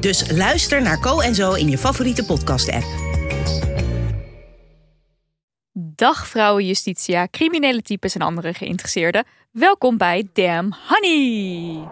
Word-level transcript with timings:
Dus 0.00 0.30
luister 0.30 0.82
naar 0.82 1.00
Co 1.00 1.20
en 1.20 1.34
Zo 1.34 1.52
in 1.52 1.70
je 1.70 1.78
favoriete 1.78 2.24
podcast-app. 2.24 2.84
Dag 5.72 6.28
vrouwen 6.28 6.66
Justitia, 6.66 7.28
criminele 7.30 7.82
types 7.82 8.14
en 8.14 8.20
andere 8.20 8.54
geïnteresseerden. 8.54 9.24
Welkom 9.50 9.96
bij 9.96 10.28
Damn 10.32 10.76
Honey. 10.88 11.88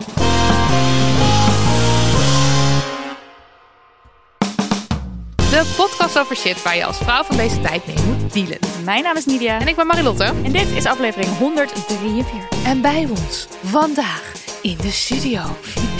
De 5.36 5.74
podcast 5.76 6.18
over 6.18 6.36
shit 6.36 6.62
waar 6.62 6.76
je 6.76 6.84
als 6.84 6.98
vrouw 6.98 7.22
van 7.22 7.36
deze 7.36 7.60
tijd 7.60 7.86
mee 7.86 7.96
moet 8.06 8.32
dealen. 8.32 8.58
Mijn 8.84 9.02
naam 9.02 9.16
is 9.16 9.26
Nidia 9.26 9.60
En 9.60 9.68
ik 9.68 9.76
ben 9.76 9.86
Marilotte. 9.86 10.24
en 10.24 10.52
dit 10.52 10.70
is 10.70 10.86
aflevering 10.86 11.36
143. 11.38 12.64
En 12.64 12.80
bij 12.80 13.06
ons 13.10 13.46
vandaag 13.62 14.43
in 14.64 14.76
de 14.76 14.90
studio. 14.90 15.40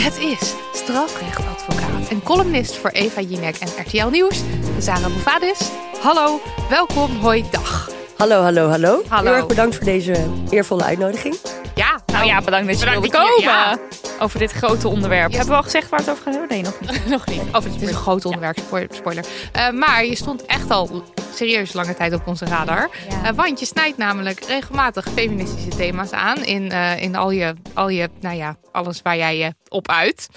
Het 0.02 0.18
is 0.18 0.54
strafrechtadvocaat 0.72 2.08
en 2.08 2.22
columnist 2.22 2.76
voor 2.76 2.90
Eva 2.90 3.20
Jinek 3.20 3.56
en 3.56 3.68
RTL 3.86 4.06
Nieuws, 4.06 4.42
Zara 4.78 5.08
Bouvadis. 5.08 5.70
Hallo, 6.02 6.40
welkom, 6.68 7.10
hoi, 7.20 7.44
dag. 7.50 7.90
Hallo, 8.16 8.42
hallo, 8.42 8.68
hallo. 8.68 9.02
Hallo. 9.08 9.28
Heel 9.28 9.36
erg 9.36 9.46
bedankt 9.46 9.74
voor 9.76 9.84
deze 9.84 10.14
eervolle 10.50 10.82
uitnodiging. 10.84 11.36
Ja, 11.74 11.83
Nou 12.24 12.36
ja, 12.36 12.44
bedankt 12.44 12.66
dat 12.66 12.78
je 12.80 12.84
Bedankt 12.84 13.10
wilde 13.10 13.26
komen 13.26 13.42
ja. 13.42 13.78
over 14.18 14.38
dit 14.38 14.52
grote 14.52 14.88
onderwerp. 14.88 15.30
Hebben 15.30 15.48
we 15.48 15.56
al 15.56 15.62
gezegd 15.62 15.88
waar 15.88 16.00
het 16.00 16.10
over 16.10 16.30
hebben? 16.30 16.48
Nee, 16.48 16.62
nog 16.62 16.80
niet. 16.80 17.06
nog 17.16 17.26
niet. 17.26 17.40
Of 17.52 17.64
het 17.64 17.82
is 17.82 17.88
een 17.88 17.94
groot 17.94 18.24
onderwerp, 18.24 18.58
spoiler. 18.58 18.94
spoiler. 18.94 19.24
Eh, 19.52 19.70
maar 19.70 20.04
je 20.04 20.16
stond 20.16 20.46
echt 20.46 20.70
al 20.70 21.02
serieus 21.34 21.72
lange 21.72 21.94
tijd 21.94 22.12
op 22.12 22.26
onze 22.26 22.44
radar. 22.44 22.90
Ja. 23.08 23.24
Eh, 23.24 23.36
want 23.36 23.60
je 23.60 23.66
snijdt 23.66 23.96
namelijk 23.96 24.44
regelmatig 24.44 25.06
feministische 25.14 25.68
thema's 25.68 26.10
aan 26.10 26.44
in, 26.44 26.70
eh, 26.70 27.02
in 27.02 27.16
al, 27.16 27.30
je, 27.30 27.54
al 27.74 27.88
je, 27.88 28.08
nou 28.20 28.36
ja, 28.36 28.56
alles 28.72 29.02
waar 29.02 29.16
jij 29.16 29.38
je 29.38 29.54
op 29.68 29.88
uit. 29.88 30.28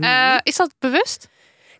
Eh, 0.00 0.36
is 0.42 0.56
dat 0.56 0.74
bewust? 0.78 1.28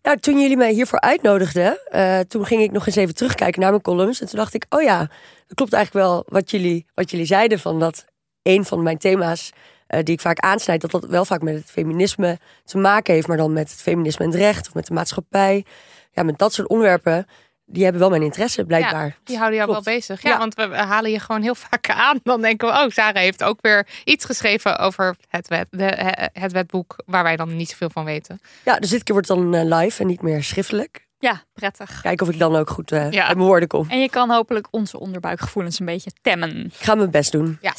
Nou, 0.02 0.18
toen 0.18 0.40
jullie 0.40 0.56
mij 0.56 0.72
hiervoor 0.72 1.00
uitnodigden, 1.00 1.78
eh, 1.90 2.18
toen 2.18 2.46
ging 2.46 2.62
ik 2.62 2.70
nog 2.70 2.86
eens 2.86 2.96
even 2.96 3.14
terugkijken 3.14 3.60
naar 3.60 3.70
mijn 3.70 3.82
columns. 3.82 4.20
En 4.20 4.26
toen 4.28 4.38
dacht 4.38 4.54
ik, 4.54 4.66
oh 4.68 4.82
ja, 4.82 4.98
dat 5.46 5.54
klopt 5.54 5.72
eigenlijk 5.72 6.06
wel 6.06 6.24
wat 6.28 6.50
jullie, 6.50 6.86
wat 6.94 7.10
jullie 7.10 7.26
zeiden. 7.26 7.58
Van 7.58 7.80
dat 7.80 8.04
een 8.46 8.64
van 8.64 8.82
mijn 8.82 8.98
thema's 8.98 9.52
eh, 9.86 10.02
die 10.02 10.14
ik 10.14 10.20
vaak 10.20 10.38
aansnijd, 10.38 10.80
dat 10.80 10.90
dat 10.90 11.04
wel 11.06 11.24
vaak 11.24 11.42
met 11.42 11.54
het 11.54 11.70
feminisme 11.70 12.38
te 12.64 12.78
maken 12.78 13.14
heeft. 13.14 13.26
Maar 13.26 13.36
dan 13.36 13.52
met 13.52 13.70
het 13.70 13.82
feminisme 13.82 14.24
en 14.24 14.30
het 14.30 14.40
recht 14.40 14.66
of 14.68 14.74
met 14.74 14.86
de 14.86 14.94
maatschappij. 14.94 15.64
Ja, 16.12 16.22
met 16.22 16.38
dat 16.38 16.52
soort 16.52 16.68
onderwerpen, 16.68 17.26
die 17.64 17.82
hebben 17.82 18.00
wel 18.00 18.10
mijn 18.10 18.22
interesse 18.22 18.64
blijkbaar. 18.64 19.06
Ja, 19.06 19.14
die 19.24 19.36
houden 19.36 19.56
jou 19.58 19.70
Klopt. 19.70 19.84
wel 19.84 19.94
bezig. 19.94 20.22
Ja, 20.22 20.30
Ja. 20.30 20.38
want 20.38 20.54
we 20.54 20.62
halen 20.76 21.10
je 21.10 21.20
gewoon 21.20 21.42
heel 21.42 21.54
vaak 21.54 21.90
aan. 21.90 22.20
Dan 22.22 22.40
denken 22.42 22.68
we, 22.68 22.74
oh, 22.74 22.88
Sarah 22.90 23.22
heeft 23.22 23.44
ook 23.44 23.58
weer 23.60 23.86
iets 24.04 24.24
geschreven 24.24 24.78
over 24.78 25.16
het, 25.28 25.48
wet, 25.48 25.66
de, 25.70 26.12
het 26.32 26.52
wetboek 26.52 27.02
waar 27.06 27.22
wij 27.22 27.36
dan 27.36 27.56
niet 27.56 27.68
zoveel 27.68 27.90
van 27.90 28.04
weten. 28.04 28.40
Ja, 28.64 28.78
dus 28.78 28.90
dit 28.90 29.02
keer 29.02 29.14
wordt 29.14 29.28
het 29.28 29.38
dan 29.38 29.54
eh, 29.54 29.78
live 29.80 30.00
en 30.00 30.06
niet 30.06 30.22
meer 30.22 30.42
schriftelijk. 30.44 31.05
Ja, 31.26 31.42
prettig. 31.54 32.00
Kijken 32.00 32.26
of 32.26 32.32
ik 32.32 32.38
dan 32.38 32.56
ook 32.56 32.70
goed 32.70 32.92
eh 32.92 33.10
Ja. 33.10 33.26
uit 33.26 33.36
mijn 33.36 33.48
woorden 33.48 33.68
kom. 33.68 33.86
En 33.90 34.00
je 34.00 34.10
kan 34.10 34.30
hopelijk 34.30 34.66
onze 34.70 34.98
onderbuikgevoelens 35.00 35.78
een 35.80 35.86
beetje 35.86 36.10
temmen. 36.22 36.64
Ik 36.66 36.74
ga 36.74 36.94
mijn 36.94 37.10
best 37.10 37.32
doen. 37.32 37.58
Ja. 37.60 37.72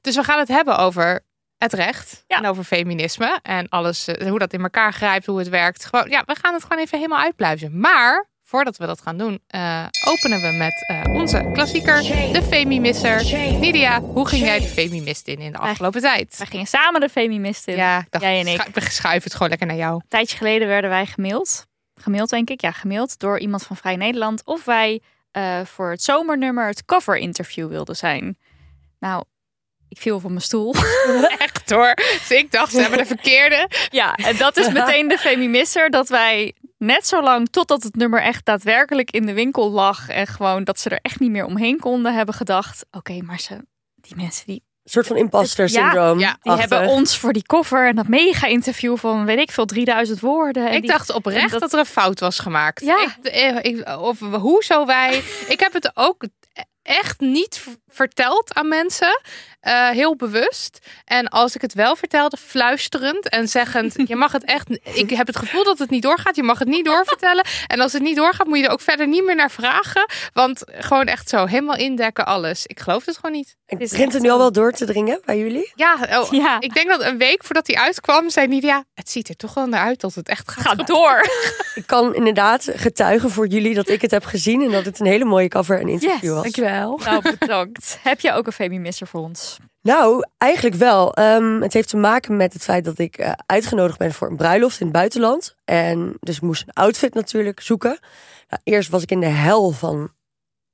Dus 0.00 0.16
we 0.16 0.22
gaan 0.22 0.38
het 0.38 0.48
hebben 0.48 0.78
over 0.78 1.20
het 1.58 1.72
recht 1.72 2.24
Ja. 2.26 2.36
en 2.36 2.46
over 2.46 2.64
feminisme 2.64 3.38
en 3.42 3.68
alles, 3.68 4.06
eh, 4.08 4.28
hoe 4.28 4.38
dat 4.38 4.52
in 4.52 4.62
elkaar 4.62 4.92
grijpt, 4.92 5.26
hoe 5.26 5.38
het 5.38 5.48
werkt. 5.48 5.84
Gewoon, 5.84 6.10
ja, 6.10 6.22
we 6.26 6.36
gaan 6.42 6.54
het 6.54 6.62
gewoon 6.62 6.78
even 6.82 6.98
helemaal 6.98 7.20
uitpluizen. 7.20 7.80
Maar 7.80 8.26
voordat 8.42 8.76
we 8.76 8.86
dat 8.86 9.00
gaan 9.00 9.16
doen, 9.18 9.40
eh, 9.46 9.84
openen 10.08 10.40
we 10.40 10.56
met 10.56 10.84
eh, 10.86 11.14
onze 11.14 11.50
klassieker, 11.52 12.02
de 12.32 12.42
Femimisser. 12.48 13.24
Nidia, 13.58 14.00
hoe 14.00 14.28
ging 14.28 14.44
jij 14.44 14.60
de 14.60 14.66
Femimist 14.66 15.28
in 15.28 15.38
in 15.38 15.52
de 15.52 15.58
afgelopen 15.58 16.00
tijd? 16.00 16.34
Wij 16.38 16.46
gingen 16.46 16.66
samen 16.66 17.00
de 17.00 17.08
Femimist 17.08 17.68
in. 17.68 17.76
Ja, 17.76 17.98
ik 17.98 18.06
dacht, 18.10 18.24
Jij 18.24 18.40
en 18.40 18.46
ik. 18.46 18.60
schu- 18.60 18.70
we 18.72 18.80
schuiven 18.90 19.22
het 19.24 19.32
gewoon 19.32 19.48
lekker 19.48 19.66
naar 19.66 19.76
jou. 19.76 19.94
Een 19.94 20.04
tijdje 20.08 20.36
geleden 20.36 20.68
werden 20.68 20.90
wij 20.90 21.06
gemaild. 21.06 21.66
Gemaild, 22.02 22.30
denk 22.30 22.50
ik. 22.50 22.60
Ja, 22.60 22.70
gemaild 22.70 23.18
door 23.18 23.38
iemand 23.38 23.62
van 23.62 23.76
Vrij 23.76 23.96
Nederland. 23.96 24.42
Of 24.44 24.64
wij 24.64 25.00
eh, 25.30 25.60
voor 25.64 25.90
het 25.90 26.02
zomernummer 26.02 26.66
het 26.66 26.84
cover 26.84 27.16
interview 27.16 27.68
wilden 27.68 27.96
zijn. 27.96 28.38
Nou, 28.98 29.24
ik 29.88 29.98
viel 29.98 30.20
van 30.20 30.30
mijn 30.30 30.42
stoel. 30.42 30.74
Echt 31.38 31.70
hoor. 31.70 31.94
Dus 31.94 32.30
ik 32.30 32.52
dacht, 32.52 32.72
ze 32.72 32.80
hebben 32.80 32.98
de 32.98 33.06
verkeerde. 33.06 33.68
ja, 33.90 34.14
en 34.14 34.36
dat 34.36 34.56
is 34.56 34.72
meteen 34.72 35.08
de 35.08 35.18
Femimisser. 35.18 35.90
Dat 35.90 36.08
wij 36.08 36.54
net 36.78 37.06
zo 37.06 37.22
lang 37.22 37.48
totdat 37.50 37.82
het 37.82 37.96
nummer 37.96 38.22
echt 38.22 38.44
daadwerkelijk 38.44 39.10
in 39.10 39.26
de 39.26 39.32
winkel 39.32 39.70
lag. 39.70 40.08
En 40.08 40.26
gewoon 40.26 40.64
dat 40.64 40.80
ze 40.80 40.90
er 40.90 40.98
echt 41.02 41.20
niet 41.20 41.30
meer 41.30 41.44
omheen 41.44 41.80
konden 41.80 42.14
hebben 42.14 42.34
gedacht. 42.34 42.86
Oké, 42.90 43.22
maar 43.22 43.40
ze, 43.40 43.66
die 43.94 44.16
mensen 44.16 44.46
die 44.46 44.62
Een 44.84 44.90
soort 44.90 45.06
van 45.06 45.16
imposter 45.16 45.68
syndroom. 45.68 46.18
ja, 46.18 46.36
Die 46.42 46.52
hebben 46.52 46.86
ons 46.88 47.18
voor 47.18 47.32
die 47.32 47.42
cover 47.42 47.86
en 47.88 47.96
dat 47.96 48.08
mega 48.08 48.46
interview 48.46 48.96
van 48.96 49.24
weet 49.24 49.38
ik 49.38 49.50
veel 49.50 49.64
3000 49.64 50.20
woorden. 50.20 50.68
En 50.68 50.74
Ik 50.74 50.80
die- 50.80 50.90
dacht 50.90 51.12
oprecht 51.12 51.50
dat... 51.50 51.60
dat- 51.60 51.72
er 51.72 51.78
een 51.78 51.86
fout 51.86 52.20
was 52.20 52.38
gemaakt. 52.38 52.80
Ja. 52.84 53.02
Ik, 53.22 53.26
eh, 53.26 53.56
ik, 53.62 53.88
of 54.00 54.18
hoezo 54.20 54.86
wij. 54.86 55.22
ik 55.48 55.60
heb 55.60 55.72
het 55.72 55.90
ook 55.94 56.24
echt 56.82 57.20
niet 57.20 57.64
verteld 57.92 58.54
aan 58.54 58.68
mensen. 58.68 59.20
eh, 59.60 59.88
heel 59.88 60.16
bewust. 60.16 60.78
En 61.04 61.28
als 61.28 61.54
ik 61.54 61.60
het 61.60 61.74
wel 61.74 61.96
vertelde, 61.96 62.36
fluisterend 62.36 63.28
en 63.28 63.48
zeggend: 63.48 63.94
Je 64.08 64.16
mag 64.16 64.32
het 64.32 64.44
echt. 64.44 64.68
Ik 64.96 65.10
heb 65.10 65.26
het 65.26 65.36
gevoel 65.36 65.64
dat 65.64 65.78
het 65.78 65.90
niet 65.90 66.02
doorgaat. 66.02 66.36
Je 66.36 66.42
mag 66.42 66.58
het 66.58 66.68
niet 66.68 66.84
doorvertellen. 66.84 67.44
En 67.66 67.80
als 67.80 67.92
het 67.92 68.02
niet 68.02 68.16
doorgaat, 68.16 68.46
moet 68.46 68.58
je 68.58 68.64
er 68.64 68.70
ook 68.70 68.80
verder 68.80 69.08
niet 69.08 69.24
meer 69.24 69.34
naar 69.34 69.50
vragen. 69.50 70.06
Want 70.32 70.62
gewoon 70.66 71.06
echt 71.06 71.28
zo, 71.28 71.46
helemaal 71.46 71.76
indekken, 71.76 72.26
alles. 72.26 72.66
Ik 72.66 72.80
geloof 72.80 73.04
het 73.06 73.14
gewoon 73.16 73.32
niet. 73.32 73.56
Is 73.66 73.78
begint 73.78 74.00
echt 74.00 74.12
het 74.12 74.22
nu 74.22 74.30
al 74.30 74.38
wel 74.38 74.52
door 74.52 74.72
te 74.72 74.84
dringen 74.86 75.20
bij 75.24 75.38
jullie? 75.38 75.72
Ja, 75.74 75.96
oh, 76.20 76.32
Ja. 76.32 76.60
ik 76.60 76.74
denk 76.74 76.88
dat 76.88 77.00
een 77.02 77.18
week 77.18 77.44
voordat 77.44 77.66
hij 77.66 77.76
uitkwam, 77.76 78.30
zei 78.30 78.46
Nidia: 78.46 78.84
Het 78.94 79.10
ziet 79.10 79.28
er 79.28 79.36
toch 79.36 79.54
wel 79.54 79.66
naar 79.66 79.84
uit 79.84 80.00
dat 80.00 80.14
het 80.14 80.28
echt 80.28 80.50
gaat. 80.50 80.62
Ga 80.62 80.74
door. 80.74 81.20
Ik 81.74 81.86
kan 81.86 82.14
inderdaad 82.14 82.68
getuigen 82.74 83.30
voor 83.30 83.46
jullie 83.46 83.74
dat 83.74 83.88
ik 83.88 84.02
het 84.02 84.10
heb 84.10 84.24
gezien 84.24 84.62
en 84.62 84.70
dat 84.70 84.84
het 84.84 85.00
een 85.00 85.06
hele 85.06 85.24
mooie 85.24 85.48
cover 85.48 85.80
en 85.80 85.88
interview 85.88 86.32
was. 86.32 86.42
dankjewel. 86.42 87.00
Nou, 87.04 87.36
bedankt. 87.38 87.81
Heb 88.02 88.20
je 88.20 88.32
ook 88.32 88.46
een 88.46 88.52
Femimisser 88.52 89.06
voor 89.06 89.20
ons? 89.20 89.56
Nou, 89.82 90.26
eigenlijk 90.38 90.74
wel. 90.76 91.14
Ehm, 91.14 91.60
het 91.60 91.72
heeft 91.72 91.88
te 91.88 91.96
maken 91.96 92.36
met 92.36 92.52
het 92.52 92.62
feit 92.62 92.84
dat 92.84 92.98
ik 92.98 93.16
eh, 93.18 93.32
uitgenodigd 93.46 93.98
ben 93.98 94.12
voor 94.12 94.30
een 94.30 94.36
bruiloft 94.36 94.80
in 94.80 94.86
het 94.86 94.94
buitenland. 94.94 95.54
En 95.64 96.16
dus 96.20 96.36
ik 96.36 96.42
moest 96.42 96.62
een 96.66 96.72
outfit 96.72 97.14
natuurlijk 97.14 97.60
zoeken. 97.60 97.98
Nou, 98.48 98.60
eerst 98.64 98.90
was 98.90 99.02
ik 99.02 99.10
in 99.10 99.20
de 99.20 99.26
hel 99.26 99.70
van 99.70 100.12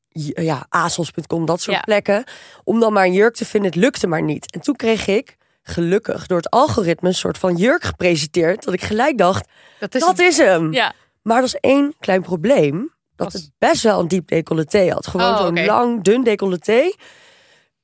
j- 0.09 0.41
ja, 0.41 0.67
azels.com, 0.69 1.47
dat 1.47 1.61
soort 1.61 1.77
Ja. 1.77 1.83
plekken. 1.83 2.25
Om 2.65 2.81
dan 2.81 2.93
maar 2.93 3.05
een 3.05 3.12
jurk 3.12 3.35
te 3.35 3.44
vinden. 3.44 3.71
Het 3.71 3.81
lukte 3.81 4.06
maar 4.06 4.23
niet. 4.23 4.53
En 4.53 4.61
toen 4.61 4.77
kreeg 4.77 5.06
ik, 5.06 5.37
gelukkig, 5.62 6.27
door 6.27 6.37
het 6.37 6.50
algoritme 6.50 7.09
een 7.09 7.15
soort 7.15 7.38
van 7.38 7.56
jurk 7.56 7.83
gepresenteerd. 7.85 8.65
Dat 8.65 8.75
ik 8.75 8.83
gelijk 8.83 9.19
dacht, 9.19 9.49
Dat 9.79 9.94
is, 9.94 10.00
dat 10.00 10.19
is 10.19 10.37
hem. 10.37 10.73
Ja. 10.73 10.93
Maar 11.23 11.37
er 11.37 11.43
was 11.43 11.61
één 11.61 11.94
klein 11.99 12.23
probleem. 12.23 12.93
Dat 13.19 13.32
het 13.32 13.50
best 13.59 13.82
wel 13.82 14.00
een 14.00 14.09
diep 14.09 14.29
decolleté 14.29 14.91
had. 14.93 15.06
Gewoon 15.06 15.32
Oh, 15.32 15.38
zo'n 15.38 15.65
lang, 15.65 16.03
dun 16.03 16.23
decolleté. 16.23 16.93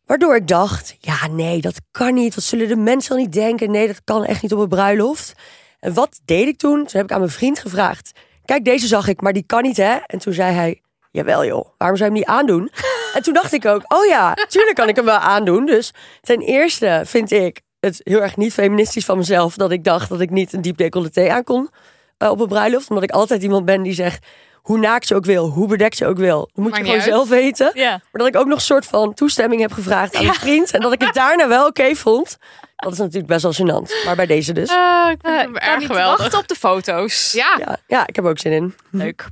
Waardoor 0.06 0.36
ik 0.36 0.48
dacht, 0.48 0.96
ja 1.00 1.26
nee, 1.26 1.60
dat 1.60 1.80
kan 1.90 2.14
niet. 2.14 2.34
Wat 2.34 2.44
zullen 2.44 2.68
de 2.68 2.76
mensen 2.76 3.14
wel 3.14 3.24
niet 3.24 3.32
denken? 3.32 3.70
Nee, 3.70 3.86
dat 3.86 4.00
kan 4.04 4.24
echt 4.24 4.42
niet 4.42 4.52
op 4.52 4.58
een 4.58 4.68
bruiloft. 4.68 5.32
En 5.80 5.94
wat 5.94 6.20
deed 6.24 6.48
ik 6.48 6.58
toen? 6.58 6.76
Toen 6.76 6.88
heb 6.92 7.04
ik 7.04 7.12
aan 7.12 7.18
mijn 7.18 7.30
vriend 7.30 7.58
gevraagd. 7.58 8.12
Kijk, 8.44 8.64
deze 8.64 8.86
zag 8.86 9.08
ik, 9.08 9.20
maar 9.20 9.32
die 9.32 9.42
kan 9.46 9.62
niet 9.62 9.76
hè? 9.76 9.94
En 10.06 10.18
toen 10.18 10.32
zei 10.32 10.54
hij, 10.54 10.80
jawel 11.10 11.44
joh, 11.44 11.68
waarom 11.78 11.96
zou 11.98 12.10
je 12.10 12.16
hem 12.16 12.26
niet 12.26 12.38
aandoen? 12.38 12.70
En 13.14 13.22
toen 13.22 13.34
dacht 13.34 13.52
ik 13.52 13.66
ook, 13.66 13.82
oh 13.94 14.06
ja, 14.06 14.34
tuurlijk 14.48 14.76
kan 14.76 14.88
ik 14.88 14.96
hem 14.96 15.04
wel 15.04 15.18
aandoen. 15.18 15.66
Dus 15.66 15.92
ten 16.20 16.40
eerste 16.40 17.02
vind 17.04 17.30
ik 17.30 17.60
het 17.80 18.00
heel 18.04 18.22
erg 18.22 18.36
niet 18.36 18.52
feministisch 18.52 19.04
van 19.04 19.18
mezelf 19.18 19.54
dat 19.54 19.70
ik 19.70 19.84
dacht 19.84 20.08
dat 20.08 20.20
ik 20.20 20.30
niet 20.30 20.52
een 20.52 20.62
diep 20.62 20.76
decolleté 20.76 21.30
aan 21.30 21.44
kon 21.44 21.70
eh, 22.18 22.30
op 22.30 22.40
een 22.40 22.48
bruiloft. 22.48 22.88
Omdat 22.88 23.04
ik 23.04 23.10
altijd 23.10 23.42
iemand 23.42 23.64
ben 23.64 23.82
die 23.82 23.92
zegt, 23.94 24.26
hoe 24.64 24.78
naakt 24.78 25.06
ze 25.06 25.14
ook 25.14 25.24
wil, 25.24 25.48
hoe 25.48 25.68
bedekt 25.68 25.96
ze 25.96 26.06
ook 26.06 26.16
wil. 26.16 26.38
Dat 26.38 26.50
moet 26.54 26.64
Maakt 26.70 26.76
je 26.76 26.82
gewoon 26.82 27.00
uit. 27.00 27.08
zelf 27.10 27.28
weten. 27.28 27.70
Ja. 27.74 27.90
Maar 27.90 28.00
dat 28.12 28.26
ik 28.26 28.36
ook 28.36 28.46
nog 28.46 28.56
een 28.56 28.64
soort 28.64 28.86
van 28.86 29.14
toestemming 29.14 29.60
heb 29.60 29.72
gevraagd 29.72 30.14
aan 30.16 30.24
een 30.26 30.34
vriend. 30.34 30.70
En 30.70 30.80
dat 30.80 30.92
ik 30.92 31.00
het 31.00 31.14
daarna 31.24 31.48
wel 31.48 31.66
oké 31.66 31.94
vond. 31.94 32.36
Dat 32.76 32.92
is 32.92 32.98
natuurlijk 32.98 33.26
best 33.26 33.42
wel 33.42 33.52
gênant. 33.52 34.04
Maar 34.04 34.16
bij 34.16 34.26
deze 34.26 34.52
dus. 34.52 34.68
Ah, 34.70 35.10
ik 35.10 35.18
vind 35.20 35.34
Eh, 35.34 35.40
hem 35.40 35.54
ik 35.54 35.60
kan 35.60 35.68
erg 35.70 35.78
niet 35.78 35.86
geweldig. 35.88 36.18
wachten 36.18 36.38
op 36.38 36.48
de 36.48 36.54
foto's. 36.54 37.32
Ja, 37.32 37.56
Ja, 37.58 37.76
ja, 37.86 38.06
ik 38.06 38.16
heb 38.16 38.24
ook 38.24 38.38
zin 38.38 38.52
in. 38.52 38.74
Leuk. 38.90 39.26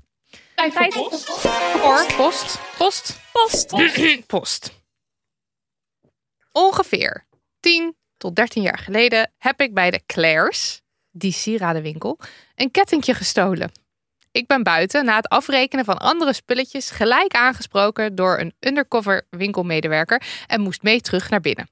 tijd 0.54 0.72
voor 0.74 0.88
post. 1.08 1.24
Voor 1.30 2.06
post. 2.16 2.58
Post. 2.76 3.18
Post. 3.32 4.26
Post. 4.26 4.70
Ongeveer 6.52 7.24
10 7.60 7.96
tot 8.16 8.36
13 8.36 8.62
jaar 8.62 8.78
geleden 8.78 9.32
heb 9.38 9.60
ik 9.60 9.74
bij 9.74 9.90
de 9.90 10.00
Claire's, 10.06 10.82
die 11.10 11.32
sieradenwinkel, 11.32 12.18
een 12.54 12.70
kettingje 12.70 13.14
gestolen. 13.14 13.72
Ik 14.32 14.46
ben 14.46 14.62
buiten 14.62 15.04
na 15.04 15.16
het 15.16 15.28
afrekenen 15.28 15.84
van 15.84 15.98
andere 15.98 16.32
spulletjes 16.32 16.90
gelijk 16.90 17.34
aangesproken 17.34 18.14
door 18.14 18.38
een 18.38 18.54
undercover 18.60 19.26
winkelmedewerker 19.30 20.22
en 20.46 20.60
moest 20.60 20.82
mee 20.82 21.00
terug 21.00 21.30
naar 21.30 21.40
binnen. 21.40 21.70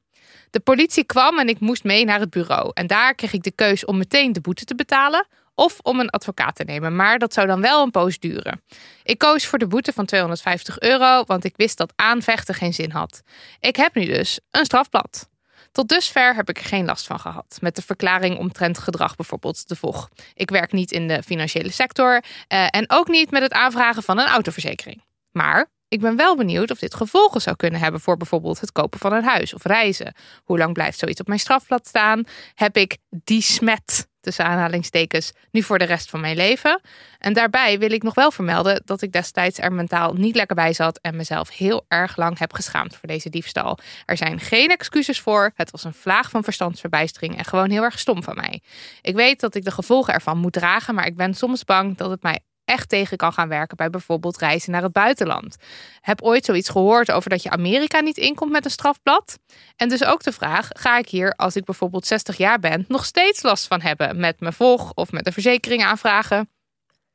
De 0.51 0.61
politie 0.61 1.05
kwam 1.05 1.39
en 1.39 1.49
ik 1.49 1.61
moest 1.61 1.85
mee 1.85 2.05
naar 2.05 2.21
het 2.21 2.31
bureau. 2.31 2.71
En 2.75 2.87
daar 2.87 3.15
kreeg 3.15 3.33
ik 3.33 3.43
de 3.43 3.51
keus 3.51 3.85
om 3.85 3.99
meteen 3.99 4.33
de 4.33 4.41
boete 4.41 4.65
te 4.65 4.75
betalen 4.75 5.27
of 5.55 5.79
om 5.83 6.01
een 6.01 6.11
advocaat 6.11 6.57
te 6.57 6.65
nemen. 6.65 6.97
Maar 6.97 7.19
dat 7.19 7.33
zou 7.33 7.47
dan 7.47 7.61
wel 7.61 7.83
een 7.83 7.91
poos 7.91 8.19
duren. 8.19 8.62
Ik 9.03 9.19
koos 9.19 9.47
voor 9.47 9.59
de 9.59 9.67
boete 9.67 9.93
van 9.93 10.05
250 10.05 10.81
euro, 10.81 11.25
want 11.27 11.45
ik 11.45 11.57
wist 11.57 11.79
dat 11.79 11.93
aanvechten 11.97 12.55
geen 12.55 12.75
zin 12.75 12.91
had. 12.91 13.23
Ik 13.61 13.77
heb 13.77 13.95
nu 13.95 14.05
dus 14.05 14.41
een 14.51 14.65
strafblad. 14.65 15.30
Tot 15.73 15.89
dusver 15.89 16.35
heb 16.35 16.49
ik 16.49 16.59
er 16.59 16.65
geen 16.65 16.85
last 16.85 17.07
van 17.07 17.21
gehad. 17.21 17.59
Met 17.61 17.77
de 17.77 17.83
verklaring 17.83 18.39
omtrent 18.39 18.79
gedrag 18.79 19.17
bijvoorbeeld 19.17 19.69
de 19.69 19.77
VOG. 19.77 20.09
Ik 20.35 20.51
werk 20.51 20.73
niet 20.73 20.93
in 20.93 21.09
de 21.09 21.23
financiële 21.23 21.71
sector 21.71 22.25
eh, 22.49 22.67
en 22.71 22.85
ook 22.91 23.09
niet 23.09 23.31
met 23.31 23.43
het 23.43 23.53
aanvragen 23.53 24.03
van 24.03 24.19
een 24.19 24.27
autoverzekering. 24.27 25.03
Maar 25.31 25.71
ik 25.91 26.01
ben 26.01 26.17
wel 26.17 26.37
benieuwd 26.37 26.71
of 26.71 26.79
dit 26.79 26.95
gevolgen 26.95 27.41
zou 27.41 27.57
kunnen 27.57 27.81
hebben 27.81 28.01
voor 28.01 28.17
bijvoorbeeld 28.17 28.61
het 28.61 28.73
kopen 28.73 28.99
van 28.99 29.13
een 29.13 29.25
huis 29.25 29.55
of 29.55 29.65
reizen. 29.65 30.15
Hoe 30.45 30.59
lang 30.59 30.73
blijft 30.73 30.99
zoiets 30.99 31.21
op 31.21 31.27
mijn 31.27 31.39
strafblad 31.39 31.87
staan? 31.87 32.25
Heb 32.55 32.77
ik 32.77 32.97
die 33.11 33.43
smet, 33.43 34.09
tussen 34.21 34.45
aanhalingstekens, 34.45 35.33
nu 35.51 35.63
voor 35.63 35.79
de 35.79 35.85
rest 35.85 36.11
van 36.11 36.21
mijn 36.21 36.37
leven? 36.37 36.81
En 37.19 37.33
daarbij 37.33 37.79
wil 37.79 37.91
ik 37.91 38.03
nog 38.03 38.15
wel 38.15 38.31
vermelden 38.31 38.83
dat 38.85 39.03
ik 39.03 39.13
destijds 39.13 39.59
er 39.59 39.73
mentaal 39.73 40.13
niet 40.13 40.35
lekker 40.35 40.57
bij 40.57 40.73
zat 40.73 40.99
en 40.99 41.17
mezelf 41.17 41.49
heel 41.49 41.85
erg 41.89 42.17
lang 42.17 42.39
heb 42.39 42.53
geschaamd 42.53 42.97
voor 42.97 43.09
deze 43.09 43.31
diefstal. 43.31 43.79
Er 44.05 44.17
zijn 44.17 44.41
geen 44.41 44.69
excuses 44.69 45.21
voor. 45.21 45.53
Het 45.55 45.71
was 45.71 45.85
een 45.85 45.95
vlaag 45.95 46.31
van 46.31 46.45
verstandsverbijstering 46.45 47.39
en 47.39 47.45
gewoon 47.45 47.71
heel 47.71 47.83
erg 47.83 47.99
stom 47.99 48.23
van 48.23 48.35
mij. 48.35 48.63
Ik 49.03 49.15
weet 49.15 49.41
dat 49.41 49.55
ik 49.55 49.65
de 49.65 49.71
gevolgen 49.71 50.15
ervan 50.15 50.39
moet 50.39 50.53
dragen, 50.53 50.95
maar 50.95 51.07
ik 51.07 51.17
ben 51.17 51.35
soms 51.35 51.65
bang 51.65 51.97
dat 51.97 52.11
het 52.11 52.23
mij 52.23 52.41
echt 52.71 52.89
tegen 52.89 53.17
kan 53.17 53.33
gaan 53.33 53.49
werken 53.49 53.77
bij 53.77 53.91
bijvoorbeeld 53.91 54.39
reizen 54.39 54.73
naar 54.73 54.83
het 54.83 54.93
buitenland. 54.93 55.57
Heb 56.01 56.23
ooit 56.23 56.45
zoiets 56.45 56.69
gehoord 56.69 57.11
over 57.11 57.31
dat 57.31 57.43
je 57.43 57.51
Amerika 57.51 58.01
niet 58.01 58.17
inkomt 58.17 58.53
met 58.53 58.65
een 58.65 58.71
strafblad? 58.71 59.39
En 59.77 59.89
dus 59.89 60.05
ook 60.05 60.23
de 60.23 60.33
vraag: 60.33 60.69
ga 60.73 60.99
ik 60.99 61.09
hier, 61.09 61.33
als 61.33 61.57
ik 61.57 61.65
bijvoorbeeld 61.65 62.07
60 62.07 62.37
jaar 62.37 62.59
ben, 62.59 62.85
nog 62.89 63.05
steeds 63.05 63.43
last 63.43 63.67
van 63.67 63.81
hebben 63.81 64.21
met 64.21 64.41
mijn 64.41 64.53
volg 64.53 64.93
of 64.95 65.13
met 65.13 65.27
een 65.27 65.33
verzekering 65.33 65.85
aanvragen? 65.85 66.49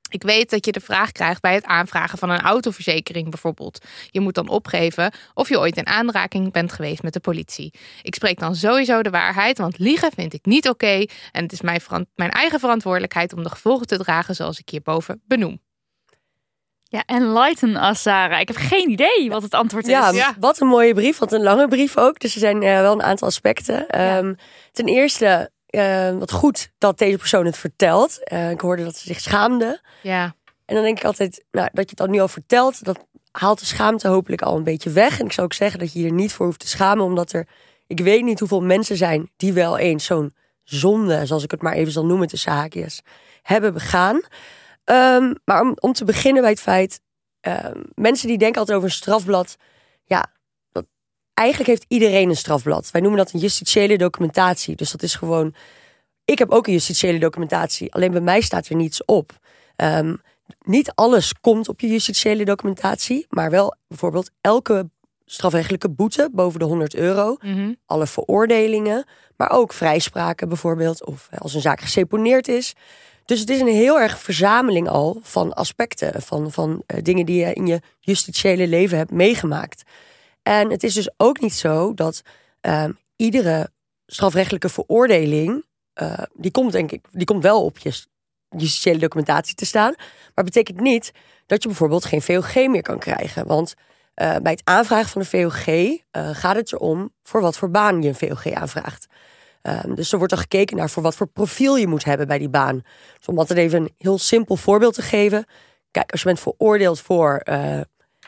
Ik 0.10 0.24
weet 0.24 0.50
dat 0.50 0.66
je 0.66 0.72
de 0.72 0.80
vraag 0.80 1.12
krijgt 1.12 1.42
bij 1.42 1.54
het 1.54 1.66
aanvragen 1.66 2.18
van 2.18 2.30
een 2.30 2.42
autoverzekering 2.42 3.30
bijvoorbeeld. 3.30 3.86
Je 4.10 4.20
moet 4.20 4.34
dan 4.36 4.48
opgeven 4.50 5.14
of 5.34 5.50
je 5.50 5.60
ooit 5.60 5.78
in 5.78 5.88
aanraking 5.88 6.52
bent 6.52 6.72
geweest 6.72 7.04
met 7.04 7.14
de 7.14 7.20
politie. 7.20 7.74
Ik 8.02 8.16
spreek 8.16 8.40
dan 8.40 8.56
sowieso 8.56 9.02
de 9.02 9.10
waarheid, 9.10 9.58
want 9.58 9.78
liegen 9.80 10.12
vind 10.16 10.34
ik 10.34 10.46
niet 10.46 10.70
oké. 10.70 11.06
en 11.32 11.44
het 11.44 11.52
is 11.52 11.62
mijn, 11.62 11.82
mijn 12.16 12.32
eigen 12.32 12.60
verantwoordelijkheid 12.60 13.34
om 13.34 13.44
de 13.44 13.50
gevolgen 13.50 13.88
te 13.88 13.98
dragen 13.98 14.36
zoals 14.36 14.60
ik 14.60 14.70
hierboven 14.70 15.22
benoem. 15.28 15.64
Ja, 16.84 17.04
enlighten 17.06 17.84
us, 17.90 18.02
Sarah. 18.02 18.40
Ik 18.40 18.48
heb 18.48 18.58
geen 18.58 18.90
idee 18.90 19.30
wat 19.30 19.42
het 19.44 19.54
antwoord 19.54 19.86
is. 19.86 19.92
Ja, 19.92 20.10
Ja. 20.12 20.34
wat 20.40 20.60
een 20.62 20.68
mooie 20.68 20.94
brief. 20.94 21.18
Wat 21.18 21.32
een 21.32 21.44
lange 21.44 21.68
brief 21.68 21.98
ook. 21.98 22.20
Dus 22.20 22.34
er 22.34 22.40
zijn 22.40 22.64
eh, 22.64 22.80
wel 22.80 22.94
een 22.94 23.04
aantal 23.04 23.28
aspecten. 23.28 23.90
Ehm, 23.90 24.34
ten 24.72 24.86
eerste, 24.86 25.52
eh, 25.76 26.18
wat 26.18 26.32
goed 26.32 26.72
dat 26.78 26.98
deze 26.98 27.18
persoon 27.18 27.46
het 27.46 27.58
vertelt. 27.58 28.24
Eh, 28.24 28.52
ik 28.52 28.62
hoorde 28.62 28.84
dat 28.84 28.96
ze 28.96 29.08
zich 29.08 29.20
schaamde. 29.20 29.82
Ja, 30.02 30.36
En 30.66 30.76
dan 30.76 30.84
denk 30.84 30.98
ik 30.98 31.06
altijd, 31.06 31.46
nou, 31.52 31.70
dat 31.74 31.84
je 31.84 31.90
het 31.90 31.98
dan 31.98 32.10
nu 32.10 32.20
al 32.20 32.28
vertelt, 32.28 32.86
dat 32.86 33.06
haalt 33.32 33.60
de 33.60 33.66
schaamte 33.66 34.08
hopelijk 34.08 34.42
al 34.42 34.58
een 34.58 34.64
beetje 34.64 34.90
weg. 34.90 35.20
En 35.20 35.26
ik 35.26 35.32
zou 35.32 35.48
ook 35.48 35.54
zeggen 35.54 35.80
dat 35.80 35.94
je 35.94 36.00
je 36.00 36.06
er 36.06 36.14
niet 36.14 36.34
voor 36.34 36.46
hoeft 36.46 36.60
te 36.60 36.68
schamen, 36.68 37.06
omdat 37.06 37.32
er, 37.34 37.48
ik 37.88 38.00
weet 38.00 38.24
niet 38.24 38.40
hoeveel 38.40 38.62
mensen 38.62 38.98
zijn 38.98 39.32
die 39.38 39.54
wel 39.54 39.78
eens 39.78 40.06
zo'n 40.06 40.36
zonde, 40.64 41.26
zoals 41.26 41.44
ik 41.44 41.52
het 41.52 41.62
maar 41.62 41.74
even 41.74 41.92
zal 41.92 42.06
noemen 42.06 42.28
tussen 42.28 42.52
haakjes, 42.52 43.02
hebben 43.42 43.74
begaan. 43.74 44.22
Ehm, 44.84 45.34
maar 45.46 45.62
om, 45.62 45.76
om 45.80 45.94
te 45.94 46.06
beginnen 46.06 46.42
bij 46.42 46.52
het 46.52 46.62
feit, 46.62 47.00
ehm, 47.42 47.82
mensen 47.94 48.28
die 48.28 48.38
denken 48.38 48.60
altijd 48.60 48.78
over 48.78 48.90
een 48.90 48.96
strafblad, 48.96 49.56
ja, 50.04 50.26
eigenlijk 51.36 51.70
heeft 51.70 51.86
iedereen 51.88 52.30
een 52.30 52.36
strafblad. 52.36 52.92
Wij 52.92 53.02
noemen 53.02 53.20
dat 53.20 53.32
een 53.34 53.40
justitiële 53.40 53.98
documentatie. 53.98 54.76
Dus 54.76 54.92
dat 54.92 55.02
is 55.04 55.16
gewoon, 55.16 55.54
ik 56.26 56.38
heb 56.40 56.52
ook 56.52 56.68
een 56.68 56.74
justitiële 56.74 57.20
documentatie, 57.20 57.94
alleen 57.94 58.12
bij 58.12 58.22
mij 58.22 58.42
staat 58.42 58.68
er 58.68 58.76
niets 58.76 59.06
op. 59.06 59.32
Ehm, 59.76 60.16
niet 60.62 60.92
alles 60.96 61.34
komt 61.42 61.70
op 61.70 61.80
je 61.80 61.88
justitiële 61.88 62.46
documentatie, 62.46 63.26
maar 63.30 63.50
wel 63.50 63.76
bijvoorbeeld 63.88 64.32
elke 64.42 64.90
strafrechtelijke 65.26 65.90
boete 65.90 66.30
boven 66.32 66.60
de 66.60 66.66
100 66.66 66.96
euro, 66.96 67.38
Mhm. 67.42 67.74
alle 67.86 68.08
veroordelingen, 68.08 69.06
maar 69.38 69.52
ook 69.52 69.74
vrijspraken 69.74 70.48
bijvoorbeeld, 70.48 71.06
of 71.06 71.30
als 71.38 71.54
een 71.54 71.62
zaak 71.62 71.82
geseponeerd 71.82 72.48
is. 72.48 72.74
Dus 73.26 73.40
het 73.40 73.50
is 73.50 73.60
een 73.60 73.68
heel 73.68 74.00
erg 74.00 74.20
verzameling 74.20 74.90
al 74.90 75.20
van 75.22 75.54
aspecten, 75.54 76.22
van, 76.22 76.52
van 76.52 76.84
eh, 76.86 77.04
dingen 77.04 77.26
die 77.26 77.46
je 77.46 77.54
in 77.54 77.68
je 77.68 77.82
justitiële 78.00 78.68
leven 78.68 78.98
hebt 78.98 79.12
meegemaakt. 79.12 79.84
En 80.48 80.70
het 80.70 80.84
is 80.84 80.94
dus 80.94 81.10
ook 81.18 81.40
niet 81.40 81.54
zo 81.54 81.94
dat 81.94 82.22
ehm, 82.62 82.92
iedere 83.16 83.70
strafrechtelijke 84.06 84.70
veroordeling, 84.70 85.66
eh, 85.94 86.24
die 86.34 86.52
komt 86.52 86.72
denk 86.72 86.92
ik, 86.92 87.06
die 87.12 87.26
komt 87.26 87.44
wel 87.44 87.64
op 87.64 87.78
je 87.78 88.04
justitiële 88.50 89.00
documentatie 89.00 89.56
te 89.56 89.66
staan. 89.66 89.94
Maar 90.36 90.46
betekent 90.46 90.80
niet 90.80 91.12
dat 91.46 91.62
je 91.62 91.68
bijvoorbeeld 91.68 92.06
geen 92.06 92.22
VOG 92.22 92.56
meer 92.56 92.82
kan 92.82 93.00
krijgen. 93.00 93.48
Want 93.48 93.74
eh, 94.14 94.36
bij 94.36 94.52
het 94.52 94.62
aanvragen 94.64 95.10
van 95.10 95.22
een 95.22 95.28
VOG 95.28 95.68
eh, 95.68 96.30
gaat 96.32 96.56
het 96.56 96.74
erom 96.74 97.14
voor 97.24 97.42
wat 97.42 97.58
voor 97.58 97.72
baan 97.72 98.02
je 98.02 98.08
een 98.08 98.16
VOG 98.16 98.52
aanvraagt. 98.52 99.08
Ehm, 99.62 99.94
dus 99.94 100.12
er 100.12 100.18
wordt 100.18 100.34
dan 100.34 100.42
gekeken 100.42 100.78
naar 100.78 100.90
voor 100.90 101.04
wat 101.04 101.16
voor 101.16 101.28
profiel 101.28 101.78
je 101.78 101.88
moet 101.88 102.04
hebben 102.04 102.28
bij 102.28 102.38
die 102.38 102.50
baan. 102.50 102.84
Dus 103.18 103.28
om 103.28 103.40
altijd 103.40 103.60
even 103.60 103.82
een 103.82 103.94
heel 103.98 104.18
simpel 104.18 104.56
voorbeeld 104.56 104.94
te 104.94 105.02
geven. 105.02 105.46
Kijk, 105.92 106.12
als 106.12 106.22
je 106.22 106.28
bent 106.28 106.40
veroordeeld 106.40 107.02
voor 107.02 107.44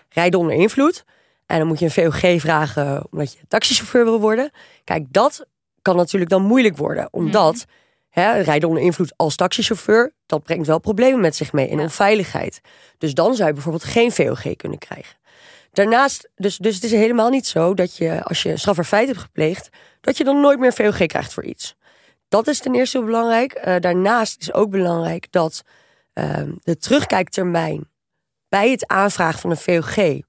rijden 0.10 0.40
onder 0.40 0.56
invloed. 0.56 1.04
En 1.48 1.58
dan 1.58 1.68
moet 1.68 1.80
je 1.80 1.86
een 1.86 2.12
VOG 2.12 2.42
vragen 2.42 3.04
omdat 3.12 3.34
je 3.34 3.40
taxichauffeur 3.48 4.04
wil 4.04 4.20
worden. 4.20 4.52
Kijk, 4.84 5.06
dat 5.10 5.46
kan 5.82 5.96
natuurlijk 5.96 6.32
dan 6.32 6.42
moeilijk 6.42 6.78
worden. 6.78 7.08
Omdat 7.12 7.66
hè, 8.10 8.42
rijden 8.42 8.70
onder 8.70 8.84
invloed 8.84 9.14
als 9.16 9.36
taxichauffeur, 9.36 10.14
dat 10.26 10.44
brengt 10.44 10.68
wel 10.68 10.80
problemen 10.80 11.20
met 11.20 11.36
zich 11.36 11.54
mee 11.54 11.70
en 11.70 11.80
onveiligheid. 11.80 12.62
Dus 12.98 13.14
dan 13.14 13.36
zou 13.36 13.48
je 13.48 13.54
bijvoorbeeld 13.54 13.84
geen 13.84 14.12
VOG 14.12 14.56
kunnen 14.56 14.78
krijgen. 14.78 15.16
Daarnaast, 15.72 16.30
dus, 16.36 16.58
dus 16.58 16.76
het 16.76 16.84
is 16.84 16.92
helemaal 16.92 17.30
niet 17.30 17.48
zo 17.48 17.74
dat 17.74 17.98
je, 17.98 18.24
als 18.24 18.44
je 18.44 18.50
een 18.50 18.60
strafbaar 18.60 18.86
feit 18.86 19.08
hebt 19.08 19.20
gepleegd, 19.20 19.70
dat 20.02 20.18
je 20.18 20.24
dan 20.24 20.42
nooit 20.42 20.60
meer 20.60 20.74
VOG 20.74 21.06
krijgt 21.06 21.34
voor 21.34 21.44
iets. 21.44 21.76
Dat 22.28 22.48
is 22.48 22.60
ten 22.60 22.76
eerste 22.76 22.98
heel 22.98 23.06
belangrijk. 23.06 23.54
Eh, 23.54 23.76
daarnaast 23.80 24.42
is 24.42 24.54
ook 24.54 24.70
belangrijk 24.70 25.28
dat 25.32 25.64
ehm, 26.14 26.52
de 26.64 26.78
terugkijktermijn 26.78 27.90
bij 28.50 28.72
het 28.72 28.88
aanvragen 28.88 29.40
van 29.40 29.50
een 29.50 29.58
VOG 29.58 30.26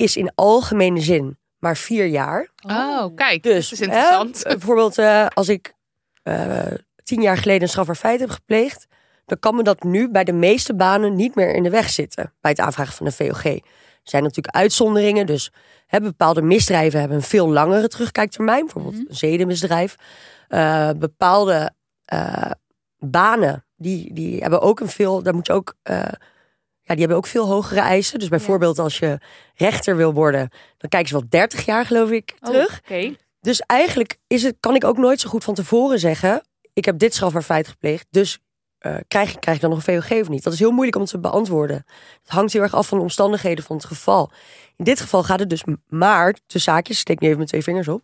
is 0.00 0.16
in 0.16 0.32
algemene 0.34 1.00
zin 1.00 1.38
maar 1.58 1.76
vier 1.76 2.06
jaar. 2.06 2.48
Oh, 2.66 3.14
kijk, 3.14 3.42
Dus 3.42 3.68
dat 3.68 3.78
is 3.78 3.86
interessant. 3.86 4.44
hè, 4.44 4.50
bijvoorbeeld 4.58 4.98
eh, 4.98 5.26
als 5.26 5.48
ik 5.48 5.74
eh, 6.22 6.66
tien 7.02 7.22
jaar 7.22 7.36
geleden 7.36 7.62
een 7.62 7.68
strafbaar 7.68 7.96
feit 7.96 8.20
heb 8.20 8.30
gepleegd, 8.30 8.86
dan 9.24 9.38
kan 9.38 9.54
me 9.54 9.62
dat 9.62 9.82
nu 9.82 10.10
bij 10.10 10.24
de 10.24 10.32
meeste 10.32 10.74
banen 10.74 11.14
niet 11.14 11.34
meer 11.34 11.54
in 11.54 11.62
de 11.62 11.70
weg 11.70 11.90
zitten 11.90 12.32
bij 12.40 12.50
het 12.50 12.60
aanvragen 12.60 12.92
van 12.92 13.06
een 13.06 13.12
VOG. 13.12 13.44
Er 13.44 13.60
zijn 14.02 14.22
natuurlijk 14.22 14.56
uitzonderingen, 14.56 15.26
dus 15.26 15.52
hè, 15.86 16.00
bepaalde 16.00 16.42
misdrijven 16.42 17.00
hebben 17.00 17.16
een 17.16 17.22
veel 17.22 17.48
langere 17.48 17.88
terugkijktermijn, 17.88 18.64
bijvoorbeeld 18.64 18.94
een 18.94 19.16
zedenmisdrijf. 19.16 19.96
Eh, 20.48 20.90
bepaalde 20.96 21.70
banen, 22.98 23.64
die, 23.76 24.14
die 24.14 24.40
hebben 24.40 24.60
ook 24.60 24.80
een 24.80 24.88
veel, 24.88 25.22
daar 25.22 25.34
moet 25.34 25.46
je 25.46 25.52
ook, 25.52 25.74
ja, 26.90 26.96
die 26.96 26.98
hebben 26.98 27.16
ook 27.16 27.26
veel 27.26 27.46
hogere 27.46 27.80
eisen. 27.80 28.18
Dus 28.18 28.28
bijvoorbeeld 28.28 28.78
als 28.78 28.98
je 28.98 29.18
rechter 29.54 29.96
wil 29.96 30.12
worden, 30.12 30.48
dan 30.78 30.90
kijken 30.90 31.08
ze 31.08 31.14
wel 31.14 31.26
30 31.28 31.64
jaar 31.64 31.86
geloof 31.86 32.10
ik 32.10 32.34
Oh, 32.40 32.50
terug. 32.50 32.80
Dus 33.40 33.60
eigenlijk 33.60 34.18
is 34.26 34.42
het, 34.42 34.56
kan 34.60 34.74
ik 34.74 34.84
ook 34.84 34.96
nooit 34.98 35.20
zo 35.20 35.28
goed 35.28 35.44
van 35.44 35.54
tevoren 35.54 35.98
zeggen: 35.98 36.42
ik 36.72 36.84
heb 36.84 36.98
dit 36.98 37.14
strafbaar 37.14 37.42
feit 37.42 37.68
gepleegd, 37.68 38.06
dus 38.10 38.38
eh, 38.78 38.96
krijg, 39.08 39.32
je- 39.32 39.38
krijg 39.38 39.56
je 39.56 39.62
dan 39.66 39.76
nog 39.76 39.86
een 39.86 40.02
VOG 40.02 40.20
of 40.20 40.28
niet? 40.28 40.42
Dat 40.42 40.52
is 40.52 40.58
heel 40.58 40.70
moeilijk 40.70 40.96
om 40.96 41.04
te 41.04 41.18
beantwoorden. 41.18 41.76
Het 42.22 42.30
hangt 42.32 42.52
heel 42.52 42.62
erg 42.62 42.74
af 42.74 42.88
van 42.88 42.98
de 42.98 43.04
omstandigheden 43.04 43.64
van 43.64 43.76
het 43.76 43.84
geval. 43.84 44.30
In 44.80 44.86
dit 44.86 45.00
geval 45.00 45.22
gaat 45.22 45.40
het 45.40 45.50
dus 45.50 45.64
maar, 45.88 46.36
de 46.46 46.58
zaakjes, 46.58 46.98
steek 46.98 47.18
nu 47.20 47.24
even 47.26 47.36
mijn 47.36 47.48
twee 47.48 47.62
vingers 47.62 47.88
op, 47.88 48.02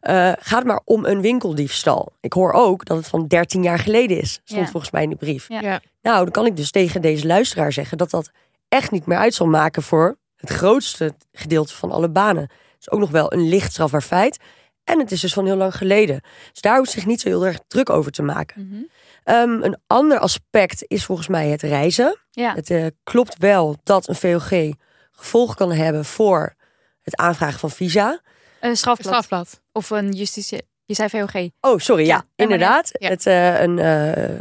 eh, 0.00 0.32
gaat 0.38 0.58
het 0.58 0.66
maar 0.66 0.80
om 0.84 1.04
een 1.04 1.20
winkeldiefstal. 1.20 2.12
Ik 2.20 2.32
hoor 2.32 2.52
ook 2.52 2.84
dat 2.84 2.96
het 2.96 3.06
van 3.06 3.26
13 3.26 3.62
jaar 3.62 3.78
geleden 3.78 4.20
is, 4.20 4.32
stond 4.44 4.60
Ja. 4.60 4.70
volgens 4.70 4.92
mij 4.92 5.02
in 5.02 5.10
de 5.10 5.16
brief. 5.16 5.48
Ja. 5.48 5.60
Ja. 5.60 5.80
Nou, 6.02 6.22
dan 6.22 6.30
kan 6.30 6.46
ik 6.46 6.56
dus 6.56 6.70
tegen 6.70 7.02
deze 7.02 7.26
luisteraar 7.26 7.72
zeggen 7.72 7.98
dat 7.98 8.10
dat 8.10 8.30
echt 8.68 8.90
niet 8.90 9.06
meer 9.06 9.18
uit 9.18 9.34
zal 9.34 9.46
maken 9.46 9.82
voor 9.82 10.18
het 10.36 10.50
grootste 10.50 11.14
gedeelte 11.32 11.74
van 11.74 11.90
alle 11.90 12.08
banen. 12.08 12.42
Het 12.42 12.80
is 12.80 12.90
ook 12.90 13.00
nog 13.00 13.10
wel 13.10 13.32
een 13.32 13.48
licht 13.48 13.72
strafbaar 13.72 14.02
feit. 14.02 14.38
En 14.84 14.98
het 14.98 15.12
is 15.12 15.20
dus 15.20 15.32
van 15.32 15.46
heel 15.46 15.56
lang 15.56 15.76
geleden. 15.76 16.20
Dus 16.52 16.60
daar 16.60 16.78
hoeft 16.78 16.90
zich 16.90 17.06
niet 17.06 17.20
zo 17.20 17.28
heel 17.28 17.46
erg 17.46 17.58
druk 17.68 17.90
over 17.90 18.12
te 18.12 18.22
maken. 18.22 18.68
Mhm. 18.68 18.82
Ehm, 19.24 19.62
een 19.62 19.76
ander 19.86 20.18
aspect 20.18 20.84
is 20.86 21.04
volgens 21.04 21.28
mij 21.28 21.48
het 21.48 21.62
reizen. 21.62 22.18
Ja. 22.30 22.54
Het 22.54 22.70
eh, 22.70 22.86
klopt 23.02 23.38
wel 23.38 23.76
dat 23.82 24.08
een 24.08 24.14
VOG 24.14 24.74
gevolg 25.16 25.54
kan 25.54 25.72
hebben 25.72 26.04
voor 26.04 26.54
het 27.02 27.16
aanvragen 27.16 27.58
van 27.58 27.70
visa. 27.70 28.20
Een 28.60 28.76
strafblad. 28.76 29.06
Strafblad. 29.06 29.60
Of 29.72 29.90
een 29.90 30.12
justitie. 30.12 30.62
Je 30.84 30.94
zei 30.94 31.08
VOG. 31.08 31.48
Oh, 31.60 31.78
sorry, 31.78 32.06
ja, 32.06 32.24
inderdaad. 32.36 32.90
Ja. 32.92 33.08
Het, 33.08 33.26
eh, 33.26 33.60
een, 33.60 33.78
eh, 33.78 34.34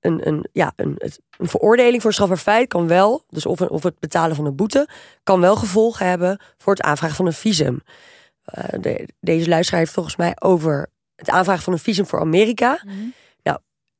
een, 0.00 0.26
een, 0.28 0.48
ja, 0.52 0.72
een, 0.76 0.94
het, 0.98 1.20
een 1.38 1.48
veroordeling 1.48 2.02
voor 2.02 2.12
strafbaar 2.12 2.36
feit 2.36 2.68
kan 2.68 2.86
wel, 2.86 3.24
dus 3.28 3.46
of, 3.46 3.60
een- 3.60 3.70
of 3.70 3.82
het 3.82 3.98
betalen 3.98 4.36
van 4.36 4.46
een 4.46 4.56
boete, 4.56 4.88
kan 5.22 5.40
wel 5.40 5.56
gevolgen 5.56 6.06
hebben 6.06 6.40
voor 6.56 6.72
het 6.74 6.82
aanvragen 6.82 7.16
van 7.16 7.26
een 7.26 7.32
visum. 7.32 7.80
Eh, 8.42 8.64
de- 8.80 9.08
deze 9.20 9.48
luisteraar 9.48 9.80
heeft 9.80 9.92
volgens 9.92 10.16
mij 10.16 10.32
over 10.38 10.88
het 11.14 11.30
aanvragen 11.30 11.62
van 11.62 11.72
een 11.72 11.78
visum 11.78 12.06
voor 12.06 12.20
Amerika. 12.20 12.82
Mhm. 12.84 12.94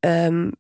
Ehm, 0.00 0.50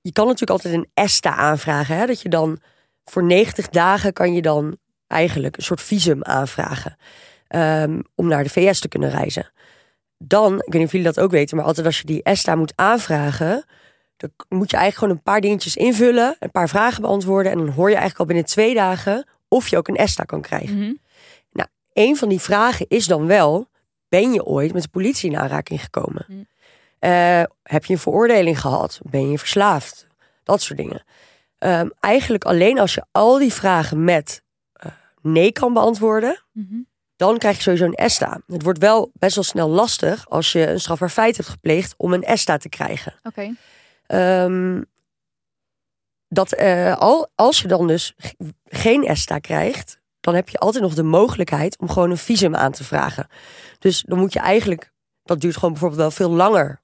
je 0.00 0.12
kan 0.12 0.24
natuurlijk 0.26 0.50
altijd 0.50 0.74
een 0.74 0.90
ESTA 0.94 1.34
aanvragen. 1.36 1.96
Hè? 1.96 2.06
Dat 2.06 2.20
je 2.20 2.28
dan 2.28 2.60
voor 3.04 3.24
90 3.24 3.68
dagen 3.68 4.12
kan 4.12 4.34
je 4.34 4.42
dan 4.42 4.76
eigenlijk 5.12 5.56
een 5.56 5.62
soort 5.62 5.80
visum 5.82 6.22
aanvragen. 6.22 6.96
ehm, 7.48 8.00
om 8.14 8.26
naar 8.28 8.42
de 8.42 8.50
VS 8.50 8.80
te 8.80 8.88
kunnen 8.88 9.10
reizen. 9.10 9.52
Dan, 10.18 10.54
ik 10.54 10.64
weet 10.64 10.72
niet 10.72 10.84
of 10.84 10.92
jullie 10.92 11.06
dat 11.06 11.20
ook 11.20 11.30
weten, 11.30 11.56
maar 11.56 11.66
altijd 11.66 11.86
als 11.86 11.98
je 11.98 12.04
die 12.06 12.22
ESTA 12.22 12.54
moet 12.54 12.72
aanvragen, 12.76 13.64
dan 14.16 14.30
moet 14.48 14.70
je 14.70 14.76
eigenlijk 14.76 14.94
gewoon 14.94 15.10
een 15.10 15.22
paar 15.22 15.40
dingetjes 15.40 15.76
invullen, 15.76 16.36
een 16.38 16.50
paar 16.50 16.68
vragen 16.68 17.02
beantwoorden. 17.02 17.52
En 17.52 17.58
dan 17.58 17.68
hoor 17.68 17.88
je 17.88 17.96
eigenlijk 17.96 18.18
al 18.18 18.26
binnen 18.26 18.44
twee 18.44 18.74
dagen 18.74 19.26
of 19.48 19.68
je 19.68 19.76
ook 19.76 19.88
een 19.88 19.96
ESTA 19.96 20.24
kan 20.24 20.40
krijgen. 20.40 20.78
Mhm. 20.78 20.92
Een 21.92 22.16
van 22.16 22.28
die 22.28 22.40
vragen 22.40 22.86
is 22.88 23.06
dan 23.06 23.26
wel: 23.26 23.68
ben 24.08 24.32
je 24.32 24.44
ooit 24.44 24.72
met 24.72 24.82
de 24.82 24.88
politie 24.88 25.30
in 25.30 25.38
aanraking 25.38 25.82
gekomen? 25.82 26.24
Mm. 26.28 26.46
Eh, 26.98 27.42
heb 27.62 27.84
je 27.84 27.92
een 27.92 27.98
veroordeling 27.98 28.60
gehad? 28.60 29.00
Ben 29.02 29.30
je 29.30 29.38
verslaafd? 29.38 30.06
Dat 30.44 30.62
soort 30.62 30.78
dingen. 30.78 31.04
Ehm, 31.58 31.88
eigenlijk 32.00 32.44
alleen 32.44 32.78
als 32.78 32.94
je 32.94 33.04
al 33.10 33.38
die 33.38 33.52
vragen 33.52 34.04
met 34.04 34.42
nee 35.22 35.52
kan 35.52 35.72
beantwoorden, 35.72 36.42
Mhm. 36.52 36.80
dan 37.16 37.38
krijg 37.38 37.56
je 37.56 37.62
sowieso 37.62 37.84
een 37.84 37.94
ESTA. 37.94 38.40
Het 38.46 38.62
wordt 38.62 38.78
wel 38.78 39.10
best 39.14 39.34
wel 39.34 39.44
snel 39.44 39.68
lastig 39.68 40.28
als 40.28 40.52
je 40.52 40.66
een 40.68 40.80
strafbaar 40.80 41.10
feit 41.10 41.36
hebt 41.36 41.48
gepleegd 41.48 41.94
om 41.96 42.12
een 42.12 42.22
ESTA 42.22 42.56
te 42.56 42.68
krijgen. 42.68 43.14
Oké. 43.22 43.54
Ehm, 44.06 44.82
dat 46.28 46.52
eh, 46.52 46.96
al, 46.96 47.30
als 47.34 47.60
je 47.60 47.68
dan 47.68 47.86
dus 47.86 48.14
geen 48.64 49.04
ESTA 49.04 49.38
krijgt, 49.38 50.00
dan 50.20 50.34
heb 50.34 50.48
je 50.48 50.58
altijd 50.58 50.82
nog 50.82 50.94
de 50.94 51.02
mogelijkheid 51.02 51.78
om 51.78 51.88
gewoon 51.88 52.10
een 52.10 52.16
visum 52.18 52.54
aan 52.56 52.72
te 52.72 52.84
vragen. 52.84 53.26
Dus 53.78 54.02
dan 54.06 54.18
moet 54.18 54.32
je 54.32 54.38
eigenlijk, 54.40 54.92
dat 55.22 55.40
duurt 55.40 55.54
gewoon 55.54 55.70
bijvoorbeeld 55.70 56.00
wel 56.00 56.10
veel 56.10 56.30
langer. 56.30 56.80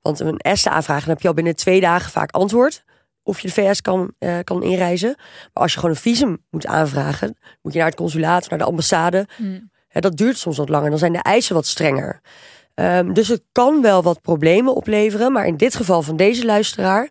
Want 0.00 0.20
een 0.20 0.36
ESTA 0.38 0.70
aanvragen, 0.70 1.02
dan 1.04 1.12
heb 1.12 1.22
je 1.22 1.28
al 1.28 1.34
binnen 1.34 1.56
twee 1.56 1.80
dagen 1.80 2.10
vaak 2.10 2.30
antwoord. 2.30 2.84
Of 3.22 3.40
je 3.40 3.46
de 3.48 3.54
VS 3.54 3.80
kan, 3.80 4.12
eh, 4.18 4.38
kan 4.44 4.62
inreizen. 4.62 5.14
Maar 5.52 5.62
als 5.62 5.72
je 5.72 5.78
gewoon 5.78 5.94
een 5.94 6.00
visum 6.00 6.38
moet 6.50 6.66
aanvragen, 6.66 7.36
moet 7.62 7.72
je 7.72 7.78
naar 7.78 7.88
het 7.88 7.96
consulaat, 7.96 8.48
naar 8.50 8.58
de 8.58 8.64
ambassade. 8.64 9.26
Ja, 9.90 10.00
dat 10.00 10.16
duurt 10.16 10.38
soms 10.38 10.56
wat 10.56 10.68
langer. 10.68 10.90
Dan 10.90 10.98
zijn 10.98 11.12
de 11.12 11.18
eisen 11.22 11.54
wat 11.54 11.66
strenger. 11.66 12.20
Ehm, 12.74 13.12
dus 13.12 13.28
het 13.28 13.42
kan 13.52 13.82
wel 13.82 14.02
wat 14.02 14.20
problemen 14.20 14.74
opleveren. 14.74 15.32
Maar 15.32 15.46
in 15.46 15.56
dit 15.56 15.74
geval 15.74 16.02
van 16.02 16.16
deze 16.16 16.44
luisteraar. 16.44 17.08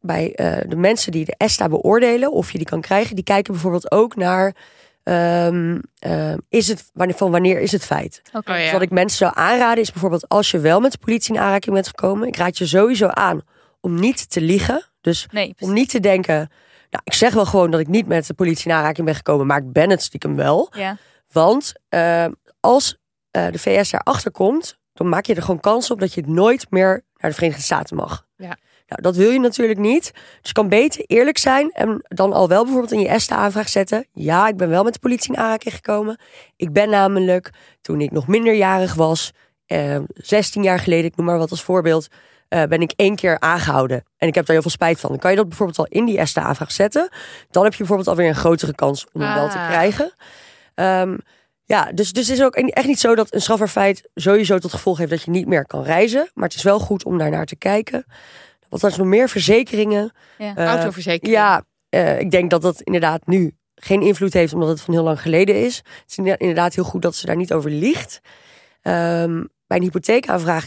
Bij 0.00 0.34
eh, 0.34 0.68
de 0.68 0.76
mensen 0.76 1.12
die 1.12 1.24
de 1.24 1.34
ESTA 1.36 1.68
beoordelen. 1.68 2.32
Of 2.32 2.50
je 2.52 2.58
die 2.58 2.66
kan 2.66 2.80
krijgen. 2.80 3.14
Die 3.14 3.24
kijken 3.24 3.52
bijvoorbeeld 3.52 3.90
ook 3.90 4.16
naar. 4.16 4.54
ehm, 5.02 5.78
ehm, 5.98 6.38
is 6.48 6.68
het, 6.68 6.90
wanneer, 6.92 7.16
van 7.16 7.30
wanneer 7.30 7.60
is 7.60 7.72
het 7.72 7.84
feit? 7.84 8.22
Oké. 8.32 8.50
Oh 8.50 8.56
ja. 8.56 8.62
Dus 8.62 8.72
wat 8.72 8.82
ik 8.82 8.90
mensen 8.90 9.18
zou 9.18 9.32
aanraden 9.34 9.82
is 9.82 9.92
bijvoorbeeld. 9.92 10.28
Als 10.28 10.50
je 10.50 10.58
wel 10.58 10.80
met 10.80 10.92
de 10.92 10.98
politie 10.98 11.34
in 11.34 11.40
aanraking 11.40 11.74
bent 11.74 11.86
gekomen. 11.88 12.28
Ik 12.28 12.36
raad 12.36 12.58
je 12.58 12.66
sowieso 12.66 13.06
aan 13.06 13.40
om 13.80 14.00
niet 14.00 14.30
te 14.30 14.40
liegen. 14.40 14.84
Dus 15.06 15.26
Nee, 15.30 15.54
om 15.58 15.72
niet 15.72 15.88
te 15.88 16.00
denken. 16.00 16.36
Nou, 16.90 17.02
ik 17.04 17.12
zeg 17.12 17.34
wel 17.34 17.46
gewoon 17.46 17.70
dat 17.70 17.80
ik 17.80 17.88
niet 17.88 18.06
met 18.06 18.26
de 18.26 18.34
politie 18.34 18.70
in 18.70 18.76
aanraking 18.76 19.06
ben 19.06 19.14
gekomen. 19.14 19.46
Maar 19.46 19.58
ik 19.58 19.72
ben 19.72 19.90
het 19.90 20.02
stiekem 20.02 20.36
wel. 20.36 20.68
Ja. 20.76 20.96
Want 21.28 21.72
eh, 21.88 22.26
als 22.60 22.96
eh, 23.30 23.46
de 23.50 23.58
VS 23.58 23.90
daarachter 23.90 24.30
komt, 24.30 24.78
dan 24.92 25.08
maak 25.08 25.26
je 25.26 25.34
er 25.34 25.42
gewoon 25.42 25.60
kans 25.60 25.90
op 25.90 26.00
dat 26.00 26.14
je 26.14 26.22
nooit 26.26 26.70
meer 26.70 27.04
naar 27.16 27.30
de 27.30 27.36
Verenigde 27.36 27.62
Staten 27.62 27.96
mag. 27.96 28.26
Ja. 28.36 28.56
Nou, 28.86 29.02
dat 29.02 29.16
wil 29.16 29.30
je 29.30 29.40
natuurlijk 29.40 29.78
niet. 29.78 30.12
Dus 30.14 30.48
je 30.48 30.52
kan 30.52 30.68
beter 30.68 31.04
eerlijk 31.06 31.38
zijn 31.38 31.70
en 31.72 32.02
dan 32.02 32.32
al 32.32 32.48
wel 32.48 32.62
bijvoorbeeld 32.62 32.92
in 32.92 33.00
je 33.00 33.08
ESTA-aanvraag 33.08 33.68
zetten. 33.68 34.06
Ja, 34.12 34.48
ik 34.48 34.56
ben 34.56 34.68
wel 34.68 34.84
met 34.84 34.92
de 34.92 34.98
politie 34.98 35.32
in 35.32 35.38
aanraking 35.38 35.74
gekomen. 35.74 36.18
Ik 36.56 36.72
ben 36.72 36.90
namelijk, 36.90 37.50
toen 37.80 38.00
ik 38.00 38.10
nog 38.10 38.26
minderjarig 38.26 38.94
was, 38.94 39.32
eh, 39.66 39.98
16 40.14 40.62
jaar 40.62 40.78
geleden, 40.78 41.04
ik 41.04 41.16
noem 41.16 41.26
maar 41.26 41.38
wat 41.38 41.50
als 41.50 41.62
voorbeeld, 41.62 42.08
eh, 42.48 42.62
ben 42.64 42.80
ik 42.80 42.92
één 42.96 43.16
keer 43.16 43.40
aangehouden. 43.40 44.04
En 44.16 44.28
ik 44.28 44.34
heb 44.34 44.44
daar 44.44 44.54
heel 44.54 44.62
veel 44.62 44.70
spijt 44.70 45.00
van. 45.00 45.10
Dan 45.10 45.18
kan 45.18 45.30
je 45.30 45.36
dat 45.36 45.48
bijvoorbeeld 45.48 45.78
al 45.78 45.86
in 45.88 46.04
die 46.04 46.18
ESTA-aanvraag 46.18 46.72
zetten. 46.72 47.08
Dan 47.50 47.62
heb 47.62 47.72
je 47.72 47.78
bijvoorbeeld 47.78 48.08
alweer 48.08 48.28
een 48.28 48.34
grotere 48.34 48.74
kans 48.74 49.06
om 49.12 49.20
hem 49.20 49.34
wel 49.34 49.48
te 49.48 49.58
Ah. 49.58 49.66
krijgen. 49.68 50.14
Ehm, 50.74 51.16
ja, 51.64 51.92
dus, 51.92 52.12
dus 52.12 52.28
het 52.28 52.38
is 52.38 52.44
ook 52.44 52.54
echt 52.56 52.86
niet 52.86 53.00
zo 53.00 53.14
dat 53.14 53.34
een 53.34 53.40
strafbaar 53.40 53.68
feit 53.68 54.08
sowieso 54.14 54.58
tot 54.58 54.72
gevolg 54.72 54.98
heeft 54.98 55.10
dat 55.10 55.22
je 55.22 55.30
niet 55.30 55.46
meer 55.46 55.66
kan 55.66 55.82
reizen. 55.82 56.30
Maar 56.34 56.44
het 56.48 56.54
is 56.56 56.62
wel 56.62 56.78
goed 56.78 57.04
om 57.04 57.18
daar 57.18 57.30
naar 57.30 57.46
te 57.46 57.56
kijken. 57.56 58.04
Wat 58.68 58.82
er 58.82 58.88
is 58.90 58.96
nog 58.96 59.06
meer 59.06 59.28
verzekeringen. 59.28 60.12
Ja. 60.38 60.56
Eh, 60.56 60.66
Autoverzekering. 60.66 61.36
Ja, 61.36 61.64
eh, 61.88 62.20
ik 62.20 62.30
denk 62.30 62.50
dat 62.50 62.62
dat 62.62 62.80
inderdaad 62.80 63.26
nu 63.26 63.54
geen 63.74 64.02
invloed 64.02 64.32
heeft 64.32 64.52
omdat 64.52 64.68
het 64.68 64.80
van 64.80 64.94
heel 64.94 65.02
lang 65.02 65.20
geleden 65.20 65.64
is. 65.64 65.76
Het 65.76 66.04
is 66.10 66.16
inderdaad- 66.16 66.40
inderdaad 66.40 66.74
heel 66.74 66.84
goed 66.84 67.02
dat 67.02 67.14
ze 67.16 67.26
daar 67.26 67.36
niet 67.36 67.52
over 67.52 67.70
liegt. 67.70 68.20
Ehm, 68.82 69.44
bij 69.66 69.76
een 69.76 69.82
hypotheekaanvraag 69.82 70.66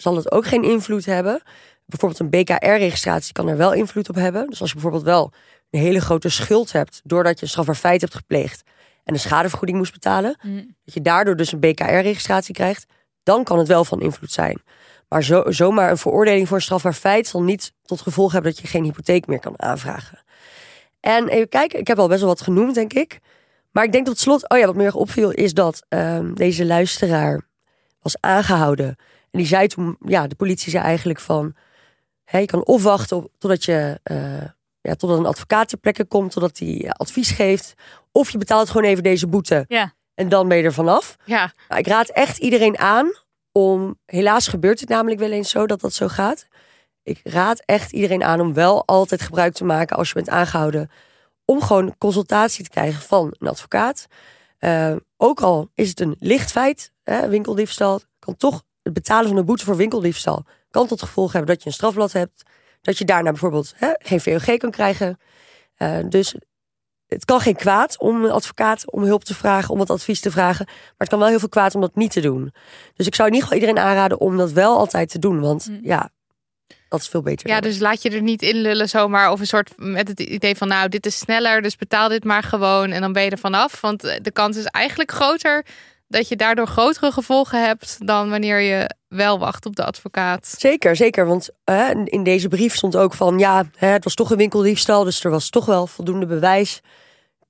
zal 0.00 0.16
het 0.16 0.32
ook 0.32 0.46
geen 0.46 0.62
invloed 0.62 1.04
hebben. 1.04 1.42
Bijvoorbeeld 1.86 2.20
een 2.20 2.30
BKR-registratie 2.30 3.32
kan 3.32 3.48
er 3.48 3.56
wel 3.56 3.72
invloed 3.72 4.08
op 4.08 4.14
hebben. 4.14 4.46
Dus 4.50 4.60
als 4.60 4.68
je 4.68 4.74
bijvoorbeeld 4.74 5.04
wel 5.04 5.32
een 5.70 5.80
hele 5.80 6.00
grote 6.00 6.28
schuld 6.28 6.72
hebt 6.72 7.00
doordat 7.04 7.36
je 7.38 7.42
een 7.42 7.48
strafbaar 7.50 7.74
feit 7.74 8.00
hebt 8.00 8.14
gepleegd 8.14 8.62
en 9.04 9.14
een 9.14 9.20
schadevergoeding 9.20 9.78
moest 9.78 9.92
betalen, 9.92 10.36
Mhm. 10.42 10.56
dat 10.84 10.94
je 10.94 11.00
daardoor 11.02 11.36
dus 11.36 11.52
een 11.52 11.60
BKR-registratie 11.60 12.54
krijgt, 12.54 12.86
dan 13.22 13.44
kan 13.44 13.58
het 13.58 13.68
wel 13.68 13.84
van 13.84 14.00
invloed 14.00 14.32
zijn. 14.32 14.62
Maar 15.08 15.22
zo, 15.22 15.42
zomaar 15.46 15.90
een 15.90 15.98
veroordeling 15.98 16.48
voor 16.48 16.56
een 16.56 16.62
strafbaar 16.62 16.92
feit 16.92 17.26
zal 17.26 17.42
niet 17.42 17.72
tot 17.82 18.00
gevolg 18.00 18.32
hebben 18.32 18.52
dat 18.52 18.60
je 18.60 18.68
geen 18.68 18.84
hypotheek 18.84 19.26
meer 19.26 19.40
kan 19.40 19.54
aanvragen. 19.62 20.18
En 21.00 21.28
even 21.28 21.48
kijken, 21.48 21.78
ik 21.78 21.86
heb 21.86 21.98
al 21.98 22.08
best 22.08 22.20
wel 22.20 22.28
wat 22.28 22.40
genoemd, 22.40 22.74
denk 22.74 22.92
ik. 22.92 23.18
Maar 23.72 23.84
ik 23.84 23.92
denk 23.92 24.06
tot 24.06 24.18
slot, 24.18 24.48
oh 24.48 24.58
ja, 24.58 24.66
wat 24.66 24.74
me 24.74 24.84
erg 24.84 24.94
opviel, 24.94 25.30
is 25.30 25.54
dat 25.54 25.84
ehm, 25.88 26.34
deze 26.34 26.64
luisteraar 26.66 27.48
was 28.00 28.16
aangehouden. 28.20 28.96
En 29.38 29.44
die 29.44 29.52
zei 29.52 29.66
toen, 29.66 29.96
ja, 30.06 30.26
de 30.26 30.34
politie 30.34 30.70
zei 30.70 30.84
eigenlijk 30.84 31.20
van, 31.20 31.54
hè, 32.24 32.38
je 32.38 32.46
kan 32.46 32.64
of 32.64 32.82
wachten 32.82 33.16
op, 33.16 33.30
totdat 33.38 33.64
je, 33.64 34.00
eh, 34.02 34.42
ja, 34.80 34.94
totdat 34.94 35.18
een 35.18 35.26
advocaat 35.26 35.68
ter 35.68 35.78
plekke 35.78 36.04
komt, 36.04 36.30
totdat 36.30 36.58
hij 36.58 36.90
advies 36.90 37.30
geeft. 37.30 37.74
Of 38.12 38.30
je 38.30 38.38
betaalt 38.38 38.70
gewoon 38.70 38.90
even 38.90 39.02
deze 39.02 39.26
boete. 39.26 39.64
Ja. 39.68 39.92
En 40.14 40.28
dan 40.28 40.48
ben 40.48 40.56
je 40.56 40.62
er 40.62 40.72
vanaf. 40.72 41.16
Ja, 41.24 41.52
ik 41.76 41.86
raad 41.86 42.08
echt 42.08 42.38
iedereen 42.38 42.78
aan 42.78 43.12
om. 43.52 43.98
Helaas 44.06 44.48
gebeurt 44.48 44.80
het 44.80 44.88
namelijk 44.88 45.20
wel 45.20 45.30
eens 45.30 45.50
zo 45.50 45.66
dat 45.66 45.80
dat 45.80 45.92
zo 45.92 46.08
gaat. 46.08 46.46
Ik 47.02 47.20
raad 47.24 47.62
echt 47.64 47.92
iedereen 47.92 48.24
aan 48.24 48.40
om 48.40 48.54
wel 48.54 48.86
altijd 48.86 49.22
gebruik 49.22 49.52
te 49.54 49.64
maken 49.64 49.96
als 49.96 50.08
je 50.08 50.14
bent 50.14 50.28
aangehouden. 50.28 50.90
Om 51.44 51.62
gewoon 51.62 51.94
consultatie 51.98 52.64
te 52.64 52.70
krijgen 52.70 53.02
van 53.02 53.34
een 53.38 53.48
advocaat. 53.48 54.06
Eh, 54.58 54.96
ook 55.16 55.40
al 55.40 55.70
is 55.74 55.88
het 55.88 56.00
een 56.00 56.16
licht 56.18 56.50
feit, 56.50 56.92
hè, 57.02 57.28
winkeldiefstal, 57.28 58.00
kan 58.18 58.36
toch 58.36 58.62
het 58.94 59.02
betalen 59.02 59.28
van 59.28 59.36
een 59.36 59.44
boete 59.44 59.64
voor 59.64 59.76
winkeldiefstal 59.76 60.44
kan 60.70 60.86
tot 60.86 61.02
gevolg 61.02 61.32
hebben 61.32 61.50
dat 61.54 61.62
je 61.62 61.68
een 61.68 61.74
strafblad 61.74 62.12
hebt. 62.12 62.42
Dat 62.82 62.98
je 62.98 63.04
daarna 63.04 63.30
bijvoorbeeld 63.30 63.72
hè, 63.76 63.90
geen 63.98 64.20
VOG 64.20 64.56
kan 64.56 64.70
krijgen. 64.70 65.18
Eh, 65.76 65.98
dus 66.08 66.34
het 67.06 67.24
kan 67.24 67.40
geen 67.40 67.56
kwaad 67.56 67.98
om 67.98 68.24
een 68.24 68.30
advocaat 68.30 68.90
om 68.92 69.02
hulp 69.02 69.24
te 69.24 69.34
vragen, 69.34 69.70
om 69.72 69.78
wat 69.78 69.90
advies 69.90 70.20
te 70.20 70.30
vragen. 70.30 70.64
Maar 70.66 70.94
het 70.96 71.08
kan 71.08 71.18
wel 71.18 71.28
heel 71.28 71.38
veel 71.38 71.48
kwaad 71.48 71.74
om 71.74 71.80
dat 71.80 71.94
niet 71.96 72.10
te 72.10 72.20
doen. 72.20 72.52
Dus 72.94 73.06
ik 73.06 73.14
zou 73.14 73.28
in 73.28 73.34
ieder 73.34 73.48
geval 73.48 73.62
iedereen 73.66 73.88
aanraden 73.90 74.20
om 74.20 74.36
dat 74.36 74.52
wel 74.52 74.76
altijd 74.78 75.10
te 75.10 75.18
doen. 75.18 75.40
Want 75.40 75.68
Mm. 75.68 75.78
ja, 75.82 76.10
dat 76.88 77.00
is 77.00 77.08
veel 77.08 77.22
beter. 77.22 77.48
ja, 77.48 77.60
dan- 77.60 77.70
dus 77.70 77.78
laat 77.80 78.02
je 78.02 78.10
er 78.10 78.22
niet 78.22 78.42
in 78.42 78.56
lullen 78.56 78.88
zomaar. 78.88 79.30
Of 79.30 79.40
een 79.40 79.46
soort 79.46 79.72
met 79.76 80.08
het 80.08 80.20
idee 80.20 80.56
van 80.56 80.68
nou, 80.68 80.88
dit 80.88 81.06
is 81.06 81.18
sneller, 81.18 81.62
dus 81.62 81.76
betaal 81.76 82.08
dit 82.08 82.24
maar 82.24 82.42
gewoon. 82.42 82.90
En 82.90 83.00
dan 83.00 83.12
ben 83.12 83.22
je 83.24 83.30
er 83.30 83.38
vanaf. 83.38 83.80
Want 83.80 84.00
de 84.22 84.30
kans 84.32 84.56
is 84.56 84.64
eigenlijk 84.64 85.10
groter 85.12 85.64
dat 86.08 86.28
je 86.28 86.36
daardoor 86.36 86.66
grotere 86.66 87.12
gevolgen 87.12 87.64
hebt 87.64 88.06
dan 88.06 88.30
wanneer 88.30 88.60
je 88.60 88.90
wel 89.08 89.38
wachten 89.38 89.70
op 89.70 89.76
de 89.76 89.84
advocaat. 89.84 90.54
Zeker, 90.58 90.96
zeker. 90.96 91.26
Want 91.26 91.50
hè, 91.64 92.04
in 92.04 92.22
deze 92.22 92.48
brief 92.48 92.74
stond 92.74 92.96
ook 92.96 93.14
van 93.14 93.38
ja, 93.38 93.64
hè, 93.76 93.88
het 93.88 94.04
was 94.04 94.14
toch 94.14 94.30
een 94.30 94.36
winkeldiefstal, 94.36 95.04
dus 95.04 95.24
er 95.24 95.30
was 95.30 95.50
toch 95.50 95.66
wel 95.66 95.86
voldoende 95.86 96.26
bewijs. 96.26 96.80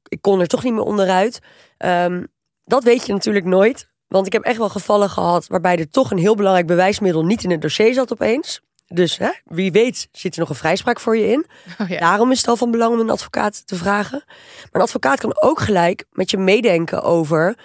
Ik 0.09 0.23
kon 0.23 0.41
er 0.41 0.47
toch 0.47 0.63
niet 0.63 0.73
meer 0.73 0.83
onderuit. 0.83 1.39
Ehm, 1.77 2.25
dat 2.65 2.85
weet 2.85 3.07
je 3.07 3.13
natuurlijk 3.13 3.45
nooit. 3.45 3.89
Want 4.09 4.27
ik 4.27 4.33
heb 4.33 4.43
echt 4.43 4.59
wel 4.59 4.69
gevallen 4.69 5.11
gehad 5.11 5.47
waarbij 5.47 5.77
er 5.77 5.91
toch 5.91 6.11
een 6.11 6.19
heel 6.19 6.35
belangrijk 6.35 6.67
bewijsmiddel 6.67 7.25
niet 7.25 7.45
in 7.45 7.51
het 7.51 7.61
dossier 7.61 7.95
zat 7.95 8.13
opeens. 8.13 8.61
Dus 8.87 9.19
hè, 9.19 9.31
wie 9.45 9.73
weet 9.73 10.09
zit 10.13 10.35
er 10.35 10.41
nog 10.41 10.49
een 10.49 10.55
vrijspraak 10.55 11.01
voor 11.01 11.17
je 11.17 11.27
in. 11.27 11.47
Oh, 11.81 11.89
ja. 11.89 11.99
Daarom 11.99 12.31
is 12.31 12.39
het 12.39 12.49
al 12.49 12.57
van 12.57 12.71
belang 12.71 12.93
om 12.93 13.01
een 13.01 13.11
advocaat 13.11 13.67
te 13.67 13.77
vragen. 13.77 14.23
Maar 14.27 14.69
een 14.73 14.81
advocaat 14.81 15.21
kan 15.21 15.43
ook 15.43 15.61
gelijk 15.61 16.05
met 16.13 16.31
je 16.31 16.37
meedenken 16.37 17.03
over... 17.03 17.57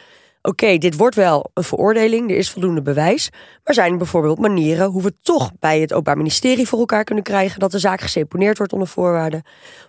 oké, 0.44 0.78
dit 0.78 0.96
wordt 0.98 1.16
wel 1.16 1.52
een 1.54 1.64
veroordeling, 1.64 2.30
er 2.30 2.38
is 2.38 2.50
voldoende 2.52 2.82
bewijs... 2.82 3.30
maar 3.64 3.74
zijn 3.74 3.92
er 3.92 3.98
bijvoorbeeld 3.98 4.40
manieren 4.40 4.90
hoe 4.90 5.02
we 5.04 5.14
toch 5.22 5.52
bij 5.60 5.80
het 5.80 5.92
Openbaar 5.92 6.18
Ministerie 6.18 6.68
voor 6.68 6.80
elkaar 6.80 7.04
kunnen 7.04 7.24
krijgen... 7.24 7.60
dat 7.60 7.72
de 7.72 7.80
zaak 7.80 8.02
geseponeerd 8.02 8.58
wordt 8.58 8.74
onder 8.74 8.88
voorwaarden, 8.88 9.44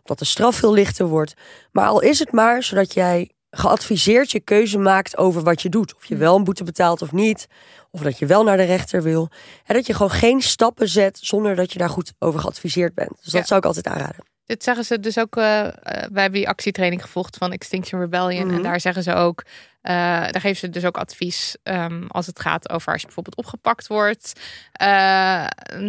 dat 0.05 0.19
de 0.19 0.25
straf 0.25 0.57
veel 0.57 0.73
lichter 0.73 1.07
wordt. 1.07 1.35
Maar 1.73 1.87
al 1.87 2.01
is 2.01 2.19
het 2.19 2.33
maar 2.33 2.63
zodat 2.63 2.95
jij 2.95 3.31
geadviseerd 3.51 4.31
je 4.31 4.41
keuze 4.41 4.79
maakt 4.79 5.17
over 5.17 5.43
wat 5.43 5.63
je 5.63 5.69
doet. 5.69 5.95
Of 5.95 6.05
je 6.05 6.17
wel 6.17 6.37
een 6.37 6.45
boete 6.45 6.65
betaalt 6.65 7.03
of 7.03 7.13
niet. 7.13 7.47
Of 7.91 8.01
dat 8.01 8.19
je 8.19 8.27
wel 8.27 8.45
naar 8.45 8.57
de 8.57 8.63
rechter 8.63 9.03
wil. 9.03 9.29
En 9.65 9.75
dat 9.75 9.87
je 9.87 9.93
gewoon 9.93 10.11
geen 10.11 10.41
stappen 10.41 10.89
zet 10.89 11.19
zonder 11.23 11.55
dat 11.57 11.73
je 11.73 11.79
daar 11.79 11.89
goed 11.89 12.13
over 12.19 12.41
geadviseerd 12.41 12.95
bent. 12.95 13.11
Dus 13.11 13.33
dat 13.33 13.41
Ja. 13.41 13.47
zou 13.47 13.61
ik 13.61 13.67
altijd 13.67 13.87
aanraden. 13.87 14.34
Dit 14.47 14.65
zeggen 14.65 14.85
ze 14.85 15.01
dus 15.01 15.19
ook. 15.19 15.37
eh, 15.37 15.43
wij 15.43 16.23
hebben 16.23 16.33
die 16.33 16.49
actietraining 16.49 17.03
gevolgd 17.03 17.37
van 17.37 17.53
Extinction 17.53 18.01
Rebellion. 18.01 18.47
Mhm. 18.47 18.57
En 18.57 18.63
daar 18.63 18.81
zeggen 18.81 19.03
ze 19.03 19.15
ook. 19.15 19.43
eh, 19.83 19.93
daar 20.31 20.41
geven 20.41 20.57
ze 20.57 20.71
dus 20.71 20.85
ook 20.85 20.97
advies 20.99 21.57
ehm, 21.63 22.07
als 22.09 22.27
het 22.27 22.41
gaat 22.41 22.71
over 22.71 22.93
als 22.93 23.01
je 23.01 23.07
bijvoorbeeld 23.07 23.37
opgepakt 23.37 23.87
wordt. 23.87 24.33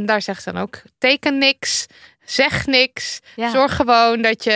Daar 0.05 0.21
zeggen 0.21 0.41
ze 0.43 0.51
dan 0.51 0.61
ook: 0.61 0.81
teken 0.97 1.37
niks. 1.37 1.85
Zeg 2.25 2.65
niks. 2.65 3.19
Ja. 3.35 3.49
Zorg 3.51 3.75
gewoon 3.75 4.21
dat 4.21 4.43
je. 4.43 4.51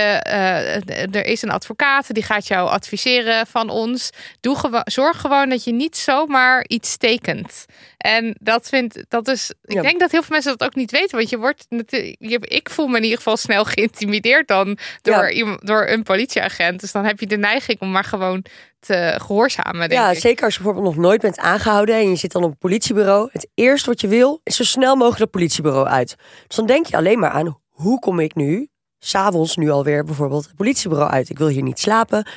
er 1.12 1.26
is 1.26 1.42
een 1.42 1.50
advocaat 1.52 2.14
die 2.14 2.24
gaat 2.24 2.48
jou 2.48 2.70
adviseren 2.70 3.48
van 3.48 3.70
ons. 3.70 4.10
Doe 4.40 4.56
gewo- 4.58 4.82
zorg 4.84 5.22
gewoon 5.22 5.50
dat 5.50 5.64
je 5.64 5.72
niet 5.74 5.98
zomaar 5.98 6.66
iets 6.68 6.98
tekent. 6.98 7.66
En 8.00 8.36
dat 8.42 8.70
vind 8.70 9.04
dat 9.08 9.28
is. 9.28 9.54
Ik 9.64 9.74
Ja. 9.74 9.82
denk 9.82 10.00
dat 10.00 10.12
heel 10.12 10.22
veel 10.22 10.32
mensen 10.32 10.58
dat 10.58 10.68
ook 10.68 10.76
niet 10.76 10.92
weten. 10.92 11.18
Want 11.18 11.30
je 11.30 11.38
wordt. 11.38 11.66
Je, 11.70 12.38
ik 12.42 12.70
voel 12.70 12.88
me 12.88 12.98
in 12.98 13.04
ieder 13.04 13.18
geval 13.18 13.38
snel 13.38 13.66
geïntimideerd 13.66 14.48
dan 14.48 14.78
door, 15.02 15.14
Ja. 15.16 15.30
iemand, 15.30 15.68
door 15.68 15.88
een 15.88 16.04
politieagent. 16.04 16.80
Dus 16.80 16.92
dan 16.92 17.06
heb 17.06 17.20
je 17.20 17.28
de 17.28 17.38
neiging 17.38 17.80
om 17.80 17.92
maar 17.92 18.04
gewoon 18.04 18.46
te 18.80 19.16
gehoorzamen. 19.22 19.80
Denk 19.90 19.92
Ja, 20.02 20.12
ik. 20.12 20.20
zeker 20.20 20.44
als 20.46 20.56
je 20.56 20.62
bijvoorbeeld 20.64 20.96
nog 20.96 21.04
nooit 21.04 21.22
bent 21.22 21.38
aangehouden 21.38 21.96
en 21.96 22.10
je 22.10 22.16
zit 22.16 22.32
dan 22.32 22.44
op 22.44 22.50
een 22.52 22.58
politiebureau. 22.58 23.30
Het 23.32 23.48
eerste 23.56 23.90
wat 23.90 24.02
je 24.02 24.08
wil 24.08 24.40
is 24.44 24.56
zo 24.56 24.64
snel 24.64 24.96
mogelijk 24.96 25.20
dat 25.20 25.32
politiebureau 25.32 25.88
uit. 25.88 26.16
Dus 26.48 26.56
dan 26.56 26.66
denk 26.66 26.86
je 26.86 26.98
alleen 26.98 27.20
maar 27.20 27.30
aan 27.32 27.60
hoe 27.70 28.00
kom 28.00 28.20
ik 28.20 28.36
nu, 28.36 28.68
s'avonds 29.00 29.56
nu 29.58 29.70
alweer 29.70 30.04
bijvoorbeeld, 30.04 30.46
het 30.46 30.56
politiebureau 30.56 31.12
uit. 31.12 31.30
Ik 31.30 31.38
wil 31.38 31.48
hier 31.48 31.64
niet 31.64 31.80
slapen. 31.80 32.28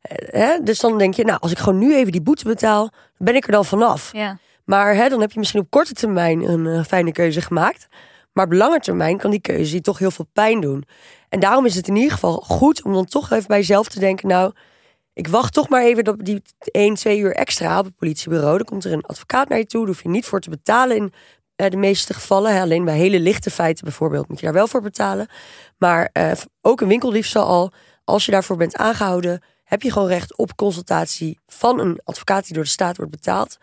Eh, 0.00 0.16
Hè? 0.40 0.62
Dus 0.62 0.78
dan 0.78 0.98
denk 0.98 1.14
je, 1.14 1.24
nou, 1.24 1.38
als 1.40 1.50
ik 1.50 1.58
gewoon 1.58 1.78
nu 1.78 1.94
even 1.94 2.12
die 2.12 2.20
boete 2.22 2.44
betaal, 2.44 2.82
dan 2.90 3.26
ben 3.26 3.34
ik 3.34 3.44
er 3.46 3.52
dan 3.52 3.64
vanaf. 3.64 4.10
Ja. 4.12 4.38
Maar 4.70 4.94
hè, 4.94 5.08
dan 5.08 5.20
heb 5.20 5.32
je 5.32 5.38
misschien 5.38 5.60
op 5.60 5.70
korte 5.70 5.92
termijn 5.92 6.42
een 6.42 6.66
eh, 6.66 6.84
fijne 6.84 7.12
keuze 7.12 7.40
gemaakt. 7.40 7.88
Maar 8.32 8.44
op 8.44 8.52
lange 8.52 8.80
termijn 8.80 9.18
kan 9.18 9.30
die 9.30 9.40
keuze 9.40 9.74
je 9.74 9.80
toch 9.80 9.98
heel 9.98 10.10
veel 10.10 10.26
pijn 10.32 10.60
doen. 10.60 10.84
En 11.28 11.40
daarom 11.40 11.66
is 11.66 11.74
het 11.74 11.88
in 11.88 11.96
ieder 11.96 12.12
geval 12.12 12.36
goed 12.36 12.84
om 12.84 12.92
dan 12.92 13.04
toch 13.04 13.30
even 13.30 13.46
bij 13.46 13.58
jezelf 13.58 13.88
te 13.88 13.98
denken, 14.00 14.28
nou, 14.28 14.52
ik 15.12 15.28
wacht 15.28 15.52
toch 15.52 15.68
maar 15.68 15.82
even 15.82 16.08
op 16.08 16.24
die 16.24 16.42
1, 16.58 16.94
2 16.94 17.18
uur 17.18 17.34
extra 17.34 17.78
op 17.78 17.84
het 17.84 17.96
politiebureau. 17.96 18.56
Dan 18.56 18.66
komt 18.66 18.84
er 18.84 18.92
een 18.92 19.06
advocaat 19.06 19.48
naar 19.48 19.58
je 19.58 19.66
toe. 19.66 19.80
Daar 19.80 19.94
hoef 19.94 20.02
je 20.02 20.08
niet 20.08 20.26
voor 20.26 20.40
te 20.40 20.50
betalen 20.50 20.96
in 20.96 21.12
eh, 21.56 21.70
de 21.70 21.76
meeste 21.76 22.14
gevallen. 22.14 22.60
Alleen 22.60 22.84
bij 22.84 22.96
hele 22.96 23.20
lichte 23.20 23.50
feiten 23.50 23.84
bijvoorbeeld 23.84 24.28
moet 24.28 24.38
je 24.38 24.44
daar 24.44 24.54
wel 24.54 24.66
voor 24.66 24.82
betalen. 24.82 25.28
Maar 25.78 26.10
eh, 26.12 26.32
ook 26.60 26.80
een 26.80 26.88
winkeldiefstal 26.88 27.46
al. 27.46 27.72
Als 28.04 28.26
je 28.26 28.32
daarvoor 28.32 28.56
bent 28.56 28.76
aangehouden, 28.76 29.42
heb 29.64 29.82
je 29.82 29.92
gewoon 29.92 30.08
recht 30.08 30.36
op 30.36 30.56
consultatie 30.56 31.38
van 31.46 31.80
een 31.80 32.00
advocaat 32.04 32.44
die 32.44 32.54
door 32.54 32.64
de 32.64 32.70
staat 32.70 32.96
wordt 32.96 33.12
betaald. 33.12 33.58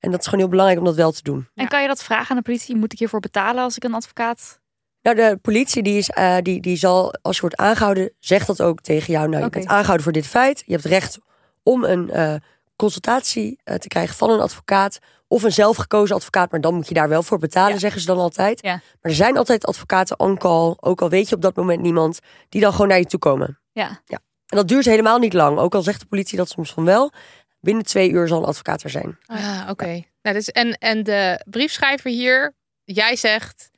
En 0.00 0.10
dat 0.10 0.20
is 0.20 0.24
gewoon 0.24 0.40
heel 0.40 0.48
belangrijk 0.50 0.80
om 0.80 0.86
dat 0.86 0.94
wel 0.96 1.12
te 1.12 1.22
doen. 1.22 1.48
En 1.54 1.68
kan 1.68 1.82
je 1.82 1.88
dat 1.88 2.02
vragen 2.02 2.30
aan 2.30 2.36
de 2.36 2.42
politie? 2.42 2.76
Moet 2.76 2.92
ik 2.92 2.98
hiervoor 2.98 3.20
betalen 3.20 3.62
als 3.64 3.76
ik 3.76 3.84
een 3.84 3.94
advocaat... 3.94 4.58
Nou, 5.02 5.16
de 5.16 5.38
politie 5.42 5.82
die, 5.82 5.98
is, 5.98 6.10
eh, 6.10 6.36
die, 6.42 6.60
die 6.60 6.76
zal, 6.76 7.14
als 7.22 7.34
je 7.34 7.40
wordt 7.40 7.56
aangehouden, 7.56 8.12
zegt 8.18 8.46
dat 8.46 8.62
ook 8.62 8.80
tegen 8.80 9.12
jou. 9.12 9.28
Nou, 9.28 9.40
je 9.40 9.46
Oké. 9.46 9.58
bent 9.58 9.70
aangehouden 9.70 10.02
voor 10.02 10.12
dit 10.12 10.26
feit. 10.26 10.62
Je 10.66 10.72
hebt 10.72 10.84
recht 10.84 11.18
om 11.62 11.84
een 11.84 12.10
eh, 12.10 12.34
consultatie 12.76 13.58
eh, 13.64 13.74
te 13.74 13.88
krijgen 13.88 14.16
van 14.16 14.30
een 14.30 14.40
advocaat. 14.40 14.98
Of 15.28 15.42
een 15.42 15.52
zelfgekozen 15.52 16.16
advocaat, 16.16 16.50
maar 16.50 16.60
dan 16.60 16.74
moet 16.74 16.88
je 16.88 16.94
daar 16.94 17.08
wel 17.08 17.22
voor 17.22 17.38
betalen, 17.38 17.72
Ja. 17.72 17.78
zeggen 17.78 18.00
ze 18.00 18.06
dan 18.06 18.18
altijd. 18.18 18.62
Ja. 18.62 18.72
Maar 18.72 19.10
er 19.10 19.14
zijn 19.14 19.36
altijd 19.36 19.66
advocaten 19.66 20.18
on-call, 20.20 20.74
ook 20.80 21.00
al 21.02 21.08
weet 21.08 21.28
je 21.28 21.34
op 21.34 21.42
dat 21.42 21.56
moment 21.56 21.80
niemand, 21.82 22.18
die 22.48 22.60
dan 22.60 22.72
gewoon 22.72 22.88
naar 22.88 22.98
je 22.98 23.04
toe 23.06 23.18
komen. 23.18 23.58
Ja. 23.72 24.00
En 24.06 24.56
dat 24.56 24.68
duurt 24.68 24.84
helemaal 24.84 25.18
niet 25.18 25.32
lang. 25.32 25.58
Ook 25.58 25.74
al 25.74 25.82
zegt 25.82 26.00
de 26.00 26.06
politie 26.06 26.36
dat 26.36 26.48
soms 26.48 26.72
van 26.72 26.84
wel. 26.84 27.12
Binnen 27.60 27.84
twee 27.84 28.10
uur 28.10 28.28
zal 28.28 28.38
een 28.38 28.44
advocaat 28.48 28.82
er 28.82 28.90
zijn. 28.90 29.18
Ah, 29.26 29.66
oké. 29.70 30.02
Nou, 30.22 30.36
dus, 30.36 30.48
en, 30.50 30.72
en 30.72 31.02
de 31.02 31.44
briefschrijver 31.50 32.10
hier, 32.10 32.54
jij 32.84 33.16
zegt 33.16 33.70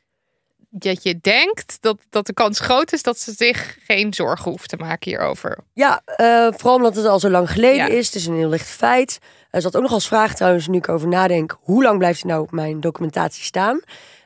dat 0.74 1.02
je 1.02 1.18
denkt 1.20 1.76
dat, 1.80 1.98
dat 2.10 2.26
de 2.26 2.32
kans 2.34 2.60
groot 2.60 2.92
is 2.92 3.02
dat 3.02 3.18
ze 3.18 3.32
zich 3.32 3.76
geen 3.86 4.14
zorgen 4.14 4.50
hoeft 4.50 4.68
te 4.68 4.76
maken 4.76 5.10
hierover. 5.10 5.58
Ja, 5.72 6.02
eh, 6.04 6.48
vooral 6.50 6.76
omdat 6.76 6.96
het 6.96 7.06
al 7.06 7.20
zo 7.20 7.30
lang 7.30 7.50
geleden 7.50 7.76
Ja. 7.76 7.86
is. 7.86 8.06
Het 8.06 8.14
is 8.14 8.26
een 8.26 8.36
heel 8.36 8.48
licht 8.48 8.68
feit. 8.68 9.18
Er 9.50 9.60
zat 9.60 9.76
ook 9.76 9.82
nog 9.82 9.92
als 9.92 10.08
vraag 10.08 10.34
trouwens, 10.34 10.68
nu 10.68 10.76
ik 10.76 10.88
over 10.88 11.08
nadenk. 11.08 11.56
Hoe 11.60 11.82
lang 11.82 11.98
blijft 11.98 12.18
het 12.18 12.28
nou 12.30 12.42
op 12.42 12.50
mijn 12.50 12.80
documentatie 12.80 13.44
staan? 13.44 13.80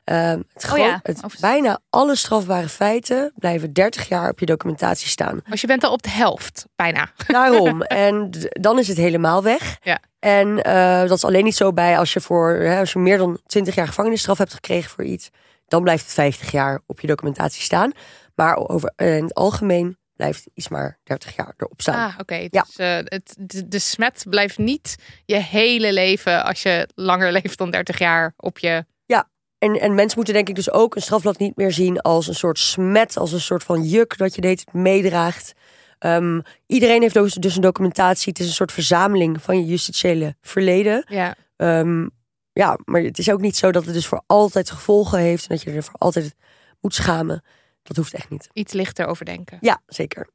Eh, 0.07 0.35
het 0.53 0.71
Oh 0.73 0.79
ja, 0.79 1.01
het, 1.03 1.21
bijna 1.41 1.79
alle 1.91 2.17
strafbare 2.17 2.69
feiten 2.69 3.33
blijven 3.35 3.73
30 3.73 4.09
jaar 4.09 4.31
op 4.31 4.39
je 4.39 4.47
documentatie 4.47 5.09
staan. 5.09 5.41
Als 5.51 5.61
je 5.61 5.67
bent 5.67 5.85
al 5.85 5.93
op 5.93 6.03
de 6.03 6.11
helft, 6.11 6.67
bijna. 6.77 7.11
Daarom. 7.27 7.83
en 8.07 8.31
dan 8.61 8.79
is 8.79 8.89
het 8.89 8.97
helemaal 8.97 9.43
weg. 9.43 9.79
Ja. 9.83 10.01
En 10.19 10.63
eh, 10.63 11.01
dat 11.01 11.17
is 11.17 11.25
alleen 11.25 11.45
niet 11.45 11.57
zo 11.57 11.73
bij 11.73 11.99
als 11.99 12.13
je 12.13 12.21
voor 12.21 12.51
hè, 12.51 12.79
als 12.79 12.93
je 12.93 12.99
meer 12.99 13.19
dan 13.19 13.41
20 13.47 13.75
jaar 13.75 13.87
gevangenisstraf 13.87 14.39
hebt 14.39 14.55
gekregen 14.55 14.91
voor 14.91 15.05
iets. 15.05 15.31
Dan 15.69 15.83
blijft 15.83 16.05
het 16.05 16.13
50 16.13 16.51
jaar 16.51 16.81
op 16.87 17.01
je 17.01 17.07
documentatie 17.07 17.63
staan. 17.63 17.93
Maar 18.35 18.57
over, 18.57 18.93
eh, 18.97 19.17
in 19.17 19.23
het 19.23 19.35
algemeen 19.35 19.97
blijft 20.17 20.49
iets 20.55 20.69
maar 20.69 20.99
30 21.05 21.37
jaar 21.37 21.55
erop 21.57 21.81
staan. 21.81 22.09
Ah, 22.09 22.15
oké. 22.19 22.35
Ja. 22.51 22.63
Dus 22.63 22.77
eh, 22.77 22.97
het, 23.05 23.37
de, 23.39 23.69
de 23.69 23.79
smet 23.79 24.25
blijft 24.29 24.59
niet 24.59 24.97
je 25.25 25.37
hele 25.37 25.93
leven, 25.93 26.45
als 26.45 26.63
je 26.63 26.89
langer 26.95 27.33
leeft 27.33 27.59
dan 27.59 27.71
30 27.71 27.99
jaar, 27.99 28.33
op 28.37 28.59
je... 28.59 28.85
En, 29.59 29.81
en 29.81 29.95
mensen 29.95 30.17
moeten 30.17 30.35
denk 30.35 30.49
ik 30.49 30.55
dus 30.55 30.71
ook 30.71 30.95
een 30.95 31.03
strafblad 31.03 31.39
niet 31.39 31.57
meer 31.57 31.73
zien 31.73 32.01
als 32.01 32.29
een 32.29 32.35
soort 32.35 32.59
smet, 32.59 33.17
als 33.17 33.33
een 33.33 33.41
soort 33.41 33.65
van 33.65 33.83
juk 33.83 34.19
dat 34.19 34.35
je 34.35 34.41
deed 34.41 34.73
meedraagt. 34.73 35.53
Ehm, 35.99 36.41
iedereen 36.67 37.03
heeft 37.03 37.15
dus, 37.15 37.35
dus 37.35 37.57
een 37.57 37.63
documentatie. 37.63 38.33
Het 38.33 38.41
is 38.41 38.47
een 38.47 38.53
soort 38.53 38.73
verzameling 38.73 39.43
van 39.43 39.59
je 39.59 39.65
justitiële 39.65 40.37
verleden. 40.41 41.05
Ja. 41.09 41.35
Ehm, 41.57 42.09
ja, 42.53 42.79
maar 42.85 43.01
het 43.03 43.19
is 43.19 43.31
ook 43.31 43.41
niet 43.41 43.57
zo 43.57 43.73
dat 43.73 43.85
het 43.85 43.95
dus 43.95 44.07
voor 44.07 44.23
altijd 44.27 44.71
gevolgen 44.71 45.19
heeft 45.19 45.47
en 45.47 45.55
dat 45.55 45.65
je 45.65 45.71
er 45.71 45.83
voor 45.83 45.99
altijd 45.99 46.35
moet 46.81 46.95
schamen. 46.95 47.45
Dat 47.83 47.97
hoeft 47.97 48.15
echt 48.15 48.31
niet. 48.31 48.49
Iets 48.53 48.73
lichter 48.73 49.07
overdenken. 49.07 49.59
Ja, 49.61 49.81
zeker. 49.87 50.29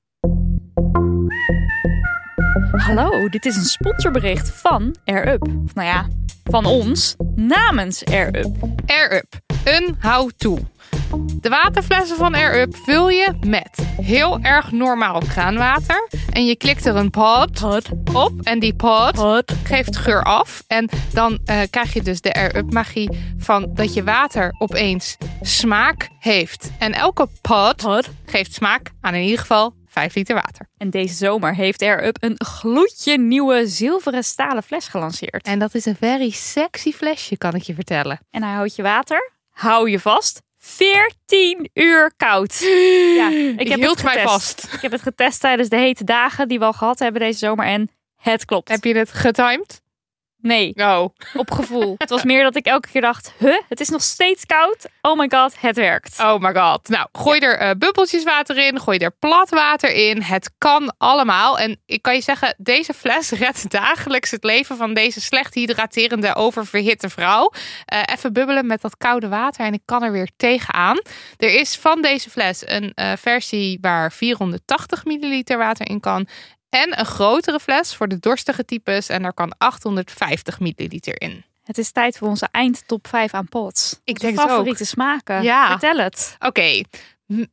Hallo, 2.72 3.30
dit 3.30 3.46
is 3.46 3.56
een 3.56 3.64
sponsorbericht 3.64 4.50
van 4.50 4.96
AirUp. 5.06 5.48
Of 5.66 5.74
nou 5.74 5.88
ja, 5.88 6.08
van 6.44 6.66
ons, 6.66 7.16
namens 7.36 8.06
AirUp. 8.06 8.56
AirUp, 8.86 9.40
een 9.64 9.96
how-to. 10.00 10.58
De 11.42 11.50
waterflessen 11.50 12.18
van 12.18 12.34
AirUp 12.34 12.76
vul 12.76 13.10
je 13.10 13.34
met 13.46 13.88
heel 14.02 14.40
erg 14.42 14.72
normaal 14.72 15.20
kraanwater. 15.20 16.08
En 16.30 16.46
je 16.46 16.56
klikt 16.56 16.86
er 16.86 16.96
een 16.96 17.10
pod 17.10 17.64
op 18.14 18.42
en 18.42 18.60
die 18.60 18.76
pod 18.76 19.54
geeft 19.64 19.98
geur 19.98 20.24
af. 20.24 20.64
En 20.68 20.90
dan 21.14 21.40
eh, 21.46 21.60
krijg 21.70 21.94
je 21.94 22.02
dus 22.02 22.22
de 22.22 22.34
AirUp 22.34 22.74
magie 22.74 23.10
van 23.38 23.72
dat 23.74 23.94
je 23.94 24.04
water 24.04 24.56
opeens 24.58 25.18
smaak 25.42 26.10
heeft. 26.20 26.72
En 26.80 26.94
elke 26.94 27.28
pod 27.42 28.10
geeft 28.26 28.54
smaak 28.54 28.92
aan 29.02 29.14
in 29.14 29.24
ieder 29.24 29.40
geval 29.40 29.80
5 29.92 30.16
liter 30.16 30.36
water. 30.36 30.68
En 30.78 30.90
deze 30.90 31.14
zomer 31.14 31.56
heeft 31.56 31.82
AirUp 31.82 32.18
een 32.20 32.36
gloedje 32.46 33.18
nieuwe 33.18 33.68
zilveren 33.68 34.24
stalen 34.24 34.64
fles 34.64 34.88
gelanceerd. 34.88 35.46
En 35.46 35.60
dat 35.60 35.76
is 35.76 35.86
een 35.86 35.96
very 35.96 36.30
sexy 36.30 36.92
flesje, 36.92 37.38
kan 37.38 37.56
ik 37.56 37.62
je 37.62 37.74
vertellen. 37.74 38.20
En 38.30 38.44
hij 38.44 38.54
houdt 38.54 38.76
je 38.76 38.82
water, 38.82 39.32
hou 39.50 39.90
je 39.90 40.00
vast, 40.00 40.42
14 40.58 41.70
uur 41.74 42.12
koud. 42.18 42.58
Ja, 43.16 43.30
ik, 43.30 43.60
Ik 43.60 43.68
heb 43.68 43.80
hield 43.80 43.96
het 43.96 44.04
mij 44.04 44.14
getest. 44.14 44.32
vast. 44.32 44.74
Ik 44.74 44.82
heb 44.82 44.92
het 44.92 45.02
getest 45.02 45.40
tijdens 45.40 45.70
de 45.70 45.78
hete 45.78 46.04
dagen 46.04 46.48
die 46.48 46.60
we 46.60 46.66
al 46.66 46.74
gehad 46.74 47.00
hebben 47.00 47.22
deze 47.22 47.38
zomer 47.40 47.66
en 47.66 47.90
het 48.16 48.46
klopt. 48.46 48.70
Heb 48.70 48.84
je 48.84 48.96
het 48.98 49.12
getimed? 49.14 49.82
Nee, 50.42 50.74
Oh, 50.76 51.06
op 51.34 51.52
gevoel. 51.52 51.96
het 51.98 52.10
was 52.10 52.24
meer 52.24 52.44
dat 52.44 52.56
ik 52.56 52.66
elke 52.66 52.88
keer 52.92 53.02
dacht, 53.02 53.34
huh, 53.38 53.60
het 53.70 53.80
is 53.80 53.90
nog 53.90 54.02
steeds 54.02 54.46
koud. 54.46 54.86
Oh 55.02 55.18
my 55.18 55.30
god, 55.30 55.60
het 55.60 55.76
werkt. 55.76 56.20
oh 56.20 56.40
my 56.40 56.54
god. 56.54 56.88
Nou, 56.90 57.08
gooi 57.12 57.40
er 57.40 57.58
eh, 57.58 57.70
bubbeltjes 57.78 58.24
water 58.24 58.58
in, 58.58 58.80
gooi 58.80 58.98
er 58.98 59.12
plat 59.20 59.50
water 59.50 59.92
in. 59.94 60.22
Het 60.22 60.52
kan 60.58 60.94
allemaal. 60.98 61.60
En 61.60 61.82
ik 61.86 62.02
kan 62.02 62.14
je 62.14 62.22
zeggen, 62.22 62.56
deze 62.58 62.94
fles 62.94 63.30
redt 63.32 63.70
dagelijks 63.72 64.32
het 64.32 64.44
leven 64.44 64.78
van 64.78 64.94
deze 64.94 65.22
slecht 65.22 65.54
hydraterende, 65.54 66.36
oververhitte 66.36 67.10
vrouw. 67.10 67.52
Eh, 67.86 68.02
even 68.06 68.34
bubbelen 68.34 68.66
met 68.68 68.82
dat 68.82 68.98
koude 68.98 69.28
water 69.28 69.66
en 69.66 69.74
ik 69.74 69.82
kan 69.86 70.04
er 70.04 70.12
weer 70.12 70.30
tegenaan. 70.38 71.02
Er 71.38 71.54
is 71.60 71.76
van 71.76 72.02
deze 72.02 72.30
fles 72.30 72.64
een 72.68 72.92
eh, 72.96 73.12
versie 73.18 73.78
waar 73.82 74.12
480 74.12 75.06
milliliter 75.06 75.58
water 75.58 75.90
in 75.90 76.00
kan. 76.00 76.28
En 76.72 77.00
een 77.00 77.06
grotere 77.06 77.60
fles 77.60 77.96
voor 77.96 78.08
de 78.08 78.20
dorstige 78.20 78.66
types. 78.66 79.10
En 79.10 79.22
daar 79.22 79.34
kan 79.34 79.54
850 79.58 80.60
milliliter 80.60 81.22
in. 81.22 81.44
Het 81.64 81.78
is 81.78 81.92
tijd 81.92 82.18
voor 82.18 82.28
onze 82.28 82.48
eindtop 82.52 83.08
5 83.08 83.34
aan 83.34 83.50
pots. 83.50 84.00
Ik 84.04 84.20
denk 84.20 84.40
ook. 84.40 84.48
favoriete 84.48 84.86
smaken. 84.86 85.44
Ja. 85.44 85.68
Vertel 85.68 85.98
het. 85.98 86.36
Oké, 86.40 86.82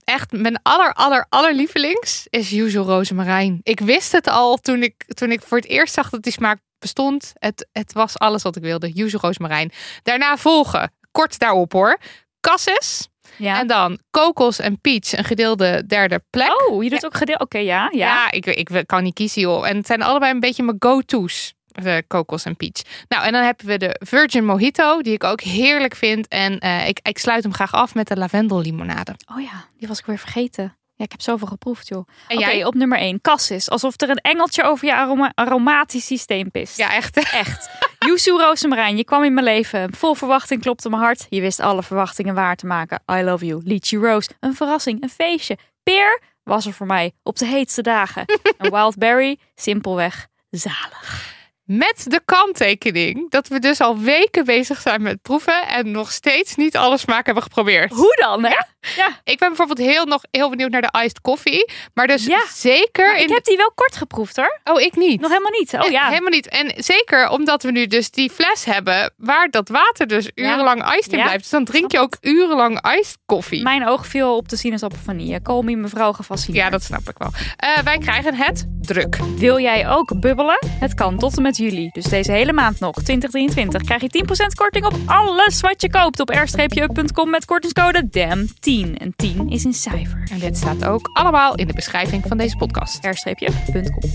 echt 0.05 0.33
mijn 0.33 0.61
aller, 0.63 0.93
aller, 0.93 1.27
allerlievelings 1.29 2.27
is 2.31 2.51
yuzu 2.51 2.79
rozemarijn. 2.79 3.61
Ik 3.63 3.81
wist 3.81 4.13
het 4.13 4.29
al 4.29 4.57
toen 4.57 4.83
ik, 4.83 5.05
toen 5.07 5.33
ik 5.33 5.43
voor 5.43 5.57
het 5.59 5.67
eerst 5.67 5.95
zag 5.95 6.11
dat 6.11 6.23
die 6.23 6.33
smaak 6.33 6.59
bestond. 6.79 7.33
Het, 7.35 7.69
het 7.73 7.93
was 7.93 8.19
alles 8.19 8.43
wat 8.43 8.57
ik 8.57 8.63
wilde, 8.63 8.93
yuzu 8.93 9.17
rozemarijn. 9.21 9.73
Daarna 10.03 10.37
volgen, 10.37 10.93
kort 11.11 11.39
daarop 11.39 11.73
hoor, 11.73 11.99
cassis. 12.41 13.09
Ja. 13.37 13.59
En 13.59 13.67
dan 13.67 13.99
kokos 14.11 14.59
en 14.59 14.81
peach, 14.81 15.17
een 15.17 15.25
gedeelde 15.25 15.87
derde 15.87 16.23
plek. 16.31 16.69
oh, 16.71 16.83
je 16.83 16.91
doet 16.91 17.05
ook 17.05 17.17
gedeeld. 17.17 17.41
Oké, 17.41 17.59
ja, 17.59 17.89
ja. 17.93 18.07
Ja, 18.07 18.31
ik, 18.31 18.47
ik 18.47 18.87
kan 18.87 19.03
niet 19.03 19.15
kiezen 19.15 19.41
joh. 19.41 19.69
En 19.69 19.77
het 19.77 19.87
zijn 19.87 20.03
allebei 20.03 20.33
een 20.33 20.41
beetje 20.41 20.63
mijn 20.63 20.77
go-to's. 20.79 21.57
De 21.67 22.05
kokos 22.07 22.45
en 22.45 22.57
peach. 22.57 22.83
Nou, 23.09 23.25
en 23.25 23.33
dan 23.33 23.43
hebben 23.43 23.67
we 23.67 23.77
de 23.79 23.97
Virgin 24.07 24.45
Mojito, 24.45 25.01
die 25.03 25.13
ik 25.13 25.25
ook 25.25 25.41
heerlijk 25.41 25.95
vind. 25.95 26.29
En 26.29 26.59
eh, 26.59 26.89
ik, 26.89 27.01
ik 27.03 27.19
sluit 27.19 27.43
hem 27.43 27.53
graag 27.55 27.73
af 27.73 27.95
met 27.95 28.09
de 28.09 28.17
lavendellimonade. 28.17 29.15
Oh 29.35 29.41
ja, 29.43 29.65
die 29.79 29.89
was 29.89 29.99
ik 29.99 30.07
weer 30.07 30.19
vergeten. 30.19 30.77
Ja, 30.95 31.05
ik 31.05 31.11
heb 31.11 31.21
zoveel 31.21 31.47
geproefd, 31.47 31.89
joh. 31.89 32.09
En 32.29 32.37
Oké, 32.39 32.47
jij? 32.47 32.65
op 32.65 32.75
nummer 32.75 32.99
1. 32.99 33.21
Cassis. 33.21 33.71
Alsof 33.71 34.01
er 34.01 34.11
een 34.11 34.17
engeltje 34.17 34.63
over 34.63 34.87
je 34.87 34.95
aroma 34.95 35.33
aromatisch 35.35 36.07
systeem 36.07 36.51
pist. 36.51 36.77
Ja, 36.77 36.95
echt. 36.95 37.17
Echt. 37.33 37.71
Yuzu 38.09 38.31
Rozemarijn, 38.31 38.97
je 38.97 39.05
kwam 39.05 39.25
in 39.25 39.35
mijn 39.35 39.47
leven. 39.47 39.95
Vol 39.95 40.15
verwachting 40.15 40.63
klopte 40.63 40.89
mijn 40.89 41.03
hart. 41.03 41.27
Je 41.29 41.41
wist 41.41 41.61
alle 41.61 41.83
verwachtingen 41.83 42.35
waar 42.35 42.57
te 42.57 42.67
maken. 42.67 43.03
I 43.13 43.23
love 43.23 43.47
you. 43.47 43.63
Lychee 43.65 43.99
Rose. 43.99 44.31
Een 44.41 44.55
verrassing, 44.55 45.03
een 45.03 45.09
feestje. 45.09 45.59
Peer 45.83 46.21
was 46.43 46.67
er 46.67 46.73
voor 46.73 46.87
mij 46.87 47.13
op 47.23 47.37
de 47.37 47.47
heetste 47.47 47.83
dagen. 47.83 48.25
Een 48.59 48.71
wild 48.71 48.97
berry, 48.99 49.39
simpelweg 49.55 50.27
zalig. 50.51 51.37
Met 51.65 52.05
de 52.09 52.21
kanttekening 52.25 53.31
dat 53.31 53.49
we 53.49 53.59
dus 53.59 53.81
al 53.81 53.99
weken 53.99 54.45
bezig 54.45 54.81
zijn 54.81 55.03
met 55.03 55.23
proeven 55.23 55.69
en 55.69 55.91
nog 55.91 56.13
steeds 56.13 56.57
niet 56.57 56.77
alle 56.77 56.99
smaak 56.99 57.27
hebben 57.27 57.43
geprobeerd. 57.43 57.93
Hoe 57.93 58.17
dan, 58.21 58.45
hè? 58.45 58.51
Ja. 58.51 58.69
Ik 59.25 59.39
ben 59.39 59.49
bijvoorbeeld 59.49 59.79
heel, 59.79 60.05
nog 60.05 60.23
heel 60.31 60.51
benieuwd 60.51 60.71
naar 60.71 60.83
de 60.83 60.99
iced 61.05 61.21
coffee. 61.21 61.65
Maar 61.95 62.07
dus 62.07 62.25
Ja. 62.27 62.45
zeker 62.53 63.07
Maar 63.07 63.17
in. 63.17 63.23
ik 63.23 63.29
heb 63.35 63.45
die 63.45 63.57
wel 63.57 63.73
kort 63.75 63.97
geproefd, 63.97 64.37
hoor. 64.37 64.61
Oh, 64.65 64.81
ik 64.81 64.97
niet. 64.97 65.21
Nog 65.21 65.31
helemaal 65.31 65.59
niet. 65.59 65.75
Oh 65.75 65.91
ja. 65.91 66.09
Helemaal 66.09 66.31
niet. 66.31 66.49
En 66.49 66.73
zeker 66.77 67.29
omdat 67.29 67.63
we 67.63 67.71
nu 67.71 67.87
dus 67.87 68.11
die 68.11 68.31
fles 68.31 68.65
hebben 68.65 69.13
waar 69.17 69.49
dat 69.51 69.69
water 69.69 70.07
dus 70.07 70.31
Ja. 70.35 70.53
urenlang 70.53 70.95
iced 70.97 71.13
in 71.13 71.19
Ja. 71.19 71.25
blijft. 71.25 71.43
Dus 71.43 71.51
dan 71.51 71.65
drink 71.65 71.93
je 71.93 71.99
ook 71.99 72.17
urenlang 72.21 72.95
iced 72.99 73.19
koffie. 73.27 73.63
Mijn 73.63 73.87
oog 73.89 74.07
viel 74.07 74.37
op 74.37 74.49
de 74.49 74.57
sinaasappel 74.57 74.99
vanille. 75.05 75.41
Me 75.63 75.77
mevrouw 75.77 76.13
gefascineerd. 76.13 76.65
Ja, 76.65 76.71
dat 76.71 76.83
snap 76.83 77.09
ik 77.09 77.19
wel. 77.19 77.31
Eh, 77.57 77.79
wij 77.85 77.99
krijgen 77.99 78.35
het 78.35 78.67
druk. 78.81 79.17
Wil 79.37 79.59
jij 79.61 79.89
ook 79.89 80.21
bubbelen? 80.21 80.59
Het 80.69 80.95
kan 80.95 81.19
tot 81.19 81.37
en 81.37 81.43
met 81.43 81.57
juli. 81.57 81.89
Dus 81.93 82.05
deze 82.05 82.33
hele 82.33 82.53
maand 82.53 82.81
nog, 82.81 82.95
2023, 83.03 83.83
krijg 83.83 84.01
je 84.01 84.09
10% 84.09 84.55
korting 84.55 84.85
op 84.85 84.95
alles 85.07 85.61
wat 85.61 85.83
je 85.83 85.91
koopt 85.91 86.21
op 86.21 86.29
r-up.com 86.29 87.31
met 87.31 87.45
kortingscode 87.45 88.09
DAM10. 88.19 88.68
En 88.69 89.13
10 89.17 89.51
is 89.51 89.65
een 89.65 89.73
cijfer. 89.73 90.29
En 90.33 90.39
dit 90.39 90.57
staat 90.57 90.85
ook 90.85 91.11
allemaal 91.13 91.55
in 91.55 91.67
de 91.67 91.73
beschrijving 91.73 92.25
van 92.27 92.39
deze 92.39 92.57
podcast. 92.57 93.05
r-up.com. 93.05 94.11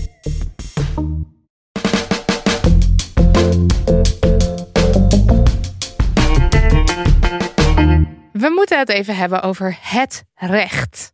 We 8.32 8.52
moeten 8.54 8.78
het 8.78 8.88
even 8.88 9.16
hebben 9.16 9.42
over 9.42 9.78
het 9.80 10.24
recht. 10.34 11.12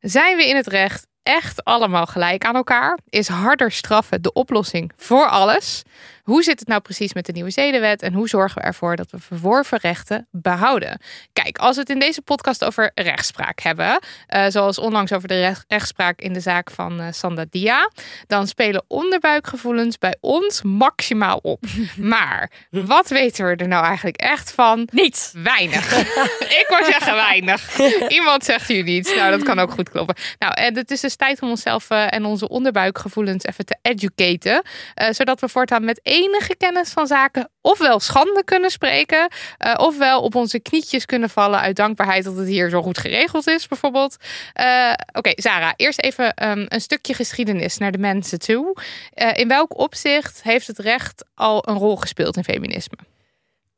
Zijn 0.00 0.36
we 0.36 0.48
in 0.48 0.56
het 0.56 0.66
recht 0.66 1.06
echt 1.22 1.64
allemaal 1.64 2.06
gelijk 2.06 2.44
aan 2.44 2.54
elkaar? 2.54 2.98
Is 3.08 3.28
harder 3.28 3.72
straffen 3.72 4.22
de 4.22 4.32
oplossing 4.32 4.92
voor 4.96 5.28
alles? 5.28 5.82
Hoe 6.26 6.42
zit 6.42 6.58
het 6.58 6.68
nou 6.68 6.80
precies 6.80 7.12
met 7.14 7.26
de 7.26 7.32
nieuwe 7.32 7.50
zedenwet 7.50 8.02
en 8.02 8.12
hoe 8.12 8.28
zorgen 8.28 8.60
we 8.60 8.66
ervoor 8.66 8.96
dat 8.96 9.10
we 9.10 9.18
verworven 9.18 9.78
rechten 9.78 10.28
behouden? 10.30 11.00
Kijk, 11.32 11.58
als 11.58 11.74
we 11.74 11.80
het 11.80 11.90
in 11.90 11.98
deze 11.98 12.22
podcast 12.22 12.64
over 12.64 12.90
rechtspraak 12.94 13.60
hebben, 13.60 13.98
eh, 14.26 14.44
zoals 14.48 14.78
onlangs 14.78 15.12
over 15.12 15.28
de 15.28 15.40
recht- 15.40 15.64
rechtspraak 15.68 16.20
in 16.20 16.32
de 16.32 16.40
zaak 16.40 16.70
van 16.70 17.00
eh 17.00 17.06
Sanda 17.10 17.44
Dia, 17.50 17.90
dan 18.26 18.46
spelen 18.46 18.84
onderbuikgevoelens 18.88 19.98
bij 19.98 20.16
ons 20.20 20.62
maximaal 20.62 21.38
op. 21.42 21.64
Maar 21.96 22.50
wat 22.70 23.08
weten 23.08 23.46
we 23.46 23.56
er 23.56 23.68
nou 23.68 23.84
eigenlijk 23.84 24.16
echt 24.16 24.52
van? 24.52 24.88
Niets. 24.92 25.32
Weinig. 25.34 25.98
ik 26.60 26.66
wou 26.68 26.84
zeggen 26.84 27.14
weinig. 27.14 27.78
Iemand 28.08 28.44
zegt 28.44 28.68
hier 28.68 28.82
niets. 28.82 29.14
Nou, 29.14 29.30
dat 29.30 29.42
kan 29.42 29.58
ook 29.58 29.70
goed 29.70 29.88
kloppen. 29.90 30.16
Nou, 30.38 30.52
en 30.54 30.76
het 30.76 30.90
is 30.90 31.00
dus 31.00 31.16
tijd 31.16 31.42
om 31.42 31.48
onszelf 31.50 31.90
eh, 31.90 32.12
en 32.12 32.24
onze 32.24 32.48
onderbuikgevoelens 32.48 33.44
even 33.44 33.64
te 33.66 33.76
educaten. 33.82 34.62
eh, 34.94 35.08
zodat 35.10 35.40
we 35.40 35.48
voortaan 35.48 35.84
met 35.84 36.00
enige 36.16 36.56
kennis 36.56 36.90
van 36.90 37.06
zaken 37.06 37.50
ofwel 37.60 38.00
schande 38.00 38.44
kunnen 38.44 38.70
spreken, 38.70 39.28
eh, 39.58 39.74
ofwel 39.76 40.22
op 40.22 40.34
onze 40.34 40.60
knietjes 40.60 41.04
kunnen 41.04 41.30
vallen 41.30 41.60
uit 41.60 41.76
dankbaarheid 41.76 42.24
dat 42.24 42.36
het 42.36 42.46
hier 42.46 42.70
zo 42.70 42.82
goed 42.82 42.98
geregeld 42.98 43.46
is, 43.46 43.68
bijvoorbeeld. 43.68 44.16
Eh, 44.52 44.92
Oké, 45.12 45.32
Sarah, 45.34 45.72
eerst 45.76 46.00
even 46.00 46.34
ehm, 46.34 46.64
een 46.68 46.80
stukje 46.80 47.14
geschiedenis 47.14 47.78
naar 47.78 47.92
de 47.92 47.98
mensen 47.98 48.38
toe. 48.38 48.76
Eh, 49.12 49.30
in 49.34 49.48
welk 49.48 49.78
opzicht 49.78 50.42
heeft 50.42 50.66
het 50.66 50.78
recht 50.78 51.24
al 51.34 51.68
een 51.68 51.78
rol 51.78 51.96
gespeeld 51.96 52.36
in 52.36 52.44
feminisme? 52.44 52.96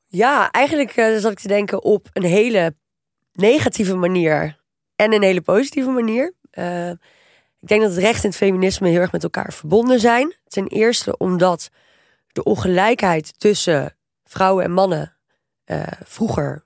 Ja, 0.07 0.51
eigenlijk 0.51 0.93
zat 1.21 1.33
ik 1.33 1.39
te 1.39 1.49
denken 1.49 1.83
op 1.83 2.09
een 2.13 2.25
hele 2.25 2.75
negatieve 3.33 3.95
manier 3.95 4.61
en 4.97 5.13
een 5.13 5.23
hele 5.23 5.41
positieve 5.41 5.91
manier. 5.91 6.35
Ik 7.61 7.69
denk 7.69 7.83
dat 7.83 7.91
het 7.91 8.01
recht 8.01 8.23
en 8.23 8.29
het 8.29 8.39
feminisme 8.39 8.89
heel 8.89 9.01
erg 9.01 9.13
met 9.13 9.23
elkaar 9.23 9.53
verbonden 9.53 10.01
zijn. 10.01 10.35
Ten 10.47 10.67
eerste 10.67 11.17
omdat 11.17 11.71
de 12.39 12.45
ongelijkheid 12.45 13.39
tussen 13.39 13.97
vrouwen 14.25 14.65
en 14.65 14.73
mannen 14.73 15.17
eh, 15.65 15.83
vroeger 16.05 16.65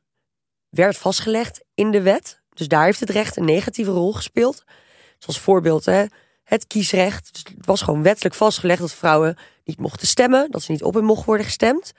werd 0.68 0.96
vastgelegd 0.96 1.64
in 1.74 1.90
de 1.90 2.02
wet. 2.02 2.40
Dus 2.54 2.68
daar 2.68 2.84
heeft 2.84 3.00
het 3.00 3.10
recht 3.10 3.36
een 3.36 3.44
negatieve 3.44 3.90
rol 3.90 4.12
gespeeld. 4.12 4.64
Zoals 5.18 5.40
voorbeeld 5.40 5.84
hè, 5.84 6.04
het 6.44 6.66
kiesrecht. 6.66 7.32
Dus 7.32 7.54
het 7.56 7.66
was 7.66 7.82
gewoon 7.82 8.02
wettelijk 8.02 8.34
vastgelegd 8.34 8.80
dat 8.80 8.92
vrouwen 8.92 9.36
niet 9.64 9.78
mochten 9.78 10.06
stemmen, 10.06 10.50
dat 10.50 10.62
ze 10.62 10.72
niet 10.72 10.82
op 10.82 10.96
en 10.96 11.04
mocht 11.04 11.24
worden 11.24 11.46
gestemd. 11.46 11.92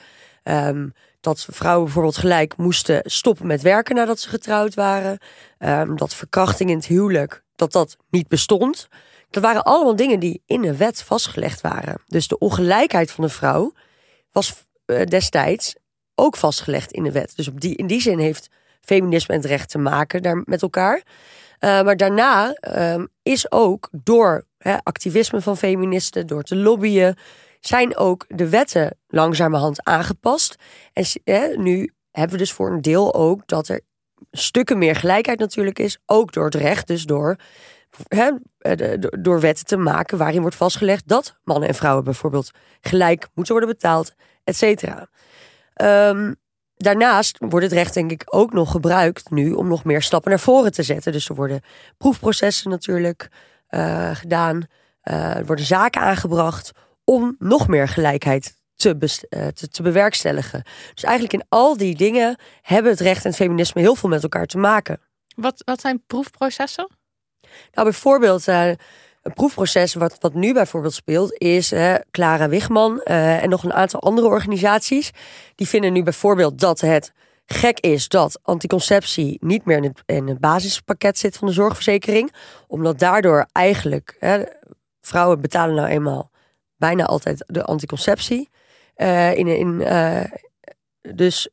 Ehm, 0.44 0.90
dat 1.20 1.48
vrouwen 1.50 1.84
bijvoorbeeld 1.84 2.18
gelijk 2.18 2.58
moesten 2.58 3.02
stoppen 3.06 3.48
met 3.48 3.62
werken 3.62 3.96
nadat 3.96 4.20
ze 4.20 4.30
getrouwd 4.30 4.74
waren. 4.74 5.18
Ehm, 5.58 5.96
dat 5.96 6.16
verkrachting 6.16 6.70
in 6.70 6.76
het 6.76 6.86
huwelijk, 6.86 7.44
dat 7.56 7.72
dat 7.72 7.98
niet 8.10 8.28
bestond. 8.28 8.88
Dat 9.34 9.44
waren 9.44 9.64
allemaal 9.64 9.96
dingen 9.96 10.20
die 10.20 10.42
in 10.46 10.62
de 10.62 10.78
wet 10.78 11.04
vastgelegd 11.04 11.62
waren. 11.62 12.02
Dus 12.06 12.28
de 12.28 12.38
ongelijkheid 12.38 13.12
van 13.12 13.24
de 13.24 13.30
vrouw 13.30 13.74
was 14.32 14.54
eh, 14.86 15.06
destijds 15.06 15.76
ook 16.16 16.36
vastgelegd 16.36 16.92
in 16.92 17.04
de 17.04 17.12
wet. 17.12 17.34
Dus 17.36 17.48
op 17.48 17.62
die, 17.62 17.76
in 17.76 17.88
die 17.88 18.02
zin 18.02 18.20
heeft 18.20 18.50
feminisme 18.82 19.34
en 19.34 19.42
het 19.42 19.50
recht 19.50 19.70
te 19.70 19.78
maken 19.78 20.22
daar 20.22 20.42
met 20.46 20.62
elkaar. 20.62 20.96
Uh, 20.96 21.82
maar 21.82 21.98
daarna 21.98 22.56
um, 22.78 23.08
is 23.22 23.52
ook 23.52 23.90
door 23.92 24.46
activisme 24.84 25.42
van 25.42 25.58
feministen, 25.58 26.28
door 26.28 26.44
te 26.44 26.56
lobbyen, 26.56 27.18
zijn 27.60 27.98
ook 27.98 28.26
de 28.28 28.50
wetten 28.50 28.98
langzamerhand 29.08 29.84
aangepast. 29.84 30.56
En 30.94 31.06
nu 31.64 31.94
hebben 32.12 32.32
we 32.32 32.44
dus 32.44 32.52
voor 32.52 32.72
een 32.72 32.82
deel 32.82 33.14
ook 33.14 33.48
dat 33.48 33.68
er 33.68 33.82
stukken 34.32 34.78
meer 34.78 34.96
gelijkheid 34.96 35.40
natuurlijk 35.40 35.80
is, 35.80 35.98
ook 36.06 36.34
door 36.34 36.46
het 36.46 36.56
recht, 36.56 36.88
dus 36.88 37.04
door, 37.04 37.38
hè, 38.08 38.32
door 39.22 39.40
wetten 39.40 39.66
te 39.66 39.78
maken 39.78 40.18
waarin 40.18 40.42
wordt 40.42 40.56
vastgelegd 40.56 41.08
dat 41.08 41.40
mannen 41.44 41.70
en 41.70 41.76
vrouwen 41.76 42.04
bijvoorbeeld 42.04 42.52
gelijk 42.82 43.28
moeten 43.34 43.54
worden 43.54 43.74
betaald, 43.74 44.14
et 44.44 44.56
cetera. 44.56 45.08
Um, 46.10 46.42
Daarnaast 46.84 47.38
wordt 47.40 47.66
het 47.66 47.76
recht 47.76 47.94
denk 47.94 48.12
ik 48.12 48.24
ook 48.26 48.54
nog 48.54 48.72
gebruikt 48.72 49.30
nu 49.30 49.52
om 49.52 49.68
nog 49.68 49.84
meer 49.84 50.02
stappen 50.02 50.30
naar 50.30 50.40
voren 50.40 50.72
te 50.72 50.84
zetten. 50.84 51.12
Dus 51.12 51.30
er 51.30 51.36
worden 51.36 51.62
proefprocessen 51.98 52.70
natuurlijk 52.70 53.30
uh, 53.70 54.16
gedaan. 54.16 54.56
Uh, 55.04 55.36
er 55.36 55.46
worden 55.46 55.66
zaken 55.66 56.02
aangebracht 56.02 56.72
om 57.04 57.36
nog 57.40 57.68
meer 57.68 57.88
gelijkheid 57.88 58.56
te, 58.76 58.98
te, 59.54 59.68
te, 59.70 59.82
bewerkstelligen. 59.82 60.64
Dus 60.94 61.04
eigenlijk 61.04 61.34
in 61.34 61.46
al 61.50 61.78
die 61.78 61.96
dingen 61.96 62.40
hebben 62.62 62.92
het 62.92 63.02
recht 63.02 63.24
en 63.24 63.30
het 63.30 63.40
feminisme 63.40 63.82
heel 63.82 63.96
veel 63.96 64.10
met 64.10 64.24
elkaar 64.24 64.46
te 64.46 64.58
maken. 64.58 65.00
Wat, 65.36 65.62
wat 65.66 65.82
zijn 65.82 66.04
proefprocessen? 66.08 66.88
Nou, 67.72 67.90
bijvoorbeeld, 67.90 68.48
uh, 68.48 68.68
een 69.24 69.34
proefproces 69.34 69.94
wat, 69.94 70.18
wat 70.20 70.34
nu 70.34 70.54
bijvoorbeeld 70.54 70.94
speelt, 70.94 71.34
is 71.38 71.74
Clara 72.12 72.50
Wigman 72.50 73.02
eh, 73.02 73.44
en 73.44 73.50
nog 73.50 73.64
een 73.64 73.74
aantal 73.74 74.02
andere 74.02 74.28
organisaties. 74.28 75.12
Die 75.56 75.68
vinden 75.68 75.94
nu 75.94 76.04
bijvoorbeeld 76.04 76.60
dat 76.60 76.82
het 76.82 77.12
gek 77.46 77.80
is 77.80 78.08
dat 78.08 78.40
anticonceptie 78.42 79.38
niet 79.42 79.66
meer 79.66 79.78
in 79.78 79.84
het, 79.84 80.02
in 80.06 80.38
basispakket 80.40 81.18
zit 81.18 81.38
van 81.38 81.48
de 81.48 81.54
zorgverzekering. 81.54 82.34
Omdat 82.68 83.00
daardoor 83.00 83.46
eigenlijk, 83.52 84.18
vrouwen 85.02 85.42
betalen 85.42 85.76
nou 85.76 85.88
eenmaal 85.88 86.32
bijna 86.78 87.06
altijd 87.06 87.44
de 87.48 87.64
anticonceptie. 87.64 88.50
Eh, 88.96 89.38
in, 89.38 89.48
in, 89.48 89.84
dus, 91.16 91.50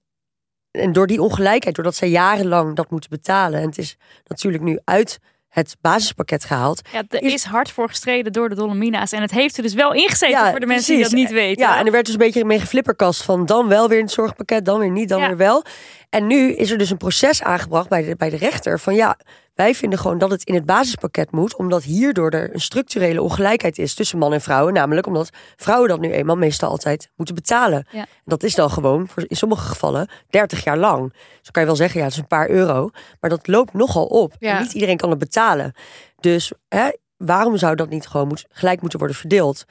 en 0.71 0.93
door 0.93 1.07
die 1.07 1.23
ongelijkheid, 1.23 1.75
doordat 1.75 1.95
zij 1.95 2.09
jarenlang 2.09 2.77
dat 2.77 2.91
moeten 2.91 3.11
betalen. 3.11 3.61
En 3.61 3.67
het 3.67 3.79
is 3.79 3.97
natuurlijk 4.27 4.63
nu 4.63 4.79
uit 4.85 5.19
het 5.51 5.77
basispakket 5.81 6.45
gehaald. 6.45 6.81
Ja, 6.93 7.03
er 7.09 7.23
Is- 7.23 7.45
hard 7.45 7.71
voor 7.71 7.89
gestreden 7.89 8.33
door 8.33 8.49
de 8.49 8.55
Dolomina's. 8.55 9.13
En 9.13 9.21
het 9.23 9.31
heeft 9.31 9.57
er 9.57 9.63
dus 9.63 9.75
wel 9.75 9.93
ingezeten 9.93 10.29
Ja, 10.29 10.51
voor 10.51 10.61
de 10.61 10.67
mensen 10.67 10.95
die 10.95 11.03
dat 11.03 11.13
niet 11.13 11.31
weten. 11.31 11.67
Ja, 11.67 11.79
en 11.79 11.87
er 11.87 11.93
werd 11.93 12.05
dus 12.05 12.15
een 12.15 12.21
beetje 12.21 12.45
mee 12.45 12.61
geflipperkast 12.61 13.23
van 13.23 13.47
dan 13.47 13.69
wel 13.69 13.89
weer 13.89 13.99
in 13.99 14.05
het 14.05 14.13
zorgpakket, 14.13 14.65
dan 14.65 14.79
weer 14.79 14.91
niet, 14.91 15.09
dan 15.09 15.21
Ja. 15.21 15.27
weer 15.27 15.37
wel. 15.37 15.65
En 16.11 16.27
nu 16.27 16.53
is 16.53 16.71
er 16.71 16.79
dus 16.79 16.91
een 16.91 16.97
proces 16.97 17.43
aangebracht 17.43 17.89
bij 17.89 18.03
de, 18.05 18.17
bij 18.17 18.31
de 18.31 18.37
rechter 18.37 18.81
van 18.81 18.95
ja, 18.95 19.17
wij 19.55 19.75
vinden 19.75 19.99
gewoon 19.99 20.19
dat 20.19 20.31
het 20.31 20.45
in 20.45 20.55
het 20.55 20.65
basispakket 20.65 21.31
moet, 21.31 21.57
omdat 21.57 21.83
hierdoor 21.83 22.31
er 22.31 22.55
een 22.55 22.61
structurele 22.61 23.23
ongelijkheid 23.23 23.79
is 23.79 23.95
tussen 23.95 24.19
man 24.19 24.33
en 24.33 24.41
vrouwen. 24.41 24.75
Namelijk 24.75 25.07
omdat 25.07 25.31
vrouwen 25.57 25.89
dat 25.89 26.01
nu 26.01 26.13
eenmaal 26.13 26.37
meestal 26.37 26.71
altijd 26.71 27.11
moeten 27.17 27.35
betalen. 27.35 27.87
Ja. 27.91 28.01
En 28.01 28.07
dat 28.25 28.43
is 28.43 28.55
dan 28.55 28.71
gewoon 28.71 29.09
voor 29.09 29.25
in 29.27 29.37
sommige 29.37 29.69
gevallen 29.69 30.09
30 30.29 30.65
jaar 30.65 30.79
lang. 30.79 31.13
Dus 31.41 31.51
kan 31.51 31.63
je 31.63 31.69
wel 31.69 31.77
zeggen, 31.77 31.99
ja, 31.99 32.05
het 32.05 32.15
is 32.15 32.21
een 32.21 32.27
paar 32.27 32.49
euro. 32.49 32.91
Maar 33.21 33.31
dat 33.31 33.47
loopt 33.47 33.73
nogal 33.73 34.07
op. 34.07 34.35
Ja. 34.39 34.57
En 34.57 34.63
niet 34.63 34.73
iedereen 34.73 34.97
kan 34.97 35.11
het 35.11 35.19
betalen. 35.19 35.73
Dus 36.21 36.53
hè, 36.69 36.89
waarom 37.17 37.57
zou 37.57 37.75
dat 37.75 37.89
niet 37.89 38.07
gewoon 38.07 38.29
moet, 38.29 38.47
gelijk 38.51 38.81
moeten 38.81 38.99
worden 38.99 39.17
verdeeld? 39.17 39.65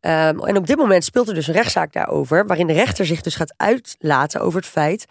Ehm, 0.00 0.38
en 0.38 0.56
op 0.56 0.66
dit 0.66 0.76
moment 0.76 1.04
speelt 1.04 1.28
er 1.28 1.34
dus 1.34 1.46
een 1.46 1.54
rechtszaak 1.54 1.92
daarover, 1.92 2.46
waarin 2.46 2.66
de 2.66 2.72
rechter 2.72 3.06
zich 3.06 3.20
dus 3.20 3.34
gaat 3.34 3.54
uitlaten 3.56 4.40
over 4.40 4.60
het 4.60 4.68
feit 4.68 5.06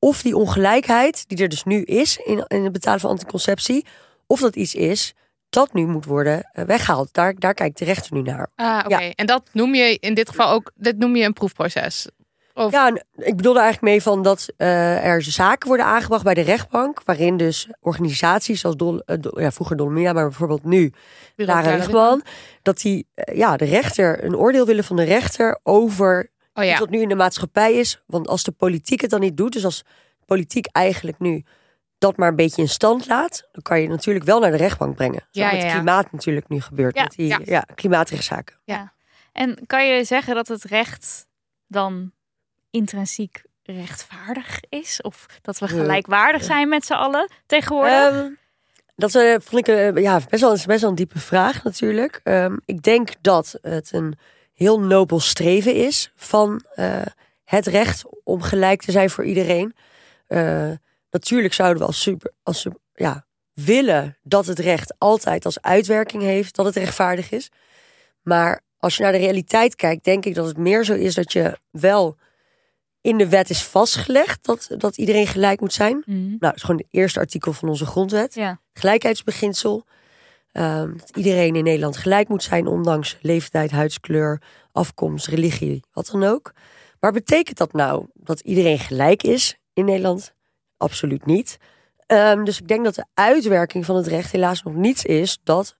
of 0.00 0.22
die 0.22 0.36
ongelijkheid 0.36 1.28
die 1.28 1.38
er 1.38 1.48
dus 1.48 1.64
nu 1.64 1.82
is 1.82 2.16
in, 2.16 2.44
in 2.48 2.64
het 2.64 2.72
betalen 2.72 3.00
van 3.00 3.10
anticonceptie, 3.10 3.86
of 4.26 4.40
dat 4.40 4.56
iets 4.56 4.74
is 4.74 5.14
dat 5.48 5.72
nu 5.72 5.86
moet 5.86 6.04
worden 6.04 6.48
eh, 6.52 6.64
weggehaald. 6.64 7.08
Daar, 7.12 7.34
daar 7.38 7.54
kijkt 7.54 7.78
de 7.78 7.84
rechter 7.84 8.14
nu 8.14 8.22
naar. 8.22 8.50
Ah, 8.56 8.82
oké. 8.84 8.96
En 9.14 9.26
dat 9.26 9.42
noem 9.52 9.74
je 9.74 9.96
in 9.98 10.14
dit 10.14 10.28
geval 10.28 10.50
ook, 10.50 10.70
dit 10.74 10.98
noem 10.98 11.16
je 11.16 11.24
een 11.24 11.32
proefproces. 11.32 12.08
Of, 12.54 12.72
Ja, 12.72 12.88
ik 13.16 13.36
bedoel 13.36 13.54
er 13.54 13.60
eigenlijk 13.62 13.92
mee 13.92 14.02
van 14.02 14.22
dat 14.22 14.48
eh, 14.56 15.04
er 15.04 15.22
zaken 15.22 15.68
worden 15.68 15.86
aangebracht 15.86 16.24
bij 16.24 16.34
de 16.34 16.40
rechtbank, 16.40 17.02
waarin 17.04 17.36
dus 17.36 17.68
organisaties 17.80 18.60
zoals 18.60 18.76
Dol, 18.76 19.00
eh, 19.00 19.16
Dol- 19.20 19.40
ja, 19.40 19.50
vroeger 19.52 19.76
Dolomina, 19.76 20.12
maar 20.12 20.28
bijvoorbeeld 20.28 20.64
nu 20.64 20.92
Lara 21.36 21.76
Wigman, 21.76 22.22
dat 22.62 22.80
die 22.80 23.06
eh, 23.14 23.36
ja, 23.36 23.56
de 23.56 23.64
rechter 23.64 24.24
een 24.24 24.36
oordeel 24.36 24.66
willen 24.66 24.84
van 24.84 24.96
de 24.96 25.02
rechter 25.04 25.58
over 25.62 26.30
Oh 26.54 26.64
ja. 26.64 26.70
iets 26.70 26.80
wat 26.80 26.90
nu 26.90 27.00
in 27.00 27.08
de 27.08 27.14
maatschappij 27.14 27.74
is. 27.74 28.02
Want 28.06 28.28
als 28.28 28.42
de 28.42 28.52
politiek 28.52 29.00
het 29.00 29.10
dan 29.10 29.20
niet 29.20 29.36
doet, 29.36 29.52
dus 29.52 29.64
als 29.64 29.84
politiek 30.26 30.66
eigenlijk 30.66 31.18
nu 31.18 31.44
dat 31.98 32.16
maar 32.16 32.28
een 32.28 32.36
beetje 32.36 32.62
in 32.62 32.68
stand 32.68 33.06
laat, 33.06 33.48
dan 33.52 33.62
kan 33.62 33.80
je 33.80 33.88
natuurlijk 33.88 34.24
wel 34.24 34.40
naar 34.40 34.50
de 34.50 34.56
rechtbank 34.56 34.96
brengen. 34.96 35.20
Zo 35.30 35.40
Ja, 35.40 35.52
met 35.52 35.60
ja, 35.60 35.66
ja. 35.66 35.72
klimaat 35.74 36.12
natuurlijk 36.12 36.48
nu 36.48 36.60
gebeurt. 36.60 36.96
Ja, 36.96 37.02
met 37.02 37.12
die 37.12 37.26
ja. 37.26 37.38
ja. 37.44 37.64
klimaatrechtszaken. 37.74 38.58
En 39.32 39.58
kan 39.66 39.86
je 39.86 40.04
zeggen 40.04 40.34
dat 40.34 40.48
het 40.48 40.64
recht 40.64 41.26
dan 41.66 42.12
intrinsiek 42.70 43.42
rechtvaardig 43.62 44.60
is? 44.68 45.02
Of 45.02 45.26
dat 45.42 45.58
we 45.58 45.66
Ja. 45.66 45.80
gelijkwaardig 45.80 46.44
zijn 46.44 46.68
met 46.68 46.84
z'n 46.84 46.92
allen 46.92 47.30
tegenwoordig? 47.46 48.12
Ehm, 48.14 48.30
dat 48.96 49.14
eh, 49.14 49.34
vond 49.38 49.68
ik 49.68 49.74
eh, 49.74 50.02
ja, 50.02 50.20
best, 50.28 50.42
wel, 50.42 50.50
best 50.66 50.80
wel 50.80 50.90
een 50.90 50.94
diepe 50.94 51.18
vraag 51.18 51.64
natuurlijk. 51.64 52.20
Ehm, 52.24 52.56
ik 52.64 52.82
denk 52.82 53.10
dat 53.20 53.58
het 53.62 53.92
een 53.92 54.18
heel 54.64 54.80
nobel 54.80 55.20
streven 55.20 55.74
is 55.74 56.12
van 56.16 56.64
eh, 56.74 57.02
het 57.44 57.66
recht 57.66 58.04
om 58.24 58.42
gelijk 58.42 58.82
te 58.82 58.90
zijn 58.92 59.10
voor 59.10 59.24
iedereen. 59.24 59.74
Eh, 60.26 60.70
natuurlijk 61.10 61.54
zouden 61.54 61.78
we 61.82 61.86
als 61.88 62.02
super, 62.02 62.32
als, 62.42 62.60
su- 62.60 62.78
ja, 62.94 63.26
willen 63.52 64.18
dat 64.22 64.46
het 64.46 64.58
recht 64.58 64.94
altijd 64.98 65.44
als 65.44 65.62
uitwerking 65.62 66.22
heeft, 66.22 66.54
dat 66.56 66.66
het 66.66 66.76
rechtvaardig 66.76 67.30
is. 67.30 67.50
Maar 68.22 68.60
als 68.78 68.96
je 68.96 69.02
naar 69.02 69.12
de 69.12 69.18
realiteit 69.18 69.74
kijkt, 69.76 70.04
denk 70.04 70.24
ik 70.24 70.34
dat 70.34 70.46
het 70.46 70.56
meer 70.56 70.84
zo 70.84 70.94
is 70.94 71.14
dat 71.14 71.32
je 71.32 71.58
wel 71.70 72.16
in 73.00 73.18
de 73.18 73.28
wet 73.28 73.50
is 73.50 73.62
vastgelegd 73.62 74.44
dat, 74.44 74.68
dat 74.78 74.96
iedereen 74.98 75.26
gelijk 75.26 75.60
moet 75.60 75.72
zijn. 75.72 76.02
Mhm. 76.06 76.18
Nou, 76.18 76.38
dat 76.38 76.56
is 76.56 76.62
gewoon 76.62 76.80
het 76.80 76.88
eerste 76.90 77.18
artikel 77.20 77.52
van 77.52 77.68
onze 77.68 77.86
grondwet. 77.86 78.34
Ja. 78.34 78.60
Gelijkheidsbeginsel. 78.72 79.84
Ehm, 80.52 80.96
dat 80.96 81.16
iedereen 81.16 81.56
in 81.56 81.64
Nederland 81.64 81.96
gelijk 81.96 82.28
moet 82.28 82.42
zijn, 82.42 82.66
ondanks 82.66 83.18
leeftijd, 83.20 83.70
huidskleur, 83.70 84.42
afkomst, 84.72 85.26
religie, 85.26 85.84
wat 85.92 86.08
dan 86.12 86.24
ook. 86.24 86.52
Maar 87.00 87.12
betekent 87.12 87.58
dat 87.58 87.72
nou 87.72 88.06
dat 88.14 88.40
iedereen 88.40 88.78
gelijk 88.78 89.22
is 89.22 89.58
in 89.72 89.84
Nederland? 89.84 90.34
Absoluut 90.76 91.26
niet. 91.26 91.58
Ehm, 92.06 92.44
dus 92.44 92.60
ik 92.60 92.68
denk 92.68 92.84
dat 92.84 92.94
de 92.94 93.06
uitwerking 93.14 93.84
van 93.84 93.96
het 93.96 94.06
recht 94.06 94.32
helaas 94.32 94.62
nog 94.62 94.74
niets 94.74 95.04
is 95.04 95.38
dat 95.42 95.78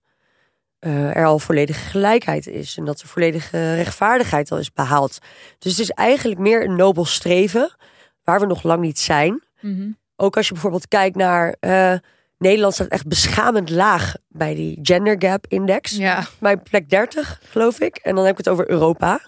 eh, 0.79 1.15
er 1.15 1.25
al 1.25 1.39
volledige 1.39 1.89
gelijkheid 1.89 2.47
is. 2.47 2.77
En 2.77 2.85
dat 2.85 3.01
er 3.01 3.07
volledige 3.07 3.75
rechtvaardigheid 3.75 4.51
al 4.51 4.57
is 4.57 4.71
behaald. 4.71 5.19
Dus 5.59 5.71
het 5.71 5.81
is 5.81 5.89
eigenlijk 5.89 6.39
meer 6.39 6.63
een 6.63 6.75
nobel 6.75 7.05
streven, 7.05 7.75
waar 8.23 8.39
we 8.39 8.45
nog 8.45 8.63
lang 8.63 8.81
niet 8.81 8.99
zijn. 8.99 9.43
Mhm. 9.59 9.91
Ook 10.15 10.37
als 10.37 10.47
je 10.47 10.53
bijvoorbeeld 10.53 10.87
kijkt 10.87 11.15
naar 11.15 11.55
eh, 11.59 11.93
Nederland 12.41 12.73
staat 12.73 12.87
echt 12.87 13.07
beschamend 13.07 13.69
laag 13.69 14.13
bij 14.27 14.55
die 14.55 14.79
gender 14.81 15.15
gap 15.19 15.45
index. 15.47 15.91
Ja. 15.91 16.25
Bij 16.39 16.57
plek 16.57 16.89
30, 16.89 17.41
geloof 17.49 17.79
ik. 17.79 17.95
En 17.95 18.15
dan 18.15 18.23
heb 18.23 18.31
ik 18.31 18.37
het 18.37 18.49
over 18.49 18.69
Europa. 18.69 19.19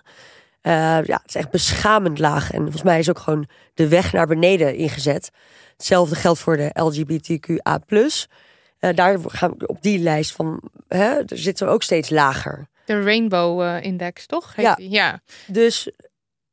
Eh, 0.61 0.73
ja, 1.03 1.19
het 1.21 1.21
is 1.27 1.35
echt 1.35 1.49
beschamend 1.49 2.19
laag. 2.19 2.51
En 2.51 2.61
volgens 2.61 2.83
mij 2.83 2.99
is 2.99 3.09
ook 3.09 3.19
gewoon 3.19 3.47
de 3.73 3.87
weg 3.87 4.13
naar 4.13 4.27
beneden 4.27 4.75
ingezet. 4.75 5.29
Hetzelfde 5.77 6.15
geldt 6.15 6.39
voor 6.39 6.57
de 6.57 6.69
LGBTQA+. 6.73 7.79
Eh, 8.79 8.95
daar 8.95 9.17
gaan 9.27 9.53
we 9.57 9.67
op 9.67 9.81
die 9.81 9.99
lijst 9.99 10.31
van, 10.31 10.61
hè, 10.87 11.25
daar 11.25 11.37
zitten 11.37 11.67
we 11.67 11.73
ook 11.73 11.83
steeds 11.83 12.09
lager. 12.09 12.67
De 12.85 13.03
Rainbow 13.03 13.61
eh, 13.61 13.81
Index, 13.83 14.25
toch? 14.25 14.55
Heet 14.55 14.65
Ja. 14.65 14.75
die? 14.75 14.89
ja. 14.89 15.19
Dus 15.47 15.91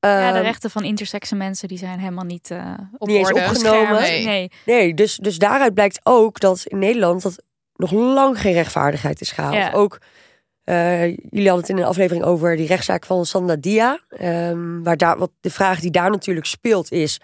ja, 0.00 0.30
de 0.30 0.36
ehm, 0.36 0.46
rechten 0.46 0.70
van 0.70 0.84
intersexe 0.84 1.34
mensen 1.34 1.68
die 1.68 1.78
zijn 1.78 1.98
helemaal 1.98 2.24
niet, 2.24 2.50
eh 2.50 2.74
op 2.98 3.08
Niet 3.08 3.16
eens 3.16 3.28
orde. 3.28 3.40
opgenomen. 3.40 4.00
Nee. 4.00 4.24
nee. 4.24 4.50
Nee, 4.66 4.94
dus, 4.94 5.16
dus 5.16 5.38
daaruit 5.38 5.74
blijkt 5.74 6.00
ook 6.02 6.40
dat 6.40 6.62
in 6.64 6.78
Nederland 6.78 7.22
dat 7.22 7.42
nog 7.74 7.90
lang 7.92 8.40
geen 8.40 8.52
rechtvaardigheid 8.52 9.20
is 9.20 9.30
gehaald. 9.32 9.54
Ja. 9.54 9.70
Ook, 9.72 9.98
eh, 10.64 11.06
jullie 11.06 11.48
hadden 11.48 11.60
het 11.60 11.68
in 11.68 11.76
een 11.78 11.84
aflevering 11.84 12.24
over 12.24 12.56
die 12.56 12.66
rechtszaak 12.66 13.04
van 13.04 13.26
Sanda 13.26 13.56
Dia. 13.56 14.00
ehm, 14.08 14.82
waar 14.82 14.96
daar, 14.96 15.18
wat 15.18 15.30
de 15.40 15.50
vraag 15.50 15.80
die 15.80 15.90
daar 15.90 16.10
natuurlijk 16.10 16.46
speelt 16.46 16.92
is... 16.92 17.20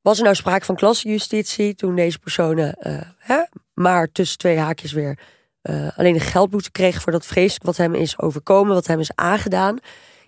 Was 0.00 0.18
er 0.18 0.24
nou 0.24 0.36
sprake 0.36 0.64
van 0.64 0.74
klassenjustitie 0.76 1.74
toen 1.74 1.94
deze 1.94 2.18
personen 2.18 2.74
eh, 2.74 3.00
hè, 3.18 3.42
maar 3.74 4.12
tussen 4.12 4.38
twee 4.38 4.58
haakjes 4.58 4.92
weer 4.92 5.18
eh, 5.62 5.88
alleen 5.96 6.14
een 6.14 6.20
geldboete 6.20 6.70
kregen 6.70 7.00
voor 7.00 7.12
dat 7.12 7.26
vreselijk 7.26 7.64
wat 7.64 7.76
hem 7.76 7.94
is 7.94 8.18
overkomen, 8.18 8.74
wat 8.74 8.86
hem 8.86 9.00
is 9.00 9.10
aangedaan? 9.14 9.78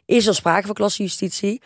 Is 0.07 0.27
er 0.27 0.35
sprake 0.35 0.66
van 0.66 0.75
klassenjustitie? 0.75 1.62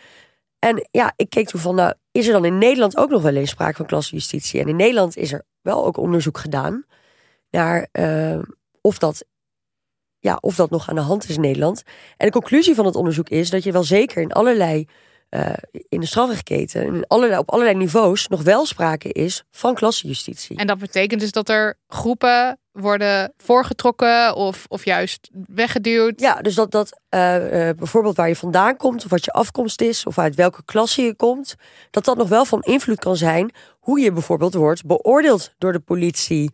En 0.59 0.87
ja, 0.91 1.13
ik 1.15 1.29
keek 1.29 1.47
toen 1.47 1.59
van, 1.59 1.75
nou, 1.75 1.93
is 2.11 2.27
er 2.27 2.33
dan 2.33 2.45
in 2.45 2.57
Nederland 2.57 2.97
ook 2.97 3.09
nog 3.09 3.21
wel 3.21 3.35
eens 3.35 3.49
sprake 3.49 3.75
van 3.75 3.85
klassenjustitie? 3.85 4.59
En 4.59 4.67
in 4.67 4.75
Nederland 4.75 5.17
is 5.17 5.31
er 5.31 5.43
wel 5.61 5.85
ook 5.85 5.97
onderzoek 5.97 6.37
gedaan 6.37 6.85
naar 7.49 7.87
eh, 7.91 8.39
of, 8.81 8.97
dat, 8.97 9.25
ja, 10.19 10.37
of 10.41 10.55
dat 10.55 10.69
nog 10.69 10.89
aan 10.89 10.95
de 10.95 11.01
hand 11.01 11.29
is 11.29 11.35
in 11.35 11.41
Nederland. 11.41 11.83
En 12.17 12.25
de 12.25 12.31
conclusie 12.31 12.75
van 12.75 12.85
het 12.85 12.95
onderzoek 12.95 13.29
is 13.29 13.49
dat 13.49 13.63
je 13.63 13.71
wel 13.71 13.83
zeker 13.83 14.21
in 14.21 14.31
allerlei, 14.31 14.87
eh, 15.31 15.53
in 15.89 15.99
de 15.99 16.05
strafrechtketen, 16.05 16.85
in 16.85 17.07
allerlei, 17.07 17.39
op 17.39 17.49
allerlei 17.49 17.77
niveaus 17.77 18.27
nog 18.27 18.43
wel 18.43 18.65
sprake 18.65 19.11
is 19.11 19.43
van 19.51 19.75
klassenjustitie. 19.75 20.57
En 20.57 20.67
dat 20.67 20.77
betekent 20.77 21.21
dus 21.21 21.31
dat 21.31 21.49
er 21.49 21.77
groepen 21.87 22.59
worden 22.71 23.33
voorgetrokken 23.37 24.35
of, 24.35 24.65
of 24.67 24.85
juist 24.85 25.29
weggeduwd. 25.47 26.19
Ja, 26.19 26.41
dus 26.41 26.55
dat, 26.55 26.71
dat 26.71 26.99
eh, 27.09 27.69
eh, 27.69 27.75
bijvoorbeeld 27.77 28.15
waar 28.15 28.27
je 28.27 28.35
vandaan 28.35 28.77
komt, 28.77 29.03
of 29.03 29.09
wat 29.09 29.25
je 29.25 29.31
afkomst 29.31 29.81
is, 29.81 30.05
of 30.05 30.17
uit 30.17 30.35
welke 30.35 30.65
klasse 30.65 31.01
je 31.01 31.15
komt, 31.15 31.55
dat 31.91 32.05
dat 32.05 32.17
nog 32.17 32.29
wel 32.29 32.45
van 32.45 32.61
invloed 32.61 32.99
kan 32.99 33.15
zijn 33.15 33.51
hoe 33.79 33.99
je 33.99 34.11
bijvoorbeeld 34.11 34.53
wordt 34.53 34.85
beoordeeld 34.85 35.53
door 35.57 35.71
de 35.71 35.79
politie, 35.79 36.51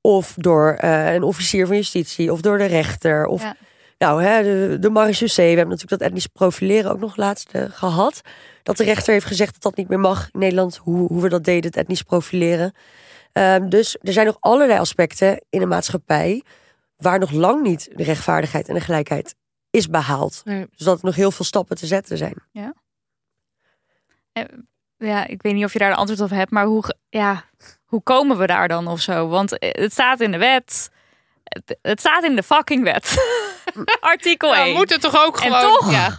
of 0.00 0.34
door 0.36 0.76
een 0.80 1.22
officier 1.22 1.66
van 1.66 1.76
justitie, 1.76 2.32
of 2.32 2.40
door 2.40 2.58
de 2.58 2.64
rechter, 2.64 3.26
of 3.26 3.42
Ja. 3.42 3.56
Nou, 4.00 4.22
hè, 4.22 4.42
de, 4.42 4.78
de 4.78 4.90
marechaussee. 4.90 5.50
We 5.50 5.56
hebben 5.56 5.74
natuurlijk 5.74 6.00
dat 6.00 6.08
etnisch 6.08 6.26
profileren 6.26 6.90
ook 6.90 6.98
nog 6.98 7.16
laatst 7.16 7.50
eh, 7.52 7.64
gehad. 7.68 8.20
Dat 8.62 8.76
de 8.76 8.84
rechter 8.84 9.12
heeft 9.12 9.26
gezegd 9.26 9.52
dat 9.52 9.62
dat 9.62 9.76
niet 9.76 9.88
meer 9.88 10.00
mag 10.00 10.28
in 10.32 10.40
Nederland, 10.40 10.76
hoe, 10.76 11.06
hoe 11.08 11.22
we 11.22 11.28
dat 11.28 11.44
deden, 11.44 11.70
het 11.70 11.76
etnisch 11.76 12.02
profileren. 12.02 12.74
Ehm, 13.32 13.68
dus 13.68 13.96
er 14.00 14.12
zijn 14.12 14.26
nog 14.26 14.36
allerlei 14.40 14.78
aspecten 14.78 15.44
in 15.50 15.60
de 15.60 15.66
maatschappij 15.66 16.42
waar 16.96 17.18
nog 17.18 17.30
lang 17.30 17.62
niet 17.62 17.90
de 17.94 18.02
rechtvaardigheid 18.02 18.68
en 18.68 18.74
de 18.74 18.80
gelijkheid 18.80 19.34
is 19.70 19.88
behaald. 19.88 20.40
Nee. 20.44 20.66
Dus 20.76 20.86
dat 20.86 20.98
er 20.98 21.04
nog 21.04 21.14
heel 21.14 21.30
veel 21.30 21.44
stappen 21.44 21.76
te 21.76 21.86
zetten 21.86 22.16
zijn. 22.16 22.34
Ja, 24.96 25.26
ik 25.26 25.42
weet 25.42 25.54
niet 25.54 25.64
of 25.64 25.72
je 25.72 25.78
daar 25.78 25.90
een 25.90 25.96
antwoord 25.96 26.20
op 26.20 26.30
hebt, 26.30 26.50
maar 26.50 26.64
hoe, 26.64 26.94
ja, 27.08 27.44
hoe 27.84 28.02
komen 28.02 28.38
we 28.38 28.46
daar 28.46 28.68
dan 28.68 28.88
of 28.88 29.00
zo? 29.00 29.28
Want 29.28 29.58
eh, 29.58 29.82
het 29.82 29.92
staat 29.92 30.20
in 30.20 30.30
de 30.30 30.38
wet. 30.38 30.90
Het, 31.50 31.78
het 31.82 32.00
staat 32.00 32.24
in 32.24 32.36
de 32.36 32.42
fucking 32.42 32.82
wet. 32.84 33.14
Artikel 34.00 34.50
Nou, 34.52 34.66
1. 34.66 34.74
moet 34.76 34.90
het 34.90 35.00
toch 35.00 35.26
ook 35.26 35.40
En 35.40 35.52
gewoon. 35.52 35.72
toch? 35.78 35.90
Ja. 35.92 36.18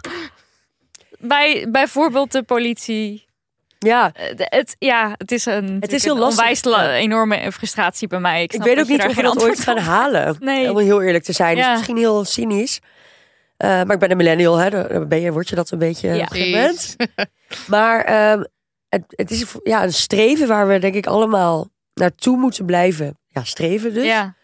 Bij 1.18 1.66
bijvoorbeeld 1.70 2.32
de 2.32 2.42
politie. 2.42 3.30
Ja, 3.78 4.10
Eh, 4.14 4.24
Het, 4.36 4.76
ja, 4.78 5.14
het 5.16 5.32
is 5.32 5.46
een, 5.46 5.76
Het 5.80 5.92
is 5.92 6.04
een 6.04 6.10
heel 6.10 6.20
lastig. 6.20 6.64
onwijs 6.66 6.94
enorme 7.02 7.52
frustratie 7.52 8.08
bij 8.08 8.18
mij. 8.20 8.42
Ik, 8.42 8.52
weet 8.62 8.78
ook 8.80 8.88
niet 8.88 9.04
of 9.06 9.14
we 9.14 9.22
dat 9.22 9.42
ooit 9.42 9.60
gaan 9.60 9.78
halen. 9.78 10.36
Nee. 10.40 10.70
Om 10.70 10.78
heel 10.78 11.02
eerlijk 11.02 11.24
te 11.24 11.32
zijn. 11.32 11.56
Ja. 11.56 11.62
is 11.70 11.76
misschien 11.76 11.96
heel 11.96 12.24
cynisch. 12.24 12.80
Eh, 13.56 13.68
maar 13.68 13.90
ik 13.92 13.98
ben 13.98 14.10
een 14.10 14.16
millennial, 14.16 14.56
hè. 14.56 14.70
Dan 14.70 15.08
ben 15.08 15.20
je, 15.20 15.32
word 15.32 15.48
je 15.48 15.54
dat 15.54 15.70
een 15.70 15.78
beetje 15.78 16.08
Ja. 16.14 16.26
gewend. 16.26 16.96
Maar 17.66 18.04
ehm, 18.04 18.42
het, 18.88 19.02
het 19.08 19.30
is 19.30 19.44
ja, 19.62 19.82
een 19.82 19.92
streven 19.92 20.48
waar 20.48 20.68
we 20.68 20.78
denk 20.78 20.94
ik 20.94 21.06
allemaal 21.06 21.68
naartoe 21.94 22.36
moeten 22.36 22.64
blijven. 22.66 23.18
Ja, 23.28 23.44
streven 23.44 23.94
dus. 23.94 24.04
Ja, 24.06 24.34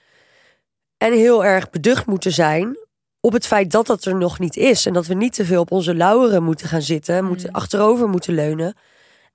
En 0.98 1.12
heel 1.12 1.44
erg 1.44 1.70
beducht 1.70 2.06
moeten 2.06 2.32
zijn 2.32 2.76
op 3.20 3.32
het 3.32 3.46
feit 3.46 3.70
dat 3.70 3.87
dat 3.87 4.04
er 4.04 4.16
nog 4.16 4.38
niet 4.38 4.56
is. 4.56 4.87
En 4.87 4.92
dat 4.92 5.06
we 5.06 5.14
niet 5.14 5.32
te 5.34 5.44
veel 5.44 5.61
op 5.61 5.70
onze 5.72 5.94
lauweren 5.94 6.42
moeten 6.42 6.68
gaan 6.68 6.82
zitten. 6.82 7.24
Moeten 7.24 7.52
achterover 7.52 8.08
moeten 8.08 8.34
leunen. 8.34 8.76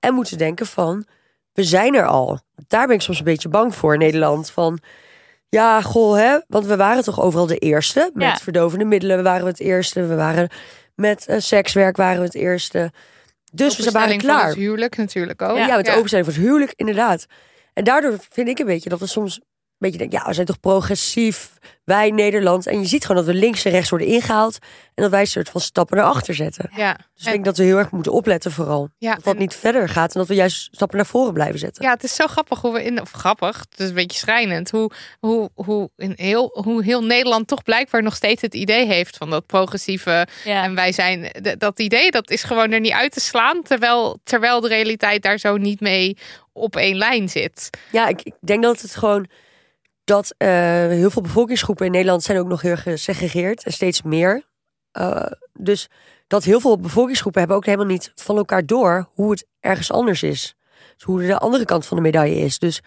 En 0.00 0.14
moeten 0.14 0.38
denken 0.38 0.66
van, 0.66 1.06
we 1.52 1.62
zijn 1.64 1.94
er 1.94 2.06
al. 2.06 2.40
Daar 2.66 2.86
ben 2.86 2.96
ik 2.96 3.02
soms 3.02 3.18
een 3.18 3.24
beetje 3.24 3.48
bang 3.48 3.74
voor 3.74 3.92
in 3.92 3.98
Nederland. 3.98 4.50
Van, 4.50 4.78
ja, 5.48 5.80
goh, 5.82 6.16
hè. 6.16 6.38
Want 6.48 6.66
we 6.66 6.76
waren 6.76 7.02
toch 7.04 7.20
overal 7.20 7.46
de 7.46 7.58
eerste. 7.58 8.10
Met 8.14 8.22
Ja. 8.26 8.36
verdovende 8.36 8.84
middelen 8.84 9.22
waren 9.22 9.42
we 9.44 9.50
het 9.50 9.60
eerste. 9.60 10.06
We 10.06 10.14
waren 10.14 10.48
met 10.94 11.26
eh, 11.26 11.36
sekswerk 11.40 11.96
waren 11.96 12.18
we 12.18 12.24
het 12.24 12.34
eerste. 12.34 12.92
Dus 13.52 13.76
we 13.76 13.90
waren 13.90 14.18
klaar. 14.18 14.46
het 14.46 14.56
huwelijk 14.56 14.96
natuurlijk 14.96 15.42
ook. 15.42 15.56
Ja, 15.56 15.76
met 15.76 15.84
de 15.86 15.92
openstelling 15.94 16.26
voor 16.26 16.36
het 16.36 16.44
huwelijk, 16.44 16.72
inderdaad. 16.76 17.26
En 17.72 17.84
daardoor 17.84 18.16
vind 18.30 18.48
ik 18.48 18.58
een 18.58 18.66
beetje 18.66 18.88
dat 18.88 18.98
we 18.98 19.06
soms 19.06 19.40
beetje 19.90 19.98
denken, 19.98 20.18
ja, 20.18 20.26
we 20.26 20.34
zijn 20.34 20.46
toch 20.46 20.60
progressief, 20.60 21.52
wij 21.84 22.10
Nederland. 22.10 22.66
En 22.66 22.80
je 22.80 22.86
ziet 22.86 23.06
gewoon 23.06 23.24
dat 23.24 23.34
we 23.34 23.40
links 23.40 23.64
en 23.64 23.70
rechts 23.72 23.90
worden 23.90 24.08
ingehaald. 24.08 24.58
En 24.94 25.02
dat 25.02 25.10
wij 25.10 25.20
een 25.20 25.26
soort 25.26 25.48
van 25.48 25.60
stappen 25.60 25.96
naar 25.96 26.06
achter 26.06 26.34
zetten. 26.34 26.70
Ja. 26.76 26.92
Dus 26.92 27.02
ik 27.20 27.26
En- 27.26 27.32
denk 27.32 27.44
dat 27.44 27.56
we 27.56 27.64
heel 27.64 27.76
erg 27.78 27.90
moeten 27.90 28.12
opletten 28.12 28.52
vooral. 28.52 28.88
ja, 28.98 29.14
Dat 29.14 29.24
dat 29.24 29.34
en- 29.34 29.40
niet 29.40 29.54
verder 29.54 29.88
gaat 29.88 30.12
en 30.14 30.18
dat 30.20 30.28
we 30.28 30.34
juist 30.34 30.68
stappen 30.72 30.96
naar 30.96 31.06
voren 31.06 31.32
blijven 31.32 31.58
zetten. 31.58 31.84
Ja, 31.84 31.90
het 31.90 32.04
is 32.04 32.14
zo 32.14 32.26
grappig 32.26 32.60
hoe 32.60 32.72
we 32.72 32.84
in, 32.84 33.00
of 33.00 33.10
grappig, 33.10 33.64
het 33.70 33.80
is 33.80 33.88
een 33.88 33.94
beetje 33.94 34.18
schrijnend, 34.18 34.70
hoe, 34.70 34.90
hoe, 35.20 35.50
hoe, 35.54 35.90
in 35.96 36.12
heel, 36.16 36.60
hoe 36.64 36.84
heel 36.84 37.04
Nederland 37.04 37.48
toch 37.48 37.62
blijkbaar 37.62 38.02
nog 38.02 38.14
steeds 38.14 38.42
het 38.42 38.54
idee 38.54 38.86
heeft 38.86 39.16
van 39.16 39.30
dat 39.30 39.46
progressieve. 39.46 40.26
ja. 40.44 40.62
En 40.64 40.74
wij 40.74 40.92
zijn, 40.92 41.30
dat 41.58 41.78
idee, 41.80 42.10
dat 42.10 42.30
is 42.30 42.42
gewoon 42.42 42.70
er 42.72 42.80
niet 42.80 42.92
uit 42.92 43.12
te 43.12 43.20
slaan, 43.20 43.62
terwijl, 43.62 44.18
terwijl 44.24 44.60
de 44.60 44.68
realiteit 44.68 45.22
daar 45.22 45.38
zo 45.38 45.56
niet 45.56 45.80
mee 45.80 46.16
op 46.52 46.76
één 46.76 46.96
lijn 46.96 47.28
zit. 47.28 47.70
Ja, 47.92 48.06
ik, 48.08 48.22
ik 48.22 48.34
denk 48.40 48.62
dat 48.62 48.80
het 48.80 48.96
gewoon 48.96 49.26
dat 50.04 50.34
eh, 50.36 50.48
heel 50.88 51.10
veel 51.10 51.22
bevolkingsgroepen 51.22 51.86
in 51.86 51.92
Nederland 51.92 52.22
zijn 52.22 52.38
ook 52.38 52.48
nog 52.48 52.60
heel 52.62 52.76
gesegregeerd 52.76 53.64
en 53.64 53.72
steeds 53.72 54.02
meer. 54.02 54.42
Eh, 54.90 55.26
dus 55.52 55.88
dat 56.26 56.44
heel 56.44 56.60
veel 56.60 56.78
bevolkingsgroepen 56.78 57.40
hebben 57.40 57.58
ook 57.58 57.64
helemaal 57.64 57.86
niet 57.86 58.12
van 58.14 58.36
elkaar 58.36 58.66
door 58.66 59.08
hoe 59.14 59.30
het 59.30 59.46
ergens 59.60 59.92
anders 59.92 60.22
is. 60.22 60.56
Dus 60.94 61.04
hoe 61.04 61.26
de 61.26 61.38
andere 61.38 61.64
kant 61.64 61.86
van 61.86 61.96
de 61.96 62.02
medaille 62.02 62.36
is. 62.36 62.58
Dus 62.58 62.80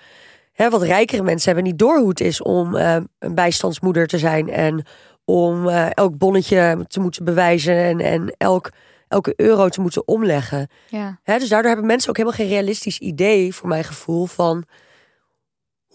hè, 0.52 0.70
wat 0.70 0.82
rijkere 0.82 1.24
mensen 1.24 1.46
hebben 1.46 1.72
niet 1.72 1.80
door 1.80 1.98
hoe 1.98 2.10
het 2.10 2.20
is 2.20 2.42
om 2.42 2.76
eh, 2.76 2.98
een 3.20 3.36
bijstandsmoeder 3.36 4.08
te 4.08 4.18
zijn 4.18 4.50
en 4.50 4.86
om 5.26 5.68
elk 5.70 6.18
bonnetje 6.18 6.86
te 6.88 7.00
moeten 7.00 7.26
bewijzen 7.26 7.76
en, 7.76 8.00
en 8.00 8.36
elk, 8.38 8.70
elke 9.08 9.34
euro 9.36 9.70
te 9.70 9.82
moeten 9.82 10.08
omleggen. 10.08 10.68
ja. 10.90 11.20
Hè, 11.24 11.38
dus 11.40 11.50
daardoor 11.50 11.70
hebben 11.70 11.88
mensen 11.88 12.10
ook 12.10 12.18
helemaal 12.18 12.40
geen 12.40 12.48
realistisch 12.48 13.00
idee, 13.00 13.56
voor 13.56 13.68
mijn 13.68 13.84
gevoel, 13.84 14.26
van 14.26 14.66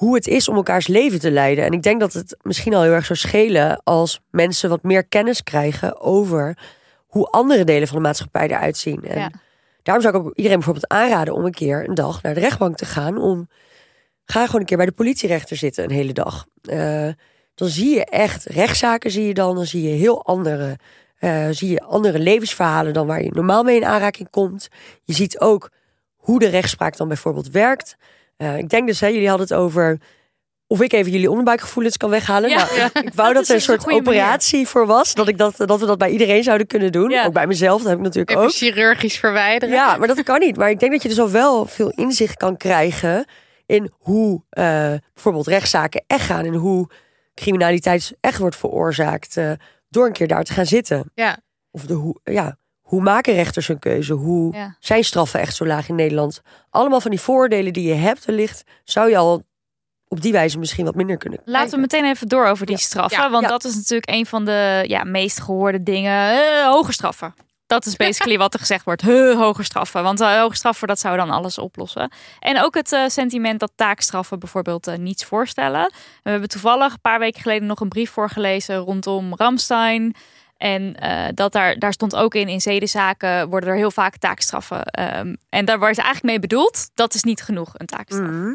hoe 0.02 0.14
het 0.14 0.26
is 0.26 0.48
om 0.48 0.56
elkaars 0.56 0.86
leven 0.86 1.20
te 1.20 1.30
leiden. 1.30 1.64
En 1.64 1.72
ik 1.72 1.82
denk 1.82 2.00
dat 2.00 2.12
het 2.12 2.36
misschien 2.42 2.74
al 2.74 2.82
heel 2.82 2.92
erg 2.92 3.04
zou 3.06 3.18
schelen 3.18 3.80
als 3.84 4.20
mensen 4.30 4.68
wat 4.68 4.82
meer 4.82 5.04
kennis 5.04 5.42
krijgen 5.42 6.00
over 6.00 6.58
hoe 7.06 7.26
andere 7.26 7.64
delen 7.64 7.88
van 7.88 7.96
de 7.96 8.02
maatschappij 8.02 8.48
eruit 8.48 8.76
zien. 8.76 9.02
En 9.04 9.18
Ja. 9.18 9.30
daarom 9.82 10.04
zou 10.04 10.16
ik 10.16 10.22
ook 10.22 10.34
iedereen 10.34 10.56
bijvoorbeeld 10.58 10.88
aanraden 10.92 11.34
om 11.34 11.44
een 11.44 11.52
keer 11.52 11.88
een 11.88 11.94
dag 11.94 12.22
naar 12.22 12.34
de 12.34 12.40
rechtbank 12.40 12.76
te 12.76 12.84
gaan. 12.84 13.18
Om 13.18 13.48
ga 14.24 14.46
gewoon 14.46 14.60
een 14.60 14.66
keer 14.66 14.76
bij 14.76 14.86
de 14.86 14.92
politierechter 14.92 15.56
zitten 15.56 15.84
een 15.84 15.90
hele 15.90 16.12
dag. 16.12 16.46
Eh, 16.62 17.08
dan 17.54 17.68
zie 17.68 17.94
je 17.94 18.04
echt 18.04 18.44
rechtszaken, 18.44 19.10
zie 19.10 19.26
je 19.26 19.34
dan. 19.34 19.54
Dan 19.54 19.66
zie 19.66 19.82
je 19.82 19.94
heel 19.94 20.24
andere, 20.24 20.78
eh, 21.18 21.46
zie 21.50 21.70
je 21.70 21.80
andere 21.80 22.18
levensverhalen 22.18 22.92
dan 22.92 23.06
waar 23.06 23.22
je 23.22 23.30
normaal 23.32 23.62
mee 23.62 23.76
in 23.76 23.84
aanraking 23.84 24.30
komt. 24.30 24.68
Je 25.04 25.12
ziet 25.12 25.40
ook 25.40 25.70
hoe 26.16 26.38
de 26.38 26.48
rechtspraak 26.48 26.96
dan 26.96 27.08
bijvoorbeeld 27.08 27.50
werkt. 27.50 27.96
Eh, 28.36 28.58
ik 28.58 28.68
denk 28.68 28.86
dus, 28.86 29.00
hè, 29.00 29.06
jullie 29.06 29.28
hadden 29.28 29.46
het 29.46 29.56
over 29.56 29.98
of 30.66 30.80
ik 30.80 30.92
even 30.92 31.12
jullie 31.12 31.30
onderbuikgevoelens 31.30 31.96
kan 31.96 32.10
weghalen. 32.10 32.50
Ja. 32.50 32.56
Nou, 32.56 32.90
ik, 32.94 32.98
ik 33.04 33.14
wou 33.14 33.32
Dat 33.34 33.34
dat, 33.34 33.44
er 33.44 33.50
een 33.50 33.56
dus 33.56 33.64
soort 33.64 33.78
een 33.78 33.84
goede 33.84 34.02
manier. 34.02 34.20
operatie 34.20 34.66
voor 34.68 34.86
was. 34.86 35.14
Dat, 35.14 35.28
ik 35.28 35.38
dat, 35.38 35.54
dat 35.56 35.80
we 35.80 35.86
dat 35.86 35.98
bij 35.98 36.10
iedereen 36.10 36.42
zouden 36.42 36.66
kunnen 36.66 36.92
doen. 36.92 37.10
Ja. 37.10 37.24
Ook 37.26 37.32
bij 37.32 37.46
mezelf, 37.46 37.78
dat 37.80 37.88
heb 37.88 37.98
ik 37.98 38.04
natuurlijk 38.04 38.30
Even 38.30 38.42
ook. 38.42 38.50
chirurgisch 38.50 39.18
verwijderen. 39.18 39.74
Ja, 39.74 39.96
maar 39.96 40.08
dat 40.08 40.22
kan 40.22 40.38
niet. 40.40 40.56
Maar 40.56 40.70
ik 40.70 40.80
denk 40.80 40.92
dat 40.92 41.02
je 41.02 41.08
dus 41.08 41.20
al 41.20 41.30
wel 41.30 41.66
veel 41.66 41.90
inzicht 41.90 42.36
kan 42.36 42.56
krijgen 42.56 43.24
in 43.66 43.90
hoe 43.98 44.42
eh, 44.50 44.92
bijvoorbeeld 45.14 45.46
rechtszaken 45.46 46.04
echt 46.06 46.24
gaan 46.24 46.44
en 46.44 46.54
hoe 46.54 46.88
criminaliteit 47.34 48.16
echt 48.20 48.38
wordt 48.38 48.56
veroorzaakt 48.56 49.36
eh, 49.36 49.52
door 49.88 50.06
een 50.06 50.12
keer 50.12 50.28
daar 50.28 50.44
te 50.44 50.52
gaan 50.52 50.66
zitten. 50.66 51.10
Ja. 51.14 51.38
Of 51.70 51.82
de 51.82 51.94
hoe, 51.94 52.20
ja, 52.24 52.56
hoe 52.92 53.02
maken 53.02 53.34
rechters 53.34 53.66
hun 53.66 53.78
keuze? 53.78 54.12
Hoe 54.12 54.54
Ja. 54.54 54.76
zijn 54.80 55.04
straffen 55.04 55.40
echt 55.40 55.56
zo 55.56 55.66
laag 55.66 55.88
in 55.88 55.94
Nederland? 55.94 56.40
Allemaal 56.70 57.00
van 57.00 57.10
die 57.10 57.20
voordelen 57.20 57.72
die 57.72 57.88
je 57.88 57.94
hebt 57.94 58.24
wellicht, 58.24 58.62
zou 58.84 59.10
je 59.10 59.16
al 59.16 59.42
op 60.08 60.20
die 60.20 60.32
wijze 60.32 60.58
misschien 60.58 60.84
wat 60.84 60.94
minder 60.94 61.16
kunnen 61.16 61.40
Laten 61.44 61.70
we 61.74 61.80
meteen 61.80 62.04
even 62.04 62.28
door 62.28 62.46
over 62.46 62.66
die 62.66 62.76
Ja. 62.76 62.80
straffen. 62.82 63.22
Ja. 63.22 63.30
Want 63.30 63.42
Ja. 63.42 63.48
dat 63.48 63.64
is 63.64 63.74
natuurlijk 63.74 64.10
een 64.10 64.26
van 64.26 64.44
de 64.44 64.84
ja, 64.86 65.04
meest 65.04 65.40
gehoorde 65.40 65.82
dingen. 65.82 66.30
Eh, 66.32 66.64
hoge 66.66 66.92
straffen. 66.92 67.34
Dat 67.66 67.86
is 67.86 67.96
basically 67.96 68.38
wat 68.44 68.52
er 68.54 68.60
gezegd 68.60 68.84
wordt. 68.84 69.02
Huh, 69.02 69.36
hoge 69.36 69.62
straffen. 69.62 70.02
Want 70.02 70.20
uh, 70.20 70.40
hoge 70.40 70.56
straffen, 70.56 70.88
dat 70.88 70.98
zou 71.00 71.16
dan 71.16 71.30
alles 71.30 71.58
oplossen. 71.58 72.10
En 72.40 72.62
ook 72.62 72.74
het 72.74 72.92
eh, 72.92 73.06
sentiment 73.06 73.60
dat 73.60 73.72
taakstraffen 73.74 74.38
bijvoorbeeld 74.38 74.86
eh, 74.86 74.96
niets 74.98 75.24
voorstellen. 75.24 75.92
We 76.22 76.30
hebben 76.30 76.48
toevallig 76.48 76.92
een 76.92 77.00
paar 77.00 77.18
weken 77.18 77.40
geleden 77.42 77.66
nog 77.66 77.80
een 77.80 77.88
brief 77.88 78.10
voorgelezen 78.10 78.76
rondom 78.76 79.34
Ramstein. 79.34 80.14
En 80.62 80.94
eh, 80.94 81.28
dat 81.34 81.52
daar, 81.52 81.78
daar 81.78 81.92
stond 81.92 82.16
ook 82.16 82.34
in, 82.34 82.48
in 82.48 82.60
zedenzaken 82.60 83.48
worden 83.48 83.68
er 83.70 83.76
heel 83.76 83.90
vaak 83.90 84.16
taakstraffen. 84.16 84.84
Ehm, 84.84 85.34
en 85.48 85.64
daar 85.64 85.78
wordt 85.78 85.98
eigenlijk 85.98 86.26
mee 86.26 86.38
bedoeld, 86.38 86.90
dat 86.94 87.14
is 87.14 87.22
niet 87.22 87.42
genoeg, 87.42 87.72
een 87.76 87.86
taakstraf. 87.86 88.28
Mhm. 88.28 88.54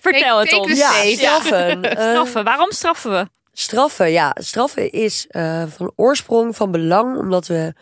Vertel 0.00 0.38
het 0.38 0.48
Take 0.48 0.62
ons. 0.62 0.78
Ja, 0.78 0.92
straffen. 0.92 1.82
Eh, 1.82 2.10
Straffen. 2.10 2.44
Waarom 2.44 2.72
straffen 2.72 3.10
we? 3.10 3.28
Straffen, 3.52 4.10
ja. 4.10 4.36
Straffen 4.38 4.92
is 4.92 5.26
eh, 5.28 5.62
van 5.66 5.92
oorsprong 5.96 6.56
van 6.56 6.70
belang 6.70 7.18
omdat 7.18 7.46
we 7.46 7.74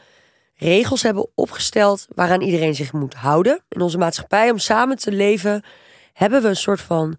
regels 0.55 1.03
hebben 1.03 1.29
opgesteld 1.35 2.07
waaraan 2.09 2.41
iedereen 2.41 2.75
zich 2.75 2.93
moet 2.93 3.15
houden. 3.15 3.65
In 3.69 3.81
onze 3.81 3.99
maatschappij, 3.99 4.51
om 4.51 4.59
samen 4.59 4.97
te 4.97 5.13
leven, 5.13 5.65
hebben 6.13 6.43
we 6.43 6.49
een 6.49 6.57
soort 6.57 6.81
van 6.81 7.19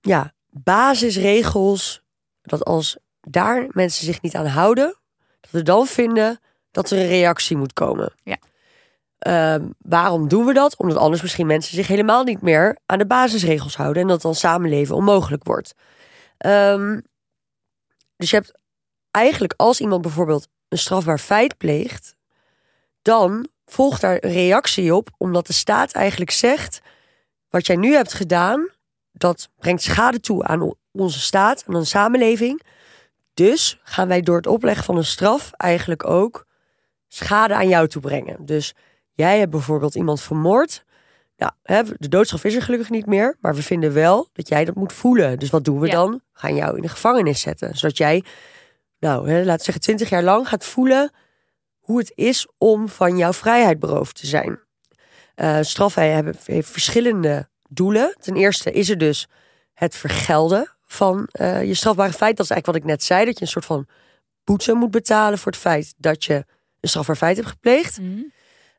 ja, 0.00 0.32
basisregels. 0.50 2.02
Dat 2.42 2.64
als 2.64 2.98
daar 3.30 3.66
mensen 3.70 4.04
zich 4.04 4.22
niet 4.22 4.34
aan 4.34 4.46
houden, 4.46 4.96
dat 5.40 5.50
we 5.50 5.62
dan 5.62 5.86
vinden 5.86 6.40
dat 6.70 6.90
er 6.90 6.98
een 6.98 7.06
reactie 7.06 7.56
moet 7.56 7.72
komen. 7.72 8.12
Ja. 8.22 8.36
Ehm, 9.18 9.66
waarom 9.78 10.28
doen 10.28 10.44
we 10.44 10.52
dat? 10.52 10.76
Omdat 10.76 10.96
anders 10.96 11.22
misschien 11.22 11.46
mensen 11.46 11.74
zich 11.74 11.86
helemaal 11.86 12.24
niet 12.24 12.42
meer 12.42 12.78
aan 12.86 12.98
de 12.98 13.06
basisregels 13.06 13.76
houden 13.76 14.02
en 14.02 14.08
dat 14.08 14.22
dan 14.22 14.34
samenleven 14.34 14.94
onmogelijk 14.94 15.44
wordt. 15.44 15.74
Ehm, 16.38 17.00
dus 18.16 18.30
je 18.30 18.36
hebt 18.36 18.52
eigenlijk 19.10 19.54
als 19.56 19.80
iemand 19.80 20.02
bijvoorbeeld 20.02 20.48
een 20.68 20.78
strafbaar 20.78 21.18
feit 21.18 21.56
pleegt, 21.56 22.16
dan 23.02 23.48
volgt 23.66 24.00
daar 24.00 24.18
een 24.20 24.32
reactie 24.32 24.94
op, 24.94 25.08
omdat 25.16 25.46
de 25.46 25.52
staat 25.52 25.92
eigenlijk 25.92 26.30
zegt: 26.30 26.80
wat 27.48 27.66
jij 27.66 27.76
nu 27.76 27.94
hebt 27.94 28.12
gedaan, 28.12 28.68
dat 29.12 29.48
brengt 29.58 29.82
schade 29.82 30.20
toe 30.20 30.44
aan 30.44 30.74
onze 30.92 31.20
staat, 31.20 31.64
aan 31.66 31.74
onze 31.74 31.90
samenleving. 31.90 32.62
Dus 33.38 33.80
gaan 33.82 34.08
wij 34.08 34.20
door 34.20 34.36
het 34.36 34.46
opleggen 34.46 34.84
van 34.84 34.96
een 34.96 35.04
straf 35.04 35.50
eigenlijk 35.52 36.06
ook 36.06 36.46
schade 37.08 37.54
aan 37.54 37.68
jou 37.68 37.88
toebrengen. 37.88 38.46
Dus 38.46 38.74
jij 39.12 39.38
hebt 39.38 39.50
bijvoorbeeld 39.50 39.94
iemand 39.94 40.20
vermoord. 40.20 40.84
Nou, 41.36 41.52
hè, 41.62 41.82
de 41.96 42.08
doodstraf 42.08 42.44
is 42.44 42.54
er 42.54 42.62
gelukkig 42.62 42.90
niet 42.90 43.06
meer, 43.06 43.36
maar 43.40 43.54
we 43.54 43.62
vinden 43.62 43.92
wel 43.92 44.28
dat 44.32 44.48
jij 44.48 44.64
dat 44.64 44.74
moet 44.74 44.92
voelen. 44.92 45.38
Dus 45.38 45.50
wat 45.50 45.64
doen 45.64 45.80
we 45.80 45.86
Ja. 45.86 45.92
dan? 45.92 46.10
We 46.12 46.38
gaan 46.38 46.54
jou 46.54 46.76
in 46.76 46.82
de 46.82 46.88
gevangenis 46.88 47.40
zetten, 47.40 47.76
zodat 47.76 47.96
jij, 47.96 48.24
nou, 48.98 49.30
hè, 49.30 49.36
laten 49.36 49.56
we 49.56 49.62
zeggen, 49.62 49.82
twintig 49.82 50.08
jaar 50.08 50.22
lang 50.22 50.48
gaat 50.48 50.64
voelen 50.64 51.12
hoe 51.78 51.98
het 51.98 52.12
is 52.14 52.48
om 52.56 52.88
van 52.88 53.16
jouw 53.16 53.32
vrijheid 53.32 53.78
beroofd 53.78 54.16
te 54.16 54.26
zijn. 54.26 54.60
Eh 55.34 55.58
straffen 55.60 56.14
hebben, 56.14 56.36
heeft 56.44 56.70
verschillende 56.70 57.48
doelen. 57.68 58.16
Ten 58.20 58.34
eerste 58.36 58.72
is 58.72 58.90
er 58.90 58.98
dus 58.98 59.28
het 59.74 59.96
vergelden 59.96 60.76
van 60.88 61.28
eh, 61.32 61.64
je 61.64 61.74
strafbare 61.74 62.12
feit. 62.12 62.36
Dat 62.36 62.44
is 62.46 62.50
eigenlijk 62.52 62.66
wat 62.66 62.76
ik 62.76 62.96
net 62.98 63.06
zei, 63.06 63.24
dat 63.24 63.34
je 63.38 63.40
een 63.44 63.50
soort 63.50 63.64
van 63.64 63.86
boete 64.44 64.72
moet 64.74 64.90
betalen 64.90 65.38
voor 65.38 65.52
het 65.52 65.60
feit 65.60 65.94
dat 65.96 66.24
je 66.24 66.34
een 66.80 66.88
strafbaar 66.88 67.16
feit 67.16 67.36
hebt 67.36 67.48
gepleegd. 67.48 67.98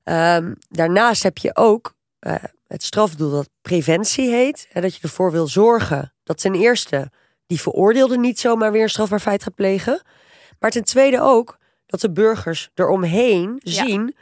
Ehm, 0.03 0.53
daarnaast 0.69 1.23
heb 1.23 1.37
je 1.37 1.55
ook 1.55 1.97
eh, 2.19 2.33
het 2.67 2.83
strafdoel 2.83 3.31
dat 3.31 3.49
preventie 3.61 4.29
heet. 4.29 4.67
Hè, 4.69 4.81
dat 4.81 4.95
je 4.95 5.01
ervoor 5.01 5.31
wil 5.31 5.47
zorgen 5.47 6.13
dat 6.23 6.37
ten 6.41 6.53
eerste 6.55 7.11
die 7.47 7.61
veroordeelde 7.61 8.17
niet 8.17 8.39
zomaar 8.39 8.71
weer 8.71 8.81
een 8.83 8.89
strafbaar 8.89 9.19
feit 9.19 9.43
gaat 9.43 9.55
plegen. 9.55 10.01
Maar 10.59 10.71
ten 10.71 10.83
tweede 10.83 11.21
ook 11.21 11.57
dat 11.85 12.01
de 12.01 12.11
burgers 12.11 12.69
eromheen 12.75 13.55
Ja. 13.63 13.85
zien. 13.85 14.15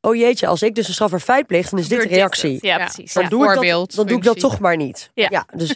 Oh 0.00 0.14
jeetje, 0.16 0.46
als 0.46 0.62
ik 0.62 0.74
dus 0.74 0.88
een 0.88 0.94
strafbaar 0.94 1.20
feit 1.20 1.46
pleeg, 1.46 1.68
dan 1.68 1.78
is 1.78 1.88
dit 1.88 2.02
de 2.02 2.08
reactie. 2.08 2.58
Ja, 2.60 2.78
Ja. 2.78 2.84
precies. 2.84 3.12
Dan, 3.12 3.22
ja. 3.22 3.28
doe 3.28 3.40
ik 3.40 3.46
dat, 3.46 3.54
Voorbeeld, 3.56 3.94
dan 3.94 4.06
doe 4.06 4.16
ik 4.16 4.22
dat 4.22 4.38
toch 4.38 4.58
maar 4.58 4.76
niet. 4.76 5.10
Ja. 5.14 5.46
dus 5.56 5.74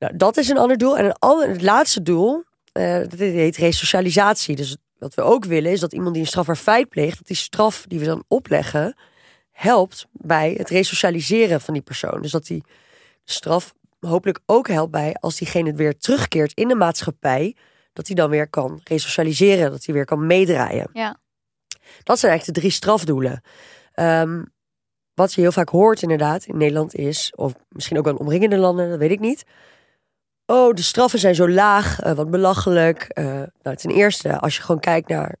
nou, 0.00 0.16
dat 0.16 0.36
is 0.36 0.48
een 0.48 0.58
ander 0.58 0.76
doel. 0.76 0.98
En 0.98 1.04
een 1.04 1.18
ander, 1.18 1.48
het 1.48 1.62
laatste 1.62 2.02
doel, 2.02 2.44
eh, 2.72 2.98
dat 2.98 3.18
heet 3.18 3.56
resocialisatie. 3.56 4.56
Dus 4.56 4.76
wat 4.98 5.14
we 5.14 5.22
ook 5.22 5.44
willen 5.44 5.70
is 5.70 5.80
dat 5.80 5.92
iemand 5.92 6.12
die 6.12 6.22
een 6.22 6.28
strafbaar 6.28 6.56
feit 6.56 6.88
pleegt, 6.88 7.18
dat 7.18 7.26
die 7.26 7.36
straf 7.36 7.84
die 7.88 7.98
we 7.98 8.04
dan 8.04 8.24
opleggen, 8.28 8.96
helpt 9.50 10.06
bij 10.12 10.54
het 10.58 10.68
resocialiseren 10.68 11.60
van 11.60 11.74
die 11.74 11.82
persoon. 11.82 12.22
Dus 12.22 12.30
dat 12.30 12.46
die 12.46 12.64
straf 13.24 13.74
hopelijk 14.00 14.40
ook 14.46 14.68
helpt 14.68 14.90
bij 14.90 15.14
als 15.14 15.36
diegene 15.36 15.72
weer 15.72 15.98
terugkeert 15.98 16.52
in 16.54 16.68
de 16.68 16.74
maatschappij, 16.74 17.56
dat 17.92 18.06
hij 18.06 18.16
dan 18.16 18.30
weer 18.30 18.48
kan 18.48 18.80
resocialiseren, 18.84 19.70
dat 19.70 19.84
hij 19.84 19.94
weer 19.94 20.04
kan 20.04 20.26
meedraaien. 20.26 20.90
Ja. 20.92 21.18
Dat 22.02 22.18
zijn 22.18 22.32
eigenlijk 22.32 22.44
de 22.44 22.60
drie 22.60 22.72
strafdoelen. 22.72 23.42
Ehm, 23.92 24.42
wat 25.14 25.34
je 25.34 25.40
heel 25.40 25.52
vaak 25.52 25.68
hoort 25.68 26.02
inderdaad 26.02 26.44
in 26.44 26.56
Nederland 26.56 26.94
is, 26.94 27.32
of 27.36 27.52
misschien 27.68 27.98
ook 27.98 28.04
wel 28.04 28.12
in 28.12 28.20
omringende 28.20 28.56
landen, 28.56 28.90
dat 28.90 28.98
weet 28.98 29.10
ik 29.10 29.20
niet. 29.20 29.44
Oh, 30.50 30.74
de 30.74 30.82
straffen 30.82 31.18
zijn 31.18 31.34
zo 31.34 31.48
laag, 31.48 32.00
eh, 32.00 32.12
wat 32.12 32.30
belachelijk. 32.30 33.02
Eh, 33.02 33.24
nou, 33.62 33.76
ten 33.76 33.90
eerste, 33.90 34.38
als 34.38 34.56
je 34.56 34.62
gewoon 34.62 34.80
kijkt 34.80 35.08
naar 35.08 35.36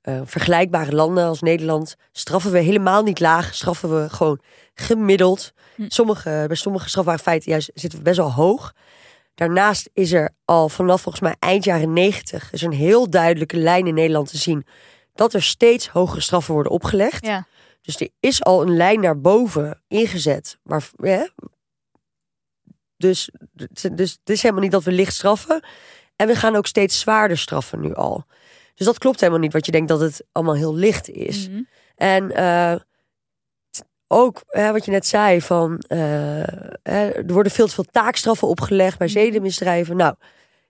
eh, 0.00 0.20
vergelijkbare 0.24 0.94
landen 0.94 1.24
als 1.24 1.40
Nederland, 1.40 1.96
straffen 2.12 2.50
we 2.50 2.58
helemaal 2.58 3.02
niet 3.02 3.20
laag, 3.20 3.54
straffen 3.54 4.02
we 4.02 4.10
gewoon 4.10 4.40
gemiddeld. 4.74 5.52
Hm. 5.74 5.84
Sommige, 5.88 6.44
bij 6.46 6.56
sommige 6.56 6.88
strafbare 6.88 7.18
feiten 7.18 7.50
juist 7.50 7.70
zitten 7.74 7.98
we 7.98 8.04
best 8.04 8.16
wel 8.16 8.32
hoog. 8.32 8.72
Daarnaast 9.34 9.90
is 9.92 10.12
er 10.12 10.30
al 10.44 10.68
vanaf 10.68 11.00
volgens 11.00 11.22
mij 11.22 11.36
eind 11.38 11.64
jaren 11.64 11.92
negentig 11.92 12.52
is 12.52 12.62
een 12.62 12.72
heel 12.72 13.10
duidelijke 13.10 13.56
lijn 13.56 13.86
in 13.86 13.94
Nederland 13.94 14.30
te 14.30 14.38
zien 14.38 14.66
dat 15.14 15.34
er 15.34 15.42
steeds 15.42 15.88
hogere 15.88 16.20
straffen 16.20 16.54
worden 16.54 16.72
opgelegd. 16.72 17.26
Ja. 17.26 17.46
Dus 17.82 18.00
er 18.00 18.08
is 18.20 18.44
al 18.44 18.62
een 18.62 18.76
lijn 18.76 19.00
naar 19.00 19.20
boven 19.20 19.82
ingezet. 19.88 20.58
Maar, 20.62 20.88
hè? 20.96 21.24
Dus, 22.96 23.30
dus 23.92 24.12
het 24.12 24.30
is 24.30 24.42
helemaal 24.42 24.62
niet 24.62 24.72
dat 24.72 24.84
we 24.84 24.92
licht 24.92 25.14
straffen. 25.14 25.60
En 26.16 26.26
we 26.26 26.34
gaan 26.34 26.56
ook 26.56 26.66
steeds 26.66 27.00
zwaarder 27.00 27.38
straffen 27.38 27.80
nu 27.80 27.94
al. 27.94 28.24
Dus 28.74 28.86
dat 28.86 28.98
klopt 28.98 29.20
helemaal 29.20 29.40
niet, 29.40 29.52
wat 29.52 29.66
je 29.66 29.72
denkt 29.72 29.88
dat 29.88 30.00
het 30.00 30.24
allemaal 30.32 30.54
heel 30.54 30.74
licht 30.74 31.08
is. 31.08 31.48
Mhm. 31.48 31.62
En 31.96 32.30
eh, 32.30 32.74
ook 34.08 34.42
hè, 34.46 34.72
wat 34.72 34.84
je 34.84 34.90
net 34.90 35.06
zei, 35.06 35.40
van 35.40 35.78
eh, 35.78 35.98
hè, 36.82 37.08
er 37.10 37.32
worden 37.32 37.52
veel 37.52 37.66
te 37.66 37.74
veel 37.74 37.86
taakstraffen 37.90 38.48
opgelegd 38.48 38.98
bij 38.98 39.06
Mhm. 39.06 39.16
zedenmisdrijven. 39.16 39.96
Nou, 39.96 40.14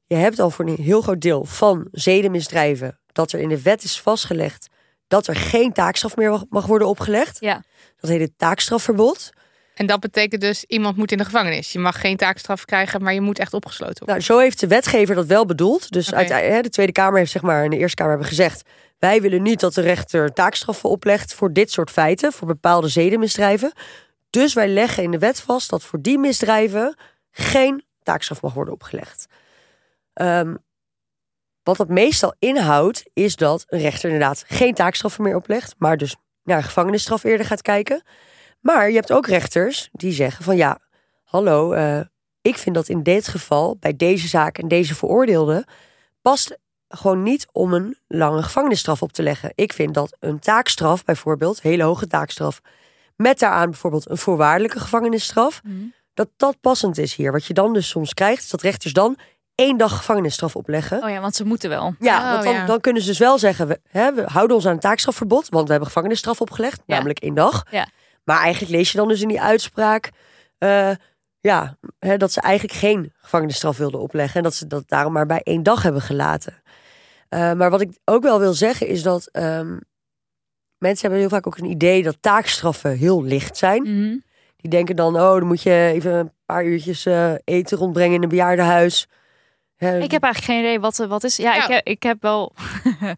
je 0.05 0.15
hebt 0.15 0.39
al 0.39 0.51
voor 0.51 0.67
een 0.67 0.83
heel 0.83 1.01
groot 1.03 1.21
deel 1.21 1.45
van 1.45 1.89
zedenmisdrijven 1.93 2.99
dat 3.13 3.33
er 3.33 3.41
in 3.41 3.49
de 3.49 3.63
wet 3.63 3.83
is 3.85 4.01
vastgelegd 4.01 4.69
dat 5.07 5.27
er 5.27 5.37
geen 5.37 5.73
taakstraf 5.73 6.17
meer 6.17 6.31
mag, 6.31 6.45
mag 6.49 6.67
worden 6.67 6.89
opgelegd. 6.89 7.37
Ja. 7.41 7.63
Dat 8.01 8.11
heet 8.11 8.21
het 8.21 8.33
taakstrafverbod. 8.37 9.31
En 9.77 9.87
dat 9.87 10.01
betekent 10.01 10.41
dus, 10.41 10.65
iemand 10.65 10.97
moet 10.97 11.13
in 11.13 11.19
de 11.19 11.25
gevangenis. 11.25 11.73
Je 11.73 11.79
mag 11.79 12.01
geen 12.01 12.17
taakstraf 12.17 12.65
krijgen, 12.65 13.03
maar 13.03 13.15
je 13.15 13.21
moet 13.21 13.39
echt 13.39 13.55
opgesloten 13.55 13.99
worden. 13.99 14.15
Nou, 14.15 14.27
zo 14.27 14.39
heeft 14.39 14.61
de 14.61 14.67
wetgever 14.67 15.15
dat 15.15 15.27
wel 15.27 15.47
bedoeld. 15.47 15.91
Dus 15.91 16.07
de 16.07 16.67
Tweede 16.71 16.93
Kamer 16.93 17.19
heeft 17.19 17.31
zeg 17.31 17.43
maar 17.43 17.65
en 17.65 17.71
de 17.71 17.77
Eerste 17.77 17.97
Kamer 17.97 18.13
hebben 18.13 18.31
gezegd: 18.31 18.63
wij 18.99 19.21
willen 19.21 19.43
niet 19.43 19.61
dat 19.61 19.75
de 19.75 19.81
rechter 19.81 20.33
taakstraffen 20.33 20.91
oplegt 20.91 21.35
voor 21.35 21.53
dit 21.53 21.71
soort 21.71 21.91
feiten, 21.91 22.33
voor 22.33 22.47
bepaalde 22.47 22.89
zedenmisdrijven. 22.89 23.73
Dus 24.31 24.55
wij 24.55 24.69
leggen 24.69 25.03
in 25.03 25.11
de 25.11 25.19
wet 25.19 25.41
vast 25.41 25.71
dat 25.71 25.83
voor 25.83 26.01
die 26.01 26.19
misdrijven 26.19 26.97
geen 27.31 27.85
taakstraf 28.03 28.43
mag 28.43 28.55
worden 28.55 28.75
opgelegd. 28.75 29.27
Ehm, 30.13 30.55
wat 31.63 31.77
dat 31.77 31.89
meestal 31.89 32.35
inhoudt, 32.39 33.03
is 33.13 33.37
dat 33.37 33.65
een 33.69 33.81
rechter 33.81 34.11
inderdaad 34.11 34.45
geen 34.47 34.75
taakstraffen 34.75 35.23
meer 35.23 35.37
oplegt, 35.37 35.75
maar 35.79 35.97
dus 35.97 36.17
naar 36.43 36.63
gevangenisstraf 36.63 37.25
eerder 37.25 37.47
gaat 37.47 37.63
kijken. 37.63 38.03
Maar 38.67 38.89
je 38.89 38.95
hebt 38.95 39.13
ook 39.13 39.27
rechters 39.27 39.89
die 39.93 40.13
zeggen 40.13 40.45
van 40.45 40.57
ja, 40.57 40.79
hallo, 41.25 41.73
eh, 41.73 42.01
ik 42.43 42.59
vind 42.59 42.75
dat 42.75 42.89
in 42.89 43.03
dit 43.03 43.29
geval, 43.29 43.77
bij 43.81 43.97
deze 43.97 44.29
zaak 44.29 44.59
en 44.59 44.69
deze 44.69 44.95
veroordeelde, 44.95 45.67
past 46.23 46.59
gewoon 46.89 47.23
niet 47.23 47.47
om 47.53 47.73
een 47.75 47.99
lange 48.09 48.43
gevangenisstraf 48.43 49.03
op 49.03 49.13
te 49.13 49.23
leggen. 49.23 49.53
Ik 49.55 49.73
vind 49.73 49.95
dat 49.95 50.17
een 50.21 50.39
taakstraf, 50.39 51.05
bijvoorbeeld, 51.05 51.63
hele 51.63 51.83
hoge 51.83 52.07
taakstraf, 52.07 52.61
met 53.17 53.39
daaraan 53.39 53.71
bijvoorbeeld 53.71 54.11
een 54.11 54.17
voorwaardelijke 54.19 54.81
gevangenisstraf, 54.81 55.61
Mhm. 55.65 55.75
dat 56.15 56.29
dat 56.37 56.61
passend 56.61 56.99
is 56.99 57.15
hier. 57.15 57.33
Wat 57.33 57.45
je 57.47 57.55
dan 57.55 57.73
dus 57.73 57.89
soms 57.89 58.15
krijgt, 58.15 58.43
is 58.43 58.51
dat 58.51 58.63
rechters 58.63 58.93
dan 58.93 59.17
één 59.55 59.77
dag 59.77 59.97
gevangenisstraf 59.97 60.57
opleggen. 60.57 61.03
Oh 61.03 61.11
ja, 61.11 61.21
want 61.21 61.35
ze 61.35 61.45
moeten 61.45 61.69
wel. 61.69 61.95
Ja, 61.99 62.19
Oh, 62.25 62.31
want 62.33 62.45
dan, 62.45 62.53
ja. 62.53 62.67
dan 62.67 62.81
kunnen 62.81 63.03
ze 63.03 63.09
dus 63.09 63.19
wel 63.19 63.39
zeggen, 63.39 63.67
we, 63.67 63.81
hè, 63.89 64.13
we 64.15 64.23
houden 64.27 64.57
ons 64.57 64.67
aan 64.67 64.73
een 64.73 64.79
taakstrafverbod, 64.81 65.49
want 65.49 65.65
we 65.65 65.71
hebben 65.71 65.89
gevangenisstraf 65.89 66.41
opgelegd, 66.41 66.83
Ja. 66.87 66.95
namelijk 66.95 67.19
één 67.19 67.35
dag. 67.35 67.63
Ja. 67.71 67.89
Maar 68.27 68.41
eigenlijk 68.41 68.73
lees 68.73 68.93
je 68.93 68.99
dan 68.99 69.09
dus 69.09 69.23
in 69.23 69.29
die 69.29 69.41
uitspraak, 69.41 70.11
eh, 70.59 70.91
ja, 71.41 71.77
hè, 71.99 72.17
dat 72.17 72.33
ze 72.33 72.41
eigenlijk 72.41 72.79
geen 72.79 73.13
gevangenisstraf 73.17 73.77
wilden 73.77 74.01
opleggen 74.01 74.37
en 74.37 74.43
dat 74.43 74.55
ze 74.55 74.67
dat 74.67 74.89
daarom 74.89 75.13
maar 75.13 75.27
bij 75.27 75.41
één 75.43 75.63
dag 75.63 75.83
hebben 75.83 76.03
gelaten. 76.03 76.63
Eh, 77.29 77.53
maar 77.53 77.71
wat 77.71 77.81
ik 77.81 77.99
ook 78.05 78.23
wel 78.23 78.39
wil 78.39 78.53
zeggen 78.53 78.87
is 78.87 79.03
dat 79.03 79.27
ehm, 79.27 79.77
mensen 80.79 81.01
hebben 81.01 81.19
heel 81.19 81.29
vaak 81.29 81.47
ook 81.47 81.59
een 81.59 81.71
idee 81.71 82.03
dat 82.03 82.17
taakstraffen 82.21 82.97
heel 82.97 83.23
licht 83.23 83.57
zijn. 83.57 83.83
Mhm. 83.83 84.17
Die 84.57 84.71
denken 84.71 84.97
dan, 84.97 85.15
oh, 85.17 85.35
dan 85.35 85.47
moet 85.47 85.63
je 85.63 85.91
even 85.93 86.13
een 86.13 86.33
paar 86.47 86.65
uurtjes 86.65 87.07
eh, 87.07 87.35
eten 87.45 87.79
rondbrengen 87.79 88.15
in 88.15 88.23
een 88.23 88.29
bejaardenhuis. 88.29 89.09
Hè, 89.77 89.99
Ik 89.99 90.11
heb 90.11 90.23
eigenlijk 90.23 90.53
geen 90.53 90.65
idee 90.65 90.81
wat, 90.81 90.97
wat 90.97 91.25
is. 91.25 91.37
Ja, 91.37 91.55
Ja. 91.55 91.63
Ik, 91.63 91.69
heb, 91.69 91.87
ik 91.87 92.03
heb 92.03 92.23
wel. 92.23 92.53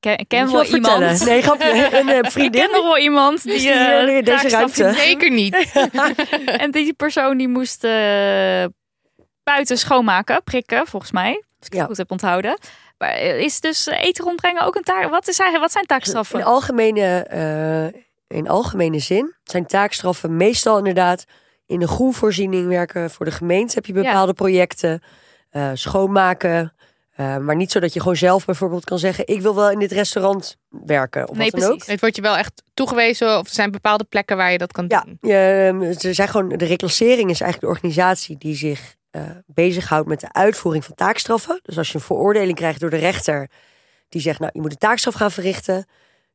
ik 0.00 0.08
ken, 0.08 0.18
ik 0.18 0.28
ken 0.28 0.52
wel 0.52 0.64
vertellen? 0.64 1.00
iemand. 1.02 1.24
Nee, 1.24 1.42
grapje. 1.42 1.88
Een 2.00 2.08
eh, 2.08 2.18
Ik 2.18 2.30
vriendin. 2.30 2.60
ken 2.60 2.70
nog 2.70 2.82
wel 2.82 2.98
iemand 2.98 3.42
die. 3.42 3.54
Is 3.54 3.60
die 3.62 3.72
hier 3.72 4.08
in 4.16 4.24
deze 4.24 4.48
ruimte? 4.48 4.92
Zeker 4.96 5.30
niet. 5.30 5.70
En 6.62 6.70
die 6.70 6.92
persoon 6.92 7.36
die 7.36 7.48
moest 7.48 7.82
buiten 9.42 9.78
schoonmaken, 9.78 10.42
prikken, 10.42 10.86
volgens 10.86 11.12
mij. 11.12 11.30
Als 11.32 11.66
ik 11.66 11.72
het 11.72 11.74
Ja. 11.74 11.84
goed 11.84 11.96
heb 11.96 12.10
onthouden. 12.10 12.58
Maar 12.98 13.18
is 13.20 13.60
dus 13.60 13.86
eten 13.86 14.24
rondbrengen 14.24 14.62
ook 14.62 14.74
een 14.74 14.82
taak? 14.82 15.10
Wat, 15.10 15.28
is 15.28 15.38
eigenlijk, 15.38 15.60
wat 15.60 15.72
zijn 15.72 15.86
taakstraffen? 15.86 16.38
In 16.38 16.44
algemene, 16.44 17.92
in 18.28 18.48
algemene 18.48 18.98
zin 18.98 19.34
zijn 19.44 19.66
taakstraffen 19.66 20.36
meestal 20.36 20.78
inderdaad 20.78 21.24
in 21.66 21.78
de 21.78 21.88
groenvoorziening 21.88 22.68
werken. 22.68 23.10
Voor 23.10 23.24
de 23.24 23.30
gemeente 23.32 23.74
heb 23.74 23.86
je 23.86 23.92
Ja. 23.94 24.00
bepaalde 24.02 24.32
projecten. 24.32 25.02
schoonmaken. 25.74 26.74
Eh, 27.20 27.36
maar 27.36 27.56
niet 27.56 27.70
zo 27.70 27.80
dat 27.80 27.92
je 27.92 28.00
gewoon 28.00 28.16
zelf 28.16 28.44
bijvoorbeeld 28.44 28.84
kan 28.84 28.98
zeggen... 28.98 29.26
ik 29.26 29.40
wil 29.40 29.54
wel 29.54 29.70
in 29.70 29.78
dit 29.78 29.92
restaurant 29.92 30.56
werken. 30.68 31.28
Of 31.28 31.36
Nee, 31.36 31.50
wat 31.50 31.60
dan 31.60 31.70
ook. 31.70 31.76
precies. 31.76 31.92
Het 31.92 32.00
wordt 32.00 32.16
je 32.16 32.22
wel 32.22 32.36
echt 32.36 32.62
toegewezen 32.74 33.38
of 33.38 33.46
er 33.46 33.54
zijn 33.54 33.70
bepaalde 33.70 34.04
plekken 34.04 34.36
waar 34.36 34.52
je 34.52 34.58
dat 34.58 34.72
kan 34.72 34.84
Ja, 34.88 35.00
doen. 35.04 35.18
je, 35.20 35.96
er 36.02 36.14
zijn 36.14 36.28
gewoon, 36.28 36.48
de 36.48 36.64
reclassering 36.64 37.30
is 37.30 37.40
eigenlijk 37.40 37.60
de 37.60 37.66
organisatie 37.66 38.38
die 38.38 38.54
zich 38.56 38.98
eh 39.10 39.22
bezighoudt 39.46 40.08
met 40.08 40.20
de 40.20 40.32
uitvoering 40.32 40.84
van 40.84 40.94
taakstraffen. 40.94 41.60
Dus 41.62 41.78
als 41.78 41.88
je 41.88 41.94
een 41.94 42.00
veroordeling 42.04 42.56
krijgt 42.56 42.80
door 42.80 42.90
de 42.90 42.96
rechter, 42.96 43.48
die 44.08 44.20
zegt, 44.20 44.38
nou, 44.38 44.50
je 44.54 44.60
moet 44.60 44.70
een 44.70 44.78
taakstraf 44.78 45.14
gaan 45.14 45.30
verrichten, 45.30 45.86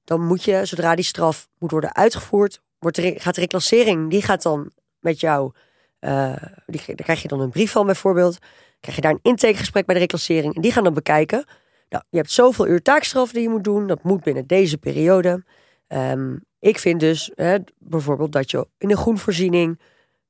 dan 0.04 0.26
moet 0.26 0.44
je, 0.44 0.66
zodra 0.66 0.96
die 0.96 1.06
straf 1.06 1.48
moet 1.60 1.72
worden 1.72 1.96
uitgevoerd, 1.96 2.62
wordt 2.80 2.96
de, 2.98 3.14
gaat 3.18 3.36
de 3.36 3.42
reclassering, 3.42 4.10
die 4.10 4.22
gaat 4.22 4.42
dan 4.42 4.72
met 5.00 5.20
jou, 5.20 5.52
eh, 6.00 6.34
die, 6.66 6.82
daar 6.86 6.96
krijg 6.96 7.22
je 7.22 7.28
dan 7.28 7.40
een 7.40 7.50
brief 7.50 7.72
van 7.72 7.86
bijvoorbeeld, 7.86 8.38
krijg 8.86 8.96
je 8.96 9.02
daar 9.02 9.12
een 9.12 9.32
intakegesprek 9.32 9.86
bij 9.86 9.96
de 9.96 10.02
reclassering 10.02 10.56
en 10.56 10.62
die 10.62 10.72
gaan 10.72 10.84
dan 10.84 10.94
bekijken. 10.94 11.46
Nou, 11.90 12.04
je 12.10 12.18
hebt 12.18 12.32
zoveel 12.32 12.68
uur 12.68 12.82
taakstraf 12.82 13.32
die 13.32 13.42
je 13.42 13.50
moet 13.50 13.64
doen, 13.64 13.88
dat 13.88 14.04
moet 14.04 14.24
binnen 14.24 14.48
deze 14.48 14.78
periode. 14.78 15.44
Ehm, 15.88 16.36
ik 16.60 16.80
vind 16.80 17.00
dus 17.00 17.32
hè, 17.36 17.58
bijvoorbeeld 17.80 18.32
dat 18.32 18.52
je 18.52 18.68
in 18.78 18.90
een 18.90 18.98
groenvoorziening 18.98 19.80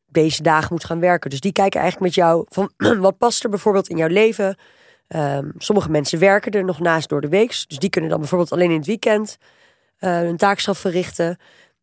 deze 0.05 0.41
dagen 0.43 0.67
moet 0.71 0.85
gaan 0.85 0.99
werken. 0.99 1.29
Dus 1.29 1.39
die 1.39 1.51
kijken 1.51 1.81
eigenlijk 1.81 2.15
met 2.15 2.25
jou 2.25 2.45
van 2.49 2.71
wat 3.07 3.17
past 3.17 3.43
er 3.43 3.49
bijvoorbeeld 3.49 3.87
in 3.89 3.97
jouw 3.97 4.07
leven. 4.07 4.57
Ehm, 5.07 5.49
sommige 5.57 5.91
mensen 5.91 6.19
werken 6.19 6.51
er 6.51 6.65
nog 6.65 6.79
naast 6.79 7.09
door 7.09 7.21
de 7.21 7.29
week. 7.29 7.49
Dus 7.49 7.77
die 7.77 7.89
kunnen 7.89 8.09
dan 8.09 8.19
bijvoorbeeld 8.19 8.51
alleen 8.51 8.71
in 8.71 8.77
het 8.77 8.85
weekend 8.85 9.37
eh 9.97 10.23
een 10.23 10.37
taakstraf 10.37 10.77
verrichten. 10.77 11.37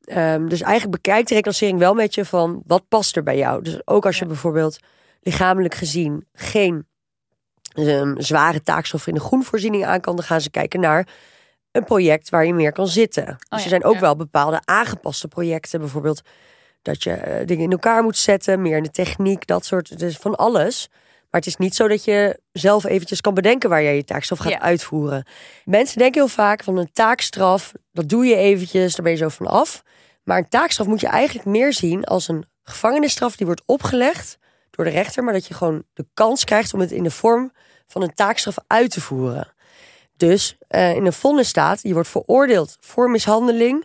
Ehm, 0.04 0.48
dus 0.48 0.60
eigenlijk 0.60 1.02
bekijkt 1.02 1.28
de 1.28 1.34
reclassering 1.34 1.78
wel 1.78 1.94
met 1.94 2.14
je 2.14 2.24
van 2.24 2.62
wat 2.66 2.88
past 2.88 3.16
er 3.16 3.22
bij 3.22 3.36
jou. 3.36 3.62
Dus 3.62 3.86
ook 3.86 4.06
als 4.06 4.16
je 4.16 4.24
Ja. 4.24 4.30
bijvoorbeeld 4.30 4.78
lichamelijk 5.22 5.74
gezien 5.74 6.26
geen 6.32 6.86
ehm, 7.74 8.20
zware 8.20 8.62
taakstraf 8.62 9.06
in 9.06 9.14
de 9.14 9.20
groenvoorziening 9.20 9.84
aan 9.84 10.00
kan, 10.00 10.16
dan 10.16 10.24
gaan 10.24 10.40
ze 10.40 10.50
kijken 10.50 10.80
naar 10.80 11.08
een 11.70 11.84
project 11.84 12.30
waar 12.30 12.46
je 12.46 12.54
meer 12.54 12.72
kan 12.72 12.88
zitten. 12.88 13.24
Dus 13.24 13.36
ja, 13.48 13.56
er 13.56 13.68
zijn 13.68 13.84
ook 13.84 13.94
ja. 13.94 14.00
wel 14.00 14.16
bepaalde 14.16 14.60
aangepaste 14.64 15.28
projecten, 15.28 15.80
bijvoorbeeld 15.80 16.22
dat 16.82 17.02
je 17.02 17.12
eh, 17.12 17.46
dingen 17.46 17.64
in 17.64 17.70
elkaar 17.70 18.02
moet 18.02 18.16
zetten, 18.16 18.62
meer 18.62 18.76
in 18.76 18.82
de 18.82 18.90
techniek, 18.90 19.46
dat 19.46 19.64
soort, 19.64 19.98
dus 19.98 20.16
van 20.16 20.34
alles. 20.34 20.88
Maar 21.30 21.40
het 21.40 21.50
is 21.50 21.56
niet 21.56 21.74
zo 21.74 21.88
dat 21.88 22.04
je 22.04 22.40
zelf 22.52 22.84
eventjes 22.84 23.20
kan 23.20 23.34
bedenken 23.34 23.68
waar 23.68 23.82
jij 23.82 23.96
je 23.96 24.04
taakstraf 24.04 24.38
gaat 24.38 24.52
Ja. 24.52 24.60
uitvoeren. 24.60 25.26
Mensen 25.64 25.98
denken 25.98 26.20
heel 26.20 26.30
vaak 26.30 26.64
van 26.64 26.76
een 26.76 26.92
taakstraf, 26.92 27.72
dat 27.92 28.08
doe 28.08 28.26
je 28.26 28.36
eventjes, 28.36 28.94
daar 28.94 29.04
ben 29.04 29.12
je 29.12 29.18
zo 29.18 29.28
van 29.28 29.46
af. 29.46 29.82
Maar 30.24 30.38
een 30.38 30.48
taakstraf 30.48 30.86
moet 30.86 31.00
je 31.00 31.06
eigenlijk 31.06 31.46
meer 31.46 31.72
zien 31.72 32.04
als 32.04 32.28
een 32.28 32.44
gevangenisstraf 32.62 33.36
die 33.36 33.46
wordt 33.46 33.62
opgelegd 33.66 34.38
door 34.76 34.84
de 34.84 34.90
rechter, 34.90 35.24
maar 35.24 35.32
dat 35.32 35.46
je 35.46 35.54
gewoon 35.54 35.84
de 35.92 36.06
kans 36.14 36.44
krijgt 36.44 36.74
om 36.74 36.80
het 36.80 36.90
in 36.90 37.02
de 37.02 37.10
vorm 37.10 37.52
van 37.86 38.02
een 38.02 38.14
taakstraf 38.14 38.56
uit 38.66 38.90
te 38.90 39.00
voeren. 39.00 39.54
Dus 40.16 40.56
eh, 40.68 40.94
in 40.94 41.06
een 41.06 41.12
vonnis 41.12 41.48
staat, 41.48 41.82
je 41.82 41.92
wordt 41.92 42.08
veroordeeld 42.08 42.76
voor 42.80 43.10
mishandeling. 43.10 43.84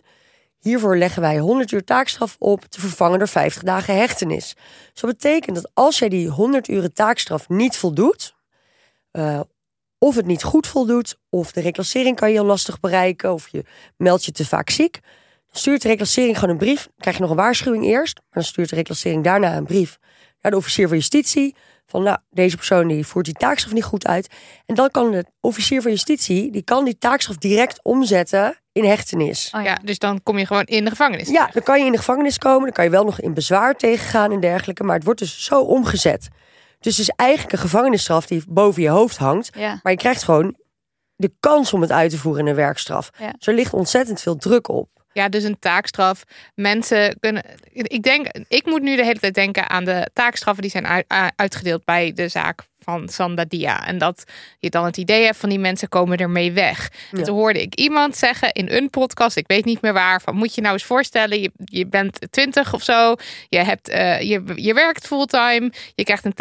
Hiervoor 0.58 0.96
leggen 0.96 1.22
wij 1.22 1.38
100 1.38 1.72
uur 1.72 1.84
taakstraf 1.84 2.36
op, 2.38 2.64
te 2.64 2.80
vervangen 2.80 3.18
door 3.18 3.28
50 3.28 3.62
dagen 3.62 3.96
hechtenis. 3.96 4.54
Dus 4.92 5.00
dat 5.00 5.10
betekent 5.10 5.56
dat 5.56 5.70
als 5.74 5.98
jij 5.98 6.08
die 6.08 6.28
100 6.28 6.68
uren 6.68 6.92
taakstraf 6.92 7.48
niet 7.48 7.76
voldoet, 7.76 8.34
eh, 9.10 9.40
of 9.98 10.14
het 10.14 10.26
niet 10.26 10.42
goed 10.42 10.66
voldoet, 10.66 11.18
of 11.28 11.52
de 11.52 11.60
reclassering 11.60 12.16
kan 12.16 12.28
je 12.28 12.34
heel 12.34 12.44
lastig 12.44 12.80
bereiken, 12.80 13.32
of 13.32 13.48
je 13.48 13.64
meldt 13.96 14.24
je 14.24 14.32
te 14.32 14.46
vaak 14.46 14.70
ziek, 14.70 15.00
dan 15.46 15.60
stuurt 15.60 15.82
de 15.82 15.88
reclassering 15.88 16.38
gewoon 16.38 16.50
een 16.50 16.60
brief. 16.60 16.82
Dan 16.82 16.94
krijg 16.98 17.16
je 17.16 17.22
nog 17.22 17.30
een 17.30 17.36
waarschuwing 17.36 17.84
eerst, 17.84 18.16
maar 18.16 18.28
dan 18.30 18.42
stuurt 18.42 18.68
de 18.68 18.76
reclassering 18.76 19.24
daarna 19.24 19.56
een 19.56 19.64
brief 19.64 19.98
naar 20.40 20.52
de 20.52 20.58
officier 20.58 20.88
van 20.88 20.96
justitie. 20.96 21.54
Van 21.86 22.02
nou, 22.02 22.18
deze 22.30 22.56
persoon 22.56 22.88
die 22.88 23.06
voert 23.06 23.24
die 23.24 23.34
taakstraf 23.34 23.72
niet 23.72 23.84
goed 23.84 24.06
uit. 24.06 24.28
En 24.66 24.74
dan 24.74 24.90
kan 24.90 25.10
de 25.10 25.24
officier 25.40 25.82
van 25.82 25.90
justitie, 25.90 26.50
die 26.50 26.62
kan 26.62 26.84
die 26.84 26.98
taakstraf 26.98 27.36
direct 27.36 27.80
omzetten 27.82 28.58
in 28.72 28.84
hechtenis. 28.84 29.52
Oh, 29.56 29.62
Ja, 29.62 29.78
dus 29.84 29.98
dan 29.98 30.22
kom 30.22 30.38
je 30.38 30.46
gewoon 30.46 30.64
in 30.64 30.84
de 30.84 30.90
gevangenis. 30.90 31.28
Ja, 31.28 31.50
dan 31.52 31.62
kan 31.62 31.78
je 31.78 31.86
in 31.86 31.92
de 31.92 31.98
gevangenis 31.98 32.38
komen. 32.38 32.62
Dan 32.62 32.72
kan 32.72 32.84
je 32.84 32.90
wel 32.90 33.04
nog 33.04 33.20
in 33.20 33.34
bezwaar 33.34 33.74
tegengaan 33.74 34.32
en 34.32 34.40
dergelijke. 34.40 34.84
Maar 34.84 34.94
het 34.94 35.04
wordt 35.04 35.20
dus 35.20 35.44
zo 35.44 35.60
omgezet. 35.60 36.28
Dus 36.80 36.96
het 36.96 37.08
is 37.08 37.14
eigenlijk 37.16 37.52
een 37.52 37.58
gevangenisstraf 37.58 38.26
die 38.26 38.42
boven 38.48 38.82
je 38.82 38.88
hoofd 38.88 39.16
hangt. 39.16 39.50
Ja. 39.54 39.80
Maar 39.82 39.92
je 39.92 39.98
krijgt 39.98 40.22
gewoon 40.22 40.56
de 41.16 41.32
kans 41.40 41.72
om 41.72 41.80
het 41.80 41.92
uit 41.92 42.10
te 42.10 42.18
voeren 42.18 42.42
in 42.42 42.48
een 42.48 42.54
werkstraf. 42.54 43.10
Ja. 43.18 43.30
Dus 43.30 43.46
er 43.46 43.54
ligt 43.54 43.72
ontzettend 43.72 44.20
veel 44.20 44.36
druk 44.36 44.68
op. 44.68 44.88
Ja, 45.12 45.28
dus 45.28 45.42
een 45.42 45.58
taakstraf. 45.58 46.24
Mensen 46.54 47.18
kunnen. 47.20 47.42
Ik 47.72 48.02
denk, 48.02 48.26
ik 48.48 48.66
moet 48.66 48.82
nu 48.82 48.96
de 48.96 49.04
hele 49.04 49.18
tijd 49.18 49.34
denken 49.34 49.68
aan 49.68 49.84
de 49.84 50.08
taakstraffen 50.12 50.62
die 50.62 50.70
zijn 50.70 51.04
uitgedeeld 51.36 51.84
bij 51.84 52.12
de 52.12 52.28
zaak 52.28 52.66
van 52.88 53.08
Sandadia. 53.08 53.86
En 53.86 53.98
dat 53.98 54.24
je 54.58 54.70
dan 54.70 54.84
het 54.84 54.96
idee 54.96 55.24
hebt 55.24 55.36
van 55.36 55.48
die 55.48 55.58
mensen 55.58 55.88
komen 55.88 56.18
ermee 56.18 56.52
weg. 56.52 56.90
En 57.12 57.22
toen 57.22 57.36
hoorde 57.36 57.62
ik 57.62 57.74
iemand 57.74 58.16
zeggen 58.16 58.52
in 58.52 58.70
een 58.70 58.90
podcast, 58.90 59.36
ik 59.36 59.46
weet 59.46 59.64
niet 59.64 59.80
meer 59.80 59.92
waar, 59.92 60.20
van 60.20 60.36
moet 60.36 60.54
je 60.54 60.60
nou 60.60 60.72
eens 60.72 60.84
voorstellen, 60.84 61.40
je, 61.40 61.50
je 61.56 61.86
bent 61.86 62.18
twintig 62.30 62.74
of 62.74 62.82
zo, 62.82 63.14
je, 63.48 63.58
hebt, 63.58 63.88
eh, 63.88 64.20
je, 64.20 64.42
je 64.54 64.74
werkt 64.74 65.06
fulltime, 65.06 65.72
je 65.94 66.04
krijgt 66.04 66.24
een 66.24 66.34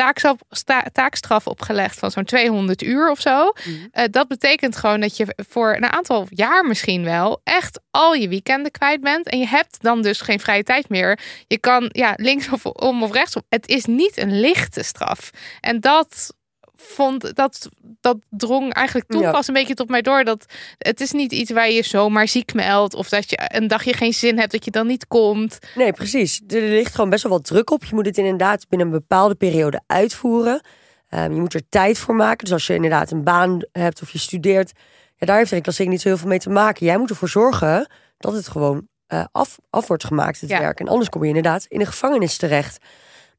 taakstraf, 0.91 1.47
opgelegd 1.47 1.99
van 1.99 2.11
zo'n 2.11 2.23
200 2.23 2.83
uur 2.83 3.11
of 3.11 3.19
zo. 3.21 3.51
Eh, 3.91 4.03
dat 4.11 4.27
betekent 4.27 4.77
gewoon 4.77 4.99
dat 4.99 5.17
je 5.17 5.33
voor 5.49 5.75
een 5.75 5.91
aantal 5.91 6.27
jaar 6.29 6.65
misschien 6.65 7.03
wel 7.03 7.41
echt 7.43 7.79
al 7.91 8.13
je 8.13 8.27
weekenden 8.27 8.71
kwijt 8.71 9.01
bent. 9.01 9.29
En 9.29 9.39
je 9.39 9.47
hebt 9.47 9.81
dan 9.81 10.01
dus 10.01 10.21
geen 10.21 10.39
vrije 10.39 10.63
tijd 10.63 10.89
meer. 10.89 11.19
Je 11.47 11.59
kan 11.59 11.89
ja, 11.91 12.13
links 12.15 12.49
of 12.49 12.65
om 12.65 13.03
of 13.03 13.11
rechtsom. 13.11 13.41
Het 13.49 13.67
is 13.67 13.85
niet 13.85 14.17
een 14.17 14.39
lichte 14.39 14.83
straf. 14.83 15.29
En 15.61 15.79
dat 15.79 16.35
vond 16.77 17.35
dat 17.35 17.69
dat 18.01 18.17
drong 18.29 18.73
eigenlijk 18.73 19.07
toen 19.09 19.21
Ja. 19.21 19.31
pas 19.31 19.47
een 19.47 19.53
beetje 19.53 19.73
tot 19.73 19.89
mij 19.89 20.01
door 20.01 20.23
dat 20.23 20.45
het 20.77 21.01
is 21.01 21.11
niet 21.11 21.31
iets 21.31 21.51
waar 21.51 21.69
je 21.71 21.83
zomaar 21.83 22.27
ziek 22.27 22.53
meldt 22.53 22.93
of 22.95 23.09
dat 23.09 23.29
je 23.29 23.39
een 23.47 23.67
dagje 23.67 23.93
geen 23.93 24.13
zin 24.13 24.37
hebt 24.39 24.51
dat 24.51 24.65
je 24.65 24.71
dan 24.71 24.87
niet 24.87 25.07
komt. 25.07 25.59
Nee, 25.75 25.91
precies. 25.93 26.41
Er 26.47 26.61
ligt 26.61 26.95
gewoon 26.95 27.09
best 27.09 27.23
wel 27.23 27.31
wat 27.31 27.43
druk 27.45 27.69
op. 27.71 27.85
Je 27.85 27.95
moet 27.95 28.05
het 28.05 28.17
inderdaad 28.17 28.67
binnen 28.69 28.87
een 28.87 28.93
bepaalde 28.93 29.35
periode 29.35 29.81
uitvoeren. 29.87 30.61
Ehm, 31.09 31.33
je 31.33 31.39
moet 31.39 31.53
er 31.53 31.69
tijd 31.69 31.97
voor 31.97 32.15
maken. 32.15 32.43
Dus 32.43 32.53
als 32.53 32.67
je 32.67 32.73
inderdaad 32.75 33.11
een 33.11 33.23
baan 33.23 33.59
hebt 33.71 34.01
of 34.01 34.09
je 34.11 34.17
studeert, 34.19 34.71
ja, 35.15 35.25
daar 35.27 35.37
heeft 35.37 35.49
de 35.49 35.55
reclassering 35.55 35.93
niet 35.93 36.01
zo 36.01 36.07
heel 36.09 36.17
veel 36.17 36.27
mee 36.27 36.39
te 36.39 36.49
maken. 36.49 36.85
Jij 36.85 36.97
moet 36.97 37.09
ervoor 37.09 37.29
zorgen 37.29 37.89
dat 38.17 38.33
het 38.33 38.47
gewoon 38.47 38.87
eh, 39.07 39.25
af, 39.31 39.57
af 39.69 39.87
wordt 39.87 40.03
gemaakt, 40.03 40.41
het 40.41 40.49
Ja. 40.49 40.59
werk. 40.59 40.79
En 40.79 40.87
anders 40.87 41.09
kom 41.09 41.21
je 41.21 41.27
inderdaad 41.27 41.65
in 41.67 41.79
de 41.79 41.85
gevangenis 41.85 42.37
terecht. 42.37 42.77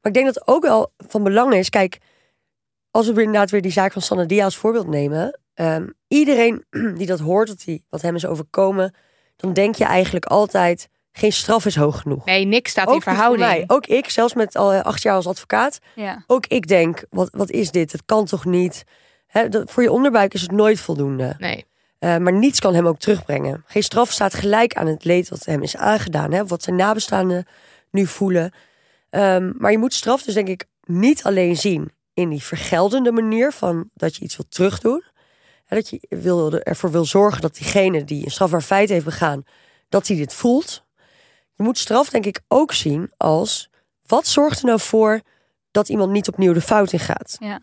Maar 0.01 0.11
ik 0.11 0.13
denk 0.13 0.25
dat 0.25 0.35
het 0.35 0.47
ook 0.47 0.63
wel 0.63 0.91
van 0.97 1.23
belang 1.23 1.53
is. 1.53 1.69
Kijk, 1.69 1.97
als 2.91 3.07
we 3.07 3.21
inderdaad 3.21 3.49
weer 3.51 3.61
die 3.61 3.71
zaak 3.71 3.91
van 3.91 4.01
Sanne 4.01 4.25
Dia 4.25 4.43
als 4.43 4.57
voorbeeld 4.57 4.87
nemen. 4.87 5.39
ehm, 5.53 5.87
iedereen 6.07 6.65
die 6.97 7.05
dat 7.07 7.19
hoort, 7.19 7.47
dat 7.47 7.61
die, 7.65 7.85
wat 7.89 8.01
hem 8.01 8.15
is 8.15 8.25
overkomen, 8.25 8.93
dan 9.35 9.53
denk 9.53 9.75
je 9.75 9.83
eigenlijk 9.85 10.25
altijd: 10.25 10.89
geen 11.11 11.31
straf 11.33 11.65
is 11.65 11.75
hoog 11.75 12.01
genoeg. 12.01 12.25
Nee, 12.25 12.45
niks 12.45 12.71
staat 12.71 12.87
in 12.87 12.93
Ook 12.93 13.03
verhouding. 13.03 13.47
mij. 13.47 13.63
Ook 13.67 13.85
ik, 13.85 14.09
zelfs 14.09 14.33
met 14.33 14.55
al 14.55 14.73
eh, 14.73 14.81
acht 14.81 15.01
jaar 15.01 15.15
als 15.15 15.27
advocaat. 15.27 15.79
Ja. 15.95 16.23
Ook 16.27 16.45
ik 16.47 16.67
denk, 16.67 17.03
wat, 17.09 17.29
wat 17.31 17.49
is 17.49 17.71
dit? 17.71 17.91
Het 17.91 18.05
kan 18.05 18.25
toch 18.25 18.45
niet? 18.45 18.83
Dat, 19.49 19.71
voor 19.71 19.83
je 19.83 19.91
onderbuik 19.91 20.33
is 20.33 20.41
het 20.41 20.51
nooit 20.51 20.79
voldoende. 20.79 21.35
Nee. 21.37 21.65
Eh, 21.99 22.17
maar 22.17 22.33
niets 22.33 22.59
kan 22.59 22.73
hem 22.73 22.87
ook 22.87 22.99
terugbrengen. 22.99 23.63
Geen 23.67 23.83
straf 23.83 24.11
staat 24.11 24.33
gelijk 24.33 24.73
aan 24.73 24.87
het 24.87 25.03
leed 25.03 25.29
wat 25.29 25.45
hem 25.45 25.61
is 25.63 25.75
aangedaan. 25.77 26.31
Hè? 26.31 26.45
Wat 26.45 26.63
zijn 26.63 26.75
nabestaanden 26.75 27.45
nu 27.91 28.05
voelen. 28.05 28.51
Ehm, 29.09 29.51
maar 29.57 29.71
je 29.71 29.77
moet 29.77 29.93
straf 29.93 30.21
dus 30.23 30.33
denk 30.33 30.47
ik 30.47 30.65
niet 30.85 31.23
alleen 31.23 31.57
zien 31.57 31.91
in 32.19 32.29
die 32.29 32.43
vergeldende 32.43 33.11
manier 33.11 33.51
van 33.51 33.89
dat 33.93 34.15
je 34.15 34.23
iets 34.23 34.37
wil 34.37 34.45
terugdoen. 34.49 35.03
Dat 35.67 35.89
je 35.89 35.99
wil, 36.09 36.53
ervoor 36.53 36.91
wil 36.91 37.05
zorgen 37.05 37.41
dat 37.41 37.55
diegene 37.55 38.03
die 38.03 38.25
een 38.25 38.31
strafbaar 38.31 38.61
feit 38.61 38.89
heeft 38.89 39.05
begaan, 39.05 39.43
dat 39.89 40.07
hij 40.07 40.17
dit 40.17 40.33
voelt. 40.33 40.83
Je 41.53 41.63
moet 41.63 41.77
straf 41.77 42.09
denk 42.09 42.25
ik 42.25 42.41
ook 42.47 42.73
zien 42.73 43.11
als 43.17 43.69
wat 44.05 44.27
zorgt 44.27 44.59
er 44.59 44.65
nou 44.65 44.79
voor 44.79 45.21
dat 45.71 45.89
iemand 45.89 46.11
niet 46.11 46.27
opnieuw 46.27 46.53
de 46.53 46.61
fout 46.61 46.91
in 46.91 46.99
gaat 46.99 47.35
Ja. 47.39 47.59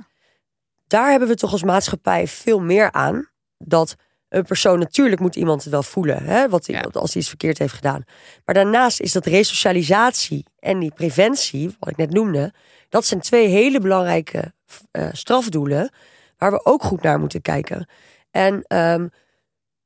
daar 0.86 1.10
hebben 1.10 1.28
we 1.28 1.34
toch 1.34 1.52
als 1.52 1.62
maatschappij 1.62 2.26
veel 2.26 2.60
meer 2.60 2.92
aan. 2.92 3.28
Dat 3.58 3.94
een 4.28 4.44
persoon, 4.44 4.78
natuurlijk 4.78 5.20
moet 5.20 5.36
iemand 5.36 5.62
het 5.62 5.72
wel 5.72 5.82
voelen, 5.82 6.22
hè, 6.22 6.48
wat 6.48 6.66
Ja. 6.66 6.80
als 6.80 7.10
hij 7.12 7.20
iets 7.20 7.28
verkeerd 7.28 7.58
heeft 7.58 7.74
gedaan. 7.74 8.04
Maar 8.44 8.54
daarnaast 8.54 9.00
is 9.00 9.12
dat 9.12 9.26
resocialisatie 9.26 10.44
en 10.58 10.78
die 10.78 10.92
preventie, 10.92 11.76
wat 11.78 11.88
ik 11.88 11.96
net 11.96 12.12
noemde, 12.12 12.52
dat 12.88 13.04
zijn 13.04 13.20
twee 13.20 13.46
hele 13.46 13.80
belangrijke 13.80 14.52
eh, 14.90 15.08
strafdoelen 15.12 15.90
waar 16.38 16.50
we 16.50 16.64
ook 16.64 16.82
goed 16.82 17.02
naar 17.02 17.18
moeten 17.18 17.42
kijken. 17.42 17.88
En 18.30 18.62
ehm, 18.66 19.08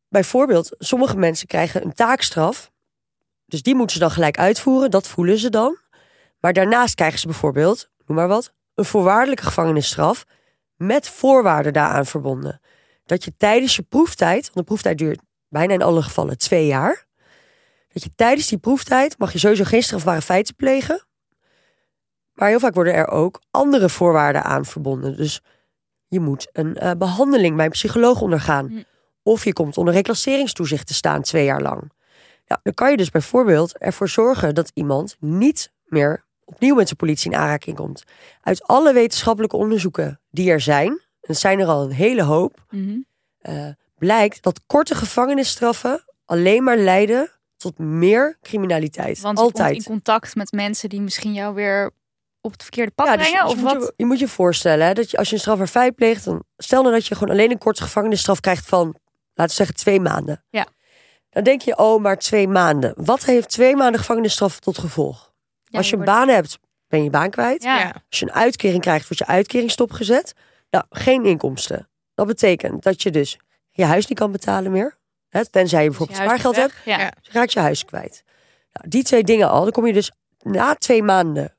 bijvoorbeeld, 0.08 0.74
sommige 0.78 1.16
mensen 1.16 1.46
krijgen 1.46 1.84
een 1.84 1.92
taakstraf, 1.92 2.70
dus 3.46 3.62
die 3.62 3.74
moeten 3.74 3.96
ze 3.96 4.02
dan 4.02 4.10
gelijk 4.10 4.38
uitvoeren, 4.38 4.90
dat 4.90 5.08
voelen 5.08 5.38
ze 5.38 5.50
dan. 5.50 5.78
Maar 6.40 6.52
daarnaast 6.52 6.94
krijgen 6.94 7.18
ze 7.18 7.26
bijvoorbeeld, 7.26 7.90
noem 8.06 8.16
maar 8.16 8.28
wat, 8.28 8.52
een 8.74 8.84
voorwaardelijke 8.84 9.44
gevangenisstraf 9.44 10.24
met 10.76 11.08
voorwaarden 11.08 11.72
daaraan 11.72 12.06
verbonden. 12.06 12.60
Dat 13.04 13.24
je 13.24 13.36
tijdens 13.36 13.76
je 13.76 13.82
proeftijd, 13.82 14.42
want 14.42 14.54
de 14.54 14.62
proeftijd 14.62 14.98
duurt 14.98 15.20
bijna 15.48 15.72
in 15.74 15.82
alle 15.82 16.02
gevallen 16.02 16.38
twee 16.38 16.66
jaar, 16.66 17.06
dat 17.92 18.02
je 18.02 18.10
tijdens 18.16 18.48
die 18.48 18.58
proeftijd 18.58 19.18
mag 19.18 19.32
je 19.32 19.38
sowieso 19.38 19.64
geen 19.64 19.82
strafbare 19.82 20.22
feiten 20.22 20.54
plegen. 20.54 21.04
Maar 22.40 22.48
heel 22.48 22.58
vaak 22.60 22.74
worden 22.74 22.94
er 22.94 23.08
ook 23.08 23.40
andere 23.50 23.88
voorwaarden 23.88 24.44
aan 24.44 24.64
verbonden. 24.64 25.16
Dus 25.16 25.40
je 26.08 26.20
moet 26.20 26.48
een 26.52 26.76
eh, 26.76 26.90
behandeling 26.98 27.56
bij 27.56 27.64
een 27.64 27.70
psycholoog 27.70 28.20
ondergaan. 28.20 28.66
Hm. 28.68 28.82
Of 29.22 29.44
je 29.44 29.52
komt 29.52 29.78
onder 29.78 29.94
reclasseringstoezicht 29.94 30.86
te 30.86 30.94
staan 30.94 31.22
twee 31.22 31.44
jaar 31.44 31.60
lang. 31.62 31.92
Ja, 32.44 32.60
dan 32.62 32.74
kan 32.74 32.90
je 32.90 32.96
dus 32.96 33.10
bijvoorbeeld 33.10 33.78
ervoor 33.78 34.08
zorgen 34.08 34.54
dat 34.54 34.70
iemand 34.74 35.16
niet 35.18 35.72
meer 35.84 36.24
opnieuw 36.44 36.74
met 36.74 36.88
de 36.88 36.94
politie 36.94 37.30
in 37.30 37.36
aanraking 37.38 37.76
komt. 37.76 38.04
Uit 38.42 38.66
alle 38.66 38.92
wetenschappelijke 38.92 39.56
onderzoeken 39.56 40.20
die 40.30 40.50
er 40.50 40.60
zijn, 40.60 40.88
en 40.90 41.00
het 41.20 41.38
zijn 41.38 41.60
er 41.60 41.66
al 41.66 41.82
een 41.84 41.92
hele 41.92 42.22
hoop, 42.22 42.64
Mhm. 42.70 42.98
eh, 43.40 43.66
blijkt 43.98 44.42
dat 44.42 44.60
korte 44.66 44.94
gevangenisstraffen 44.94 46.04
alleen 46.24 46.62
maar 46.62 46.76
leiden 46.76 47.30
tot 47.56 47.78
meer 47.78 48.38
criminaliteit. 48.42 49.20
Want 49.20 49.38
je 49.38 49.44
Altijd. 49.44 49.72
komt 49.72 49.86
in 49.86 49.92
contact 49.92 50.34
met 50.34 50.52
mensen 50.52 50.88
die 50.88 51.00
misschien 51.00 51.32
jou 51.32 51.54
weer 51.54 51.90
op 52.40 52.52
het 52.52 52.62
verkeerde 52.62 52.90
pad 52.90 53.06
Ja, 53.06 53.16
dus- 53.16 53.28
brengen. 53.28 53.44
dus 53.44 53.52
of 53.52 53.58
je, 53.58 53.64
moet 53.64 53.72
wat? 53.72 53.82
je, 53.82 53.92
je 53.96 54.04
moet 54.06 54.18
je 54.18 54.28
voorstellen 54.28 54.86
hè, 54.86 54.92
dat 54.92 55.10
je, 55.10 55.16
als 55.16 55.28
je 55.28 55.34
een 55.34 55.40
strafbaar 55.40 55.66
feit 55.66 55.94
pleegt, 55.94 56.24
dan 56.24 56.44
stel 56.56 56.82
nou 56.82 56.94
dat 56.94 57.06
je 57.06 57.14
gewoon 57.14 57.34
alleen 57.34 57.50
een 57.50 57.58
korte 57.58 57.82
gevangenisstraf 57.82 58.40
krijgt 58.40 58.66
van, 58.66 58.86
laten 59.34 59.44
we 59.44 59.48
zeggen, 59.52 59.76
twee 59.76 60.00
maanden. 60.00 60.44
Ja. 60.50 60.66
Dan 61.30 61.42
denk 61.42 61.62
je, 61.62 61.78
oh, 61.78 62.00
maar 62.02 62.18
twee 62.18 62.48
maanden. 62.48 62.92
Wat 62.96 63.24
heeft 63.24 63.48
twee 63.48 63.76
maanden 63.76 64.00
gevangenisstraf 64.00 64.60
tot 64.60 64.78
gevolg? 64.78 65.32
Ja, 65.64 65.78
als 65.78 65.90
je 65.90 65.96
een 65.96 66.04
baan 66.04 66.28
hebt, 66.28 66.58
ben 66.88 66.98
je 66.98 67.04
je 67.04 67.10
baan 67.10 67.30
kwijt. 67.30 67.62
Ja. 67.62 68.02
Als 68.08 68.18
je 68.18 68.26
een 68.26 68.32
uitkering 68.32 68.80
krijgt, 68.80 69.08
wordt 69.08 69.18
je 69.18 69.26
uitkering 69.26 69.70
stopgezet. 69.70 70.34
Nou, 70.70 70.84
geen 70.90 71.24
inkomsten. 71.24 71.88
Dat 72.14 72.26
betekent 72.26 72.82
dat 72.82 73.02
je 73.02 73.10
dus 73.10 73.38
je 73.70 73.84
huis 73.84 74.06
niet 74.06 74.18
kan 74.18 74.32
betalen 74.32 74.72
meer. 74.72 74.98
Hè, 75.28 75.46
tenzij 75.46 75.82
je 75.82 75.88
Dus 75.88 75.98
bijvoorbeeld 75.98 76.18
je 76.18 76.24
spaargeld 76.24 76.56
moet 76.56 76.64
hebt. 76.64 76.84
Ja. 76.84 76.96
Dan 76.98 77.10
raak 77.32 77.48
je 77.48 77.60
huis 77.60 77.84
kwijt. 77.84 78.22
Nou, 78.72 78.88
die 78.88 79.02
twee 79.02 79.24
dingen 79.24 79.50
al, 79.50 79.62
dan 79.62 79.72
kom 79.72 79.86
je 79.86 79.92
dus 79.92 80.12
na 80.38 80.74
twee 80.74 81.02
maanden, 81.02 81.56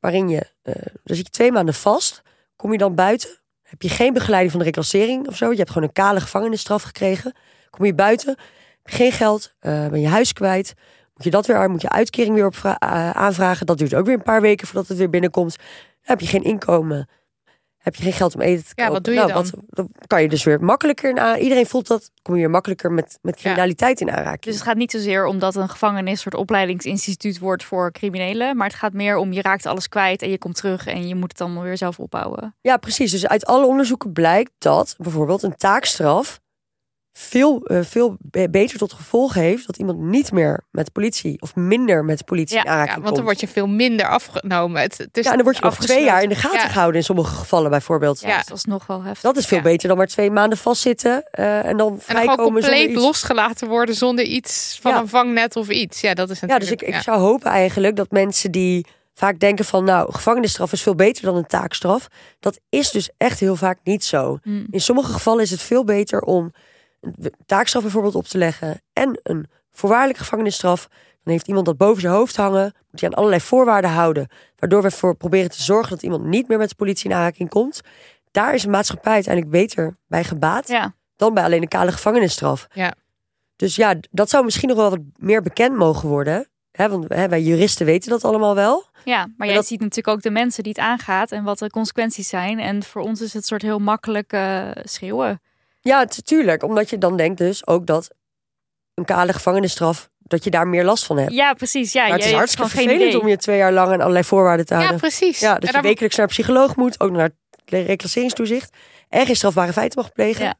waarin 0.00 0.28
je, 0.28 0.46
eh 0.62 0.74
dan 1.04 1.16
zit 1.16 1.26
je 1.26 1.32
twee 1.32 1.52
maanden 1.52 1.74
vast, 1.74 2.22
kom 2.56 2.72
je 2.72 2.78
dan 2.78 2.94
buiten, 2.94 3.30
heb 3.62 3.82
je 3.82 3.88
geen 3.88 4.12
begeleiding 4.12 4.50
van 4.50 4.60
de 4.60 4.66
reclassering 4.66 5.28
of 5.28 5.36
zo, 5.36 5.50
je 5.50 5.56
hebt 5.56 5.70
gewoon 5.70 5.88
een 5.88 5.94
kale 5.94 6.20
gevangenisstraf 6.20 6.82
gekregen, 6.82 7.32
kom 7.70 7.84
je 7.84 7.94
buiten, 7.94 8.36
geen 8.84 9.12
geld, 9.12 9.54
eh, 9.58 9.88
ben 9.88 10.00
je 10.00 10.08
huis 10.08 10.32
kwijt, 10.32 10.74
moet 11.14 11.24
je 11.24 11.30
dat 11.30 11.46
weer, 11.46 11.70
moet 11.70 11.82
je 11.82 11.88
uitkering 11.88 12.34
weer 12.34 12.46
op 12.46 12.56
eh, 12.62 13.10
aanvragen, 13.10 13.66
dat 13.66 13.78
duurt 13.78 13.94
ook 13.94 14.06
weer 14.06 14.14
een 14.14 14.22
paar 14.22 14.40
weken 14.40 14.66
voordat 14.66 14.88
het 14.88 14.98
weer 14.98 15.10
binnenkomt, 15.10 15.56
heb 16.00 16.20
je 16.20 16.26
geen 16.26 16.44
inkomen. 16.44 17.08
Heb 17.80 17.94
je 17.94 18.02
geen 18.02 18.12
geld 18.12 18.34
om 18.34 18.40
eten 18.40 18.64
te 18.64 18.74
kopen. 18.74 18.84
Ja, 18.84 18.90
wat 18.90 19.04
doe 19.04 19.14
je 19.14 19.20
nou, 19.20 19.32
dan? 19.32 19.42
Wat, 19.42 19.52
dan 19.68 19.88
kan 20.06 20.22
je 20.22 20.28
dus 20.28 20.44
weer 20.44 20.60
makkelijker 20.60 21.10
in 21.10 21.18
aan. 21.18 21.38
Iedereen 21.38 21.66
voelt 21.66 21.86
dat, 21.86 22.10
kom 22.22 22.34
je 22.34 22.40
weer 22.40 22.50
makkelijker 22.50 22.92
met, 22.92 23.18
met 23.22 23.36
criminaliteit 23.36 24.00
in 24.00 24.10
aanraking. 24.10 24.42
Dus 24.42 24.54
het 24.54 24.62
gaat 24.62 24.76
niet 24.76 24.90
zozeer 24.90 25.26
omdat 25.26 25.54
een 25.54 25.68
gevangenis 25.68 26.10
een 26.10 26.16
soort 26.16 26.34
opleidingsinstituut 26.34 27.38
wordt 27.38 27.64
voor 27.64 27.92
criminelen. 27.92 28.56
Maar 28.56 28.66
het 28.66 28.76
gaat 28.76 28.92
meer 28.92 29.16
om 29.16 29.32
je 29.32 29.42
raakt 29.42 29.66
alles 29.66 29.88
kwijt 29.88 30.22
en 30.22 30.30
je 30.30 30.38
komt 30.38 30.56
terug 30.56 30.86
en 30.86 31.08
je 31.08 31.14
moet 31.14 31.32
het 31.32 31.40
allemaal 31.40 31.62
weer 31.62 31.76
zelf 31.76 31.98
opbouwen. 31.98 32.54
Ja, 32.60 32.76
precies. 32.76 33.10
Dus 33.10 33.26
uit 33.26 33.46
alle 33.46 33.66
onderzoeken 33.66 34.12
blijkt 34.12 34.50
dat 34.58 34.94
bijvoorbeeld 34.98 35.42
een 35.42 35.56
taakstraf 35.56 36.40
veel, 37.22 37.62
eh, 37.64 37.78
veel 37.82 38.16
be- 38.20 38.50
beter 38.50 38.78
tot 38.78 38.92
gevolg 38.92 39.34
heeft 39.34 39.66
dat 39.66 39.76
iemand 39.76 39.98
niet 39.98 40.32
meer 40.32 40.60
met 40.70 40.84
de 40.86 40.90
politie 40.92 41.40
of 41.42 41.54
minder 41.56 42.04
met 42.04 42.18
de 42.18 42.24
politie 42.24 42.56
Ja, 42.56 42.62
in 42.62 42.68
aanraking 42.68 42.96
Ja, 42.96 43.02
want 43.02 43.14
dan 43.16 43.24
word 43.24 43.40
je 43.40 43.48
veel 43.48 43.66
minder 43.66 44.06
afgenomen. 44.08 44.80
Het, 44.82 44.98
het 44.98 45.16
is 45.16 45.24
ja, 45.24 45.30
en 45.30 45.36
dan 45.36 45.44
word 45.44 45.56
je 45.56 45.62
nog 45.64 45.76
twee 45.76 46.04
jaar 46.04 46.22
in 46.22 46.28
de 46.28 46.34
gaten 46.34 46.58
Ja. 46.58 46.68
gehouden 46.68 46.96
in 47.00 47.04
sommige 47.06 47.34
gevallen 47.34 47.70
bijvoorbeeld. 47.70 48.20
Ja, 48.20 48.28
Ja. 48.28 48.42
Dat 48.46 48.56
is 48.56 48.64
nog 48.64 48.86
wel 48.86 49.02
heftig. 49.02 49.22
Dat 49.22 49.36
is 49.36 49.46
veel 49.46 49.56
Ja. 49.58 49.62
beter 49.64 49.88
dan 49.88 49.96
maar 49.96 50.06
twee 50.06 50.30
maanden 50.30 50.58
vastzitten 50.58 51.22
eh, 51.30 51.56
en 51.58 51.62
dan 51.62 51.70
En 51.70 51.76
dan 51.76 52.00
vrijkomen 52.00 52.44
compleet 52.44 52.90
iets. 52.90 53.00
losgelaten 53.02 53.68
worden 53.68 53.94
zonder 53.94 54.24
iets 54.24 54.78
van 54.82 54.92
Ja. 54.92 54.98
een 55.00 55.08
vangnet 55.08 55.56
of 55.56 55.68
iets. 55.68 56.00
Ja, 56.00 56.14
dat 56.14 56.30
is 56.30 56.40
Ja, 56.40 56.46
natuurlijk... 56.46 56.80
dus 56.80 56.88
ik, 56.88 56.94
ik 56.94 57.02
zou 57.02 57.18
hopen 57.20 57.50
eigenlijk 57.50 57.96
dat 57.96 58.10
mensen 58.10 58.50
die 58.50 58.86
vaak 59.14 59.38
denken 59.38 59.64
van 59.64 59.84
nou, 59.84 60.12
gevangenisstraf 60.12 60.72
is 60.72 60.82
veel 60.82 60.94
beter 60.94 61.24
dan 61.24 61.36
een 61.36 61.46
taakstraf. 61.46 62.08
Dat 62.40 62.60
is 62.68 62.90
dus 62.90 63.10
echt 63.16 63.40
heel 63.40 63.56
vaak 63.56 63.78
niet 63.84 64.04
zo. 64.04 64.38
Hmm. 64.42 64.66
In 64.70 64.80
sommige 64.80 65.12
gevallen 65.12 65.42
is 65.42 65.50
het 65.50 65.62
veel 65.62 65.84
beter 65.84 66.20
om 66.20 66.52
een 67.00 67.34
taakstraf 67.46 67.82
bijvoorbeeld 67.82 68.14
op 68.14 68.24
te 68.26 68.38
leggen 68.38 68.82
en 68.92 69.20
een 69.22 69.46
voorwaardelijke 69.70 70.22
gevangenisstraf. 70.22 70.88
Dan 71.22 71.32
heeft 71.32 71.48
iemand 71.48 71.66
dat 71.66 71.76
boven 71.76 72.00
zijn 72.00 72.12
hoofd 72.14 72.36
hangen, 72.36 72.74
moet 72.90 73.00
hij 73.00 73.08
aan 73.10 73.14
allerlei 73.16 73.40
voorwaarden 73.42 73.90
houden, 73.90 74.28
waardoor 74.56 74.80
we 74.80 74.86
ervoor 74.86 75.16
proberen 75.16 75.50
te 75.50 75.62
zorgen 75.62 75.90
dat 75.90 76.02
iemand 76.02 76.24
niet 76.24 76.48
meer 76.48 76.58
met 76.58 76.68
de 76.68 76.74
politie 76.74 77.10
in 77.10 77.16
aanraking 77.16 77.48
komt. 77.48 77.80
Daar 78.30 78.54
is 78.54 78.64
een 78.64 78.70
maatschappij 78.70 79.12
uiteindelijk 79.12 79.52
beter 79.54 79.96
bij 80.06 80.24
gebaat 80.24 80.68
Ja, 80.68 80.94
dan 81.16 81.34
bij 81.34 81.44
alleen 81.44 81.62
een 81.62 81.68
kale 81.68 81.92
gevangenisstraf. 81.92 82.66
Ja. 82.72 82.94
Dus 83.56 83.76
ja, 83.76 83.94
dat 84.10 84.30
zou 84.30 84.44
misschien 84.44 84.68
nog 84.68 84.76
wel 84.76 84.90
wat 84.90 85.00
meer 85.16 85.42
bekend 85.42 85.76
mogen 85.76 86.08
worden. 86.08 86.48
Hè, 86.72 86.88
want 86.88 87.04
hè, 87.08 87.28
wij 87.28 87.42
juristen 87.42 87.86
weten 87.86 88.10
dat 88.10 88.24
allemaal 88.24 88.54
wel. 88.54 88.84
ja, 89.04 89.28
maar 89.36 89.46
jij 89.46 89.56
dat- 89.56 89.66
ziet 89.66 89.80
natuurlijk 89.80 90.16
ook 90.16 90.22
de 90.22 90.30
mensen 90.30 90.62
die 90.62 90.72
het 90.72 90.82
aangaat 90.82 91.32
en 91.32 91.44
wat 91.44 91.58
de 91.58 91.70
consequenties 91.70 92.28
zijn. 92.28 92.58
En 92.58 92.82
voor 92.82 93.02
ons 93.02 93.20
is 93.20 93.32
het 93.32 93.46
soort 93.46 93.62
heel 93.62 93.78
makkelijk 93.78 94.32
eh, 94.32 94.68
schreeuwen. 94.82 95.40
Ja, 95.80 95.98
het- 96.00 96.26
tuurlijk. 96.26 96.62
Omdat 96.62 96.90
je 96.90 96.98
dan 96.98 97.16
denkt 97.16 97.38
dus 97.38 97.66
ook 97.66 97.86
dat 97.86 98.10
een 98.94 99.04
kale 99.04 99.32
gevangenisstraf, 99.32 100.10
dat 100.18 100.44
je 100.44 100.50
daar 100.50 100.68
meer 100.68 100.84
last 100.84 101.04
van 101.04 101.16
hebt. 101.18 101.32
Ja, 101.32 101.52
precies. 101.54 101.92
Ja, 101.92 102.02
maar 102.08 102.16
het 102.16 102.24
is 102.26 102.32
hartstikke 102.32 102.70
vervelend 102.70 103.14
om 103.14 103.28
je 103.28 103.36
twee 103.36 103.56
jaar 103.56 103.72
lang 103.72 103.92
aan 103.92 104.00
allerlei 104.00 104.24
voorwaarden 104.24 104.66
te 104.66 104.72
Ja, 104.74 104.78
houden. 104.80 105.00
precies. 105.00 105.40
Ja, 105.40 105.54
En 105.54 105.60
dat 105.60 105.74
je 105.74 105.80
wekelijks 105.80 106.16
naar 106.16 106.26
een 106.26 106.32
psycholoog 106.32 106.76
moet, 106.76 107.00
ook 107.00 107.10
naar 107.10 107.22
het 107.22 107.34
reclasseringstoezicht. 107.86 108.76
En 109.08 109.26
geen 109.26 109.36
strafbare 109.36 109.72
feiten 109.72 110.00
mag 110.02 110.12
plegen. 110.12 110.44
Ja. 110.44 110.54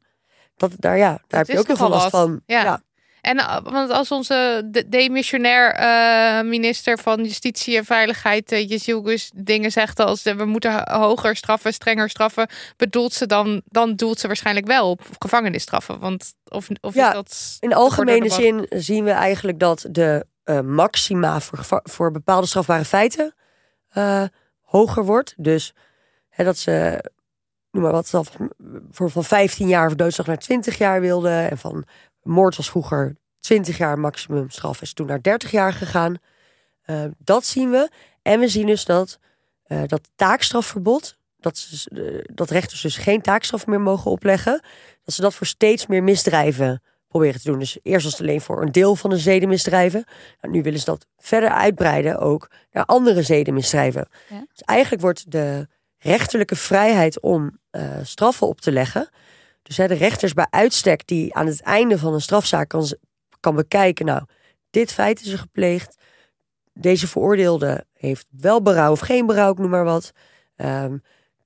Dat, 0.56 0.72
daar, 0.76 0.96
ja, 0.98 1.08
daar 1.26 1.40
heb 1.40 1.46
je 1.46 1.58
ook 1.58 1.66
heel 1.66 1.76
veel 1.76 1.88
last 1.88 2.10
van. 2.10 2.40
Ja. 2.46 2.62
ja. 2.62 2.82
En 3.20 3.36
uh, 3.36 3.58
want 3.62 3.90
als 3.90 4.10
onze 4.10 4.62
de- 4.64 4.88
demissionair 4.88 5.72
eh, 5.72 6.48
minister 6.48 6.98
van 6.98 7.24
Justitie 7.24 7.76
en 7.76 7.84
Veiligheid, 7.84 8.52
uh, 8.52 8.68
Jezielgus, 8.68 9.30
dingen 9.34 9.72
zegt 9.72 10.00
als 10.00 10.22
eh, 10.24 10.34
we 10.34 10.44
moeten 10.44 10.72
ho- 10.72 10.98
hoger 11.00 11.36
straffen, 11.36 11.72
strenger 11.72 12.08
straffen, 12.10 12.48
bedoelt 12.76 13.12
ze 13.12 13.26
dan, 13.26 13.62
dan 13.64 13.94
doelt 13.94 14.18
ze 14.20 14.26
waarschijnlijk 14.26 14.66
wel 14.66 14.90
op 14.90 15.00
gevangenisstraffen. 15.18 15.98
Want 15.98 16.34
of, 16.44 16.68
of 16.80 16.94
Ja, 16.94 17.08
is 17.08 17.14
dat. 17.14 17.56
In 17.60 17.74
algemene 17.74 18.28
zin 18.28 18.66
zien 18.68 19.04
we 19.04 19.10
eigenlijk 19.10 19.58
dat 19.58 19.86
de 19.90 20.26
eh, 20.44 20.60
maxima 20.60 21.40
voor, 21.40 21.80
voor 21.82 22.10
bepaalde 22.10 22.46
strafbare 22.46 22.84
feiten 22.84 23.34
eh, 23.88 24.24
hoger 24.60 25.04
wordt. 25.04 25.34
Dus 25.36 25.74
hè, 26.28 26.44
dat 26.44 26.58
ze, 26.58 27.04
noem 27.70 27.82
maar 27.82 27.92
wat, 27.92 28.10
voor 28.90 29.10
van 29.10 29.24
15 29.24 29.68
jaar 29.68 29.88
voor 29.88 29.96
doodslag 29.96 30.26
naar 30.26 30.38
20 30.38 30.78
jaar 30.78 31.00
wilden. 31.00 31.50
En 31.50 31.58
van 31.58 31.84
moord 32.30 32.56
was 32.56 32.70
vroeger 32.70 33.16
20 33.40 33.78
jaar 33.78 33.98
maximum 33.98 34.50
straf, 34.50 34.82
is 34.82 34.92
toen 34.92 35.06
naar 35.06 35.22
30 35.22 35.50
jaar 35.50 35.72
gegaan. 35.72 36.16
Eh, 36.82 37.04
dat 37.18 37.46
zien 37.46 37.70
we. 37.70 37.90
En 38.22 38.40
we 38.40 38.48
zien 38.48 38.66
dus 38.66 38.84
dat 38.84 39.18
eh, 39.62 39.82
dat 39.86 40.10
taakstrafverbod, 40.14 41.16
dat, 41.38 41.58
ze, 41.58 41.90
eh, 41.90 42.34
dat 42.34 42.50
rechters 42.50 42.80
dus 42.80 42.96
geen 42.96 43.20
taakstraf 43.20 43.66
meer 43.66 43.80
mogen 43.80 44.10
opleggen, 44.10 44.62
dat 45.04 45.14
ze 45.14 45.20
dat 45.20 45.34
voor 45.34 45.46
steeds 45.46 45.86
meer 45.86 46.02
misdrijven 46.02 46.82
proberen 47.08 47.40
te 47.40 47.50
doen. 47.50 47.58
Dus 47.58 47.78
eerst 47.82 48.04
was 48.04 48.12
het 48.12 48.22
alleen 48.22 48.40
voor 48.40 48.62
een 48.62 48.72
deel 48.72 48.96
van 48.96 49.10
de 49.10 49.18
zedenmisdrijven. 49.18 50.04
Nou, 50.40 50.54
nu 50.54 50.62
willen 50.62 50.78
ze 50.78 50.84
dat 50.84 51.06
verder 51.18 51.50
uitbreiden 51.50 52.18
ook 52.18 52.50
naar 52.72 52.84
andere 52.84 53.22
zedenmisdrijven. 53.22 54.08
Ja. 54.28 54.44
Dus 54.52 54.62
eigenlijk 54.64 55.02
wordt 55.02 55.30
de 55.30 55.68
rechterlijke 55.98 56.56
vrijheid 56.56 57.20
om 57.20 57.58
straffen 58.02 58.46
op 58.46 58.60
te 58.60 58.72
leggen. 58.72 59.08
Dus 59.62 59.76
hè, 59.76 59.86
de 59.86 59.94
rechters 59.94 60.32
bij 60.32 60.46
uitstek 60.50 61.06
die 61.06 61.34
aan 61.34 61.46
het 61.46 61.62
einde 61.62 61.98
van 61.98 62.14
een 62.14 62.20
strafzaak 62.20 62.68
kan, 62.68 62.94
kan 63.40 63.54
bekijken. 63.54 64.06
Nou, 64.06 64.22
dit 64.70 64.92
feit 64.92 65.20
is 65.20 65.32
er 65.32 65.38
gepleegd. 65.38 65.94
Deze 66.72 67.08
veroordeelde 67.08 67.84
heeft 67.92 68.26
wel 68.30 68.62
berouw 68.62 68.92
of 68.92 69.00
geen 69.00 69.26
berouw, 69.26 69.52
ik 69.52 69.58
noem 69.58 69.70
maar 69.70 69.84
wat. 69.84 70.12
Ehm, 70.56 70.96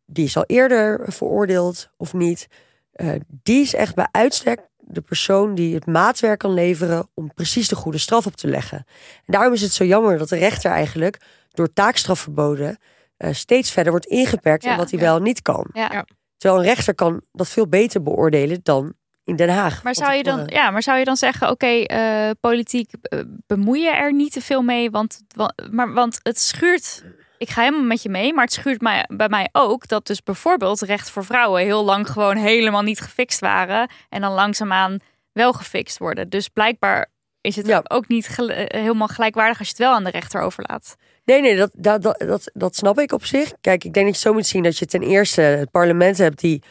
die 0.06 0.24
is 0.24 0.36
al 0.36 0.44
eerder 0.46 1.12
veroordeeld 1.12 1.90
of 1.96 2.12
niet. 2.12 2.46
Eh, 2.92 3.14
die 3.26 3.60
is 3.60 3.74
echt 3.74 3.94
bij 3.94 4.08
uitstek 4.10 4.60
de 4.78 5.00
persoon 5.00 5.54
die 5.54 5.74
het 5.74 5.86
maatwerk 5.86 6.38
kan 6.38 6.54
leveren 6.54 7.08
om 7.14 7.34
precies 7.34 7.68
de 7.68 7.76
goede 7.76 7.98
straf 7.98 8.26
op 8.26 8.36
te 8.36 8.48
leggen. 8.48 8.78
En 9.16 9.32
daarom 9.32 9.52
is 9.52 9.60
het 9.60 9.72
zo 9.72 9.84
jammer 9.84 10.18
dat 10.18 10.28
de 10.28 10.36
rechter 10.36 10.70
eigenlijk 10.70 11.20
door 11.50 11.72
taakstrafverboden 11.72 12.78
eh, 13.16 13.32
steeds 13.32 13.70
verder 13.70 13.92
wordt 13.92 14.06
ingeperkt 14.06 14.64
Ja, 14.64 14.70
in 14.70 14.76
wat 14.76 14.90
hij 14.90 14.98
ja. 14.98 15.04
wel 15.04 15.20
niet 15.20 15.42
kan. 15.42 15.70
Ja. 15.72 16.06
Terwijl 16.44 16.62
een 16.64 16.74
rechter 16.74 16.94
kan 16.94 17.22
dat 17.32 17.48
veel 17.48 17.68
beter 17.68 18.02
beoordelen 18.02 18.60
dan 18.62 18.92
in 19.24 19.36
Den 19.36 19.48
Haag. 19.48 19.82
Maar 19.82 19.94
zou, 19.94 20.12
je 20.14 20.22
dan, 20.22 20.42
ja, 20.46 20.70
maar 20.70 20.82
zou 20.82 20.98
je 20.98 21.04
dan 21.04 21.16
zeggen, 21.16 21.50
oké, 21.50 21.66
eh, 21.66 22.30
politiek 22.40 22.90
eh, 23.02 23.20
bemoei 23.46 23.80
je 23.82 23.90
er 23.90 24.12
niet 24.12 24.32
te 24.32 24.40
veel 24.40 24.62
mee, 24.62 24.90
want, 24.90 25.20
wa- 25.36 25.54
maar, 25.70 25.92
want 25.92 26.20
het 26.22 26.40
schuurt. 26.40 27.04
Ik 27.38 27.50
ga 27.50 27.62
helemaal 27.62 27.84
met 27.86 28.02
je 28.02 28.08
mee, 28.08 28.32
maar 28.34 28.44
het 28.44 28.52
schuurt 28.52 28.80
mij, 28.80 29.04
bij 29.08 29.28
mij 29.28 29.48
ook 29.52 29.88
dat 29.88 30.06
dus 30.06 30.22
bijvoorbeeld 30.22 30.80
recht 30.80 31.10
voor 31.10 31.24
vrouwen 31.24 31.62
heel 31.62 31.84
lang 31.84 32.08
gewoon 32.10 32.36
helemaal 32.36 32.82
niet 32.82 33.00
gefixt 33.00 33.40
waren 33.40 33.90
en 34.08 34.20
dan 34.20 34.32
langzaamaan 34.32 34.98
wel 35.32 35.52
gefixt 35.52 35.98
worden. 35.98 36.28
Dus 36.28 36.48
blijkbaar 36.48 37.10
is 37.44 37.56
het 37.56 37.66
Ja. 37.66 37.80
ook 37.88 38.08
niet 38.08 38.28
gel- 38.28 38.48
eh, 38.48 38.80
helemaal 38.80 39.08
gelijkwaardig 39.08 39.58
als 39.58 39.66
je 39.68 39.74
het 39.74 39.82
wel 39.82 39.92
aan 39.94 40.04
de 40.04 40.10
rechter 40.10 40.40
overlaat. 40.40 40.96
Nee, 41.24 41.40
nee, 41.40 41.56
dat, 41.56 41.70
dat, 41.74 42.02
dat, 42.02 42.18
dat, 42.18 42.50
dat 42.54 42.76
snap 42.76 42.98
ik 42.98 43.12
op 43.12 43.24
zich. 43.24 43.52
Kijk, 43.60 43.84
ik 43.84 43.92
denk 43.92 44.06
dat 44.06 44.14
je 44.14 44.20
zo 44.20 44.32
moet 44.32 44.46
zien 44.46 44.62
dat 44.62 44.78
je 44.78 44.86
ten 44.86 45.02
eerste 45.02 45.40
het 45.40 45.70
parlement 45.70 46.18
hebt 46.18 46.40
die, 46.40 46.62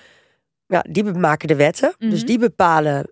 ja, 0.67 0.83
die 0.89 1.03
maken 1.03 1.47
de 1.47 1.55
wetten. 1.55 1.95
Mhm. 1.99 2.09
Dus 2.09 2.25
die 2.25 2.39
bepalen 2.39 3.11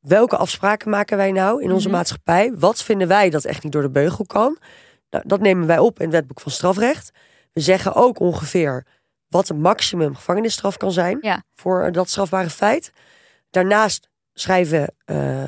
welke 0.00 0.36
afspraken 0.36 0.90
maken 0.90 1.16
wij 1.16 1.32
nou 1.32 1.62
in 1.62 1.72
onze 1.72 1.88
Mhm. 1.88 1.96
maatschappij. 1.96 2.52
Wat 2.54 2.82
vinden 2.82 3.08
wij 3.08 3.30
dat 3.30 3.44
echt 3.44 3.62
niet 3.62 3.72
door 3.72 3.82
de 3.82 3.90
beugel 3.90 4.26
kan? 4.26 4.58
Nou, 5.10 5.24
dat 5.26 5.40
nemen 5.40 5.66
wij 5.66 5.78
op 5.78 5.98
in 5.98 6.04
het 6.04 6.14
wetboek 6.14 6.40
van 6.40 6.52
strafrecht. 6.52 7.10
We 7.52 7.60
zeggen 7.60 7.94
ook 7.94 8.18
ongeveer 8.20 8.86
wat 9.28 9.46
de 9.46 9.54
maximum 9.54 10.14
gevangenisstraf 10.14 10.76
kan 10.76 10.92
zijn 10.92 11.18
Ja. 11.20 11.42
voor 11.54 11.92
dat 11.92 12.08
strafbare 12.08 12.50
feit. 12.50 12.92
Daarnaast 13.50 14.08
schrijven, 14.34 14.94
eh, 15.04 15.42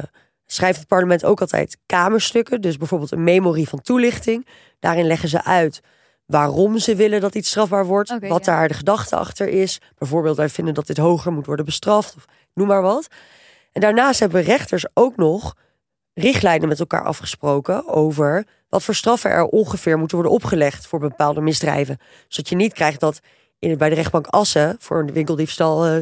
schrijft 0.47 0.79
het 0.79 0.89
parlement 0.89 1.25
ook 1.25 1.41
altijd 1.41 1.79
kamerstukken. 1.87 2.61
Dus 2.61 2.77
bijvoorbeeld 2.77 3.13
een 3.13 3.25
memorie 3.25 3.69
van 3.69 3.81
toelichting. 3.81 4.47
Daarin 4.81 5.07
leggen 5.07 5.29
ze 5.29 5.45
uit 5.45 5.81
waarom 6.27 6.79
ze 6.79 6.95
willen 6.95 7.21
dat 7.21 7.35
iets 7.35 7.49
strafbaar 7.49 7.87
wordt. 7.87 8.09
Wat 8.29 8.45
ja. 8.45 8.53
daar 8.53 8.69
de 8.69 8.75
gedachte 8.75 9.17
achter 9.17 9.49
is. 9.49 9.81
Bijvoorbeeld, 9.99 10.37
wij 10.37 10.49
vinden 10.49 10.75
dat 10.75 10.87
dit 10.87 10.97
hoger 10.97 11.33
moet 11.33 11.47
worden 11.47 11.65
bestraft. 11.65 12.17
Of 12.17 12.25
noem 12.55 12.67
maar 12.67 12.83
wat. 12.83 13.09
En 13.73 13.81
daarnaast 13.81 14.21
hebben 14.21 14.43
rechters 14.43 14.87
ook 14.95 15.17
nog 15.17 15.55
richtlijnen 16.15 16.69
met 16.69 16.81
elkaar 16.81 17.05
afgesproken 17.05 17.89
over 17.89 18.47
wat 18.69 18.83
voor 18.83 18.95
straffen 18.95 19.31
er 19.31 19.45
ongeveer 19.45 19.99
moeten 19.99 20.17
worden 20.17 20.35
opgelegd 20.35 20.87
voor 20.87 20.99
bepaalde 20.99 21.41
misdrijven. 21.41 21.99
Zodat 22.29 22.49
je 22.49 22.57
niet 22.57 22.73
krijgt 22.73 23.01
dat 23.01 23.21
in, 23.59 23.79
bij 23.79 23.89
de 23.89 23.95
rechtbank 23.95 24.27
Assen 24.27 24.77
voor 24.79 24.99
een 24.99 25.13
winkeldiefstal 25.13 25.87
eh, 25.87 25.97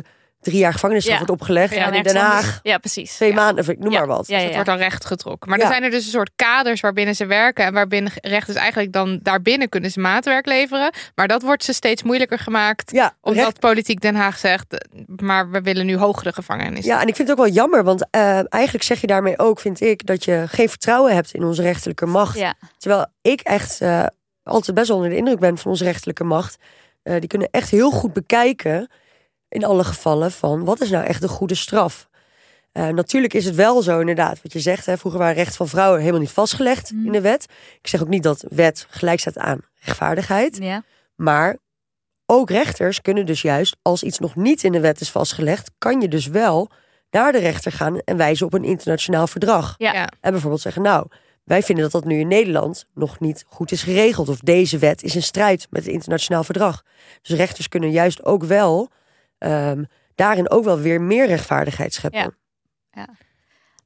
drie 0.45 0.59
jaar 0.59 0.73
gevangenisstraf 0.73 1.19
Ja. 1.19 1.25
wordt 1.27 1.41
opgelegd. 1.41 1.75
Ja, 1.75 1.87
en 1.87 1.95
in 1.95 2.03
Den 2.03 2.17
Haag 2.17 2.35
anders. 2.37 2.59
Ja, 2.63 2.79
precies. 2.79 3.15
twee 3.15 3.29
Ja. 3.29 3.35
maanden, 3.35 3.59
of 3.65 3.69
ik 3.71 3.79
noem 3.79 3.93
Ja. 3.93 3.99
maar 3.99 4.07
wat. 4.09 4.27
Ja, 4.27 4.37
ja, 4.39 4.43
Het 4.45 4.53
wordt 4.53 4.69
dan 4.69 4.79
recht 4.79 5.05
getrokken. 5.05 5.49
Maar 5.51 5.59
Ja. 5.59 5.65
er 5.65 5.71
zijn 5.71 5.83
er 5.83 5.91
dus 5.91 6.05
een 6.05 6.11
soort 6.11 6.31
kaders 6.37 6.81
waarbinnen 6.81 7.15
ze 7.15 7.27
werken. 7.27 7.65
En 7.65 7.73
waarbinnen 7.73 8.13
rechters 8.15 8.57
eigenlijk 8.57 8.93
dan 8.93 9.19
daarbinnen 9.23 9.69
kunnen 9.69 9.91
ze 9.91 10.01
maatwerk 10.01 10.47
leveren. 10.47 10.93
Maar 11.15 11.29
dat 11.29 11.43
wordt 11.43 11.65
ze 11.65 11.73
steeds 11.73 12.03
moeilijker 12.03 12.39
gemaakt. 12.39 12.91
Ja, 12.91 13.15
Omdat 13.21 13.45
recht- 13.45 13.61
politiek 13.61 14.01
Den 14.01 14.15
Haag 14.15 14.39
zegt, 14.39 14.87
maar 15.17 15.51
we 15.51 15.61
willen 15.61 15.87
nu 15.87 15.97
hogere 15.97 16.33
gevangenis. 16.33 16.85
ja, 16.85 17.01
en 17.01 17.09
ik 17.09 17.17
vind 17.17 17.29
het 17.29 17.39
ook 17.39 17.45
wel 17.45 17.55
jammer, 17.55 17.85
want 17.85 18.07
eh, 18.11 18.53
eigenlijk 18.55 18.85
zeg 18.85 19.01
je 19.01 19.07
daarmee 19.07 19.39
ook, 19.39 19.61
vind 19.61 19.81
ik, 19.81 20.07
dat 20.07 20.25
je 20.25 20.45
geen 20.49 20.69
vertrouwen 20.69 21.15
hebt 21.15 21.35
in 21.35 21.45
onze 21.45 21.63
rechterlijke 21.63 22.07
macht. 22.07 22.39
Ja. 22.39 22.55
Terwijl 22.79 23.07
ik 23.23 23.41
echt 23.41 23.81
eh, 23.81 24.07
altijd 24.43 24.75
best 24.77 24.89
wel 24.89 24.97
onder 24.97 25.11
de 25.13 25.17
indruk 25.17 25.39
ben 25.39 25.59
van 25.59 25.71
onze 25.71 25.85
rechterlijke 25.85 26.25
macht. 26.25 26.57
Eh, 27.03 27.15
die 27.21 27.29
kunnen 27.29 27.49
echt 27.51 27.71
heel 27.71 27.91
goed 27.91 28.13
bekijken, 28.13 28.91
in 29.55 29.65
alle 29.65 29.85
gevallen, 29.85 30.33
van 30.33 30.65
wat 30.65 30.81
is 30.81 30.91
nou 30.91 31.05
echt 31.05 31.23
een 31.23 31.29
goede 31.29 31.55
straf. 31.55 32.09
Eh, 32.73 32.89
natuurlijk 32.89 33.35
is 33.35 33.45
het 33.45 33.55
wel 33.55 33.83
zo, 33.83 34.01
inderdaad, 34.01 34.43
wat 34.43 34.53
je 34.53 34.61
zegt. 34.61 34.87
Hè, 34.87 34.99
vroeger 34.99 35.21
waren 35.21 35.35
rechten 35.35 35.57
van 35.57 35.69
vrouwen 35.69 36.01
helemaal 36.01 36.21
niet 36.21 36.31
vastgelegd 36.31 36.91
in 36.91 37.13
de 37.13 37.21
wet. 37.21 37.47
Ik 37.81 37.89
zeg 37.89 38.03
ook 38.03 38.09
niet 38.09 38.23
dat 38.23 38.45
wet 38.49 38.87
gelijk 38.91 39.21
staat 39.21 39.39
aan 39.39 39.61
rechtvaardigheid. 39.81 40.57
ja. 40.57 40.83
Maar 41.15 41.57
ook 42.27 42.51
rechters 42.51 43.01
kunnen 43.01 43.27
dus 43.27 43.43
juist, 43.43 43.77
als 43.83 44.03
iets 44.03 44.19
nog 44.19 44.37
niet 44.37 44.65
in 44.65 44.73
de 44.73 44.81
wet 44.81 45.01
is 45.01 45.11
vastgelegd, 45.11 45.71
kan 45.79 46.01
je 46.01 46.09
dus 46.09 46.27
wel 46.27 46.71
naar 47.11 47.33
de 47.33 47.39
rechter 47.39 47.73
gaan 47.73 47.99
en 47.99 48.17
wijzen 48.17 48.47
op 48.47 48.55
een 48.55 48.65
internationaal 48.65 49.27
verdrag. 49.27 49.75
Ja. 49.79 50.09
En 50.21 50.31
bijvoorbeeld 50.31 50.63
zeggen, 50.63 50.83
nou, 50.83 51.07
wij 51.45 51.63
vinden 51.63 51.85
dat 51.85 51.93
dat 51.93 52.05
nu 52.05 52.19
in 52.19 52.29
Nederland 52.29 52.87
nog 52.95 53.21
niet 53.21 53.45
goed 53.49 53.73
is 53.73 53.83
geregeld. 53.83 54.29
Of 54.29 54.39
deze 54.39 54.79
wet 54.79 55.03
is 55.03 55.15
in 55.15 55.23
strijd 55.23 55.67
met 55.71 55.85
het 55.85 55.93
internationaal 55.93 56.45
verdrag. 56.45 56.83
Dus 57.23 57.37
rechters 57.37 57.69
kunnen 57.69 57.91
juist 57.91 58.25
ook 58.25 58.45
wel 58.45 58.91
ehm, 59.39 59.85
daarin 60.15 60.51
ook 60.51 60.65
wel 60.65 60.79
weer 60.79 61.01
meer 61.01 61.27
rechtvaardigheid 61.27 61.93
scheppen. 61.93 62.37
Ja. 62.91 63.09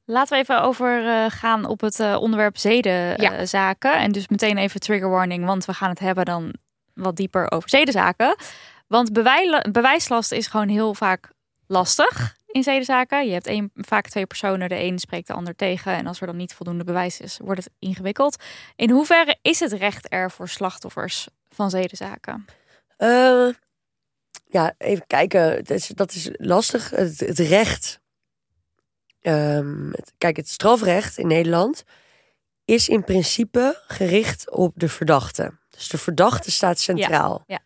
Laten 0.05 0.35
we 0.35 0.43
even 0.43 0.61
overgaan 0.61 1.31
gaan 1.31 1.65
op 1.65 1.81
het 1.81 1.99
eh, 1.99 2.17
onderwerp 2.21 2.57
zedenzaken. 2.57 3.91
Ja. 3.91 3.99
en 3.99 4.11
dus 4.11 4.27
meteen 4.27 4.57
even 4.57 4.79
trigger 4.79 5.09
warning, 5.09 5.45
want 5.45 5.65
we 5.65 5.73
gaan 5.73 5.89
het 5.89 5.99
hebben 5.99 6.25
dan 6.25 6.53
wat 6.93 7.15
dieper 7.15 7.51
over 7.51 7.69
zedenzaken. 7.69 8.35
Want 8.87 9.13
bewijslast 9.71 10.31
is 10.31 10.47
gewoon 10.47 10.67
heel 10.67 10.93
vaak 10.93 11.31
lastig 11.67 12.35
in 12.47 12.63
zedenzaken. 12.63 13.27
Je 13.27 13.33
hebt 13.33 13.69
vaak 13.75 14.07
twee 14.07 14.25
personen, 14.25 14.69
de 14.69 14.83
een 14.83 14.99
spreekt 14.99 15.27
de 15.27 15.33
ander 15.33 15.55
tegen. 15.55 15.93
En 15.93 16.07
als 16.07 16.21
er 16.21 16.27
dan 16.27 16.37
niet 16.37 16.53
voldoende 16.53 16.83
bewijs 16.83 17.19
is, 17.19 17.39
wordt 17.43 17.63
het 17.63 17.73
ingewikkeld. 17.79 18.43
In 18.75 18.89
hoeverre 18.89 19.37
is 19.41 19.59
het 19.59 19.71
recht 19.71 20.13
er 20.13 20.31
voor 20.31 20.47
slachtoffers 20.47 21.27
van 21.49 21.69
zedenzaken? 21.69 22.45
Eh, 22.97 23.47
ja, 24.51 24.73
even 24.77 25.07
kijken. 25.07 25.41
Het 25.41 25.69
is, 25.69 25.87
dat 25.87 26.11
is 26.13 26.29
lastig. 26.33 26.89
Het, 26.89 27.19
het 27.19 27.39
recht. 27.39 27.99
ehm, 29.21 29.89
het- 29.91 30.13
kijk, 30.17 30.37
het 30.37 30.49
strafrecht 30.49 31.17
in 31.17 31.27
Nederland 31.27 31.83
is 32.65 32.89
in 32.89 33.03
principe 33.03 33.81
gericht 33.87 34.49
op 34.51 34.73
de 34.75 34.89
verdachte. 34.89 35.51
Dus 35.69 35.87
de 35.87 35.97
verdachte 35.97 36.51
staat 36.51 36.79
centraal. 36.79 37.43
ja. 37.47 37.59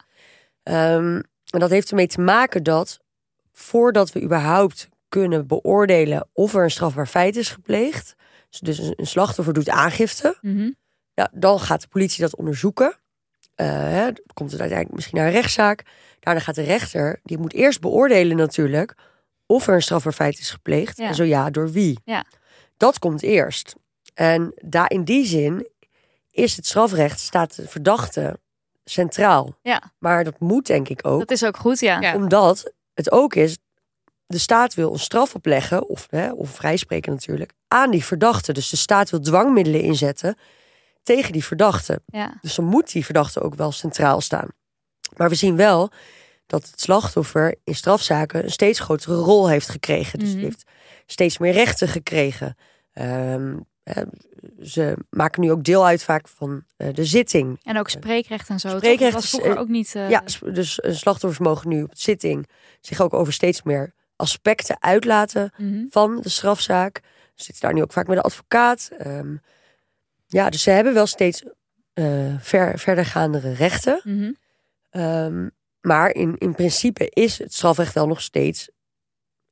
Ehm, 0.63 1.21
en 1.49 1.59
dat 1.59 1.69
heeft 1.69 1.89
ermee 1.89 2.07
te 2.07 2.21
maken 2.21 2.63
dat 2.63 2.99
voordat 3.51 4.11
we 4.11 4.21
überhaupt 4.21 4.89
kunnen 5.09 5.47
beoordelen 5.47 6.29
of 6.34 6.53
er 6.55 6.63
een 6.63 6.71
strafbaar 6.71 7.07
feit 7.07 7.36
is 7.36 7.49
gepleegd, 7.49 8.15
dus 8.59 8.77
een 8.77 8.93
een 8.95 9.07
slachtoffer 9.07 9.53
doet 9.53 9.69
aangifte, 9.69 10.38
ja, 11.13 11.29
dan 11.34 11.59
gaat 11.59 11.81
de 11.81 11.88
politie 11.88 12.21
dat 12.21 12.36
onderzoeken. 12.36 12.95
Eh, 13.55 13.67
hè, 13.67 14.03
dan 14.05 14.25
komt 14.34 14.51
het 14.51 14.59
uiteindelijk 14.59 14.95
misschien 14.95 15.17
naar 15.17 15.27
een 15.27 15.34
rechtszaak. 15.34 15.84
Daarna 16.24 16.39
gaat 16.39 16.55
de 16.55 16.61
rechter, 16.61 17.19
die 17.24 17.38
moet 17.38 17.53
eerst 17.53 17.82
beoordelen 17.82 18.38
natuurlijk 18.38 18.95
of 19.45 19.67
er 19.67 19.74
een 19.74 19.82
strafbaar 19.82 20.13
feit 20.13 20.39
is 20.39 20.51
gepleegd. 20.51 20.97
Ja. 20.97 21.07
En 21.07 21.15
zo 21.15 21.24
ja, 21.24 21.49
door 21.49 21.71
wie. 21.71 21.99
Ja. 22.05 22.26
Dat 22.78 22.99
komt 22.99 23.21
eerst. 23.21 23.76
En 24.13 24.53
daar 24.61 24.89
in 24.91 25.03
die 25.03 25.26
zin 25.26 25.67
is 26.32 26.55
het 26.55 26.65
strafrecht, 26.65 27.19
staat 27.19 27.55
de 27.55 27.67
verdachte 27.67 28.39
centraal. 28.84 29.57
Ja. 29.61 29.82
Maar 29.97 30.24
dat 30.24 30.39
moet 30.39 30.67
denk 30.67 30.89
ik 30.89 31.07
ook 31.07 31.19
Dat 31.19 31.32
is 31.32 31.45
ook 31.45 31.57
goed, 31.57 31.80
ja. 31.80 32.01
Ja. 32.01 32.15
omdat 32.15 32.74
het 32.93 33.11
ook 33.11 33.36
is, 33.36 33.57
de 34.26 34.38
staat 34.38 34.74
wil 34.74 34.93
een 34.93 34.99
straf 34.99 35.36
opleggen, 35.36 35.88
of, 35.88 36.07
hè, 36.09 36.32
of 36.32 36.49
vrijspreken 36.49 37.11
natuurlijk, 37.11 37.51
aan 37.67 37.91
die 37.91 38.05
verdachte. 38.05 38.53
Dus 38.53 38.69
de 38.69 38.78
staat 38.78 39.09
wil 39.09 39.19
dwangmiddelen 39.19 39.82
inzetten 39.82 40.38
tegen 41.03 41.32
die 41.32 41.45
verdachte. 41.45 42.01
ja. 42.05 42.38
Dus 42.41 42.55
dan 42.55 42.65
moet 42.65 42.91
die 42.91 43.05
verdachte 43.05 43.41
ook 43.41 43.55
wel 43.55 43.71
centraal 43.71 44.21
staan. 44.21 44.47
Maar 45.18 45.30
we 45.30 45.36
zien 45.36 45.55
wel 45.55 45.91
dat 46.45 46.68
het 46.72 46.82
slachtoffer 46.82 47.55
in 47.64 47.76
strafzaken 47.76 48.43
een 48.43 48.51
steeds 48.51 48.80
grotere 48.80 49.16
rol 49.16 49.49
heeft 49.49 49.70
gekregen. 49.70 50.20
Dus 50.20 50.34
Mhm. 50.34 50.39
heeft 50.39 50.64
steeds 51.05 51.38
meer 51.38 51.53
rechten 51.53 51.88
gekregen. 51.88 52.55
Ehm, 52.93 53.55
ze 54.61 54.95
maken 55.09 55.41
nu 55.41 55.51
ook 55.51 55.64
deel 55.64 55.86
uit 55.86 56.03
vaak 56.03 56.28
van 56.28 56.64
eh, 56.78 56.93
de 56.93 57.05
zitting. 57.05 57.59
En 57.64 57.78
ook 57.78 57.89
spreekrecht 57.89 58.49
en 58.49 58.59
zo. 58.59 58.68
Spreekrecht 58.70 59.14
dat 59.14 59.22
was 59.22 59.30
vroeger 59.30 59.51
eh, 59.51 59.59
ook 59.59 59.68
niet. 59.68 59.95
eh, 59.95 60.09
Ja, 60.09 60.24
dus 60.53 60.80
slachtoffers 60.82 61.39
mogen 61.39 61.70
nu 61.70 61.84
op 61.84 61.89
de 61.93 61.99
zitting 62.01 62.47
zich 62.82 63.01
ook 63.01 63.14
over 63.14 63.34
steeds 63.34 63.64
meer 63.64 63.93
aspecten 64.16 64.82
uitlaten 64.82 65.51
mhm. 65.57 65.84
van 65.89 66.22
de 66.22 66.30
strafzaak. 66.30 67.01
Ze 67.36 67.43
zitten 67.43 67.61
daar 67.64 67.74
nu 67.74 67.82
ook 67.82 67.91
vaak 67.93 68.07
met 68.07 68.18
een 68.18 68.24
advocaat. 68.24 68.89
Ehm, 68.97 69.36
ja, 70.28 70.49
dus 70.49 70.61
ze 70.61 70.70
hebben 70.70 70.93
wel 70.93 71.07
steeds 71.07 71.43
eh, 71.93 72.34
ver, 72.39 72.80
verdergaandere 72.80 73.53
rechten. 73.53 74.01
Mhm. 74.03 74.32
Ehm, 74.93 75.47
maar 75.81 76.09
in, 76.13 76.37
in 76.37 76.55
principe 76.55 77.09
is 77.09 77.37
het 77.37 77.53
strafrecht 77.53 77.93
wel 77.93 78.07
nog 78.07 78.21
steeds 78.21 78.69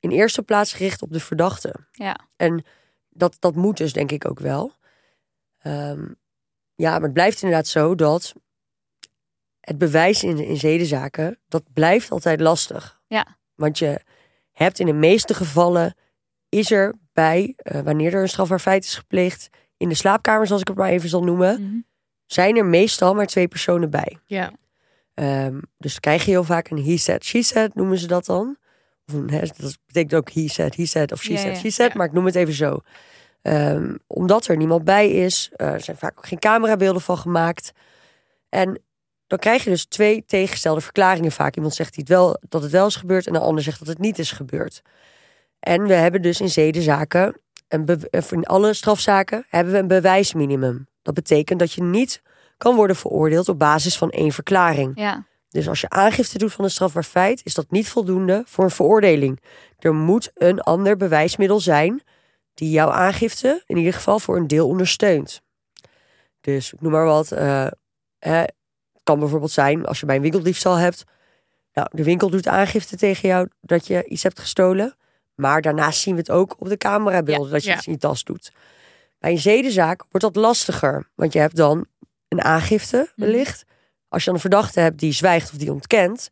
in 0.00 0.10
eerste 0.10 0.42
plaats 0.42 0.72
gericht 0.72 1.02
op 1.02 1.12
de 1.12 1.20
verdachte. 1.20 1.74
Ja. 1.90 2.18
En 2.36 2.64
dat, 3.08 3.36
dat 3.38 3.54
moet 3.54 3.76
dus 3.76 3.92
denk 3.92 4.10
ik 4.12 4.28
ook 4.28 4.38
wel. 4.40 4.72
Ehm, 5.58 6.04
ja, 6.74 6.90
maar 6.92 7.02
het 7.02 7.12
blijft 7.12 7.42
inderdaad 7.42 7.66
zo 7.66 7.94
dat 7.94 8.32
het 9.60 9.78
bewijs 9.78 10.22
in, 10.24 10.38
in 10.38 10.56
zedenzaken, 10.56 11.38
dat 11.48 11.62
blijft 11.72 12.10
altijd 12.10 12.40
lastig. 12.40 13.00
Ja. 13.06 13.26
Want 13.54 13.78
je 13.78 14.00
hebt 14.52 14.78
in 14.78 14.86
de 14.86 14.92
meeste 14.92 15.34
gevallen, 15.34 15.94
is 16.48 16.70
er 16.70 16.94
bij, 17.12 17.52
eh, 17.56 17.80
wanneer 17.80 18.14
er 18.14 18.22
een 18.22 18.28
strafbaar 18.28 18.58
feit 18.60 18.84
is 18.84 18.94
gepleegd, 18.94 19.48
in 19.76 19.88
de 19.88 19.94
slaapkamer, 19.94 20.46
zoals 20.46 20.60
ik 20.62 20.68
het 20.68 20.76
maar 20.76 20.88
even 20.90 21.08
zal 21.08 21.22
noemen, 21.24 21.62
Mhm. 21.62 21.80
zijn 22.26 22.56
er 22.56 22.66
meestal 22.66 23.14
maar 23.14 23.26
twee 23.26 23.48
personen 23.48 23.90
bij. 23.90 24.18
Ja. 24.24 24.52
Ehm, 25.14 25.60
dus 25.78 26.00
krijg 26.00 26.24
je 26.24 26.30
heel 26.30 26.44
vaak 26.44 26.68
een 26.70 26.84
he 26.84 26.96
said, 26.96 27.24
she 27.24 27.42
said, 27.42 27.74
noemen 27.74 27.98
ze 27.98 28.06
dat 28.06 28.26
dan. 28.26 28.56
Of 29.06 29.14
een, 29.14 29.26
dat 29.26 29.78
betekent 29.86 30.14
ook 30.14 30.30
he 30.30 30.48
said, 30.48 30.76
he 30.76 30.86
said 30.86 31.12
of 31.12 31.22
she 31.22 31.32
Ja, 31.32 31.38
said, 31.38 31.56
she 31.58 31.70
said, 31.70 31.94
maar 31.94 32.06
ik 32.06 32.12
noem 32.12 32.26
het 32.26 32.34
even 32.34 32.54
zo. 32.54 32.80
Ehm, 33.42 33.96
omdat 34.06 34.46
er 34.46 34.56
niemand 34.56 34.84
bij 34.84 35.10
is, 35.10 35.50
eh, 35.56 35.72
er 35.72 35.80
zijn 35.80 35.96
vaak 35.96 36.18
ook 36.18 36.26
geen 36.26 36.38
camerabeelden 36.38 37.02
van 37.02 37.18
gemaakt. 37.18 37.72
En 38.48 38.82
dan 39.26 39.38
krijg 39.38 39.64
je 39.64 39.70
dus 39.70 39.84
twee 39.84 40.24
tegengestelde 40.26 40.80
verklaringen 40.80 41.32
vaak. 41.32 41.56
Iemand 41.56 41.74
zegt 41.74 41.94
die 41.94 42.04
het 42.04 42.12
wel, 42.12 42.38
dat 42.48 42.62
het 42.62 42.70
wel 42.70 42.86
is 42.86 42.96
gebeurd 42.96 43.26
en 43.26 43.32
de 43.32 43.38
ander 43.38 43.62
zegt 43.62 43.78
dat 43.78 43.88
het 43.88 43.98
niet 43.98 44.18
is 44.18 44.32
gebeurd. 44.32 44.82
En 45.60 45.86
we 45.86 45.94
hebben 45.94 46.22
dus 46.22 46.40
in 46.40 46.48
zedenzaken, 46.50 47.40
of 48.10 48.32
in 48.32 48.44
alle 48.44 48.74
strafzaken, 48.74 49.46
hebben 49.48 49.72
we 49.72 49.78
een 49.78 49.86
bewijsminimum. 49.86 50.88
Dat 51.02 51.14
betekent 51.14 51.58
dat 51.58 51.72
je 51.72 51.82
niet 51.82 52.22
kan 52.62 52.74
worden 52.74 52.96
veroordeeld 52.96 53.48
op 53.48 53.58
basis 53.58 53.98
van 53.98 54.10
één 54.10 54.32
verklaring. 54.32 54.92
Ja. 54.94 55.26
Dus 55.48 55.68
als 55.68 55.80
je 55.80 55.88
aangifte 55.88 56.38
doet 56.38 56.52
van 56.52 56.64
een 56.64 56.70
strafbaar 56.70 57.04
feit, 57.04 57.40
is 57.44 57.54
dat 57.54 57.70
niet 57.70 57.88
voldoende 57.88 58.42
voor 58.46 58.64
een 58.64 58.70
veroordeling. 58.70 59.40
Er 59.78 59.94
moet 59.94 60.30
een 60.34 60.60
ander 60.60 60.96
bewijsmiddel 60.96 61.60
zijn 61.60 62.02
die 62.54 62.70
jouw 62.70 62.90
aangifte 62.90 63.62
in 63.66 63.76
ieder 63.76 63.92
geval 63.92 64.18
voor 64.18 64.36
een 64.36 64.46
deel 64.46 64.68
ondersteunt. 64.68 65.42
Dus 66.40 66.72
ik 66.72 66.80
noem 66.80 66.92
maar 66.92 67.04
wat. 67.04 67.32
eh, 67.32 68.42
kan 69.02 69.18
bijvoorbeeld 69.18 69.50
zijn 69.50 69.86
als 69.86 70.00
je 70.00 70.06
bij 70.06 70.16
een 70.16 70.22
winkeldiefstal 70.22 70.76
hebt. 70.76 71.04
Nou, 71.72 71.88
de 71.90 72.04
winkel 72.04 72.30
doet 72.30 72.48
aangifte 72.48 72.96
tegen 72.96 73.28
jou 73.28 73.48
dat 73.60 73.86
je 73.86 74.04
iets 74.04 74.22
hebt 74.22 74.40
gestolen. 74.40 74.96
Maar 75.34 75.62
daarnaast 75.62 76.00
zien 76.00 76.14
we 76.14 76.20
het 76.20 76.30
ook 76.30 76.56
op 76.58 76.68
de 76.68 76.76
camerabeelden 76.76 77.50
dat 77.50 77.62
je 77.62 77.70
ja. 77.70 77.76
iets 77.76 77.86
in 77.86 77.92
je 77.92 77.98
tas 77.98 78.24
doet. 78.24 78.52
Bij 79.18 79.30
een 79.30 79.38
zedenzaak 79.38 80.04
wordt 80.10 80.34
dat 80.34 80.36
lastiger. 80.36 81.10
Want 81.14 81.32
je 81.32 81.38
hebt 81.38 81.56
dan 81.56 81.86
een 82.32 82.42
aangifte 82.42 83.10
wellicht. 83.16 83.64
Als 84.08 84.20
je 84.20 84.26
dan 84.26 84.34
een 84.34 84.40
verdachte 84.40 84.80
hebt 84.80 84.98
die 84.98 85.12
zwijgt 85.12 85.52
of 85.52 85.58
die 85.58 85.72
ontkent. 85.72 86.30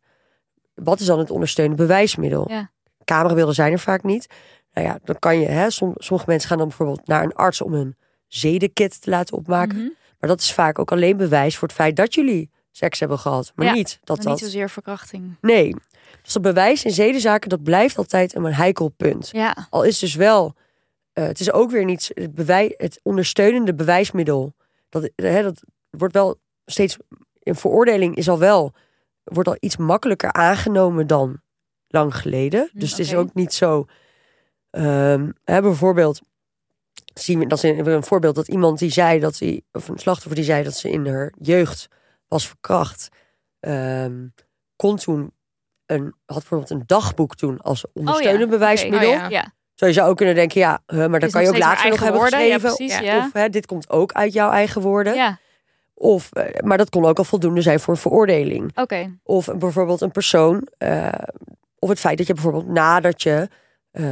Wat 0.73 0.99
is 0.99 1.05
dan 1.05 1.19
het 1.19 1.31
ondersteunend 1.31 1.75
bewijsmiddel? 1.77 2.49
Ja. 2.49 2.71
Camerabeelden 3.05 3.55
zijn 3.55 3.71
er 3.71 3.79
vaak 3.79 4.03
niet. 4.03 4.27
Nou 4.73 4.87
ja, 4.87 4.99
dan 5.03 5.19
kan 5.19 5.39
je, 5.39 5.45
hè, 5.47 5.69
som- 5.69 5.93
sommige 5.97 6.29
mensen 6.29 6.49
gaan 6.49 6.57
dan 6.57 6.67
bijvoorbeeld 6.67 7.07
naar 7.07 7.23
een 7.23 7.33
arts 7.33 7.61
om 7.61 7.73
een 7.73 7.95
zedenkit 8.27 9.01
te 9.01 9.09
laten 9.09 9.37
opmaken. 9.37 9.77
Mhm. 9.77 9.87
Maar 10.19 10.29
dat 10.29 10.39
is 10.41 10.53
vaak 10.53 10.79
ook 10.79 10.91
alleen 10.91 11.17
bewijs 11.17 11.57
voor 11.57 11.67
het 11.67 11.77
feit 11.77 11.95
dat 11.95 12.13
jullie 12.13 12.49
seks 12.71 12.99
hebben 12.99 13.19
gehad. 13.19 13.51
Maar 13.55 13.65
Ja, 13.65 13.73
niet 13.73 13.99
dat 14.03 14.17
Maar 14.17 14.25
dat... 14.25 14.35
Niet 14.35 14.43
zozeer 14.51 14.69
verkrachting. 14.69 15.35
Nee. 15.41 15.75
Dus 16.23 16.33
dat 16.33 16.41
bewijs 16.41 16.85
in 16.85 16.91
zedenzaken, 16.91 17.49
dat 17.49 17.63
blijft 17.63 17.97
altijd 17.97 18.35
een 18.35 18.53
heikel 18.53 18.87
punt. 18.89 19.29
Ja. 19.31 19.67
Al 19.69 19.83
is 19.83 19.99
dus 19.99 20.15
wel... 20.15 20.55
eh, 21.13 21.23
het 21.25 21.39
is 21.39 21.51
ook 21.51 21.71
weer 21.71 21.85
niet 21.85 22.11
het, 22.13 22.35
bewij, 22.35 22.73
het 22.77 22.99
ondersteunende 23.03 23.73
bewijsmiddel. 23.75 24.53
Dat, 24.89 25.09
hè, 25.15 25.41
dat 25.43 25.63
wordt 25.91 26.13
wel 26.13 26.39
steeds... 26.65 26.97
Een 27.39 27.55
veroordeling 27.55 28.15
is 28.15 28.29
al 28.29 28.39
wel... 28.39 28.73
Wordt 29.23 29.49
al 29.49 29.57
iets 29.59 29.77
makkelijker 29.77 30.31
aangenomen 30.33 31.07
dan 31.07 31.41
lang 31.87 32.15
geleden. 32.15 32.69
Hm, 32.71 32.79
Dus 32.79 32.89
het 32.89 32.99
is 32.99 33.15
ook 33.15 33.33
niet 33.33 33.53
zo... 33.53 33.85
ehm, 34.69 35.31
hè, 35.43 35.61
bijvoorbeeld... 35.61 36.21
Zien 37.13 37.39
we, 37.39 37.47
dat 37.47 37.63
is 37.63 37.77
een, 37.77 38.03
voorbeeld 38.03 38.35
dat 38.35 38.47
iemand 38.47 38.79
die 38.79 38.91
zei 38.91 39.19
dat 39.19 39.39
hij... 39.39 39.61
Of 39.71 39.87
een 39.87 39.97
slachtoffer 39.97 40.35
die 40.35 40.43
zei 40.43 40.63
dat 40.63 40.73
ze 40.77 40.89
in 40.89 41.07
haar 41.07 41.33
jeugd 41.39 41.87
was 42.27 42.47
verkracht. 42.47 43.09
ehm, 43.59 44.27
kon 44.75 44.97
toen 44.97 45.33
een, 45.85 46.03
had 46.25 46.37
bijvoorbeeld 46.37 46.69
een 46.69 46.83
dagboek 46.85 47.35
toen 47.35 47.59
als 47.61 47.85
ondersteunend 47.93 48.41
oké. 48.41 48.51
bewijsmiddel. 48.51 49.11
Oh 49.11 49.29
ja. 49.29 49.53
Zo 49.73 49.85
je 49.85 49.93
zou 49.93 50.09
ook 50.09 50.17
kunnen 50.17 50.35
denken, 50.35 50.59
ja, 50.59 50.81
maar 50.85 51.23
Is 51.23 51.31
kan 51.31 51.41
je 51.41 51.47
ook 51.47 51.57
later 51.57 51.89
nog 51.89 51.99
hebben 51.99 52.19
woorden. 52.19 52.39
Ja, 52.39 52.53
geschreven. 52.53 52.75
precies, 52.75 52.99
of 52.99 53.05
ja. 53.05 53.17
of 53.25 53.33
hè, 53.33 53.49
dit 53.49 53.65
komt 53.65 53.89
ook 53.89 54.11
uit 54.11 54.33
jouw 54.33 54.51
eigen 54.51 54.81
woorden. 54.81 55.13
Ja. 55.15 55.39
Of, 56.01 56.31
eh, 56.31 56.61
maar 56.63 56.77
dat 56.77 56.89
kon 56.89 57.05
ook 57.05 57.17
al 57.17 57.23
voldoende 57.23 57.61
zijn 57.61 57.79
voor 57.79 57.93
een 57.93 57.99
veroordeling. 57.99 58.77
Oké. 58.77 59.17
Of 59.23 59.49
bijvoorbeeld 59.55 60.01
een 60.01 60.11
persoon, 60.11 60.67
eh, 60.77 61.07
of 61.79 61.89
het 61.89 61.99
feit 61.99 62.17
dat 62.17 62.27
je 62.27 62.33
bijvoorbeeld 62.33 62.67
nadat 62.67 63.21
je 63.21 63.47
eh, 63.91 64.05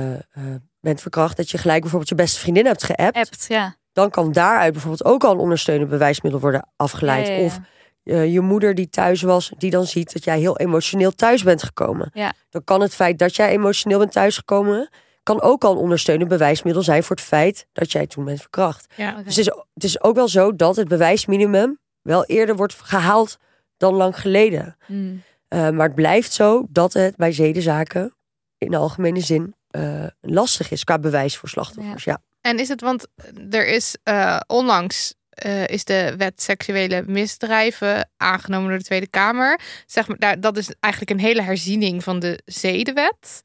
bent 0.79 1.01
verkracht, 1.01 1.37
dat 1.37 1.49
je 1.49 1.57
gelijk 1.57 1.79
bijvoorbeeld 1.81 2.09
je 2.09 2.15
beste 2.15 2.39
vriendin 2.39 2.65
hebt 2.65 2.83
geappt. 2.83 3.17
Appt, 3.17 3.45
ja. 3.47 3.75
Dan 3.93 4.09
kan 4.09 4.31
daaruit 4.31 4.71
bijvoorbeeld 4.71 5.05
ook 5.05 5.23
al 5.23 5.31
een 5.31 5.37
ondersteunend 5.37 5.89
bewijsmiddel 5.89 6.41
worden 6.41 6.67
afgeleid. 6.75 7.27
Ja, 7.27 7.33
ja, 7.33 7.39
ja. 7.39 7.45
Of 7.45 7.59
je 8.03 8.41
moeder 8.41 8.75
die 8.75 8.89
thuis 8.89 9.21
was, 9.21 9.51
die 9.57 9.71
dan 9.71 9.85
ziet 9.85 10.13
dat 10.13 10.23
jij 10.23 10.39
heel 10.39 10.57
emotioneel 10.57 11.11
thuis 11.11 11.43
bent 11.43 11.63
gekomen. 11.63 12.09
Ja. 12.13 12.33
Dan 12.49 12.63
kan 12.63 12.81
het 12.81 12.95
feit 12.95 13.19
dat 13.19 13.35
jij 13.35 13.49
emotioneel 13.49 13.99
bent 13.99 14.11
thuisgekomen, 14.11 14.89
kan 15.29 15.41
ook 15.41 15.63
al 15.63 15.71
een 15.71 15.77
ondersteunend 15.77 16.29
bewijsmiddel 16.29 16.83
zijn 16.83 17.03
voor 17.03 17.15
het 17.15 17.25
feit 17.25 17.67
dat 17.73 17.91
jij 17.91 18.07
toen 18.07 18.25
bent 18.25 18.39
verkracht. 18.39 18.93
Ja. 18.95 19.11
Dus 19.11 19.35
het 19.35 19.47
is, 19.47 19.53
het 19.73 19.83
is 19.83 20.01
ook 20.01 20.15
wel 20.15 20.27
zo 20.27 20.55
dat 20.55 20.75
het 20.75 20.87
bewijsminimum 20.87 21.79
wel 22.01 22.25
eerder 22.25 22.55
wordt 22.55 22.73
gehaald 22.73 23.37
dan 23.77 23.93
lang 23.93 24.19
geleden. 24.19 24.77
Mm. 24.87 25.21
Eh, 25.47 25.69
maar 25.69 25.85
het 25.85 25.95
blijft 25.95 26.33
zo 26.33 26.65
dat 26.69 26.93
het 26.93 27.15
bij 27.15 27.31
zedenzaken 27.31 28.15
in 28.57 28.71
de 28.71 28.77
algemene 28.77 29.21
zin 29.21 29.55
eh, 29.69 30.05
lastig 30.21 30.71
is 30.71 30.83
qua 30.83 30.99
bewijs 30.99 31.37
voor 31.37 31.49
slachtoffers. 31.49 32.03
Ja. 32.03 32.21
En 32.41 32.59
is 32.59 32.67
het, 32.67 32.81
want 32.81 33.07
er 33.49 33.67
is 33.67 33.97
eh, 34.03 34.39
onlangs 34.47 35.13
eh, 35.39 35.67
is 35.67 35.83
de 35.83 36.13
wet 36.17 36.41
seksuele 36.41 37.03
misdrijven 37.07 38.09
aangenomen 38.17 38.69
door 38.69 38.77
de 38.77 38.83
Tweede 38.83 39.07
Kamer. 39.07 39.59
Zeg 39.85 40.07
maar, 40.07 40.17
daar, 40.17 40.39
dat 40.39 40.57
is 40.57 40.73
eigenlijk 40.79 41.13
een 41.13 41.25
hele 41.25 41.41
herziening 41.41 42.03
van 42.03 42.19
de 42.19 42.39
zedenwet. 42.45 43.41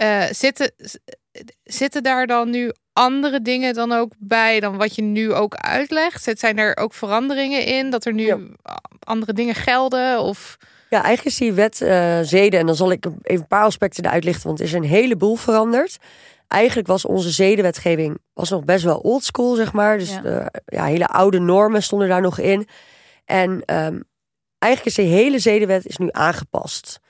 Eh, 0.00 0.24
zitten, 0.30 0.72
zitten 1.64 2.02
daar 2.02 2.26
dan 2.26 2.50
nu 2.50 2.72
andere 2.92 3.42
dingen 3.42 3.74
dan 3.74 3.92
ook 3.92 4.12
bij 4.18 4.60
dan 4.60 4.76
wat 4.76 4.94
je 4.94 5.02
nu 5.02 5.32
ook 5.32 5.54
uitlegt? 5.54 6.30
Zijn 6.34 6.58
er 6.58 6.76
ook 6.76 6.94
veranderingen 6.94 7.64
in 7.64 7.90
dat 7.90 8.04
er 8.04 8.12
nu 8.12 8.26
Ja. 8.26 8.38
andere 8.98 9.32
dingen 9.32 9.54
gelden? 9.54 10.20
Of 10.20 10.56
Ja, 10.88 11.02
eigenlijk 11.02 11.24
is 11.24 11.36
die 11.36 11.52
wet 11.52 11.80
eh, 11.80 12.20
zeden, 12.22 12.60
en 12.60 12.66
dan 12.66 12.74
zal 12.74 12.90
ik 12.90 13.04
even 13.04 13.20
een 13.22 13.46
paar 13.46 13.64
aspecten 13.64 14.04
eruit 14.04 14.24
lichten, 14.24 14.46
want 14.46 14.58
er 14.58 14.64
is 14.64 14.72
een 14.72 14.84
heleboel 14.84 15.36
veranderd. 15.36 15.96
Eigenlijk 16.48 16.88
was 16.88 17.04
onze 17.04 17.30
zedenwetgeving 17.30 18.18
was 18.32 18.50
nog 18.50 18.64
best 18.64 18.84
wel 18.84 18.98
oldschool, 18.98 19.54
zeg 19.54 19.72
maar. 19.72 19.98
Dus 19.98 20.10
Ja. 20.10 20.20
ja. 20.24 20.50
ja, 20.66 20.84
hele 20.84 21.06
oude 21.06 21.38
normen 21.38 21.82
stonden 21.82 22.08
daar 22.08 22.20
nog 22.20 22.38
in. 22.38 22.68
En 23.24 23.62
ehm, 23.64 24.00
eigenlijk 24.58 24.96
is 24.96 25.04
de 25.04 25.14
hele 25.14 25.38
zedenwet 25.38 25.86
is 25.86 25.96
nu 25.96 26.08
aangepast. 26.10 27.00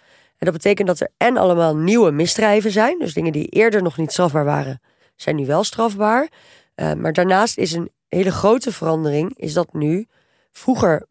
En 0.41 0.47
dat 0.47 0.53
betekent 0.53 0.89
dat 0.89 1.01
er 1.01 1.11
en 1.17 1.37
allemaal 1.37 1.77
nieuwe 1.77 2.11
misdrijven 2.11 2.71
zijn. 2.71 2.99
Dus 2.99 3.15
dingen 3.15 3.33
die 3.33 3.47
eerder 3.47 3.83
nog 3.83 3.97
niet 3.97 4.11
strafbaar 4.11 4.45
waren, 4.45 4.81
zijn 5.17 5.37
nu 5.37 5.47
wel 5.47 5.65
strafbaar. 5.65 6.29
Eh, 6.75 6.93
maar 6.93 7.13
daarnaast 7.13 7.59
is 7.59 7.73
een 7.73 7.91
hele 8.09 8.33
grote 8.33 8.73
verandering, 8.73 9.39
is 9.39 9.53
dat 9.53 9.73
nu 9.73 10.07
vroeger 10.53 11.07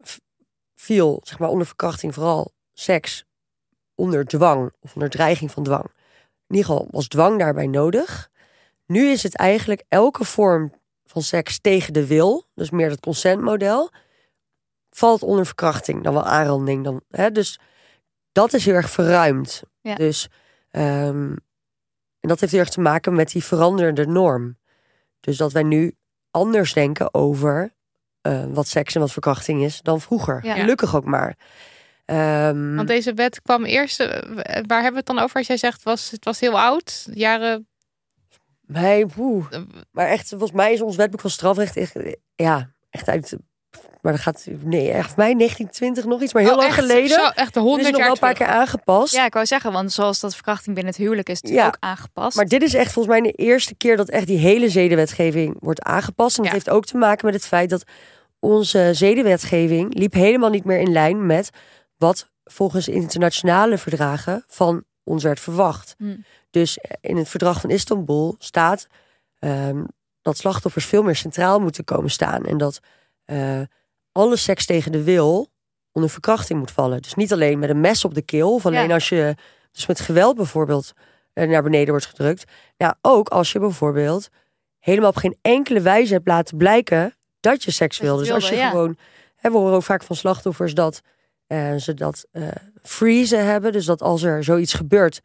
viel, 0.74 1.20
zeg 1.22 1.38
maar 1.38 1.48
onder 1.48 1.66
verkrachting 1.66 2.14
vooral 2.14 2.52
seks 2.72 3.24
onder 3.94 4.24
dwang 4.24 4.72
of 4.80 4.94
onder 4.94 5.10
dreiging 5.10 5.50
van 5.50 5.62
dwang. 5.62 5.84
In 6.46 6.56
ieder 6.56 6.70
geval 6.70 6.88
was 6.90 7.08
dwang 7.08 7.38
daarbij 7.38 7.66
nodig. 7.66 8.30
Nu 8.86 9.06
is 9.06 9.22
het 9.22 9.36
eigenlijk 9.36 9.84
elke 9.88 10.24
vorm 10.24 10.72
van 11.04 11.22
seks 11.22 11.60
tegen 11.60 11.92
de 11.92 12.06
wil, 12.06 12.46
dus 12.54 12.70
meer 12.70 12.90
het 12.90 13.00
consentmodel, 13.00 13.90
valt 14.90 15.22
onder 15.22 15.46
verkrachting, 15.46 16.02
dan 16.02 16.12
wel 16.12 16.24
aanranding. 16.24 16.84
Dan, 16.84 17.00
hè? 17.10 17.30
Dus 17.30 17.60
dat 18.32 18.52
is 18.52 18.64
heel 18.64 18.74
erg 18.74 18.90
verruimd. 18.90 19.62
Ja. 19.80 19.94
Dus, 19.94 20.28
ehm, 20.70 21.32
en 22.20 22.28
dat 22.28 22.40
heeft 22.40 22.52
heel 22.52 22.60
erg 22.60 22.70
te 22.70 22.80
maken 22.80 23.14
met 23.14 23.30
die 23.30 23.44
veranderende 23.44 24.06
norm. 24.06 24.58
Dus 25.20 25.36
dat 25.36 25.52
wij 25.52 25.62
nu 25.62 25.94
anders 26.30 26.72
denken 26.72 27.14
over 27.14 27.74
eh, 28.20 28.44
wat 28.48 28.66
seks 28.68 28.94
en 28.94 29.00
wat 29.00 29.12
verkrachting 29.12 29.62
is 29.62 29.80
dan 29.82 30.00
vroeger. 30.00 30.44
Ja. 30.44 30.54
Gelukkig 30.54 30.96
ook 30.96 31.04
maar. 31.04 31.36
Ehm, 32.04 32.74
want 32.74 32.88
deze 32.88 33.14
wet 33.14 33.42
kwam 33.42 33.64
eerst. 33.64 34.00
eh, 34.00 34.06
waar 34.66 34.82
hebben 34.82 34.90
we 34.92 34.96
het 34.96 35.06
dan 35.06 35.18
over? 35.18 35.36
Als 35.36 35.46
jij 35.46 35.56
zegt 35.56 35.82
was 35.82 36.10
het 36.10 36.24
was 36.24 36.40
heel 36.40 36.60
oud, 36.60 37.08
jaren. 37.12 37.68
mij, 38.60 39.06
poeh. 39.06 39.46
eh, 39.50 39.60
Maar 39.90 40.06
echt, 40.06 40.28
volgens 40.28 40.52
mij 40.52 40.72
is 40.72 40.80
ons 40.80 40.96
wetboek 40.96 41.20
van 41.20 41.30
strafrecht 41.30 41.76
echt, 41.76 41.96
ja, 42.34 42.70
echt 42.90 43.08
uit. 43.08 43.36
Maar 44.02 44.12
dat 44.12 44.20
gaat, 44.20 44.46
nee, 44.60 44.90
echt 44.90 45.16
mij 45.16 45.34
1920 45.34 46.04
nog 46.04 46.22
iets, 46.22 46.32
maar 46.32 46.42
heel 46.42 46.50
oh, 46.52 46.56
lang 46.58 46.68
echt, 46.70 46.78
geleden. 46.78 47.08
Zo, 47.08 47.24
echt 47.24 47.34
de 47.36 47.42
Het 47.42 47.54
is 47.56 47.62
honderd 47.62 47.82
nog 47.90 47.96
jaar 47.96 48.04
wel 48.06 48.10
een 48.14 48.18
paar 48.20 48.34
terug. 48.34 48.48
keer 48.48 48.56
aangepast. 48.56 49.14
Ja, 49.14 49.24
ik 49.24 49.32
wou 49.32 49.46
zeggen, 49.46 49.72
want 49.72 49.92
zoals 49.92 50.20
dat 50.20 50.34
verkrachting 50.34 50.74
binnen 50.74 50.92
het 50.92 51.02
huwelijk 51.02 51.28
is 51.28 51.40
het 51.42 51.50
Ja. 51.50 51.66
ook 51.66 51.76
aangepast. 51.80 52.36
Maar 52.36 52.46
dit 52.46 52.62
is 52.62 52.74
echt 52.74 52.92
volgens 52.92 53.14
mij 53.20 53.30
de 53.30 53.36
eerste 53.36 53.74
keer 53.74 53.96
dat 53.96 54.08
echt 54.08 54.26
die 54.26 54.38
hele 54.38 54.68
zedenwetgeving 54.68 55.56
wordt 55.60 55.82
aangepast. 55.82 56.36
En 56.36 56.42
dat 56.42 56.52
Ja. 56.52 56.58
heeft 56.58 56.70
ook 56.70 56.84
te 56.84 56.96
maken 56.96 57.26
met 57.26 57.34
het 57.34 57.46
feit 57.46 57.70
dat 57.70 57.84
onze 58.38 58.90
zedenwetgeving 58.94 59.94
liep 59.98 60.12
helemaal 60.12 60.50
niet 60.50 60.64
meer 60.64 60.78
in 60.78 60.92
lijn 60.92 61.26
met 61.26 61.50
wat 61.96 62.30
volgens 62.44 62.88
internationale 62.88 63.78
verdragen 63.78 64.44
van 64.46 64.84
ons 65.04 65.22
werd 65.22 65.40
verwacht. 65.40 65.94
Hmm. 65.98 66.24
Dus 66.50 66.78
in 67.00 67.16
het 67.16 67.28
verdrag 67.28 67.60
van 67.60 67.70
Istanbul 67.70 68.34
staat 68.38 68.86
ehm, 69.38 69.82
dat 70.22 70.36
slachtoffers 70.36 70.86
veel 70.86 71.02
meer 71.02 71.16
centraal 71.16 71.60
moeten 71.60 71.84
komen 71.84 72.10
staan. 72.10 72.44
En 72.44 72.58
dat 72.58 72.80
eh, 73.30 73.60
alle 74.12 74.36
seks 74.36 74.66
tegen 74.66 74.92
de 74.92 75.02
wil 75.02 75.48
onder 75.92 76.10
verkrachting 76.10 76.58
moet 76.58 76.70
vallen. 76.70 77.02
Dus 77.02 77.14
niet 77.14 77.32
alleen 77.32 77.58
met 77.58 77.70
een 77.70 77.80
mes 77.80 78.04
op 78.04 78.14
de 78.14 78.22
keel, 78.22 78.54
of 78.54 78.66
alleen 78.66 78.88
Ja. 78.88 78.94
als 78.94 79.08
je 79.08 79.34
dus 79.72 79.86
met 79.86 80.00
geweld 80.00 80.36
bijvoorbeeld 80.36 80.92
eh, 81.32 81.48
naar 81.48 81.62
beneden 81.62 81.88
wordt 81.90 82.06
gedrukt. 82.06 82.44
Ja, 82.76 82.98
ook 83.02 83.28
als 83.28 83.52
je 83.52 83.58
bijvoorbeeld 83.58 84.28
helemaal 84.78 85.10
op 85.10 85.16
geen 85.16 85.36
enkele 85.42 85.80
wijze 85.80 86.12
hebt 86.12 86.28
laten 86.28 86.56
blijken 86.56 87.14
dat 87.40 87.64
je 87.64 87.70
seks 87.70 87.98
wil. 87.98 88.16
Dus 88.16 88.30
als 88.30 88.48
je 88.48 88.56
ja. 88.56 88.70
gewoon, 88.70 88.96
hè, 89.36 89.50
we 89.50 89.56
horen 89.56 89.74
ook 89.74 89.82
vaak 89.82 90.02
van 90.02 90.16
slachtoffers 90.16 90.74
dat 90.74 91.00
eh, 91.46 91.74
ze 91.76 91.94
dat 91.94 92.26
eh 92.32 92.48
freezen 92.82 93.44
hebben. 93.44 93.72
Dus 93.72 93.84
dat 93.84 94.02
als 94.02 94.22
er 94.22 94.44
zoiets 94.44 94.74
gebeurt, 94.74 95.20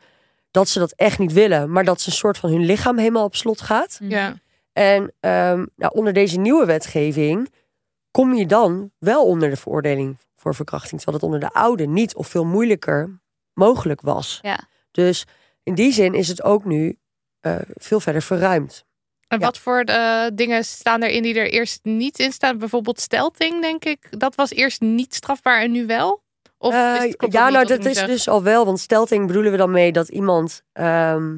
dat 0.51 0.69
ze 0.69 0.79
dat 0.79 0.91
echt 0.91 1.19
niet 1.19 1.33
willen, 1.33 1.71
maar 1.71 1.83
dat 1.83 2.01
ze 2.01 2.09
een 2.09 2.15
soort 2.15 2.37
van 2.37 2.49
hun 2.49 2.65
lichaam 2.65 2.97
helemaal 2.97 3.23
op 3.23 3.35
slot 3.35 3.61
gaat. 3.61 3.99
Ja. 4.03 4.33
En 4.73 5.13
ehm, 5.19 5.65
nou, 5.75 5.93
onder 5.93 6.13
deze 6.13 6.39
nieuwe 6.39 6.65
wetgeving 6.65 7.49
kom 8.15 8.33
je 8.33 8.45
dan 8.45 8.91
wel 8.97 9.25
onder 9.25 9.49
de 9.49 9.55
veroordeling 9.55 10.17
voor 10.35 10.55
verkrachting, 10.55 11.01
terwijl 11.01 11.17
het 11.17 11.25
onder 11.25 11.49
de 11.49 11.59
oude 11.59 11.87
niet 11.87 12.15
of 12.15 12.27
veel 12.27 12.45
moeilijker 12.45 13.19
mogelijk 13.53 14.01
was. 14.01 14.39
Ja. 14.41 14.59
Dus 14.91 15.25
in 15.63 15.75
die 15.75 15.91
zin 15.91 16.13
is 16.13 16.27
het 16.27 16.43
ook 16.43 16.65
nu 16.65 16.97
eh, 17.39 17.55
veel 17.73 17.99
verder 17.99 18.21
verruimd. 18.21 18.85
En 19.27 19.39
Ja. 19.39 19.45
wat 19.45 19.57
voor 19.57 19.79
eh, 19.79 20.25
dingen 20.33 20.65
staan 20.65 21.03
erin 21.03 21.23
die 21.23 21.39
er 21.39 21.49
eerst 21.49 21.79
niet 21.83 22.19
in 22.19 22.31
staan? 22.31 22.57
Bijvoorbeeld 22.57 22.99
stelting, 22.99 23.61
denk 23.61 23.85
ik. 23.85 24.19
Dat 24.19 24.35
was 24.35 24.49
eerst 24.51 24.81
niet 24.81 25.15
strafbaar 25.15 25.61
en 25.61 25.71
nu 25.71 25.85
wel? 25.85 26.23
Of 26.57 26.73
Eh, 26.73 26.95
is 26.95 27.03
het, 27.03 27.15
klopt 27.15 27.33
ja, 27.33 27.49
nou 27.49 27.65
dat 27.65 27.85
is 27.85 28.05
dus 28.05 28.27
al 28.27 28.43
wel, 28.43 28.65
want 28.65 28.79
stelting 28.79 29.27
bedoelen 29.27 29.51
we 29.51 29.57
dan 29.57 29.71
mee 29.71 29.91
dat 29.91 30.07
iemand, 30.09 30.61
ehm, 30.73 31.37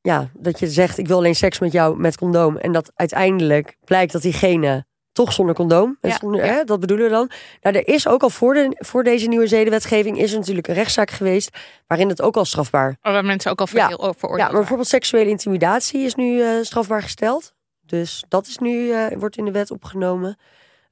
ja, 0.00 0.30
dat 0.34 0.58
je 0.58 0.68
zegt 0.68 0.98
ik 0.98 1.06
wil 1.08 1.16
alleen 1.16 1.34
seks 1.34 1.58
met 1.58 1.72
jou 1.72 1.98
met 1.98 2.16
condoom 2.16 2.56
en 2.56 2.72
dat 2.72 2.90
uiteindelijk 2.94 3.76
blijkt 3.84 4.12
dat 4.12 4.22
diegene 4.22 4.86
toch 5.24 5.32
zonder 5.32 5.54
condoom, 5.54 5.98
Ja, 6.00 6.18
zonder, 6.18 6.44
ja. 6.44 6.52
Hè, 6.52 6.64
dat 6.64 6.80
bedoelen 6.80 7.06
we 7.06 7.12
dan. 7.12 7.30
Nou, 7.62 7.76
er 7.76 7.88
is 7.88 8.06
ook 8.08 8.22
al 8.22 8.30
voor, 8.30 8.54
de, 8.54 8.76
voor 8.78 9.04
deze 9.04 9.26
nieuwe 9.28 9.46
zedenwetgeving 9.46 10.18
is 10.18 10.32
er 10.32 10.38
natuurlijk 10.38 10.68
een 10.68 10.74
rechtszaak 10.74 11.10
geweest 11.10 11.56
waarin 11.86 12.08
het 12.08 12.22
ook 12.22 12.36
al 12.36 12.44
strafbaar. 12.44 12.96
Oh, 13.02 13.12
waar 13.12 13.24
mensen 13.24 13.50
ook 13.50 13.60
al 13.60 13.66
Ja. 13.72 13.88
veel 13.88 14.06
Ja, 14.06 14.12
veroordeeld 14.12 14.48
maar 14.50 14.58
bijvoorbeeld 14.58 14.88
seksuele 14.88 15.30
intimidatie 15.30 16.00
is 16.04 16.14
nu 16.14 16.42
eh, 16.42 16.48
strafbaar 16.62 17.02
gesteld. 17.02 17.52
Dus 17.80 18.24
dat 18.28 18.46
is 18.46 18.58
nu, 18.58 18.90
eh, 18.92 19.16
wordt 19.18 19.36
in 19.36 19.44
de 19.44 19.50
wet 19.50 19.70
opgenomen. 19.70 20.36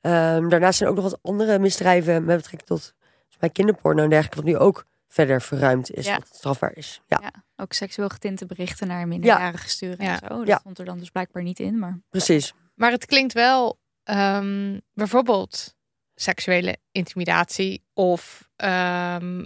Ehm, 0.00 0.48
daarnaast 0.48 0.78
zijn 0.78 0.90
ook 0.90 0.96
nog 0.96 1.04
wat 1.04 1.18
andere 1.22 1.58
misdrijven 1.58 2.24
met 2.24 2.36
betrekking 2.36 2.62
tot 2.68 2.94
mij 3.40 3.50
kinderporno 3.50 4.02
en 4.02 4.08
dergelijke, 4.08 4.36
wat 4.42 4.52
nu 4.52 4.56
ook 4.58 4.84
verder 5.08 5.42
verruimd 5.42 5.90
is, 5.94 6.06
Ja. 6.06 6.14
wat 6.18 6.28
strafbaar 6.32 6.72
is. 6.74 7.00
Ja, 7.06 7.18
Ja. 7.22 7.30
Ook 7.56 7.72
seksueel 7.72 8.08
getinte 8.08 8.46
berichten 8.46 8.86
naar 8.88 9.08
minderjarigen 9.08 9.68
sturen 9.70 10.04
Ja. 10.04 10.12
en 10.20 10.28
zo. 10.28 10.36
Dat 10.38 10.46
Ja. 10.46 10.58
stond 10.58 10.78
er 10.78 10.84
dan 10.84 10.98
dus 10.98 11.10
blijkbaar 11.10 11.42
niet 11.42 11.60
in. 11.60 11.78
Maar 11.78 11.98
precies. 12.10 12.54
Maar 12.74 12.90
het 12.90 13.06
klinkt 13.06 13.32
wel 13.32 13.78
ehm, 14.06 14.78
bijvoorbeeld 14.94 15.74
seksuele 16.14 16.76
intimidatie 16.92 17.82
of 17.94 18.48
ehm, 18.56 19.44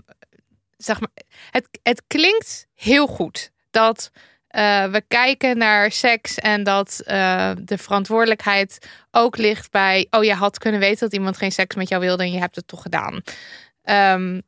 zeg 0.77 1.01
maar, 1.01 1.11
het, 1.51 1.69
het 1.83 2.03
klinkt 2.07 2.67
heel 2.75 3.07
goed 3.07 3.51
dat 3.71 4.11
eh, 4.47 4.85
we 4.85 5.03
kijken 5.09 5.59
naar 5.59 5.93
seks 5.93 6.39
en 6.39 6.63
dat 6.63 7.01
eh, 7.05 7.51
de 7.59 7.79
verantwoordelijkheid 7.79 8.89
ook 9.11 9.37
ligt 9.37 9.71
bij, 9.71 10.07
oh 10.11 10.25
je 10.25 10.35
had 10.35 10.59
kunnen 10.59 10.81
weten 10.81 11.01
dat 11.01 11.13
iemand 11.13 11.37
geen 11.37 11.53
seks 11.53 11.75
met 11.75 11.89
jou 11.89 12.01
wilde 12.01 12.23
en 12.23 12.33
je 12.33 12.39
hebt 12.39 12.57
het 12.57 12.67
toch 12.67 12.83
gedaan. 12.83 13.23
Ehm, 13.83 14.41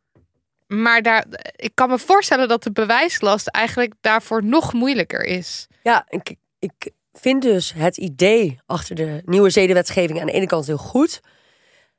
maar 0.67 1.03
daar, 1.03 1.25
ik 1.57 1.71
kan 1.75 1.89
me 1.89 1.99
voorstellen 1.99 2.49
dat 2.49 2.63
de 2.63 2.73
bewijslast 2.73 3.47
eigenlijk 3.47 3.95
daarvoor 4.01 4.45
nog 4.45 4.73
moeilijker 4.73 5.25
is. 5.25 5.67
Ja, 5.83 6.07
ik, 6.09 6.35
ik 6.59 6.91
vind 7.13 7.43
dus 7.43 7.73
het 7.73 7.97
idee 7.97 8.61
achter 8.67 8.95
de 8.95 9.23
nieuwe 9.25 9.51
zedenwetgeving 9.51 10.21
aan 10.21 10.27
de 10.27 10.33
ene 10.33 10.47
kant 10.47 10.67
heel 10.67 10.77
goed. 10.77 11.21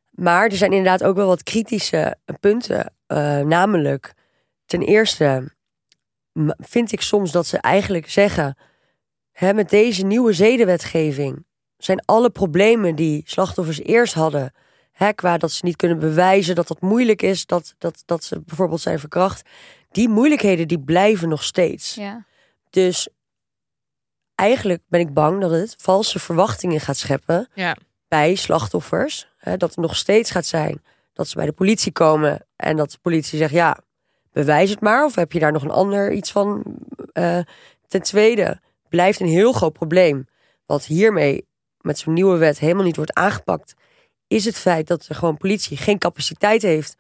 Maar 0.09 0.45
er 0.45 0.55
zijn 0.57 0.72
inderdaad 0.74 1.03
ook 1.03 1.16
wel 1.16 1.28
wat 1.28 1.43
kritische 1.43 2.18
punten. 2.39 2.93
Eh, 3.07 3.39
namelijk, 3.39 4.14
ten 4.66 4.82
eerste 4.82 5.55
vind 6.57 6.91
ik 6.91 7.01
soms 7.01 7.32
dat 7.32 7.47
ze 7.47 7.57
eigenlijk 7.57 8.09
zeggen... 8.09 8.57
Hè, 9.32 9.53
met 9.53 9.70
deze 9.70 10.05
nieuwe 10.05 10.34
zedenwetgeving 10.34 11.45
zijn 11.78 12.05
alle 12.05 12.30
problemen 12.30 12.95
die 12.95 13.22
slachtoffers 13.26 13.82
eerst 13.82 14.14
hadden... 14.14 14.53
Hè, 14.91 15.14
qua 15.14 15.38
dat 15.38 15.51
ze 15.51 15.66
niet 15.66 15.76
kunnen 15.76 15.99
bewijzen, 15.99 16.55
dat 16.55 16.68
dat 16.68 16.82
moeilijk 16.82 17.22
is, 17.22 17.45
dat, 17.45 17.76
dat, 17.78 18.03
dat 18.05 18.24
ze 18.24 18.41
bijvoorbeeld 18.41 18.82
zijn 18.82 18.99
verkracht... 18.99 19.49
die 19.91 20.09
moeilijkheden 20.09 20.68
die 20.68 20.80
blijven 20.80 21.30
nog 21.30 21.43
steeds. 21.43 21.95
ja. 21.95 22.26
Dus 22.70 23.09
eigenlijk 24.36 24.82
ben 24.88 25.00
ik 25.00 25.14
bang 25.14 25.42
dat 25.42 25.52
het 25.52 25.76
valse 25.78 26.20
verwachtingen 26.20 26.80
gaat 26.80 26.98
scheppen 26.98 27.48
Ja. 27.54 27.76
bij 28.08 28.36
slachtoffers. 28.36 29.28
Hè, 29.38 29.58
dat 29.58 29.70
het 29.70 29.80
nog 29.80 29.96
steeds 29.96 30.32
gaat 30.32 30.46
zijn 30.46 30.82
dat 31.14 31.28
ze 31.28 31.36
bij 31.36 31.46
de 31.46 31.52
politie 31.52 31.92
komen 31.92 32.46
en 32.56 32.78
dat 32.78 32.92
de 32.92 32.98
politie 33.02 33.38
zegt 33.38 33.52
ja, 33.54 33.78
bewijs 34.32 34.70
het 34.70 34.80
maar. 34.82 35.06
Of 35.06 35.16
heb 35.16 35.32
je 35.32 35.40
daar 35.40 35.52
nog 35.52 35.64
een 35.64 35.72
ander 35.72 36.12
iets 36.12 36.32
van? 36.32 36.64
Eh, 37.14 37.40
ten 37.88 38.02
tweede 38.02 38.60
blijft 38.90 39.20
een 39.20 39.28
heel 39.28 39.54
groot 39.54 39.74
probleem. 39.74 40.28
Wat 40.66 40.86
hiermee 40.86 41.48
met 41.78 41.98
zo'n 42.00 42.14
nieuwe 42.14 42.38
wet 42.38 42.60
helemaal 42.60 42.84
niet 42.84 42.96
wordt 42.96 43.14
aangepakt. 43.14 43.74
Is 44.28 44.46
het 44.46 44.58
feit 44.58 44.88
dat 44.88 45.06
er 45.06 45.16
gewoon 45.16 45.38
politie 45.38 45.78
geen 45.78 45.98
capaciteit 45.98 46.62
heeft 46.62 46.96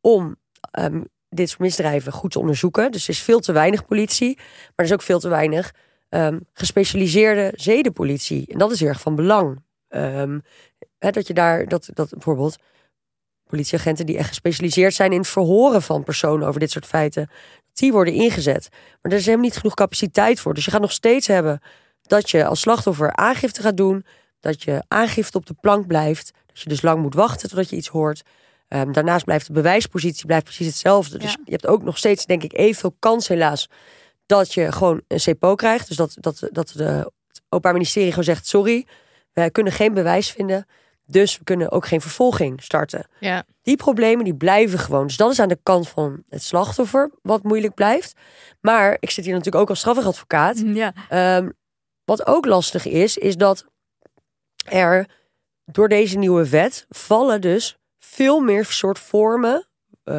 om 0.00 0.36
ehm, 0.70 1.02
dit 1.28 1.48
soort 1.48 1.60
misdrijven 1.60 2.12
goed 2.12 2.30
te 2.30 2.38
onderzoeken. 2.38 2.92
Dus 2.92 3.02
er 3.04 3.10
is 3.10 3.22
veel 3.22 3.40
te 3.40 3.52
weinig 3.52 3.86
politie. 3.86 4.34
Maar 4.36 4.72
er 4.76 4.84
is 4.84 4.92
ook 4.92 5.02
veel 5.02 5.20
te 5.20 5.28
weinig 5.28 5.74
ehm, 6.12 6.38
gespecialiseerde 6.52 7.52
zedenpolitie. 7.56 8.46
En 8.48 8.58
dat 8.58 8.70
is 8.70 8.80
heel 8.80 8.88
erg 8.88 9.00
van 9.00 9.14
belang. 9.14 9.62
Ehm, 9.88 10.38
dat 10.98 11.26
je 11.26 11.34
daar, 11.34 11.68
dat, 11.68 11.88
dat 11.94 12.10
bijvoorbeeld 12.10 12.56
politieagenten 13.48 14.06
die 14.06 14.16
echt 14.18 14.28
gespecialiseerd 14.28 14.94
zijn 14.94 15.12
in 15.12 15.18
het 15.18 15.28
verhoren 15.28 15.82
van 15.82 16.04
personen 16.04 16.48
over 16.48 16.60
dit 16.60 16.70
soort 16.70 16.86
feiten, 16.86 17.30
die 17.72 17.92
worden 17.92 18.14
ingezet. 18.14 18.68
Maar 18.70 19.12
er 19.12 19.18
is 19.18 19.24
helemaal 19.24 19.46
niet 19.46 19.56
genoeg 19.56 19.74
capaciteit 19.74 20.40
voor. 20.40 20.54
Dus 20.54 20.64
je 20.64 20.70
gaat 20.70 20.80
nog 20.80 20.92
steeds 20.92 21.26
hebben 21.26 21.60
dat 22.02 22.30
je 22.30 22.44
als 22.44 22.60
slachtoffer 22.60 23.16
aangifte 23.16 23.62
gaat 23.62 23.76
doen, 23.76 24.04
dat 24.40 24.62
je 24.62 24.82
aangifte 24.88 25.38
op 25.38 25.46
de 25.46 25.54
plank 25.60 25.86
blijft, 25.86 26.32
dat 26.46 26.60
je 26.60 26.68
dus 26.68 26.82
lang 26.82 27.02
moet 27.02 27.14
wachten 27.14 27.48
totdat 27.48 27.70
je 27.70 27.76
iets 27.76 27.88
hoort. 27.88 28.22
Ehm, 28.68 28.92
daarnaast 28.92 29.24
blijft 29.24 29.46
de 29.46 29.52
bewijspositie 29.52 30.26
blijft 30.26 30.44
precies 30.44 30.66
hetzelfde. 30.66 31.18
Dus 31.18 31.32
Ja. 31.32 31.38
je 31.44 31.50
hebt 31.50 31.66
ook 31.66 31.82
nog 31.82 31.98
steeds, 31.98 32.26
denk 32.26 32.42
ik, 32.42 32.52
evenveel 32.58 32.96
kans 32.98 33.28
helaas 33.28 33.68
dat 34.38 34.54
je 34.54 34.72
gewoon 34.72 35.02
een 35.08 35.18
CPO 35.18 35.54
krijgt. 35.54 35.88
Dus 35.88 35.96
dat, 35.96 36.16
dat, 36.20 36.48
dat 36.50 36.72
de, 36.76 36.82
het 37.28 37.42
Openbaar 37.48 37.72
Ministerie 37.72 38.08
gewoon 38.08 38.24
zegt, 38.24 38.46
sorry, 38.46 38.86
wij 39.32 39.50
kunnen 39.50 39.72
geen 39.72 39.94
bewijs 39.94 40.30
vinden. 40.30 40.66
Dus 41.06 41.38
we 41.38 41.44
kunnen 41.44 41.70
ook 41.70 41.86
geen 41.86 42.00
vervolging 42.00 42.62
starten. 42.62 43.06
Ja. 43.20 43.44
Die 43.62 43.76
problemen 43.76 44.24
die 44.24 44.34
blijven 44.34 44.78
gewoon. 44.78 45.06
Dus 45.06 45.16
dat 45.16 45.30
is 45.30 45.40
aan 45.40 45.48
de 45.48 45.58
kant 45.62 45.88
van 45.88 46.22
het 46.28 46.42
slachtoffer 46.42 47.10
wat 47.22 47.42
moeilijk 47.42 47.74
blijft. 47.74 48.12
Maar 48.60 48.96
ik 49.00 49.10
zit 49.10 49.24
hier 49.24 49.34
natuurlijk 49.34 49.62
ook 49.62 49.68
als 49.68 49.78
strafrechtadvocaat. 49.78 50.58
Ja. 50.64 50.92
Ehm, 51.08 51.50
wat 52.04 52.26
ook 52.26 52.46
lastig 52.46 52.86
is, 52.86 53.16
is 53.16 53.36
dat 53.36 53.66
er 54.64 55.06
door 55.64 55.88
deze 55.88 56.18
nieuwe 56.18 56.48
wet 56.48 56.86
vallen 56.88 57.40
dus 57.40 57.76
veel 57.98 58.40
meer 58.40 58.64
soort 58.64 58.98
vormen 58.98 59.66
eh, 60.04 60.18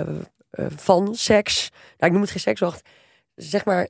eh, 0.49 0.65
van 0.75 1.15
seks. 1.15 1.69
Nou, 1.71 1.81
ik 1.97 2.11
noem 2.11 2.21
het 2.21 2.31
geen 2.31 2.39
seks, 2.39 2.59
wacht. 2.59 2.89
Zeg 3.35 3.65
maar, 3.65 3.87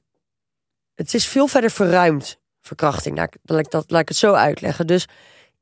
het 0.96 1.14
is 1.14 1.28
veel 1.28 1.48
verder 1.48 1.72
verruimd, 1.72 2.40
verkrachting. 2.62 3.18
Laat, 3.18 3.60
ik 3.60 3.72
dat, 3.72 3.92
laat 3.92 4.02
ik 4.02 4.08
het 4.08 4.18
zo 4.18 4.34
uitleggen. 4.34 4.88
Dus 4.88 5.08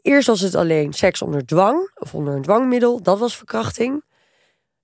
eerst 0.02 0.28
was 0.28 0.40
het 0.40 0.56
alleen 0.56 0.94
seks 0.94 1.22
onder 1.22 1.46
dwang 1.46 1.92
of 1.96 2.14
onder 2.14 2.36
een 2.36 2.42
dwangmiddel. 2.42 3.02
Dat 3.02 3.20
was 3.20 3.38
verkrachting. 3.38 4.04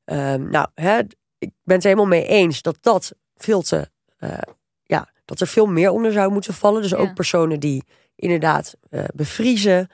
Ehm, 0.03 0.49
nou, 0.49 0.67
hè, 0.73 0.99
ik 1.37 1.51
ben 1.63 1.75
het 1.75 1.83
helemaal 1.83 2.05
mee 2.05 2.27
eens 2.27 2.61
dat 2.61 2.77
dat 2.81 3.13
veel 3.35 3.61
te 3.61 3.89
eh, 4.17 4.37
ja, 4.83 5.09
dat 5.25 5.39
er 5.39 5.47
veel 5.47 5.65
meer 5.65 5.91
onder 5.91 6.11
zou 6.11 6.31
moeten 6.31 6.53
vallen. 6.53 6.81
Dus 6.81 6.91
Ja. 6.91 6.97
ook 6.97 7.13
personen 7.13 7.59
die 7.59 7.83
inderdaad 8.15 8.75
eh, 8.89 9.03
bevriezen, 9.13 9.89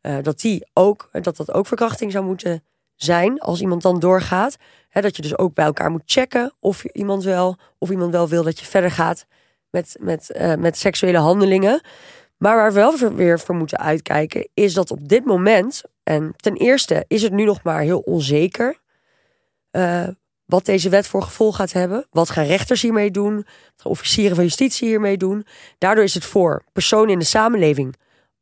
eh, 0.00 0.16
dat 0.22 0.40
die 0.40 0.70
ook, 0.72 1.08
dat 1.12 1.36
dat 1.36 1.52
ook 1.52 1.66
verkrachting 1.66 2.12
zou 2.12 2.24
moeten 2.24 2.64
zijn 2.94 3.40
als 3.40 3.60
iemand 3.60 3.82
dan 3.82 3.98
doorgaat. 4.00 4.56
Hè, 4.88 5.00
dat 5.00 5.16
je 5.16 5.22
dus 5.22 5.38
ook 5.38 5.54
bij 5.54 5.64
elkaar 5.64 5.90
moet 5.90 6.02
checken 6.04 6.52
of 6.60 6.84
iemand 6.84 7.24
wel, 7.24 7.56
of 7.78 7.90
iemand 7.90 8.12
wel 8.12 8.28
wil 8.28 8.42
dat 8.42 8.58
je 8.60 8.66
verder 8.66 8.90
gaat 8.90 9.26
met, 9.72 9.96
met, 10.00 10.30
eh, 10.30 10.54
met 10.54 10.76
seksuele 10.78 11.18
handelingen. 11.18 11.80
Maar 12.36 12.56
waar 12.56 12.72
we 12.72 12.78
wel 12.80 13.14
weer 13.14 13.40
voor 13.40 13.54
moeten 13.54 13.78
uitkijken, 13.78 14.48
is 14.54 14.74
dat 14.74 14.90
op 14.90 15.08
dit 15.08 15.24
moment, 15.24 15.82
en 16.02 16.32
ten 16.36 16.56
eerste 16.56 17.04
is 17.08 17.22
het 17.22 17.32
nu 17.32 17.44
nog 17.44 17.62
maar 17.62 17.80
heel 17.80 17.98
onzeker, 18.00 18.80
eh, 19.70 20.08
wat 20.44 20.64
deze 20.64 20.88
wet 20.88 21.06
voor 21.06 21.22
gevolg 21.22 21.56
gaat 21.56 21.72
hebben. 21.72 22.06
Wat 22.10 22.30
gaan 22.30 22.44
rechters 22.44 22.82
hiermee 22.82 23.10
doen? 23.10 23.34
Wat 23.36 23.44
gaan 23.76 23.90
officieren 23.92 24.34
van 24.36 24.44
justitie 24.44 24.88
hiermee 24.88 25.16
doen? 25.16 25.46
Daardoor 25.78 26.04
is 26.04 26.14
het 26.14 26.24
voor 26.24 26.64
personen 26.72 27.08
in 27.12 27.18
de 27.18 27.24
samenleving 27.24 27.96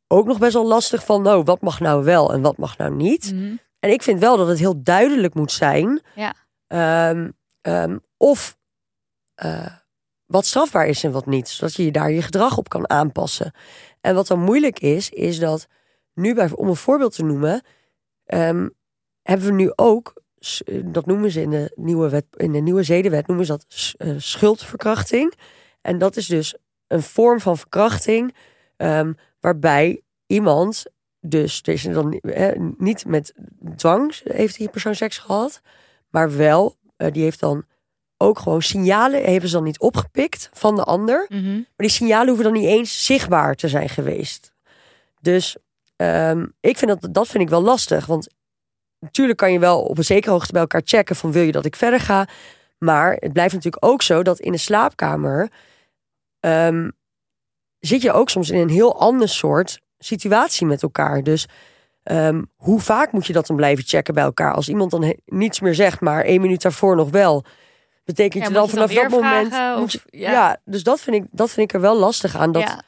ook 0.07 0.25
nog 0.25 0.39
best 0.39 0.53
wel 0.53 0.65
lastig 0.67 1.05
van, 1.05 1.21
nou, 1.21 1.43
wat 1.43 1.61
mag 1.61 1.79
nou 1.79 2.03
wel 2.03 2.33
en 2.33 2.41
wat 2.41 2.57
mag 2.57 2.77
nou 2.77 2.95
niet? 2.95 3.31
Mhm. 3.33 3.55
En 3.79 3.89
ik 3.91 4.01
vind 4.03 4.19
wel 4.19 4.37
dat 4.37 4.47
het 4.47 4.59
heel 4.59 4.83
duidelijk 4.83 5.33
moet 5.33 5.51
zijn 5.51 6.01
Ja. 6.15 6.33
ehm, 6.67 7.29
ehm, 7.61 7.97
of 8.17 8.57
eh, 9.35 9.65
wat 10.31 10.45
strafbaar 10.45 10.87
is 10.87 11.03
en 11.03 11.11
wat 11.11 11.25
niet. 11.25 11.49
Zodat 11.49 11.75
je 11.75 11.91
daar 11.91 12.11
je 12.11 12.21
gedrag 12.21 12.57
op 12.57 12.69
kan 12.69 12.89
aanpassen. 12.89 13.51
En 14.01 14.15
wat 14.15 14.27
dan 14.27 14.39
moeilijk 14.39 14.79
is, 14.79 15.09
is 15.09 15.39
dat 15.39 15.67
nu, 16.13 16.33
bij, 16.33 16.49
om 16.55 16.67
een 16.67 16.75
voorbeeld 16.75 17.15
te 17.15 17.23
noemen, 17.23 17.63
ehm, 18.25 18.67
hebben 19.21 19.45
we 19.45 19.53
nu 19.53 19.71
ook, 19.75 20.21
eh, 20.65 20.81
dat 20.85 21.05
noemen 21.05 21.31
ze 21.31 21.41
in 21.41 21.49
de 21.49 21.71
nieuwe, 21.75 22.09
wet, 22.09 22.25
in 22.31 22.51
de 22.51 22.59
nieuwe 22.59 22.83
zedenwet, 22.83 23.27
noemen 23.27 23.45
ze 23.45 23.51
dat 23.51 23.93
eh, 23.97 24.13
schuldverkrachting. 24.17 25.33
En 25.81 25.97
dat 25.97 26.15
is 26.15 26.27
dus 26.27 26.55
een 26.87 27.01
vorm 27.01 27.39
van 27.39 27.57
verkrachting 27.57 28.35
ehm, 28.77 29.13
waarbij 29.39 30.01
iemand, 30.27 30.83
dus 31.19 31.61
is 31.61 31.83
dan 31.83 32.13
eh, 32.13 32.59
niet 32.77 33.05
met 33.05 33.33
dwang 33.75 34.21
heeft 34.23 34.57
die 34.57 34.69
persoon 34.69 34.95
seks 34.95 35.17
gehad, 35.17 35.61
maar 36.09 36.37
wel, 36.37 36.75
die 36.97 37.23
heeft 37.23 37.39
dan 37.39 37.65
ook 38.21 38.39
gewoon 38.39 38.61
signalen, 38.61 39.23
hebben 39.23 39.49
ze 39.49 39.55
dan 39.55 39.63
niet 39.63 39.79
opgepikt 39.79 40.49
van 40.53 40.75
de 40.75 40.83
ander. 40.83 41.25
Mhm. 41.29 41.53
Maar 41.53 41.65
die 41.75 41.89
signalen 41.89 42.27
hoeven 42.27 42.43
dan 42.43 42.53
niet 42.53 42.69
eens 42.69 43.05
zichtbaar 43.05 43.55
te 43.55 43.67
zijn 43.67 43.89
geweest. 43.89 44.53
Dus 45.21 45.57
ehm, 45.95 46.45
ik 46.59 46.77
vind 46.77 47.01
dat, 47.01 47.13
dat 47.13 47.27
vind 47.27 47.43
ik 47.43 47.49
wel 47.49 47.61
lastig. 47.61 48.05
Want 48.05 48.27
natuurlijk 48.99 49.37
kan 49.37 49.51
je 49.51 49.59
wel 49.59 49.81
op 49.83 49.97
een 49.97 50.03
zekere 50.03 50.31
hoogte 50.31 50.51
bij 50.51 50.61
elkaar 50.61 50.81
checken 50.85 51.15
van 51.15 51.31
wil 51.31 51.43
je 51.43 51.51
dat 51.51 51.65
ik 51.65 51.75
verder 51.75 51.99
ga. 51.99 52.27
Maar 52.77 53.17
het 53.19 53.33
blijft 53.33 53.53
natuurlijk 53.53 53.85
ook 53.85 54.01
zo 54.01 54.23
dat 54.23 54.39
in 54.39 54.51
de 54.51 54.57
slaapkamer 54.57 55.49
ehm, 56.39 56.89
zit 57.79 58.01
je 58.01 58.11
ook 58.11 58.29
soms 58.29 58.49
in 58.49 58.59
een 58.59 58.69
heel 58.69 58.99
ander 58.99 59.29
soort 59.29 59.81
situatie 59.97 60.67
met 60.67 60.83
elkaar. 60.83 61.23
Dus 61.23 61.47
ehm, 62.03 62.41
hoe 62.55 62.79
vaak 62.79 63.11
moet 63.11 63.25
je 63.25 63.33
dat 63.33 63.47
dan 63.47 63.55
blijven 63.55 63.83
checken 63.87 64.13
bij 64.13 64.23
elkaar? 64.23 64.53
Als 64.53 64.69
iemand 64.69 64.91
dan 64.91 65.15
niets 65.25 65.59
meer 65.59 65.75
zegt, 65.75 65.99
maar 65.99 66.23
één 66.23 66.41
minuut 66.41 66.61
daarvoor 66.61 66.95
nog 66.95 67.09
wel. 67.09 67.45
Betekent 68.15 68.43
Ja, 68.43 68.49
je 68.49 68.55
dan 68.55 68.63
je 68.63 68.75
dan 68.75 68.87
vanaf 68.89 69.03
dat 69.03 69.19
moment. 69.21 69.47
vragen 69.53 69.79
moet 69.79 69.95
of- 69.95 70.03
je- 70.09 70.19
ja. 70.19 70.31
ja. 70.31 70.57
dus 70.65 70.83
dat 70.83 70.99
vind, 71.01 71.15
ik, 71.15 71.23
dat 71.31 71.49
vind 71.51 71.69
ik 71.69 71.75
er 71.75 71.81
wel 71.81 71.97
lastig 71.97 72.35
aan. 72.37 72.51
Dat 72.51 72.61
ja. 72.61 72.81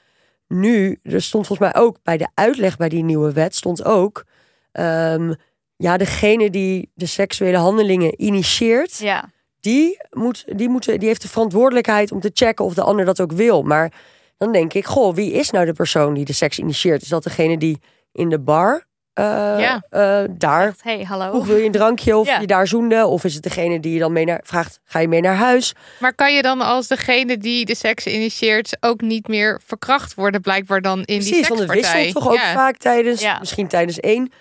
nu, 0.47 0.99
er 1.03 1.21
stond 1.21 1.47
volgens 1.47 1.71
mij 1.73 1.81
ook 1.83 1.97
bij 2.03 2.17
de 2.17 2.27
uitleg 2.33 2.77
bij 2.77 2.89
die 2.89 3.03
nieuwe 3.03 3.31
wet, 3.31 3.55
stond 3.55 3.83
ook. 3.85 4.23
ehm, 4.71 5.33
ja, 5.75 5.97
degene 5.97 6.49
die 6.49 6.91
de 6.93 7.05
seksuele 7.05 7.57
handelingen 7.57 8.21
initieert, 8.21 8.97
ja. 8.97 9.29
die, 9.59 9.97
moet, 10.11 10.43
die, 10.57 10.69
moet, 10.69 10.85
die 10.85 11.07
heeft 11.07 11.21
de 11.21 11.27
verantwoordelijkheid 11.27 12.11
om 12.11 12.19
te 12.19 12.31
checken 12.33 12.65
of 12.65 12.73
de 12.73 12.81
ander 12.81 13.05
dat 13.05 13.21
ook 13.21 13.31
wil. 13.31 13.61
Maar 13.63 13.91
dan 14.37 14.51
denk 14.51 14.73
ik, 14.73 14.85
goh, 14.85 15.15
wie 15.15 15.31
is 15.31 15.49
nou 15.49 15.65
de 15.65 15.73
persoon 15.73 16.13
die 16.13 16.25
de 16.25 16.33
seks 16.33 16.59
initieert? 16.59 17.01
Is 17.01 17.07
dat 17.07 17.23
degene 17.23 17.57
die 17.57 17.79
in 18.11 18.29
de 18.29 18.39
bar 18.39 18.85
eh, 19.13 19.23
Ja. 19.59 19.83
eh, 19.89 20.23
daar 20.37 20.73
Hey, 20.81 21.03
hallo. 21.03 21.29
vroeg 21.29 21.45
wil 21.45 21.55
je 21.57 21.65
een 21.65 21.71
drankje 21.71 22.17
of 22.17 22.27
Ja. 22.27 22.39
je 22.39 22.47
daar 22.47 22.67
zoende? 22.67 23.05
Of 23.05 23.23
is 23.23 23.33
het 23.33 23.43
degene 23.43 23.79
die 23.79 23.93
je 23.93 23.99
dan 23.99 24.11
mee 24.13 24.25
naar 24.25 24.39
vraagt, 24.43 24.79
ga 24.85 24.99
je 24.99 25.07
mee 25.07 25.21
naar 25.21 25.35
huis? 25.35 25.73
Maar 25.99 26.13
kan 26.15 26.33
je 26.33 26.41
dan 26.41 26.61
als 26.61 26.87
degene 26.87 27.37
die 27.37 27.65
de 27.65 27.75
seks 27.75 28.05
initieert 28.07 28.77
ook 28.79 29.01
niet 29.01 29.27
meer 29.27 29.61
verkracht 29.65 30.13
worden, 30.13 30.41
blijkbaar 30.41 30.81
dan 30.81 30.97
in 30.97 31.05
die 31.05 31.17
Precies, 31.17 31.47
want 31.47 31.59
het 31.59 31.69
sekspartij? 31.71 32.03
wisselt 32.03 32.23
toch 32.23 32.33
ook 32.33 32.39
vaak 32.39 32.77
tijdens, 32.77 33.25
misschien 33.39 33.67
tijdens 33.67 33.99
één 33.99 34.31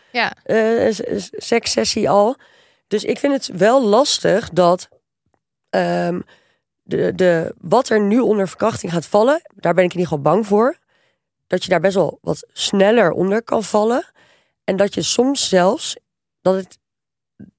s- 0.90 1.30
sekssessie 1.32 2.10
al. 2.10 2.36
Dus 2.88 3.04
ik 3.04 3.18
vind 3.18 3.32
het 3.32 3.58
wel 3.58 3.82
lastig 3.84 4.48
dat 4.50 4.88
ehm, 5.70 6.20
de, 6.82 7.12
de, 7.14 7.54
wat 7.60 7.88
er 7.88 8.00
nu 8.00 8.18
onder 8.20 8.48
verkrachting 8.48 8.92
gaat 8.92 9.06
vallen, 9.06 9.40
daar 9.54 9.74
ben 9.74 9.84
ik 9.84 9.92
in 9.92 9.98
ieder 9.98 10.12
geval 10.16 10.32
bang 10.32 10.46
voor. 10.46 10.76
Dat 11.46 11.62
je 11.62 11.68
daar 11.70 11.80
best 11.80 11.94
wel 11.94 12.18
wat 12.22 12.46
sneller 12.52 13.10
onder 13.10 13.42
kan 13.42 13.64
vallen. 13.64 14.04
En 14.72 14.78
dat 14.78 14.94
je 14.94 15.02
soms 15.02 15.48
zelfs, 15.48 15.96
dat, 16.40 16.54
het, 16.54 16.78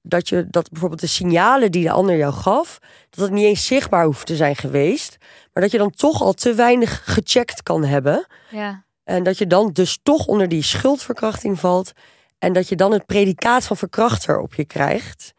dat 0.02 0.28
je 0.28 0.46
dat 0.50 0.70
bijvoorbeeld 0.70 1.00
de 1.00 1.06
signalen 1.06 1.72
die 1.72 1.82
de 1.82 1.90
ander 1.90 2.16
jou 2.16 2.32
gaf, 2.32 2.78
dat 3.10 3.24
het 3.24 3.32
niet 3.32 3.44
eens 3.44 3.66
zichtbaar 3.66 4.04
hoeft 4.04 4.26
te 4.26 4.36
zijn 4.36 4.56
geweest. 4.56 5.16
Maar 5.52 5.62
dat 5.62 5.72
je 5.72 5.78
dan 5.78 5.90
toch 5.90 6.22
al 6.22 6.32
te 6.32 6.54
weinig 6.54 7.02
gecheckt 7.04 7.62
kan 7.62 7.84
hebben. 7.84 8.26
Ja. 8.50 8.84
En 9.04 9.22
dat 9.22 9.38
je 9.38 9.46
dan 9.46 9.72
dus 9.72 9.98
toch 10.02 10.26
onder 10.26 10.48
die 10.48 10.62
schuldverkrachting 10.62 11.58
valt. 11.58 11.92
En 12.38 12.52
dat 12.52 12.68
je 12.68 12.76
dan 12.76 12.92
het 12.92 13.06
predicaat 13.06 13.64
van 13.64 13.76
verkrachter 13.76 14.38
op 14.38 14.54
je 14.54 14.64
krijgt. 14.64 15.32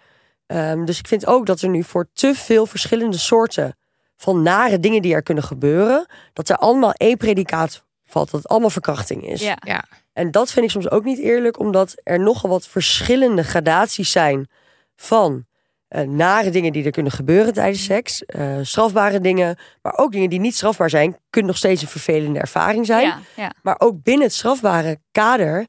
Ehm, 0.45 0.86
dus 0.86 0.99
ik 0.99 1.07
vind 1.07 1.26
ook 1.26 1.45
dat 1.45 1.61
er 1.61 1.69
nu 1.69 1.84
voor 1.84 2.07
te 2.13 2.36
veel 2.36 2.65
verschillende 2.65 3.17
soorten 3.17 3.78
van 4.15 4.41
nare 4.41 4.80
dingen 4.80 5.01
die 5.01 5.13
er 5.13 5.23
kunnen 5.23 5.43
gebeuren, 5.43 6.05
dat 6.34 6.49
er 6.49 6.57
allemaal 6.57 6.91
één 6.91 7.17
predicaat 7.17 7.84
valt, 8.05 8.32
dat 8.32 8.41
het 8.41 8.49
allemaal 8.49 8.69
verkrachting 8.69 9.28
is. 9.28 9.41
Ja. 9.41 9.57
Ja. 9.65 9.86
En 10.16 10.32
dat 10.32 10.51
vind 10.51 10.66
ik 10.66 10.72
soms 10.72 10.89
ook 10.89 11.03
niet 11.03 11.20
eerlijk, 11.20 11.59
omdat 11.59 11.95
er 12.03 12.20
nogal 12.20 12.49
wat 12.49 12.68
verschillende 12.68 13.43
gradaties 13.43 14.11
zijn 14.11 14.47
van 14.95 15.45
eh, 15.88 16.07
nare 16.07 16.49
dingen 16.49 16.74
die 16.74 16.86
er 16.86 16.91
kunnen 16.91 17.11
gebeuren 17.11 17.53
tijdens 17.53 17.84
seks, 17.84 18.26
eh, 18.26 18.57
strafbare 18.61 19.20
dingen, 19.20 19.57
maar 19.82 19.97
ook 19.97 20.11
dingen 20.11 20.30
die 20.30 20.39
niet 20.39 20.55
strafbaar 20.55 20.89
zijn, 20.89 21.18
kunnen 21.30 21.51
nog 21.51 21.59
steeds 21.59 21.82
een 21.82 21.88
vervelende 21.88 22.39
ervaring 22.39 22.86
zijn. 22.86 23.07
Ja. 23.07 23.20
Ja. 23.36 23.51
Maar 23.61 23.76
ook 23.78 24.03
binnen 24.03 24.26
het 24.26 24.36
strafbare 24.36 24.99
kader 25.11 25.66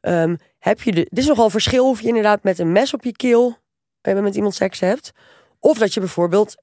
ehm, 0.00 0.36
heb 0.58 0.82
je 0.82 0.92
de, 0.92 1.06
dit 1.10 1.18
is 1.18 1.26
nogal 1.26 1.50
verschil 1.50 1.88
of 1.88 2.00
je 2.00 2.08
inderdaad 2.08 2.42
met 2.42 2.58
een 2.58 2.72
mes 2.72 2.94
op 2.94 3.04
je 3.04 3.12
keel 3.12 3.56
eh, 4.00 4.18
met 4.18 4.34
iemand 4.34 4.54
seks 4.54 4.80
hebt. 4.80 5.12
Of 5.58 5.78
dat 5.78 5.94
je 5.94 6.00
bijvoorbeeld 6.00 6.62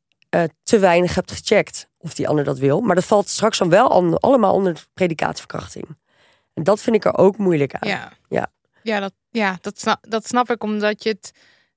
te 0.63 0.79
weinig 0.79 1.15
hebt 1.15 1.31
gecheckt 1.31 1.89
of 1.97 2.13
die 2.13 2.27
ander 2.27 2.43
dat 2.43 2.59
wil. 2.59 2.81
Maar 2.81 2.95
dat 2.95 3.05
valt 3.05 3.29
straks 3.29 3.57
dan 3.57 3.69
wel 3.69 4.19
allemaal 4.19 4.53
onder 4.53 4.73
het 4.73 4.87
predicaat 4.93 5.39
verkrachting. 5.39 5.85
En 6.53 6.63
dat 6.63 6.81
vind 6.81 6.95
ik 6.95 7.05
er 7.05 7.17
ook 7.17 7.37
moeilijk 7.37 7.73
aan. 7.73 7.89
Ja. 7.89 8.11
Ja. 8.29 8.51
Ja, 8.83 8.99
dat, 8.99 9.13
ja 9.29 9.57
dat, 9.61 9.79
snap, 9.79 10.05
dat 10.09 10.27
snap 10.27 10.49
ik, 10.49 10.63
omdat 10.63 11.03
je 11.03 11.09
het, 11.09 11.31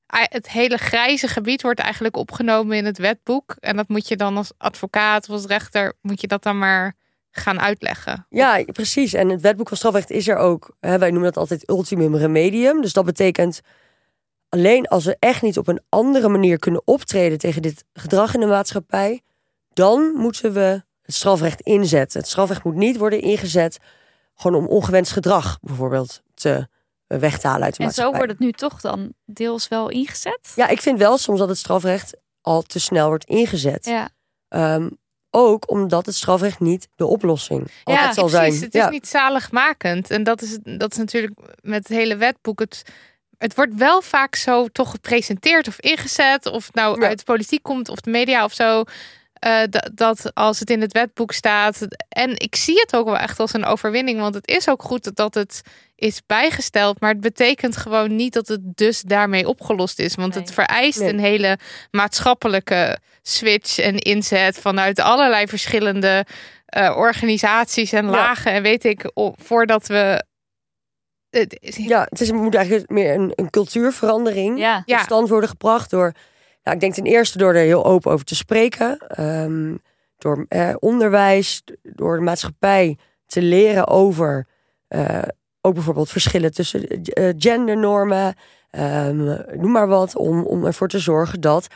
het 0.06 0.50
hele 0.50 0.76
grijze 0.76 1.28
gebied 1.28 1.62
wordt 1.62 1.80
eigenlijk 1.80 2.16
opgenomen 2.16 2.76
in 2.76 2.84
het 2.84 2.98
wetboek. 2.98 3.56
En 3.60 3.76
dat 3.76 3.88
moet 3.88 4.08
je 4.08 4.16
dan 4.16 4.36
als 4.36 4.52
advocaat 4.56 5.28
of 5.28 5.34
als 5.34 5.44
rechter, 5.44 5.92
moet 6.00 6.20
je 6.20 6.26
dat 6.26 6.42
dan 6.42 6.58
maar 6.58 6.94
gaan 7.30 7.60
uitleggen. 7.60 8.26
Ja, 8.28 8.64
precies. 8.64 9.12
En 9.12 9.28
het 9.28 9.40
wetboek 9.40 9.68
van 9.68 9.76
strafrecht 9.76 10.10
is 10.10 10.28
er 10.28 10.36
ook. 10.36 10.76
Hè, 10.80 10.98
wij 10.98 11.10
noemen 11.10 11.32
dat 11.32 11.36
altijd 11.36 11.68
ultimum 11.68 12.16
remedium. 12.16 12.80
Dus 12.80 12.92
dat 12.92 13.04
betekent 13.04 13.60
alleen 14.48 14.86
als 14.86 15.04
we 15.04 15.16
echt 15.18 15.42
niet 15.42 15.58
op 15.58 15.68
een 15.68 15.82
andere 15.88 16.28
manier 16.28 16.58
kunnen 16.58 16.82
optreden 16.84 17.38
tegen 17.38 17.62
dit 17.62 17.84
gedrag 17.92 18.34
in 18.34 18.40
de 18.40 18.46
maatschappij, 18.46 19.22
dan 19.72 20.12
moeten 20.16 20.52
we 20.52 20.82
het 21.02 21.14
strafrecht 21.14 21.60
inzetten. 21.60 22.20
Het 22.20 22.28
strafrecht 22.28 22.64
moet 22.64 22.74
niet 22.74 22.96
worden 22.96 23.20
ingezet 23.20 23.78
gewoon 24.35 24.62
om 24.62 24.68
ongewenst 24.68 25.12
gedrag 25.12 25.59
bijvoorbeeld 25.61 26.22
te 26.35 26.68
eh, 27.07 27.18
weg 27.18 27.39
te 27.39 27.47
halen 27.47 27.64
uit 27.64 27.76
de 27.76 27.85
En 27.85 27.91
zo 27.93 28.03
maatschappij. 28.03 28.18
wordt 28.18 28.32
het 28.32 28.41
nu 28.41 28.53
toch 28.53 28.80
dan 28.80 29.12
deels 29.24 29.68
wel 29.68 29.89
ingezet. 29.89 30.53
Ja, 30.55 30.68
ik 30.68 30.80
vind 30.80 30.99
wel 30.99 31.18
soms 31.18 31.39
dat 31.39 31.49
het 31.49 31.59
strafrecht 31.59 32.16
al 32.41 32.62
te 32.62 32.80
snel 32.80 33.09
wordt 33.09 33.24
ingezet. 33.24 33.85
Ja. 33.85 34.09
Ehm, 34.49 34.89
ook 35.30 35.70
omdat 35.70 36.07
het 36.07 36.14
strafrecht 36.14 36.61
niet 36.61 36.89
de 36.95 37.07
oplossing 37.07 37.70
altijd 37.85 38.14
zal 38.14 38.28
precies. 38.28 38.30
zijn. 38.53 38.64
Het 38.64 38.74
is 38.74 38.80
ja. 38.80 38.89
niet 38.89 39.09
zaligmakend. 39.09 40.11
En 40.11 40.22
dat 40.24 40.43
is, 40.43 40.59
dat 40.62 40.91
is 40.93 40.97
natuurlijk 40.99 41.41
met 41.62 41.89
het 41.89 41.97
hele 41.99 42.16
wetboek. 42.16 42.59
Het, 42.59 42.82
het 43.39 43.55
wordt 43.55 43.74
wel 43.74 44.03
vaak 44.03 44.35
zo 44.35 44.68
toch 44.68 44.91
gepresenteerd 44.91 45.68
of 45.68 45.80
ingezet. 45.80 46.47
Of 46.47 46.66
het 46.66 46.74
nou 46.74 47.01
Ja. 47.01 47.07
uit 47.07 47.18
de 47.18 47.24
politiek 47.24 47.62
komt 47.62 47.89
of 47.89 48.01
de 48.01 48.11
media 48.11 48.45
of 48.45 48.53
zo. 48.53 48.82
Eh, 49.45 49.62
dat, 49.70 49.90
dat 49.95 50.30
als 50.34 50.59
het 50.61 50.70
in 50.70 50.80
het 50.80 50.92
wetboek 50.92 51.32
staat. 51.32 51.86
En 52.09 52.30
ik 52.38 52.57
zie 52.57 52.80
het 52.80 52.97
ook 52.97 53.05
wel 53.05 53.16
echt 53.18 53.40
als 53.40 53.53
een 53.53 53.64
overwinning. 53.64 54.20
Want 54.20 54.34
het 54.34 54.49
is 54.49 54.68
ook 54.68 54.82
goed 54.82 55.05
dat, 55.05 55.16
dat 55.16 55.34
het 55.34 55.61
is 55.97 56.20
bijgesteld. 56.26 57.01
Maar 57.01 57.11
het 57.11 57.20
betekent 57.20 57.76
gewoon 57.76 58.16
niet 58.16 58.32
dat 58.32 58.49
het 58.49 58.61
dus 58.62 59.01
daarmee 59.01 59.49
opgelost 59.49 59.99
is. 59.99 60.14
Want 60.14 60.34
het 60.34 60.53
vereist 60.53 60.99
Nee. 61.01 61.09
een 61.09 61.18
hele 61.18 61.59
maatschappelijke 61.90 62.99
switch 63.22 63.78
en 63.78 63.99
inzet 63.99 64.59
vanuit 64.59 65.01
allerlei 65.01 65.47
verschillende 65.47 66.26
eh, 66.66 66.95
organisaties 66.97 67.92
en 67.92 68.05
Ja. 68.05 68.11
lagen. 68.11 68.53
En 68.53 68.62
weet 68.62 68.84
ik, 68.84 69.11
voordat 69.36 69.86
we. 69.86 70.24
Ja, 71.61 72.07
het 72.09 72.20
is, 72.20 72.28
het 72.28 72.36
moet 72.36 72.55
eigenlijk 72.55 72.90
meer 72.90 73.14
een, 73.14 73.32
een 73.34 73.51
cultuurverandering 73.51 74.59
Ja. 74.59 74.84
Stand 75.03 75.28
worden 75.28 75.49
gebracht 75.49 75.90
door, 75.90 76.12
nou, 76.64 76.76
ik 76.76 76.80
denk 76.80 76.94
ten 76.94 77.04
eerste 77.04 77.38
door 77.38 77.54
er 77.54 77.64
heel 77.64 77.84
open 77.84 78.12
over 78.12 78.24
te 78.24 78.34
spreken, 78.34 78.98
ehm, 78.98 79.74
door 80.18 80.46
eh, 80.48 80.74
onderwijs, 80.78 81.62
door 81.82 82.16
de 82.16 82.22
maatschappij 82.22 82.98
te 83.26 83.42
leren 83.42 83.86
over 83.86 84.46
eh, 84.88 85.22
ook 85.60 85.74
bijvoorbeeld 85.74 86.10
verschillen 86.10 86.52
tussen 86.52 86.88
eh, 86.88 87.32
gendernormen, 87.38 88.34
ehm, 88.70 89.16
noem 89.60 89.70
maar 89.72 89.86
wat, 89.88 90.16
om, 90.16 90.44
om 90.44 90.64
ervoor 90.64 90.88
te 90.88 90.98
zorgen 90.98 91.40
dat 91.40 91.66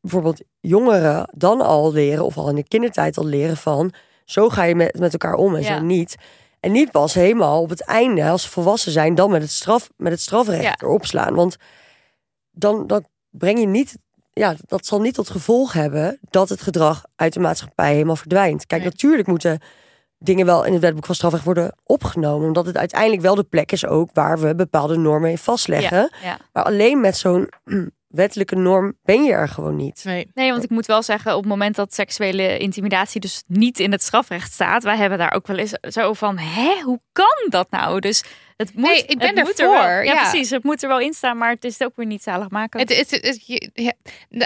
bijvoorbeeld 0.00 0.40
jongeren 0.60 1.28
dan 1.34 1.60
al 1.60 1.92
leren, 1.92 2.24
of 2.24 2.36
al 2.36 2.48
in 2.48 2.54
de 2.54 2.68
kindertijd 2.68 3.16
al 3.18 3.24
leren 3.24 3.56
van, 3.56 3.92
zo 4.24 4.48
ga 4.48 4.62
je 4.62 4.74
met, 4.74 4.98
met 4.98 5.12
elkaar 5.12 5.34
om 5.34 5.54
en 5.54 5.62
Ja. 5.62 5.76
zo 5.78 5.84
niet. 5.84 6.16
En 6.60 6.72
niet 6.72 6.90
pas 6.90 7.14
helemaal 7.14 7.60
op 7.62 7.68
het 7.70 7.82
einde, 7.84 8.24
als 8.24 8.42
ze 8.42 8.48
volwassen 8.50 8.92
zijn, 8.92 9.14
dan 9.14 9.30
met 9.30 9.42
het, 9.42 9.50
straf, 9.50 9.90
met 9.96 10.12
het 10.12 10.20
strafrecht 10.20 10.62
Ja. 10.62 10.76
erop 10.78 11.06
slaan. 11.06 11.34
Want 11.34 11.56
dan, 12.50 12.86
dan 12.86 13.04
breng 13.38 13.58
je 13.60 13.66
niet, 13.66 13.98
ja, 14.32 14.54
dat 14.66 14.86
zal 14.86 15.00
niet 15.00 15.14
tot 15.14 15.30
gevolg 15.30 15.72
hebben 15.72 16.18
dat 16.30 16.48
het 16.48 16.60
gedrag 16.62 17.04
uit 17.16 17.32
de 17.32 17.40
maatschappij 17.40 17.92
helemaal 17.92 18.16
verdwijnt. 18.16 18.66
Kijk, 18.66 18.82
Nee. 18.82 18.90
natuurlijk 18.90 19.28
moeten 19.28 19.60
dingen 20.18 20.46
wel 20.46 20.64
in 20.64 20.72
het 20.72 20.82
wetboek 20.82 21.06
van 21.06 21.14
strafrecht 21.14 21.44
worden 21.44 21.74
opgenomen, 21.84 22.46
omdat 22.46 22.66
het 22.66 22.76
uiteindelijk 22.76 23.22
wel 23.22 23.34
de 23.34 23.42
plek 23.44 23.72
is 23.72 23.86
ook 23.86 24.10
waar 24.12 24.38
we 24.38 24.54
bepaalde 24.54 24.96
normen 24.96 25.30
in 25.30 25.38
vastleggen. 25.38 26.10
Ja, 26.22 26.28
ja. 26.28 26.38
Maar 26.52 26.64
alleen 26.64 27.00
met 27.00 27.16
zo'n 27.16 27.48
wettelijke 28.06 28.54
norm 28.56 28.94
ben 29.02 29.24
je 29.24 29.32
er 29.32 29.48
gewoon 29.48 29.76
niet. 29.76 30.00
Nee. 30.04 30.30
Nee, 30.34 30.50
want 30.50 30.64
ik 30.64 30.70
moet 30.70 30.86
wel 30.86 31.02
zeggen, 31.02 31.32
op 31.34 31.40
het 31.40 31.48
moment 31.48 31.76
dat 31.76 31.94
seksuele 31.94 32.58
intimidatie 32.58 33.20
dus 33.20 33.42
niet 33.46 33.80
in 33.80 33.92
het 33.92 34.02
strafrecht 34.02 34.52
staat, 34.52 34.82
wij 34.82 34.96
hebben 34.96 35.18
daar 35.18 35.32
ook 35.32 35.46
wel 35.46 35.56
eens 35.56 35.72
zo 35.82 36.12
van, 36.12 36.38
hè, 36.38 36.80
hoe 36.84 37.00
kan 37.12 37.46
dat 37.48 37.70
nou? 37.70 38.00
Dus 38.00 38.24
het 38.56 38.74
moet, 38.74 38.84
Nee, 38.84 39.02
ik 39.06 39.18
ben 39.18 39.36
het 39.36 39.44
moet 39.46 39.58
er 39.58 39.64
ervoor, 39.66 39.84
wel- 39.86 40.02
ja, 40.02 40.12
ja. 40.12 40.20
precies, 40.30 40.50
het 40.50 40.64
moet 40.64 40.82
er 40.82 40.88
wel 40.88 41.00
in 41.00 41.12
staan, 41.14 41.38
maar 41.38 41.50
het 41.50 41.64
is 41.64 41.80
ook 41.82 41.96
weer 41.96 42.06
niet 42.06 42.22
zaligmakend. 42.22 42.88
Het, 42.88 43.10
het, 43.10 43.22
het- 43.26 43.46
je- 43.46 43.70
ja, 43.74 43.92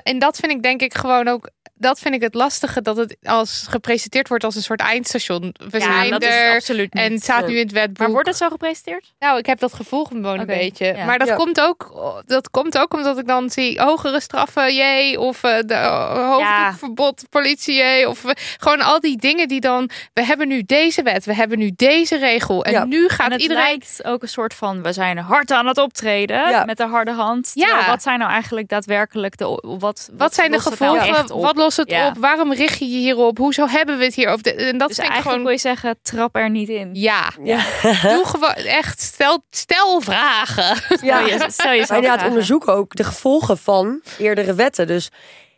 en 0.02 0.18
dat 0.18 0.36
vind 0.36 0.52
ik 0.52 0.62
denk 0.62 0.80
ik 0.82 0.94
gewoon 0.94 1.28
ook. 1.28 1.50
Dat 1.80 1.98
vind 1.98 2.14
ik 2.14 2.20
het 2.22 2.34
lastige 2.34 2.82
dat 2.82 2.96
het 2.96 3.16
als 3.22 3.66
gepresenteerd 3.70 4.28
wordt 4.28 4.44
als 4.44 4.54
een 4.54 4.62
soort 4.62 4.80
eindstation. 4.80 5.54
We 5.70 5.78
ja, 5.78 5.84
zijn 5.84 6.10
dat 6.10 6.22
is 6.22 6.28
er. 6.34 6.54
absoluut 6.54 6.94
niet. 6.94 7.02
En 7.04 7.12
het 7.12 7.22
staat 7.22 7.46
nu 7.46 7.54
in 7.54 7.62
het 7.62 7.72
wetboek. 7.72 7.98
maar 7.98 8.10
wordt 8.10 8.28
het 8.28 8.36
zo 8.36 8.48
gepresenteerd? 8.48 9.12
Nou, 9.18 9.38
ik 9.38 9.46
heb 9.46 9.58
dat 9.58 9.72
gevoel 9.74 10.04
gewoon 10.04 10.38
een 10.38 10.46
beetje. 10.46 10.86
ja. 10.86 11.04
Maar 11.04 11.18
dat, 11.18 11.28
Ja. 11.28 11.34
komt 11.34 11.60
ook, 11.60 11.92
dat 12.26 12.50
komt 12.50 12.78
ook 12.78 12.94
omdat 12.94 13.18
ik 13.18 13.26
dan 13.26 13.50
zie 13.50 13.80
hogere 13.80 14.20
straffen, 14.20 14.74
jee. 14.74 15.20
Of 15.20 15.42
eh, 15.42 15.58
de 15.66 15.74
uh, 15.74 16.28
hoofddoekverbod, 16.30 17.24
politie, 17.30 17.74
jee. 17.74 18.08
Of 18.08 18.24
eh, 18.24 18.30
gewoon 18.58 18.80
al 18.80 19.00
die 19.00 19.16
dingen 19.18 19.48
die 19.48 19.60
dan... 19.60 19.90
We 20.12 20.24
hebben 20.24 20.48
nu 20.48 20.62
deze 20.66 21.02
wet, 21.02 21.24
we 21.24 21.34
hebben 21.34 21.58
nu 21.58 21.70
deze 21.76 22.16
regel. 22.16 22.64
En 22.64 22.72
Ja. 22.72 22.84
nu 22.84 23.08
gaat 23.08 23.26
en 23.26 23.32
het 23.32 23.40
iedereen... 23.42 23.62
lijkt 23.64 24.04
ook 24.04 24.22
een 24.22 24.28
soort 24.28 24.54
van, 24.54 24.82
we 24.82 24.92
zijn 24.92 25.18
hard 25.18 25.50
aan 25.50 25.66
het 25.66 25.78
optreden 25.78 26.50
Ja. 26.50 26.64
met 26.64 26.76
de 26.76 26.86
harde 26.86 27.12
hand. 27.12 27.50
Ja. 27.54 27.66
Terwijl, 27.66 27.88
wat 27.88 28.02
zijn 28.02 28.18
nou 28.18 28.30
eigenlijk 28.30 28.68
daadwerkelijk 28.68 29.36
de, 29.36 29.44
wat, 29.44 29.78
wat, 29.78 30.10
Wat 30.12 30.34
zijn 30.34 30.50
de 30.50 30.56
nou 30.56 30.70
gevolgen? 30.70 31.40
wat 31.40 31.54
lost 31.76 31.88
het 31.88 31.90
Ja. 31.90 32.08
op? 32.08 32.16
Waarom 32.18 32.52
richt 32.52 32.78
je 32.78 32.88
je 32.90 32.98
hierop? 32.98 33.38
Hoezo 33.38 33.66
hebben 33.66 33.98
we 33.98 34.04
het 34.04 34.14
hier 34.14 34.28
over? 34.28 34.42
De- 34.42 34.52
En 34.54 34.78
dat 34.78 34.88
Dus 34.88 34.96
vind 34.96 35.08
ik 35.08 35.12
eigenlijk 35.12 35.22
gewoon... 35.22 35.42
wil 35.42 35.50
je 35.52 35.58
zeggen, 35.58 35.98
trap 36.02 36.36
er 36.36 36.50
niet 36.50 36.68
in. 36.68 36.90
Ja, 36.92 37.32
Ja. 37.44 37.56
doe 38.14 38.22
gewoon 38.24 38.54
echt. 38.54 39.00
Stel, 39.00 39.44
stel 39.50 40.00
vragen. 40.00 40.76
Stel 40.76 41.26
je, 41.26 41.44
stel 41.48 41.66
Maar 41.66 41.76
jezelf 41.76 41.78
inderdaad 41.78 42.00
vragen. 42.02 42.28
onderzoeken 42.28 42.74
ook 42.74 42.94
de 42.96 43.04
gevolgen 43.04 43.58
van 43.58 44.00
eerdere 44.18 44.54
wetten. 44.54 44.86
Dus 44.86 45.08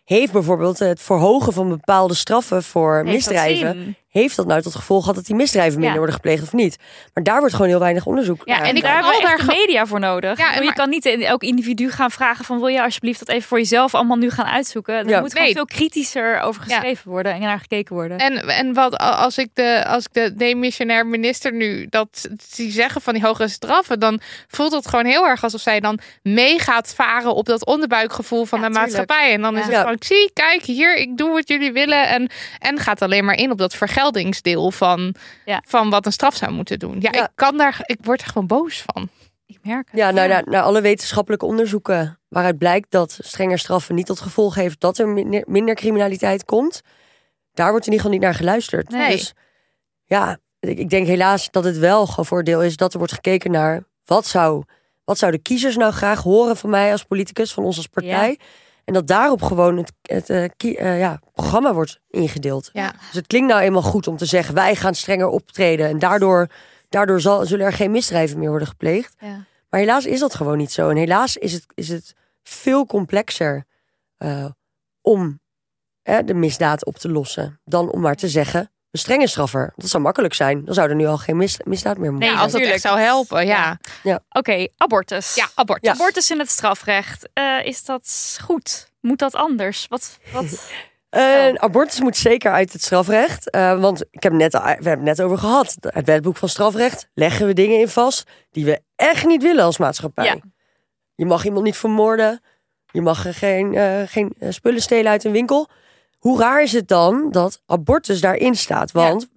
heeft 0.04 0.32
bijvoorbeeld 0.32 0.78
het 0.78 1.02
verhogen 1.02 1.52
van 1.52 1.68
bepaalde 1.68 2.14
straffen 2.14 2.62
voor 2.62 3.04
misdrijven... 3.04 3.96
heeft 4.12 4.36
dat 4.36 4.46
nou 4.46 4.62
tot 4.62 4.74
gevolg 4.74 5.00
gehad 5.00 5.16
dat 5.16 5.26
die 5.26 5.34
misdrijven 5.34 5.72
minder 5.72 5.90
Ja. 5.90 5.96
worden 5.96 6.14
gepleegd 6.14 6.42
of 6.42 6.52
niet? 6.52 6.76
Maar 7.14 7.24
daar 7.24 7.38
wordt 7.38 7.54
gewoon 7.54 7.68
heel 7.70 7.78
weinig 7.78 8.06
onderzoek 8.06 8.42
Ja, 8.44 8.56
naar 8.58 8.66
en 8.68 8.76
ik 8.76 8.82
daar 8.82 8.92
daar 8.92 9.02
hebben 9.12 9.20
we 9.20 9.28
echt 9.36 9.46
daar 9.46 9.56
media 9.56 9.86
voor 9.86 10.00
nodig. 10.00 10.38
Ja, 10.38 10.60
je 10.62 10.72
kan 10.72 10.88
niet 10.88 11.04
in 11.04 11.22
elk 11.22 11.42
individu 11.42 11.90
gaan 11.90 12.10
vragen 12.10 12.44
van 12.44 12.58
wil 12.58 12.66
je 12.66 12.82
alsjeblieft 12.82 13.18
dat 13.18 13.28
even 13.28 13.48
voor 13.48 13.58
jezelf 13.58 13.94
allemaal 13.94 14.16
nu 14.16 14.30
gaan 14.30 14.46
uitzoeken. 14.46 14.94
Er 14.94 15.08
Ja. 15.08 15.20
moet 15.20 15.30
gewoon 15.30 15.44
Nee. 15.44 15.54
veel 15.54 15.64
kritischer 15.64 16.40
over 16.40 16.62
Ja. 16.66 16.74
geschreven 16.74 17.10
worden 17.10 17.32
en 17.32 17.40
naar 17.40 17.58
gekeken 17.58 17.94
worden. 17.94 18.18
En, 18.18 18.48
en 18.48 18.74
wat 18.74 18.96
als 18.98 19.38
ik 19.38 19.48
de, 19.54 19.84
als 19.86 20.04
ik 20.04 20.12
de 20.12 20.34
demissionair 20.34 21.06
minister 21.06 21.52
nu 21.52 21.86
dat 21.90 22.28
zie 22.48 22.70
zeggen 22.70 23.00
van 23.00 23.14
die 23.14 23.22
hogere 23.22 23.48
straffen, 23.48 24.00
dan 24.00 24.20
voelt 24.48 24.72
het 24.72 24.88
gewoon 24.88 25.04
heel 25.04 25.26
erg 25.26 25.42
alsof 25.42 25.60
zij 25.60 25.80
dan 25.80 25.98
mee 26.22 26.58
gaat 26.58 26.94
varen 26.94 27.34
op 27.34 27.46
dat 27.46 27.66
onderbuikgevoel 27.66 28.44
van 28.44 28.60
Ja, 28.60 28.66
de 28.68 28.72
tuurlijk. 28.72 28.92
maatschappij. 28.96 29.32
En 29.32 29.40
dan 29.40 29.56
is 29.56 29.62
het 29.64 29.72
Ja. 29.72 29.80
gewoon, 29.80 29.96
zie, 29.98 30.30
kijk 30.32 30.62
hier, 30.62 30.96
ik 30.96 31.16
doe 31.16 31.30
wat 31.30 31.48
jullie 31.48 31.72
willen. 31.72 32.08
En, 32.08 32.30
en 32.58 32.78
gaat 32.78 33.02
alleen 33.02 33.24
maar 33.24 33.36
in 33.38 33.50
op 33.50 33.58
dat 33.58 33.74
vergeldingsdeel 34.02 34.70
van, 34.70 35.14
Ja. 35.44 35.62
van 35.66 35.90
wat 35.90 36.06
een 36.06 36.12
straf 36.12 36.34
zou 36.36 36.52
moeten 36.52 36.78
doen. 36.78 36.96
Ja, 37.00 37.10
Ja. 37.12 37.22
ik 37.24 37.30
kan 37.34 37.56
daar, 37.56 37.80
ik 37.84 37.98
word 38.02 38.20
er 38.20 38.26
gewoon 38.26 38.46
boos 38.46 38.82
van. 38.92 39.08
ik 39.46 39.58
merk 39.62 39.90
het. 39.90 40.00
Ja, 40.00 40.10
nou, 40.10 40.28
naar, 40.28 40.42
naar 40.46 40.62
alle 40.62 40.80
wetenschappelijke 40.80 41.46
onderzoeken 41.46 42.18
waaruit 42.28 42.58
blijkt 42.58 42.90
dat 42.90 43.18
strenger 43.22 43.58
straffen 43.58 43.94
niet 43.94 44.06
tot 44.06 44.20
gevolg 44.20 44.54
heeft 44.54 44.80
dat 44.80 44.98
er 44.98 45.08
minder, 45.08 45.44
minder 45.46 45.74
criminaliteit 45.74 46.44
komt, 46.44 46.80
daar 47.52 47.70
wordt 47.70 47.86
in 47.86 47.92
ieder 47.92 48.04
geval 48.06 48.10
niet 48.10 48.20
naar 48.28 48.34
geluisterd. 48.38 48.88
Nee. 48.88 49.10
Dus 49.10 49.32
ja, 50.04 50.38
ik, 50.60 50.78
ik 50.78 50.90
denk 50.90 51.06
helaas 51.06 51.50
dat 51.50 51.64
het 51.64 51.78
wel 51.78 52.06
gewoon 52.06 52.26
voordeel 52.26 52.62
is 52.62 52.76
dat 52.76 52.92
er 52.92 52.98
wordt 52.98 53.12
gekeken 53.12 53.50
naar 53.50 53.84
wat 54.04 54.26
zou, 54.26 54.62
wat 55.04 55.18
zouden 55.18 55.42
kiezers 55.42 55.76
nou 55.76 55.92
graag 55.92 56.22
horen 56.22 56.56
van 56.56 56.70
mij 56.70 56.92
als 56.92 57.04
politicus, 57.04 57.52
van 57.52 57.64
ons 57.64 57.76
als 57.76 57.86
partij. 57.86 58.38
En 58.92 58.98
dat 58.98 59.06
daarop 59.06 59.42
gewoon 59.42 59.76
het, 59.76 59.92
het 60.02 60.30
eh, 60.30 60.44
eh, 60.58 60.98
ja, 60.98 61.20
programma 61.32 61.74
wordt 61.74 62.00
ingedeeld. 62.10 62.70
Ja. 62.72 62.90
Dus 62.90 63.14
het 63.14 63.26
klinkt 63.26 63.48
nou 63.48 63.62
eenmaal 63.62 63.82
goed 63.82 64.06
om 64.06 64.16
te 64.16 64.24
zeggen, 64.24 64.54
wij 64.54 64.76
gaan 64.76 64.94
strenger 64.94 65.28
optreden. 65.28 65.88
En 65.88 65.98
daardoor, 65.98 66.46
daardoor 66.88 67.20
zal, 67.20 67.46
zullen 67.46 67.66
er 67.66 67.72
geen 67.72 67.90
misdrijven 67.90 68.38
meer 68.38 68.48
worden 68.48 68.68
gepleegd. 68.68 69.14
Ja. 69.18 69.44
Maar 69.70 69.80
helaas 69.80 70.06
is 70.06 70.20
dat 70.20 70.34
gewoon 70.34 70.58
niet 70.58 70.72
zo. 70.72 70.88
En 70.88 70.96
helaas 70.96 71.36
is 71.36 71.52
het, 71.52 71.66
is 71.74 71.88
het 71.88 72.14
veel 72.42 72.86
complexer 72.86 73.64
eh, 74.16 74.46
om 75.00 75.40
hè, 76.02 76.24
de 76.24 76.34
misdaad 76.34 76.84
op 76.84 76.96
te 76.96 77.08
lossen. 77.08 77.60
Dan 77.64 77.90
om 77.90 78.00
maar 78.00 78.16
te 78.16 78.28
zeggen, 78.28 78.70
een 78.92 78.98
strenge 78.98 79.26
straffer. 79.26 79.72
Dat 79.76 79.90
zou 79.90 80.02
makkelijk 80.02 80.34
zijn. 80.34 80.64
Dan 80.64 80.74
zou 80.74 80.88
er 80.88 80.94
nu 80.94 81.06
al 81.06 81.18
geen 81.18 81.36
mis- 81.36 81.60
misdaad 81.64 81.98
meer 81.98 82.10
moeten 82.10 82.28
Nee, 82.28 82.38
Ja, 82.38 82.42
als 82.44 82.52
dat 82.52 82.60
echt 82.60 82.80
zou 82.80 82.98
helpen, 82.98 83.46
ja. 83.46 83.78
Oké, 84.30 84.66
abortus. 84.76 85.34
Ja, 85.34 85.48
abortus. 85.54 85.88
Ja. 85.88 85.94
Abortus 85.94 86.30
in 86.30 86.38
het 86.38 86.50
strafrecht. 86.50 87.28
Eh, 87.32 87.64
is 87.64 87.84
dat 87.84 88.38
goed? 88.42 88.90
Moet 89.00 89.18
dat 89.18 89.34
anders? 89.34 89.86
Wat, 89.88 90.18
wat? 90.32 90.44
En 91.10 91.60
abortus 91.62 92.00
moet 92.00 92.16
zeker 92.16 92.52
uit 92.52 92.72
het 92.72 92.82
strafrecht. 92.82 93.50
eh, 93.50 93.80
want 93.80 94.04
ik 94.10 94.22
heb 94.22 94.32
net, 94.32 94.54
al- 94.54 94.62
we 94.62 94.68
hebben 94.68 94.90
het 94.90 95.02
net 95.02 95.22
over 95.22 95.38
gehad. 95.38 95.76
Het 95.80 96.06
wetboek 96.06 96.36
van 96.36 96.48
strafrecht 96.48 97.08
leggen 97.14 97.46
we 97.46 97.52
dingen 97.52 97.78
in 97.78 97.88
vast 97.88 98.30
die 98.50 98.64
we 98.64 98.80
echt 98.96 99.26
niet 99.26 99.42
willen 99.42 99.64
als 99.64 99.78
maatschappij. 99.78 100.24
Ja. 100.24 100.36
Je 101.14 101.24
mag 101.26 101.44
iemand 101.44 101.64
niet 101.64 101.76
vermoorden. 101.76 102.40
Je 102.90 103.00
mag 103.00 103.26
er 103.26 103.34
geen, 103.34 103.74
eh, 103.74 104.02
geen 104.06 104.34
eh, 104.38 104.50
spullen 104.50 104.80
stelen 104.82 105.10
uit 105.10 105.24
een 105.24 105.32
winkel. 105.32 105.68
Hoe 106.22 106.38
raar 106.38 106.62
is 106.62 106.72
het 106.72 106.88
dan 106.88 107.30
dat 107.30 107.62
abortus 107.66 108.20
daarin 108.20 108.54
staat? 108.54 108.92
Want 108.92 109.28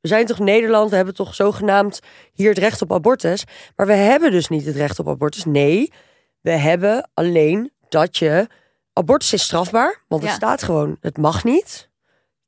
we 0.00 0.08
zijn 0.08 0.26
toch 0.26 0.38
Nederland, 0.38 0.90
we 0.90 0.96
hebben 0.96 1.14
toch 1.14 1.34
zogenaamd 1.34 2.00
hier 2.32 2.48
het 2.48 2.58
recht 2.58 2.82
op 2.82 2.92
abortus. 2.92 3.44
Maar 3.76 3.86
we 3.86 3.92
hebben 3.92 4.30
dus 4.30 4.48
niet 4.48 4.64
het 4.64 4.76
recht 4.76 4.98
op 4.98 5.08
abortus. 5.08 5.44
Nee, 5.44 5.92
we 6.40 6.50
hebben 6.50 7.10
alleen 7.14 7.72
dat 7.88 8.16
je. 8.16 8.46
Abortus 8.92 9.32
is 9.32 9.42
strafbaar, 9.42 10.04
want 10.08 10.22
het 10.22 10.30
Ja. 10.30 10.36
staat 10.36 10.62
gewoon, 10.62 10.96
het 11.00 11.16
mag 11.16 11.44
niet. 11.44 11.88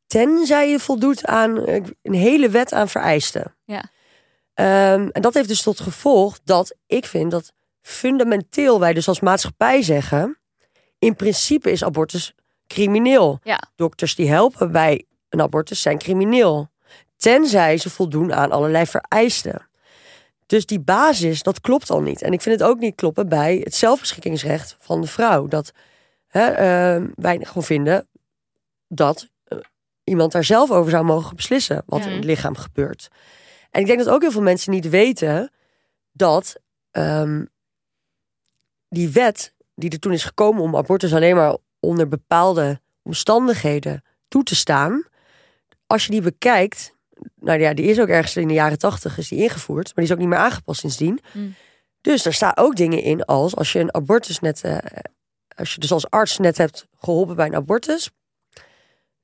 Tenzij 0.06 0.70
je 0.70 0.78
voldoet 0.78 1.26
aan 1.26 1.64
eh, 1.66 1.82
een 2.02 2.14
hele 2.14 2.48
wet 2.48 2.72
aan 2.72 2.88
vereisten. 2.88 3.54
Ja. 3.64 3.84
Ehm, 4.54 5.08
en 5.12 5.22
dat 5.22 5.34
heeft 5.34 5.48
dus 5.48 5.62
tot 5.62 5.80
gevolg 5.80 6.38
dat 6.44 6.76
ik 6.86 7.06
vind 7.06 7.30
dat 7.30 7.52
fundamenteel 7.80 8.80
wij 8.80 8.92
dus 8.92 9.08
als 9.08 9.20
maatschappij 9.20 9.82
zeggen... 9.82 10.38
in 10.98 11.16
principe 11.16 11.70
is 11.70 11.84
abortus 11.84 12.34
crimineel. 12.74 13.40
Ja. 13.42 13.62
Dokters 13.76 14.14
die 14.14 14.28
helpen 14.28 14.72
bij 14.72 15.04
een 15.28 15.40
abortus 15.40 15.82
zijn 15.82 15.98
crimineel. 15.98 16.68
Tenzij 17.16 17.76
ze 17.76 17.90
voldoen 17.90 18.32
aan 18.34 18.50
allerlei 18.50 18.86
vereisten. 18.86 19.68
Dus 20.46 20.66
die 20.66 20.80
basis, 20.80 21.42
dat 21.42 21.60
klopt 21.60 21.90
al 21.90 22.00
niet. 22.00 22.22
En 22.22 22.32
ik 22.32 22.40
vind 22.40 22.60
het 22.60 22.68
ook 22.68 22.78
niet 22.78 22.94
kloppen 22.94 23.28
bij 23.28 23.60
het 23.64 23.74
zelfbeschikkingsrecht 23.74 24.76
van 24.78 25.00
de 25.00 25.06
vrouw. 25.06 25.46
Dat 25.46 25.72
hè, 26.26 26.46
ehm, 26.46 27.08
wij 27.14 27.38
gewoon 27.42 27.62
vinden 27.62 28.08
dat 28.88 29.28
eh, 29.44 29.58
iemand 30.04 30.32
daar 30.32 30.44
zelf 30.44 30.70
over 30.70 30.90
zou 30.90 31.04
mogen 31.04 31.36
beslissen 31.36 31.82
wat 31.86 32.04
in 32.04 32.12
het 32.12 32.24
lichaam 32.24 32.56
gebeurt. 32.56 33.08
En 33.70 33.80
ik 33.80 33.86
denk 33.86 33.98
dat 33.98 34.08
ook 34.08 34.20
heel 34.20 34.30
veel 34.30 34.42
mensen 34.42 34.72
niet 34.72 34.88
weten 34.88 35.50
dat 36.12 36.60
ehm, 36.90 37.44
die 38.88 39.08
wet 39.08 39.54
die 39.74 39.90
er 39.90 39.98
toen 39.98 40.12
is 40.12 40.24
gekomen 40.24 40.62
om 40.62 40.76
abortus 40.76 41.14
alleen 41.14 41.36
maar 41.36 41.56
onder 41.80 42.08
bepaalde 42.08 42.80
omstandigheden 43.02 44.04
toe 44.28 44.42
te 44.42 44.56
staan, 44.56 45.04
als 45.86 46.04
je 46.04 46.10
die 46.10 46.20
bekijkt, 46.20 46.94
nou 47.34 47.60
ja, 47.60 47.74
die 47.74 47.86
is 47.86 48.00
ook 48.00 48.08
ergens 48.08 48.36
in 48.36 48.48
de 48.48 48.54
jaren 48.54 48.78
tachtig 48.78 49.18
is 49.18 49.28
die 49.28 49.42
ingevoerd, 49.42 49.84
maar 49.84 49.94
die 49.94 50.04
is 50.04 50.12
ook 50.12 50.18
niet 50.18 50.28
meer 50.28 50.38
aangepast 50.38 50.80
sindsdien. 50.80 51.20
Mm. 51.32 51.54
Dus 52.00 52.24
er 52.24 52.32
staan 52.32 52.56
ook 52.56 52.76
dingen 52.76 53.02
in 53.02 53.24
als 53.24 53.56
als 53.56 53.72
je 53.72 53.78
een 53.78 53.94
abortus 53.94 54.40
net, 54.40 54.62
eh, 54.62 54.78
als 55.56 55.74
je 55.74 55.80
dus 55.80 55.92
als 55.92 56.10
arts 56.10 56.38
net 56.38 56.58
hebt 56.58 56.86
geholpen 56.98 57.36
bij 57.36 57.46
een 57.46 57.54
abortus, 57.54 58.10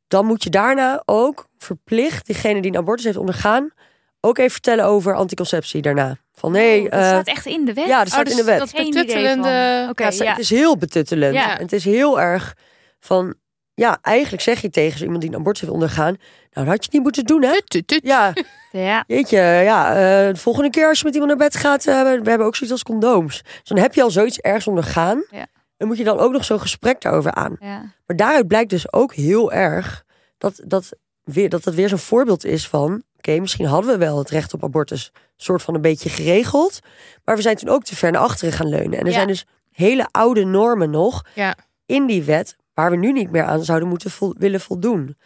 dan 0.08 0.26
moet 0.26 0.42
je 0.42 0.50
daarna 0.50 1.02
ook 1.04 1.48
verplicht 1.58 2.26
diegene 2.26 2.62
die 2.62 2.70
een 2.70 2.78
abortus 2.78 3.04
heeft 3.04 3.16
ondergaan 3.16 3.72
ook 4.20 4.38
even 4.38 4.50
vertellen 4.50 4.84
over 4.84 5.14
anticonceptie 5.14 5.82
daarna. 5.82 6.16
Van 6.40 6.52
nee, 6.52 6.82
dat 6.82 6.92
eh, 6.92 7.06
staat 7.06 7.26
echt 7.26 7.46
in 7.46 7.64
de 7.64 7.72
wet. 7.72 7.86
ja, 7.86 7.98
dat 7.98 8.08
staat 8.08 8.24
dus 8.24 8.32
in 8.32 8.38
de 8.38 8.44
wet. 8.44 8.58
Dat 8.58 8.72
betuttelende... 8.72 9.48
ja, 9.48 9.92
het- 10.04 10.16
ja. 10.16 10.30
het 10.30 10.38
is 10.38 10.50
heel 10.50 10.76
betuttelend. 10.78 11.34
Ja. 11.34 11.56
Het 11.58 11.72
is 11.72 11.84
heel 11.84 12.20
erg 12.20 12.54
van, 13.00 13.34
ja, 13.74 13.98
eigenlijk 14.02 14.42
zeg 14.42 14.60
je 14.60 14.70
tegen 14.70 14.98
zo 14.98 15.04
iemand 15.04 15.22
die 15.22 15.30
een 15.30 15.36
abortus 15.38 15.60
heeft 15.60 15.72
ondergaan, 15.72 16.16
nou, 16.52 16.66
dat 16.66 16.74
had 16.76 16.84
je 16.84 16.90
niet 16.92 17.02
moeten 17.02 17.24
doen, 17.24 17.42
hè? 17.42 17.50
Tut, 17.52 17.68
tut, 17.68 17.86
tut. 17.88 18.00
Ja, 18.02 18.32
Ja. 18.72 19.04
jeetje, 19.06 19.38
ja, 19.38 19.88
eh, 19.88 20.32
de 20.34 20.40
volgende 20.40 20.70
keer 20.70 20.88
als 20.88 20.98
je 20.98 21.04
met 21.04 21.14
iemand 21.14 21.38
naar 21.38 21.48
bed 21.48 21.56
gaat, 21.56 21.86
eh, 21.86 21.94
we 22.02 22.28
hebben 22.30 22.46
ook 22.46 22.56
zoiets 22.56 22.70
als 22.72 22.82
condooms. 22.82 23.42
Dus 23.42 23.60
dan 23.64 23.78
heb 23.78 23.94
je 23.94 24.02
al 24.02 24.10
zoiets 24.10 24.38
ergens 24.40 24.66
ondergaan. 24.66 25.24
Ja. 25.30 25.46
En 25.76 25.86
moet 25.86 25.96
je 25.98 26.04
dan 26.04 26.18
ook 26.18 26.32
nog 26.32 26.44
zo'n 26.44 26.60
gesprek 26.60 27.00
daarover 27.00 27.32
aan. 27.32 27.56
Ja. 27.60 27.94
Maar 28.06 28.16
daaruit 28.16 28.46
blijkt 28.48 28.70
dus 28.70 28.92
ook 28.92 29.14
heel 29.14 29.52
erg 29.52 30.04
dat 30.38 30.60
dat 30.64 30.88
weer, 31.24 31.48
dat, 31.48 31.64
dat 31.64 31.74
weer 31.74 31.88
zo'n 31.88 31.98
voorbeeld 31.98 32.44
is 32.44 32.68
van... 32.68 33.02
misschien 33.32 33.66
hadden 33.66 33.90
we 33.90 33.98
wel 33.98 34.18
het 34.18 34.30
recht 34.30 34.54
op 34.54 34.64
abortus 34.64 35.12
soort 35.36 35.62
van 35.62 35.74
een 35.74 35.80
beetje 35.80 36.08
geregeld... 36.08 36.78
maar 37.24 37.36
we 37.36 37.42
zijn 37.42 37.56
toen 37.56 37.68
ook 37.68 37.84
te 37.84 37.96
ver 37.96 38.10
naar 38.12 38.20
achteren 38.22 38.52
gaan 38.54 38.68
leunen. 38.68 38.92
En 38.98 39.00
er 39.04 39.06
Ja. 39.06 39.12
zijn 39.12 39.26
dus 39.26 39.44
hele 39.70 40.08
oude 40.10 40.44
normen 40.44 40.90
nog 40.90 41.22
Ja. 41.34 41.56
in 41.86 42.06
die 42.06 42.22
wet... 42.22 42.56
waar 42.74 42.90
we 42.90 42.96
nu 42.96 43.12
niet 43.12 43.30
meer 43.30 43.44
aan 43.44 43.64
zouden 43.64 43.88
moeten 43.88 44.10
willen 44.38 44.60
voldoen. 44.60 45.16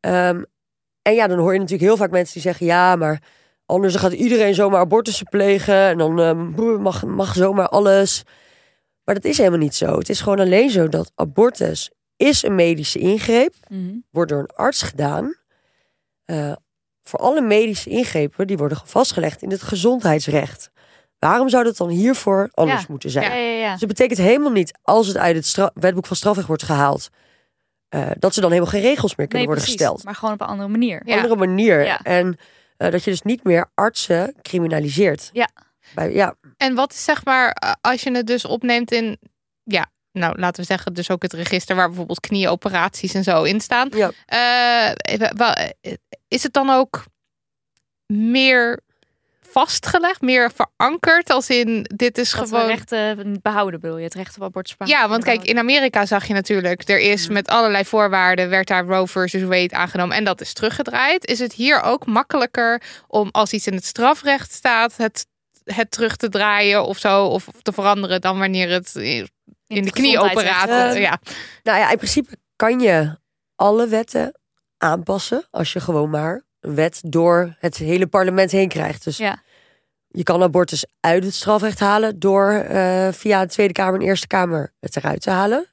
Ehm, 0.00 0.42
en 1.02 1.14
ja, 1.14 1.26
dan 1.26 1.38
hoor 1.38 1.52
je 1.52 1.58
natuurlijk 1.58 1.88
heel 1.88 1.96
vaak 1.96 2.10
mensen 2.10 2.32
die 2.34 2.42
zeggen... 2.42 2.66
ja, 2.66 2.96
maar 2.96 3.22
anders 3.66 3.94
gaat 3.96 4.12
iedereen 4.12 4.54
zomaar 4.54 4.80
abortussen 4.80 5.26
plegen... 5.26 5.74
en 5.74 5.98
dan 5.98 6.20
ehm, 6.20 6.80
mag, 6.82 7.04
mag 7.04 7.34
zomaar 7.34 7.68
alles... 7.68 8.22
Maar 9.04 9.14
dat 9.14 9.24
is 9.24 9.38
helemaal 9.38 9.58
niet 9.58 9.74
zo. 9.74 9.98
Het 9.98 10.08
is 10.08 10.20
gewoon 10.20 10.40
alleen 10.40 10.70
zo 10.70 10.88
dat 10.88 11.12
abortus 11.14 11.90
is 12.16 12.42
een 12.42 12.54
medische 12.54 12.98
ingreep 12.98 13.54
Mhm. 13.68 13.94
wordt 14.10 14.30
door 14.30 14.40
een 14.40 14.54
arts 14.54 14.82
gedaan. 14.82 15.34
eh, 16.24 16.52
voor 17.08 17.18
alle 17.18 17.40
medische 17.40 17.90
ingrepen 17.90 18.46
die 18.46 18.56
worden 18.56 18.78
vastgelegd 18.84 19.42
in 19.42 19.50
het 19.50 19.62
gezondheidsrecht. 19.62 20.70
Waarom 21.18 21.48
zou 21.48 21.64
dat 21.64 21.76
dan 21.76 21.88
hiervoor 21.88 22.48
anders 22.54 22.80
Ja. 22.80 22.86
moeten 22.88 23.10
zijn? 23.10 23.56
Ja. 23.58 23.70
Dus 23.72 23.80
het 23.80 23.88
betekent 23.88 24.18
helemaal 24.18 24.50
niet, 24.52 24.78
als 24.82 25.06
het 25.06 25.16
uit 25.16 25.36
het 25.36 25.70
wetboek 25.74 26.06
van 26.06 26.16
strafrecht 26.16 26.46
wordt 26.48 26.62
gehaald, 26.62 27.08
eh, 27.88 28.06
dat 28.18 28.34
ze 28.34 28.40
dan 28.40 28.50
helemaal 28.50 28.72
geen 28.72 28.80
regels 28.82 29.16
meer 29.16 29.26
kunnen 29.26 29.36
Nee, 29.36 29.46
worden 29.46 29.64
precies. 29.64 29.80
gesteld. 29.80 30.04
Maar 30.04 30.14
gewoon 30.14 30.34
op 30.34 30.40
een 30.40 30.46
andere 30.46 30.68
manier. 30.68 31.02
Ja. 31.04 31.14
Andere 31.16 31.36
manier. 31.36 31.86
En 32.02 32.38
eh, 32.76 32.90
dat 32.90 33.04
je 33.04 33.10
dus 33.10 33.22
niet 33.22 33.44
meer 33.44 33.70
artsen 33.74 34.34
criminaliseert. 34.42 35.30
Ja. 35.32 35.48
Bij, 35.94 36.12
ja. 36.12 36.34
En 36.56 36.74
wat 36.74 36.92
is 36.92 37.04
zeg 37.04 37.24
maar, 37.24 37.50
eh, 37.50 37.72
als 37.80 38.02
je 38.02 38.10
het 38.16 38.26
dus 38.26 38.44
opneemt 38.44 38.92
in, 38.92 39.18
ja, 39.62 39.86
nou 40.18 40.38
laten 40.38 40.60
we 40.60 40.66
zeggen, 40.66 40.94
dus 40.94 41.10
ook 41.10 41.22
het 41.22 41.32
register 41.32 41.76
waar 41.76 41.88
bijvoorbeeld 41.88 42.20
knieoperaties 42.20 43.14
en 43.14 43.24
zo 43.24 43.42
in 43.42 43.60
staan. 43.60 43.88
Ja. 43.94 44.10
Eh, 44.26 44.90
eh, 44.90 45.92
is 46.28 46.42
het 46.42 46.52
dan 46.52 46.70
ook 46.70 47.04
meer 48.06 48.80
vastgelegd, 49.50 50.20
meer 50.20 50.50
verankerd 50.54 51.30
als 51.30 51.48
in 51.48 51.90
dit 51.94 52.18
is 52.18 52.30
Dat 52.30 52.48
gewoon. 52.48 52.66
rechten 52.66 53.38
behouden, 53.42 53.80
bedoel 53.80 53.98
je? 53.98 54.04
Het 54.04 54.14
recht 54.14 54.36
op 54.36 54.42
abortus. 54.42 54.74
Ja, 54.84 55.08
want 55.08 55.24
kijk, 55.24 55.44
in 55.44 55.58
Amerika 55.58 56.06
zag 56.06 56.26
je 56.26 56.34
natuurlijk, 56.34 56.88
er 56.88 56.98
is 56.98 57.28
met 57.28 57.48
allerlei 57.48 57.84
voorwaarden, 57.84 58.48
werd 58.48 58.68
daar 58.68 58.84
Roe 58.84 59.06
versus 59.06 59.42
Wade 59.42 59.74
aangenomen 59.74 60.16
en 60.16 60.24
dat 60.24 60.40
is 60.40 60.52
teruggedraaid. 60.52 61.26
Is 61.26 61.38
het 61.38 61.52
hier 61.52 61.82
ook 61.82 62.06
makkelijker 62.06 62.82
om 63.06 63.28
als 63.32 63.52
iets 63.52 63.66
in 63.66 63.74
het 63.74 63.84
strafrecht 63.84 64.52
staat, 64.52 64.96
het, 64.96 65.26
het 65.64 65.90
terug 65.90 66.16
te 66.16 66.28
draaien 66.28 66.84
of 66.84 66.98
zo, 66.98 67.24
of 67.24 67.48
te 67.62 67.72
veranderen 67.72 68.20
dan 68.20 68.38
wanneer 68.38 68.70
het 68.70 68.94
in 69.66 69.76
in 69.76 69.82
de 69.82 69.88
het 69.88 69.98
knieoperatie. 69.98 70.48
gezondheidsrecht. 70.50 70.96
Eh, 70.96 71.02
ja. 71.02 71.18
Nou 71.62 71.78
ja, 71.78 71.90
in 71.90 71.96
principe 71.96 72.36
kan 72.56 72.80
je 72.80 73.18
alle 73.54 73.86
wetten 73.88 74.38
aanpassen 74.78 75.46
als 75.50 75.72
je 75.72 75.80
gewoon 75.80 76.10
maar 76.10 76.44
een 76.60 76.74
wet 76.74 77.00
door 77.06 77.54
het 77.58 77.76
hele 77.76 78.06
parlement 78.06 78.50
heen 78.50 78.68
krijgt. 78.68 79.04
Dus 79.04 79.16
Ja. 79.16 79.42
je 80.08 80.22
kan 80.22 80.42
abortus 80.42 80.86
uit 81.00 81.24
het 81.24 81.34
strafrecht 81.34 81.80
halen 81.80 82.18
door 82.18 82.50
eh, 82.52 83.08
via 83.12 83.40
de 83.42 83.48
Tweede 83.48 83.72
Kamer 83.72 84.00
en 84.00 84.06
Eerste 84.06 84.26
Kamer 84.26 84.72
het 84.80 84.96
eruit 84.96 85.20
te 85.20 85.30
halen. 85.30 85.66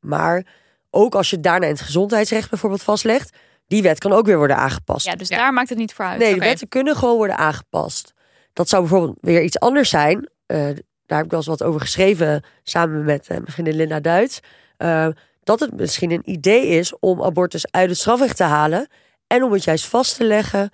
Maar 0.00 0.46
ook 0.90 1.14
als 1.14 1.30
je 1.30 1.40
daarna 1.40 1.66
in 1.66 1.72
het 1.72 1.80
gezondheidsrecht 1.80 2.50
bijvoorbeeld 2.50 2.82
vastlegt, 2.82 3.36
die 3.66 3.82
wet 3.82 3.98
kan 3.98 4.12
ook 4.12 4.26
weer 4.26 4.36
worden 4.36 4.56
aangepast. 4.56 5.06
Ja, 5.06 5.14
dus 5.14 5.28
Ja. 5.28 5.36
daar 5.36 5.52
maakt 5.52 5.68
het 5.68 5.78
niet 5.78 5.92
voor 5.94 6.04
uit. 6.04 6.18
Nee, 6.18 6.34
de 6.34 6.40
wetten 6.40 6.68
kunnen 6.68 6.96
gewoon 6.96 7.16
worden 7.16 7.36
aangepast. 7.36 8.12
Dat 8.52 8.68
zou 8.68 8.82
bijvoorbeeld 8.82 9.18
weer 9.20 9.42
iets 9.42 9.58
anders 9.58 9.90
zijn. 9.90 10.28
Eh, 10.46 10.68
daar 11.10 11.18
heb 11.18 11.26
ik 11.26 11.34
wel 11.34 11.40
eens 11.40 11.58
wat 11.58 11.68
over 11.68 11.80
geschreven 11.80 12.42
samen 12.62 13.04
met 13.04 13.26
eh, 13.28 13.36
mijn 13.36 13.52
vriendin 13.52 13.76
Linda 13.76 14.00
Duits. 14.00 14.40
Eh, 14.76 15.08
dat 15.42 15.60
het 15.60 15.76
misschien 15.76 16.10
een 16.10 16.30
idee 16.30 16.66
is 16.66 16.98
om 16.98 17.22
abortus 17.22 17.70
uit 17.70 17.88
het 17.88 17.98
strafrecht 17.98 18.36
te 18.36 18.42
halen. 18.44 18.88
En 19.26 19.42
om 19.42 19.52
het 19.52 19.64
juist 19.64 19.86
vast 19.86 20.16
te 20.16 20.24
leggen 20.24 20.70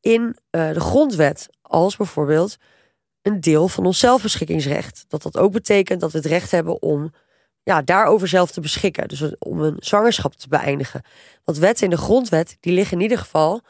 in 0.00 0.36
eh, 0.50 0.72
de 0.72 0.80
grondwet. 0.80 1.48
Als 1.62 1.96
bijvoorbeeld 1.96 2.56
een 3.22 3.40
deel 3.40 3.68
van 3.68 3.86
ons 3.86 3.98
zelfbeschikkingsrecht. 3.98 5.04
Dat 5.08 5.22
dat 5.22 5.36
ook 5.38 5.52
betekent 5.52 6.00
dat 6.00 6.12
we 6.12 6.18
het 6.18 6.26
recht 6.26 6.50
hebben 6.50 6.82
om 6.82 7.12
ja, 7.62 7.82
daarover 7.82 8.28
zelf 8.28 8.50
te 8.50 8.60
beschikken. 8.60 9.08
Dus 9.08 9.38
om 9.38 9.60
een 9.60 9.76
zwangerschap 9.78 10.34
te 10.34 10.48
beëindigen. 10.48 11.02
Want 11.44 11.58
wetten 11.58 11.84
in 11.84 11.90
de 11.90 11.96
grondwet, 11.96 12.56
die 12.60 12.72
liggen 12.72 12.96
in 12.96 13.02
ieder 13.02 13.18
geval 13.18 13.60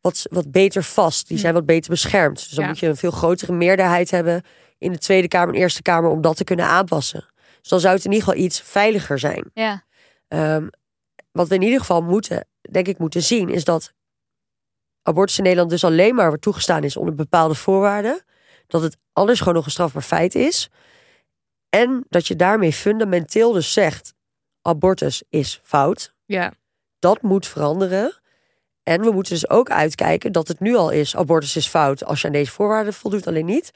wat, 0.00 0.26
wat 0.30 0.50
beter 0.50 0.82
vast. 0.82 1.28
Die 1.28 1.38
zijn 1.38 1.54
wat 1.54 1.66
beter 1.66 1.90
beschermd. 1.90 2.36
Dus 2.36 2.48
dan 2.48 2.64
Ja. 2.64 2.70
moet 2.70 2.78
je 2.78 2.86
een 2.86 2.96
veel 2.96 3.10
grotere 3.10 3.52
meerderheid 3.52 4.10
hebben 4.10 4.42
in 4.78 4.92
de 4.92 4.98
Tweede 4.98 5.28
Kamer 5.28 5.54
en 5.54 5.60
Eerste 5.60 5.82
Kamer 5.82 6.10
om 6.10 6.20
dat 6.20 6.36
te 6.36 6.44
kunnen 6.44 6.66
aanpassen. 6.66 7.26
Dus 7.60 7.68
dan 7.70 7.80
zou 7.80 7.94
het 7.94 8.04
in 8.04 8.12
ieder 8.12 8.28
geval 8.28 8.44
iets 8.44 8.60
veiliger 8.60 9.18
zijn. 9.18 9.50
Ja. 9.54 9.84
Ehm, 10.28 10.68
wat 11.32 11.48
we 11.48 11.54
in 11.54 11.62
ieder 11.62 11.80
geval 11.80 12.02
moeten, 12.02 12.46
denk 12.70 12.86
ik, 12.88 12.98
moeten 12.98 13.22
zien, 13.22 13.48
is 13.48 13.64
dat 13.64 13.92
abortus 15.02 15.36
in 15.36 15.42
Nederland 15.42 15.70
dus 15.70 15.84
alleen 15.84 16.14
maar 16.14 16.26
wordt 16.26 16.42
toegestaan 16.42 16.84
is 16.84 16.96
onder 16.96 17.14
bepaalde 17.14 17.54
voorwaarden. 17.54 18.22
Dat 18.66 18.82
het 18.82 18.96
anders 19.12 19.38
gewoon 19.38 19.54
nog 19.54 19.64
een 19.64 19.70
strafbaar 19.70 20.02
feit 20.02 20.34
is. 20.34 20.68
En 21.68 22.04
dat 22.08 22.26
je 22.26 22.36
daarmee 22.36 22.72
fundamenteel 22.72 23.52
dus 23.52 23.72
zegt, 23.72 24.14
abortus 24.62 25.22
is 25.28 25.60
fout. 25.62 26.14
ja. 26.26 26.52
Dat 27.00 27.22
moet 27.22 27.46
veranderen. 27.46 28.20
En 28.82 29.00
we 29.00 29.10
moeten 29.10 29.32
dus 29.32 29.48
ook 29.48 29.70
uitkijken 29.70 30.32
dat 30.32 30.48
het 30.48 30.60
nu 30.60 30.76
al 30.76 30.90
is, 30.90 31.16
abortus 31.16 31.56
is 31.56 31.68
fout 31.68 32.04
als 32.04 32.20
je 32.20 32.26
aan 32.26 32.32
deze 32.32 32.50
voorwaarden 32.50 32.94
voldoet, 32.94 33.26
alleen 33.26 33.44
niet. 33.44 33.70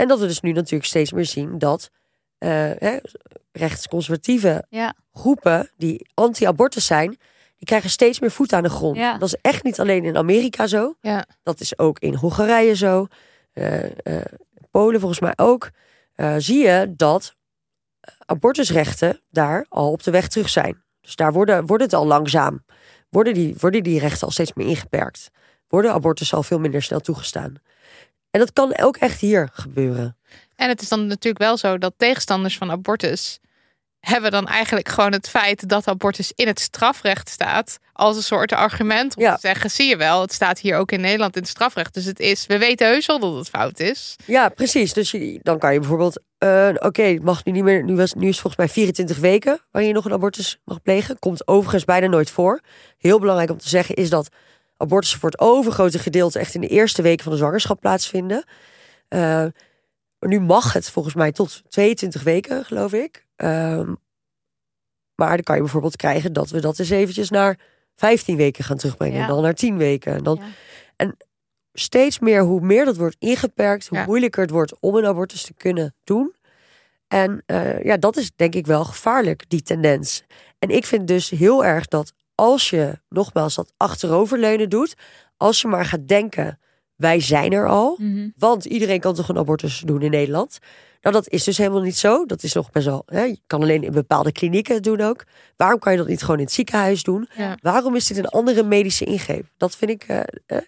En 0.00 0.08
dat 0.08 0.20
we 0.20 0.26
dus 0.26 0.40
nu 0.40 0.52
natuurlijk 0.52 0.84
steeds 0.84 1.12
meer 1.12 1.24
zien 1.26 1.58
dat 1.58 1.90
hè, 2.38 2.96
rechtsconservatieve 3.52 4.64
Ja. 4.68 4.94
groepen 5.12 5.70
die 5.76 6.06
anti-abortus 6.14 6.86
zijn, 6.86 7.08
die 7.56 7.66
krijgen 7.66 7.90
steeds 7.90 8.20
meer 8.20 8.30
voet 8.30 8.52
aan 8.52 8.62
de 8.62 8.68
grond. 8.68 8.96
Ja. 8.96 9.18
Dat 9.18 9.28
is 9.28 9.36
echt 9.40 9.64
niet 9.64 9.80
alleen 9.80 10.04
in 10.04 10.16
Amerika 10.16 10.66
zo. 10.66 10.94
Ja. 11.00 11.24
Dat 11.42 11.60
is 11.60 11.78
ook 11.78 11.98
in 11.98 12.14
Hongarije 12.14 12.76
zo. 12.76 13.06
Eh, 13.52 13.84
eh, 13.84 14.24
Polen 14.70 15.00
volgens 15.00 15.20
mij 15.20 15.32
ook. 15.36 15.70
Zie 16.36 16.58
je 16.58 16.92
dat 16.96 17.34
abortusrechten 18.26 19.20
daar 19.30 19.66
al 19.68 19.90
op 19.90 20.02
de 20.02 20.10
weg 20.10 20.28
terug 20.28 20.48
zijn. 20.48 20.82
Dus 21.00 21.16
daar 21.16 21.32
worden, 21.32 21.66
wordt 21.66 21.82
het 21.82 21.92
al 21.92 22.06
langzaam. 22.06 22.64
Worden 23.08 23.34
die, 23.34 23.56
worden 23.58 23.82
die 23.82 23.98
rechten 23.98 24.26
al 24.26 24.32
steeds 24.32 24.52
meer 24.54 24.66
ingeperkt. 24.66 25.30
Worden 25.68 25.92
abortus 25.92 26.34
al 26.34 26.42
veel 26.42 26.58
minder 26.58 26.82
snel 26.82 27.00
toegestaan. 27.00 27.54
En 28.30 28.40
dat 28.40 28.52
kan 28.52 28.78
ook 28.78 28.96
echt 28.96 29.20
hier 29.20 29.48
gebeuren. 29.52 30.16
En 30.56 30.68
het 30.68 30.80
is 30.82 30.88
dan 30.88 31.06
natuurlijk 31.06 31.38
wel 31.44 31.56
zo 31.56 31.78
dat 31.78 31.94
tegenstanders 31.96 32.56
van 32.58 32.70
abortus 32.70 33.38
hebben 34.00 34.30
dan 34.30 34.46
eigenlijk 34.46 34.88
gewoon 34.88 35.12
het 35.12 35.28
feit 35.28 35.68
dat 35.68 35.88
abortus 35.88 36.32
in 36.34 36.46
het 36.46 36.60
strafrecht 36.60 37.28
staat 37.28 37.78
als 37.92 38.16
een 38.16 38.22
soort 38.22 38.52
argument 38.52 39.16
om 39.16 39.22
Ja. 39.22 39.34
te 39.34 39.40
zeggen, 39.40 39.70
zie 39.70 39.88
je 39.88 39.96
wel, 39.96 40.20
het 40.20 40.32
staat 40.32 40.58
hier 40.58 40.76
ook 40.76 40.92
in 40.92 41.00
Nederland 41.00 41.34
in 41.36 41.40
het 41.42 41.50
strafrecht. 41.50 41.94
Dus 41.94 42.04
het 42.04 42.20
is, 42.20 42.46
we 42.46 42.58
weten 42.58 42.86
heus 42.86 43.06
wel 43.06 43.18
dat 43.18 43.34
het 43.34 43.48
fout 43.48 43.80
is. 43.80 44.16
Ja, 44.26 44.48
precies. 44.48 44.92
Dus 44.92 45.10
je- 45.10 45.40
dan 45.42 45.58
kan 45.58 45.72
je 45.72 45.78
bijvoorbeeld, 45.78 46.20
eh, 46.38 46.68
oké, 46.74 47.18
mag 47.22 47.44
nu 47.44 47.52
niet 47.52 47.62
meer. 47.64 47.84
Nu, 47.84 47.96
was, 47.96 48.14
nu 48.14 48.28
is 48.28 48.40
volgens 48.40 48.56
mij 48.56 48.68
24 48.68 49.18
weken 49.18 49.60
waarin 49.70 49.90
je 49.90 49.96
nog 49.96 50.04
een 50.04 50.12
abortus 50.12 50.58
mag 50.64 50.82
plegen. 50.82 51.18
Komt 51.18 51.48
overigens 51.48 51.84
bijna 51.84 52.06
nooit 52.06 52.30
voor. 52.30 52.60
Heel 52.98 53.18
belangrijk 53.18 53.50
om 53.50 53.58
te 53.58 53.68
zeggen 53.68 53.94
is 53.94 54.10
dat 54.10 54.28
abortussen 54.80 55.20
voor 55.20 55.30
het 55.30 55.40
overgrote 55.40 55.98
gedeelte 55.98 56.38
echt 56.38 56.54
in 56.54 56.60
de 56.60 56.66
eerste 56.68 57.02
weken 57.02 57.22
van 57.24 57.32
de 57.32 57.38
zwangerschap 57.38 57.80
plaatsvinden. 57.80 58.44
Eh, 59.08 59.44
nu 60.20 60.40
mag 60.40 60.72
het 60.72 60.90
volgens 60.90 61.14
mij 61.14 61.32
tot 61.32 61.62
22 61.68 62.22
weken, 62.22 62.64
geloof 62.64 62.92
ik. 62.92 63.26
Ehm, 63.36 63.94
maar 65.14 65.28
dan 65.34 65.42
kan 65.42 65.54
je 65.56 65.60
bijvoorbeeld 65.62 65.96
krijgen 65.96 66.32
dat 66.32 66.50
we 66.50 66.60
dat 66.60 66.78
eens 66.78 66.90
eventjes 66.90 67.30
naar 67.30 67.58
15 67.94 68.36
weken 68.36 68.64
gaan 68.64 68.76
terugbrengen. 68.76 69.16
Ja. 69.16 69.22
En 69.22 69.28
dan 69.28 69.42
naar 69.42 69.54
10 69.54 69.76
weken. 69.76 70.14
En 70.14 70.22
dan 70.22 70.40
Ja. 70.96 71.12
steeds 71.72 72.18
meer, 72.18 72.42
hoe 72.42 72.60
meer 72.60 72.84
dat 72.84 72.96
wordt 72.96 73.16
ingeperkt, 73.18 73.86
hoe 73.88 73.98
Ja. 73.98 74.04
moeilijker 74.04 74.42
het 74.42 74.50
wordt 74.50 74.80
om 74.80 74.94
een 74.96 75.06
abortus 75.06 75.42
te 75.42 75.54
kunnen 75.54 75.94
doen. 76.04 76.34
En 77.08 77.42
eh, 77.46 77.82
ja, 77.84 77.96
dat 77.96 78.16
is 78.16 78.30
denk 78.36 78.54
ik 78.54 78.66
wel 78.66 78.84
gevaarlijk, 78.84 79.44
die 79.48 79.62
tendens. 79.62 80.22
En 80.58 80.68
ik 80.68 80.86
vind 80.86 81.08
dus 81.08 81.30
heel 81.30 81.64
erg 81.64 81.86
dat 81.86 82.12
als 82.40 82.70
je 82.70 82.98
nogmaals 83.08 83.54
dat 83.54 83.72
achteroverleunen 83.76 84.68
doet, 84.68 84.94
als 85.36 85.60
je 85.60 85.68
maar 85.68 85.84
gaat 85.84 86.08
denken, 86.08 86.58
wij 86.96 87.20
zijn 87.20 87.52
er 87.52 87.68
al, 87.68 87.96
Mhm. 87.98 88.28
want 88.36 88.64
iedereen 88.64 89.00
kan 89.00 89.14
toch 89.14 89.28
een 89.28 89.38
abortus 89.38 89.80
doen 89.80 90.02
in 90.02 90.10
Nederland. 90.10 90.58
Nou, 91.00 91.14
dat 91.14 91.28
is 91.28 91.44
dus 91.44 91.58
helemaal 91.58 91.80
niet 91.80 91.96
zo. 91.96 92.26
Dat 92.26 92.42
is 92.42 92.52
nog 92.52 92.70
best 92.70 92.86
wel. 92.86 93.02
Hè, 93.06 93.22
je 93.22 93.40
kan 93.46 93.62
alleen 93.62 93.82
in 93.82 93.92
bepaalde 93.92 94.32
klinieken 94.32 94.74
het 94.74 94.84
doen 94.84 95.00
ook. 95.00 95.24
Waarom 95.56 95.78
kan 95.78 95.92
je 95.92 95.98
dat 95.98 96.06
niet 96.08 96.20
gewoon 96.22 96.38
in 96.38 96.44
het 96.44 96.52
ziekenhuis 96.52 97.02
doen? 97.02 97.28
Ja. 97.36 97.56
Waarom 97.62 97.96
is 97.96 98.06
dit 98.06 98.16
een 98.16 98.26
andere 98.28 98.62
medische 98.62 99.04
ingreep? 99.04 99.46
Dat 99.56 99.76
vind 99.76 99.90
ik. 99.90 100.02
eh, 100.02 100.18
eh. 100.46 100.58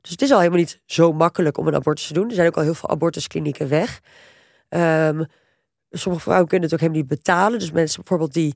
Dus 0.00 0.10
het 0.10 0.22
is 0.22 0.30
al 0.30 0.38
helemaal 0.38 0.58
niet 0.58 0.80
zo 0.86 1.12
makkelijk 1.12 1.58
om 1.58 1.66
een 1.66 1.74
abortus 1.74 2.06
te 2.06 2.12
doen. 2.12 2.28
Er 2.28 2.34
zijn 2.34 2.46
ook 2.46 2.56
al 2.56 2.62
heel 2.62 2.74
veel 2.74 2.88
abortusklinieken 2.90 3.68
weg. 3.68 4.00
Ehm, 4.68 5.24
sommige 5.90 6.22
vrouwen 6.24 6.48
kunnen 6.48 6.68
het 6.70 6.74
ook 6.74 6.80
helemaal 6.86 7.02
niet 7.06 7.18
betalen. 7.18 7.58
Dus 7.58 7.70
mensen 7.72 7.98
bijvoorbeeld 8.00 8.32
die 8.32 8.54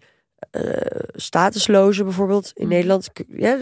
eh 0.51 1.01
statuslozen 1.15 2.05
bijvoorbeeld 2.05 2.51
in 2.55 2.65
Mhm. 2.67 2.75
Nederland. 2.75 3.09
Ja, 3.29 3.59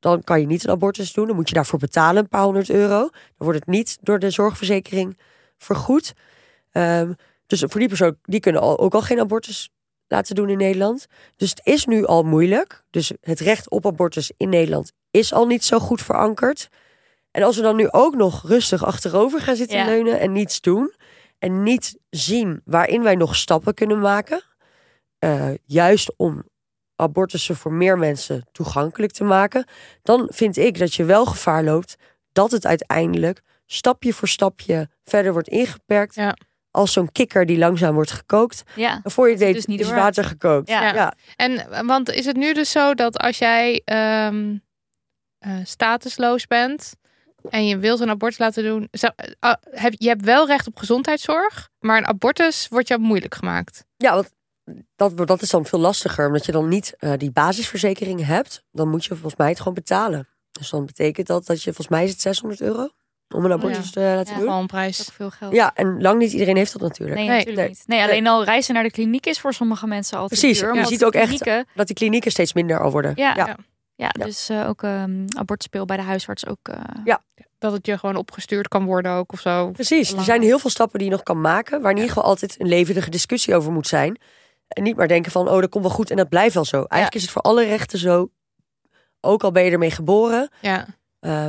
dan 0.00 0.24
kan 0.24 0.40
je 0.40 0.46
niet 0.46 0.64
een 0.64 0.70
abortus 0.70 1.12
doen. 1.12 1.26
Dan 1.26 1.36
moet 1.36 1.48
je 1.48 1.54
daarvoor 1.54 1.78
betalen 1.78 2.22
een 2.22 2.28
paar 2.28 2.42
honderd 2.44 2.70
euro. 2.70 2.98
Dan 2.98 3.10
wordt 3.36 3.58
het 3.58 3.68
niet 3.68 3.98
door 4.00 4.18
de 4.18 4.30
zorgverzekering 4.30 5.18
vergoed. 5.58 6.12
Ehm, 6.70 7.12
dus 7.46 7.60
voor 7.66 7.80
die 7.80 7.88
persoon, 7.88 8.16
die 8.22 8.40
kunnen 8.40 8.60
al, 8.60 8.78
ook 8.78 8.94
al 8.94 9.02
geen 9.02 9.20
abortus 9.20 9.70
laten 10.08 10.34
doen 10.34 10.48
in 10.48 10.58
Nederland. 10.58 11.06
Dus 11.36 11.50
het 11.50 11.60
is 11.64 11.86
nu 11.86 12.04
al 12.06 12.22
moeilijk. 12.22 12.84
Dus 12.90 13.12
het 13.20 13.40
recht 13.40 13.70
op 13.70 13.86
abortus 13.86 14.32
in 14.36 14.48
Nederland 14.48 14.92
is 15.10 15.32
al 15.32 15.46
niet 15.46 15.64
zo 15.64 15.78
goed 15.78 16.02
verankerd. 16.02 16.68
En 17.30 17.42
als 17.42 17.56
we 17.56 17.62
dan 17.62 17.76
nu 17.76 17.88
ook 17.90 18.14
nog 18.14 18.42
rustig 18.48 18.84
achterover 18.84 19.40
gaan 19.40 19.56
zitten 19.56 19.78
Ja. 19.78 19.84
leunen 19.84 20.20
en 20.20 20.32
niets 20.32 20.60
doen. 20.60 20.94
En 21.38 21.62
niet 21.62 21.98
zien 22.10 22.60
waarin 22.64 23.02
wij 23.02 23.14
nog 23.14 23.36
stappen 23.36 23.74
kunnen 23.74 23.98
maken. 24.00 24.42
Eh, 25.22 25.50
juist 25.64 26.12
om 26.16 26.44
abortussen 26.96 27.56
voor 27.56 27.72
meer 27.72 27.98
mensen 27.98 28.46
toegankelijk 28.52 29.12
te 29.12 29.24
maken. 29.24 29.66
Dan 30.02 30.28
vind 30.32 30.56
ik 30.56 30.78
dat 30.78 30.94
je 30.94 31.04
wel 31.04 31.26
gevaar 31.26 31.64
loopt 31.64 31.96
dat 32.32 32.50
het 32.50 32.66
uiteindelijk 32.66 33.40
stapje 33.66 34.12
voor 34.12 34.28
stapje 34.28 34.88
verder 35.04 35.32
wordt 35.32 35.48
ingeperkt. 35.48 36.14
Ja. 36.14 36.36
Als 36.70 36.92
zo'n 36.92 37.12
kikker 37.12 37.46
die 37.46 37.58
langzaam 37.58 37.94
wordt 37.94 38.10
gekookt. 38.10 38.62
Ja. 38.76 39.00
Voor 39.04 39.30
je 39.30 39.46
je 39.46 39.52
dus 39.52 39.66
niet 39.66 39.80
is 39.80 39.86
door 39.86 39.96
water 39.96 40.24
gekookt. 40.24 40.68
Ja. 40.68 41.14
En 41.36 41.86
want 41.86 42.10
is 42.10 42.26
het 42.26 42.36
nu 42.36 42.52
dus 42.52 42.70
zo 42.70 42.94
dat 42.94 43.18
als 43.18 43.38
jij 43.38 43.82
ehm, 43.84 44.56
eh, 45.38 45.52
statusloos 45.64 46.46
bent 46.46 46.92
en 47.50 47.66
je 47.66 47.78
wilt 47.78 48.00
een 48.00 48.10
abortus 48.10 48.38
laten 48.38 48.64
doen, 48.64 48.88
zou, 48.90 49.12
eh, 49.16 49.30
ah, 49.38 49.54
heb, 49.70 49.92
je 49.96 50.08
hebt 50.08 50.24
wel 50.24 50.46
recht 50.46 50.66
op 50.66 50.76
gezondheidszorg, 50.76 51.68
maar 51.78 51.98
een 51.98 52.06
abortus 52.06 52.68
wordt 52.68 52.88
jou 52.88 53.00
moeilijk 53.00 53.34
gemaakt. 53.34 53.84
Ja, 53.96 54.14
want 54.14 54.30
dat, 54.96 55.26
dat 55.26 55.42
is 55.42 55.50
dan 55.50 55.64
veel 55.66 55.78
lastiger. 55.78 56.26
Omdat 56.26 56.46
je 56.46 56.52
dan 56.52 56.68
niet 56.68 56.94
eh, 56.98 57.12
die 57.16 57.30
basisverzekering 57.30 58.26
hebt. 58.26 58.64
Dan 58.72 58.88
moet 58.88 59.04
je 59.04 59.10
volgens 59.14 59.36
mij 59.36 59.48
het 59.48 59.58
gewoon 59.58 59.74
betalen. 59.74 60.28
Dus 60.52 60.70
dan 60.70 60.86
betekent 60.86 61.26
dat 61.26 61.46
dat 61.46 61.56
je, 61.62 61.64
volgens 61.64 61.88
mij 61.88 62.04
is 62.04 62.10
het 62.10 62.20
600 62.20 62.60
euro. 62.60 62.88
Om 63.34 63.44
een 63.44 63.52
abortus 63.52 63.90
te 63.90 64.00
laten 64.00 64.32
Ja. 64.32 64.38
doen. 64.38 64.38
Gewoon 64.38 64.52
een 64.54 64.58
Dat 64.60 64.66
prijs. 64.66 65.00
is 65.00 65.08
ook 65.08 65.14
veel 65.14 65.30
geld. 65.30 65.52
Ja, 65.52 65.74
en 65.74 66.02
lang 66.02 66.18
niet 66.18 66.32
iedereen 66.32 66.56
heeft 66.56 66.72
dat 66.72 66.82
natuurlijk. 66.82 67.18
Nee, 67.18 67.28
Nee, 67.28 67.36
natuurlijk 67.38 67.66
nee. 67.66 67.76
niet. 67.78 67.86
Nee, 67.86 68.02
alleen 68.02 68.26
al 68.26 68.44
reizen 68.44 68.74
naar 68.74 68.82
de 68.82 68.90
kliniek 68.90 69.26
is 69.26 69.40
voor 69.40 69.54
sommige 69.54 69.86
mensen 69.86 70.18
altijd 70.18 70.40
Precies, 70.40 70.60
duur. 70.60 70.74
je 70.74 70.86
ziet 70.86 70.98
de 70.98 71.06
ook 71.06 71.12
echt- 71.14 71.24
klinieken- 71.24 71.66
Dat 71.74 71.86
die 71.86 71.96
klinieken 71.96 72.30
steeds 72.30 72.52
minder 72.52 72.80
al 72.80 72.90
worden. 72.90 73.12
Ja, 73.14 73.34
Ja. 73.36 73.46
ja. 73.46 73.56
ja, 73.94 74.08
dus 74.24 74.48
eh, 74.48 74.68
ook 74.68 74.82
ehm 74.82 75.24
abortuspeel 75.36 75.84
bij 75.84 75.96
de 75.96 76.02
huisarts 76.02 76.46
ook. 76.46 76.68
eh, 76.68 77.14
Dat 77.58 77.72
het 77.72 77.86
je 77.86 77.98
gewoon 77.98 78.16
opgestuurd 78.16 78.68
kan 78.68 78.84
worden 78.84 79.12
ook 79.12 79.32
of 79.32 79.40
zo. 79.40 79.70
Precies, 79.70 80.12
er 80.12 80.22
zijn 80.22 80.42
heel 80.42 80.58
veel 80.58 80.70
stappen 80.70 80.98
die 80.98 81.08
je 81.08 81.14
nog 81.14 81.22
kan 81.22 81.40
maken. 81.40 81.80
Waar 81.80 81.90
in 81.90 81.96
ieder 81.96 82.12
geval 82.12 82.28
altijd 82.28 82.60
een 82.60 82.68
levendige 82.68 83.10
discussie 83.10 83.54
over 83.54 83.72
moet 83.72 83.86
zijn. 83.86 84.18
En 84.72 84.82
niet 84.82 84.96
maar 84.96 85.08
denken 85.08 85.32
van, 85.32 85.48
oh, 85.48 85.60
dat 85.60 85.70
komt 85.70 85.84
wel 85.84 85.94
goed 85.94 86.10
en 86.10 86.16
dat 86.16 86.28
blijft 86.28 86.54
wel 86.54 86.64
zo. 86.64 86.76
Eigenlijk 86.76 87.14
is 87.14 87.22
het 87.22 87.30
voor 87.30 87.42
alle 87.42 87.64
rechten 87.64 87.98
zo. 87.98 88.30
Ook 89.20 89.44
al 89.44 89.52
ben 89.52 89.64
je 89.64 89.70
ermee 89.70 89.90
geboren. 89.90 90.50
Ja. 90.60 90.86
Uh, 91.20 91.46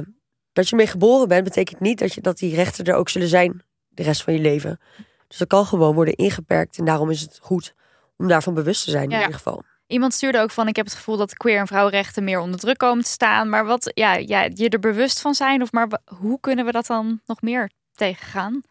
dat 0.54 0.66
je 0.66 0.72
ermee 0.72 0.88
geboren 0.88 1.28
bent, 1.28 1.44
betekent 1.44 1.80
niet 1.80 2.00
dat, 2.00 2.14
je, 2.14 2.22
dat 2.22 2.38
die 2.38 2.56
rechten 2.56 2.86
er 2.86 2.96
ook 2.96 3.10
zullen 3.10 3.28
zijn 3.28 3.62
de 3.90 4.04
rest 4.04 4.24
van 4.24 4.34
je 4.34 4.40
leven. 4.40 4.80
Dus 5.28 5.38
dat 5.38 5.48
kan 5.48 5.66
gewoon 5.66 5.96
worden 5.96 6.16
ingeperkt. 6.16 6.78
En 6.78 6.86
daarom 6.86 7.10
is 7.10 7.22
het 7.22 7.40
goed 7.42 7.74
om 8.18 8.28
daarvan 8.28 8.54
bewust 8.54 8.84
te 8.84 8.92
zijn 8.92 9.10
Ja. 9.10 9.16
in 9.16 9.22
ieder 9.22 9.36
geval. 9.36 9.64
Iemand 9.88 10.14
stuurde 10.14 10.40
ook 10.40 10.52
van: 10.52 10.68
Ik 10.68 10.76
heb 10.76 10.86
het 10.86 10.96
gevoel 10.96 11.18
dat 11.18 11.34
queer 11.38 11.60
en 11.60 11.68
vrouwenrechten 11.68 12.24
meer 12.24 12.40
onder 12.40 12.60
druk 12.60 12.78
komen 12.78 13.04
te 13.04 13.10
staan. 13.10 13.50
Maar 13.50 13.66
wat, 13.66 13.92
ja, 13.94 14.14
ja, 14.14 14.48
je 14.54 14.70
er 14.70 14.80
bewust 14.80 15.22
van 15.22 15.34
zijn, 15.34 15.62
of 15.62 15.72
maar 15.72 15.88
hoe 16.20 16.40
kunnen 16.40 16.66
we 16.66 16.72
dat 16.72 16.86
dan 16.86 17.22
nog 17.26 17.42
meer 17.42 17.70
tegengaan? 17.96 18.62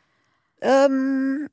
Ehm, 0.58 1.46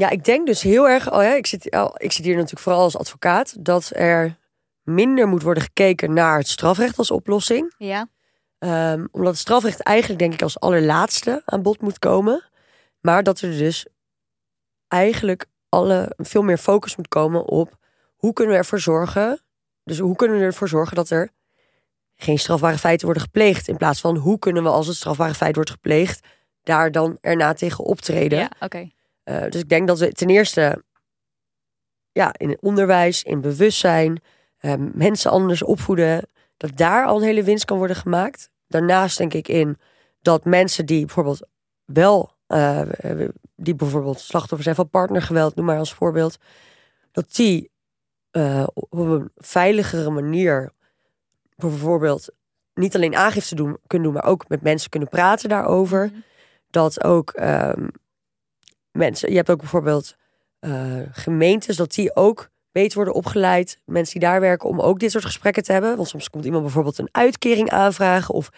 ja, 0.00 0.10
ik 0.10 0.24
denk 0.24 0.46
dus 0.46 0.62
heel 0.62 0.88
erg. 0.88 1.12
Oh 1.12 1.22
ja, 1.22 1.34
ik, 1.34 1.46
zit, 1.46 1.70
al- 1.70 1.94
ik 1.98 2.12
zit 2.12 2.24
hier 2.24 2.34
natuurlijk 2.34 2.62
vooral 2.62 2.82
als 2.82 2.96
advocaat. 2.96 3.64
Dat 3.64 3.90
er 3.94 4.36
minder 4.82 5.28
moet 5.28 5.42
worden 5.42 5.62
gekeken 5.62 6.12
naar 6.12 6.38
het 6.38 6.48
strafrecht 6.48 6.98
als 6.98 7.10
oplossing. 7.10 7.74
Ja, 7.78 8.08
Ehm, 8.58 9.06
omdat 9.10 9.30
het 9.32 9.40
strafrecht 9.40 9.80
eigenlijk, 9.80 10.20
denk 10.20 10.32
ik, 10.32 10.42
als 10.42 10.60
allerlaatste 10.60 11.42
aan 11.44 11.62
bod 11.62 11.80
moet 11.80 11.98
komen. 11.98 12.44
Maar 13.00 13.22
dat 13.22 13.40
er 13.40 13.50
dus 13.50 13.86
eigenlijk 14.88 15.46
alle, 15.68 16.12
veel 16.16 16.42
meer 16.42 16.58
focus 16.58 16.96
moet 16.96 17.08
komen 17.08 17.44
op 17.44 17.76
hoe 18.16 18.32
kunnen 18.32 18.54
we 18.54 18.60
ervoor 18.60 18.80
zorgen. 18.80 19.40
Dus 19.84 19.98
hoe 19.98 20.16
kunnen 20.16 20.38
we 20.38 20.44
ervoor 20.44 20.68
zorgen 20.68 20.96
dat 20.96 21.10
er 21.10 21.30
geen 22.16 22.38
strafbare 22.38 22.78
feiten 22.78 23.04
worden 23.06 23.22
gepleegd. 23.24 23.68
In 23.68 23.76
plaats 23.76 24.00
van 24.00 24.16
hoe 24.16 24.38
kunnen 24.38 24.62
we, 24.62 24.68
als 24.68 24.86
het 24.86 24.96
strafbare 24.96 25.34
feit 25.34 25.54
wordt 25.54 25.70
gepleegd, 25.70 26.26
daar 26.62 26.92
dan 26.92 27.18
erna 27.20 27.52
tegen 27.52 27.84
optreden. 27.84 28.38
ja 28.38 28.50
oké. 28.60 28.90
Eh, 29.26 29.42
dus 29.50 29.60
ik 29.60 29.68
denk 29.68 29.86
dat 29.86 29.98
we 29.98 30.12
ten 30.12 30.28
eerste 30.28 30.82
ja, 32.12 32.34
in 32.36 32.48
het 32.48 32.60
onderwijs, 32.60 33.22
in 33.22 33.40
bewustzijn, 33.40 34.22
eh, 34.56 34.74
mensen 34.92 35.30
anders 35.30 35.62
opvoeden, 35.62 36.28
dat 36.56 36.76
daar 36.76 37.06
al 37.06 37.16
een 37.16 37.22
hele 37.22 37.42
winst 37.42 37.64
kan 37.64 37.78
worden 37.78 37.96
gemaakt. 37.96 38.50
Daarnaast 38.68 39.18
denk 39.18 39.34
ik 39.34 39.48
in 39.48 39.78
dat 40.20 40.44
mensen 40.44 40.86
die 40.86 41.04
bijvoorbeeld 41.04 41.46
wel, 41.84 42.32
eh, 42.46 42.82
die 43.56 43.74
bijvoorbeeld 43.74 44.20
slachtoffer 44.20 44.62
zijn 44.62 44.74
van 44.74 44.90
partnergeweld, 44.90 45.54
noem 45.54 45.64
maar 45.66 45.78
als 45.78 45.94
voorbeeld, 45.94 46.36
dat 47.12 47.34
die 47.34 47.70
eh, 48.30 48.66
op 48.74 48.92
een 48.92 49.30
veiligere 49.36 50.10
manier 50.10 50.72
bijvoorbeeld 51.56 52.28
niet 52.74 52.94
alleen 52.94 53.16
aangifte 53.16 53.54
doen, 53.54 53.78
kunnen 53.86 54.12
doen, 54.12 54.16
maar 54.20 54.30
ook 54.30 54.48
met 54.48 54.62
mensen 54.62 54.90
kunnen 54.90 55.08
praten 55.08 55.48
daarover. 55.48 56.06
Mhm. 56.06 56.20
Dat 56.70 57.04
ook 57.04 57.30
ehm, 57.30 57.88
mensen, 58.96 59.30
je 59.30 59.36
hebt 59.36 59.50
ook 59.50 59.60
bijvoorbeeld 59.60 60.16
eh, 60.58 61.00
gemeentes, 61.12 61.76
dat 61.76 61.94
die 61.94 62.16
ook 62.16 62.50
beter 62.72 62.96
worden 62.96 63.14
opgeleid. 63.14 63.80
Mensen 63.84 64.20
die 64.20 64.28
daar 64.28 64.40
werken 64.40 64.68
om 64.68 64.80
ook 64.80 64.98
dit 64.98 65.10
soort 65.10 65.24
gesprekken 65.24 65.62
te 65.62 65.72
hebben. 65.72 65.96
Want 65.96 66.08
soms 66.08 66.30
komt 66.30 66.44
iemand 66.44 66.62
bijvoorbeeld 66.62 66.98
een 66.98 67.08
uitkering 67.12 67.70
aanvragen 67.70 68.34
of 68.34 68.50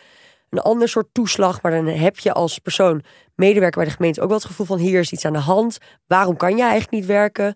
een 0.51 0.59
ander 0.59 0.89
soort 0.89 1.09
toeslag. 1.13 1.63
Maar 1.63 1.73
dan 1.73 1.87
heb 1.87 2.19
je 2.19 2.33
als 2.33 2.59
persoon, 2.59 3.03
medewerker 3.35 3.81
bij 3.81 3.89
de 3.89 3.97
gemeente, 3.97 4.21
ook 4.21 4.29
wel 4.29 4.37
het 4.37 4.47
gevoel 4.47 4.67
van 4.67 4.79
hier 4.79 5.01
is 5.01 5.13
iets 5.13 5.25
aan 5.25 5.33
de 5.33 5.39
hand. 5.39 5.79
Waarom 6.07 6.37
kan 6.37 6.57
je 6.57 6.63
eigenlijk 6.63 6.91
niet 6.91 7.07
werken? 7.07 7.55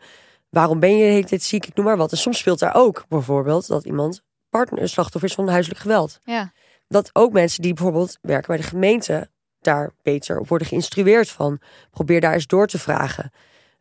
Waarom 0.51 0.81
ben 0.81 0.97
je 0.97 1.05
de 1.05 1.13
hele 1.13 1.27
tijd 1.27 1.43
ziek? 1.43 1.67
Ik 1.67 1.75
noem 1.75 1.85
maar 1.85 1.97
wat. 1.97 2.11
En 2.11 2.19
soms 2.19 2.39
speelt 2.39 2.59
daar 2.59 2.75
ook 2.75 3.05
bijvoorbeeld 3.09 3.67
dat 3.67 3.85
iemand 3.85 4.23
partner, 4.51 4.89
slachtoffer 4.89 5.29
is 5.29 5.35
van 5.35 5.49
huiselijk 5.49 5.81
geweld. 5.81 6.21
Ja. 6.25 6.53
Dat 6.89 7.11
ook 7.13 7.33
mensen 7.33 7.63
die 7.63 7.75
bijvoorbeeld 7.75 8.19
werken 8.21 8.47
bij 8.47 8.57
de 8.57 8.63
gemeente 8.63 9.31
daar 9.65 9.91
beter 10.03 10.39
op 10.39 10.49
worden 10.49 10.67
geïnstrueerd 10.69 11.31
van. 11.31 11.61
Probeer 11.91 12.21
daar 12.21 12.33
eens 12.33 12.47
door 12.47 12.67
te 12.67 12.79
vragen. 12.79 13.31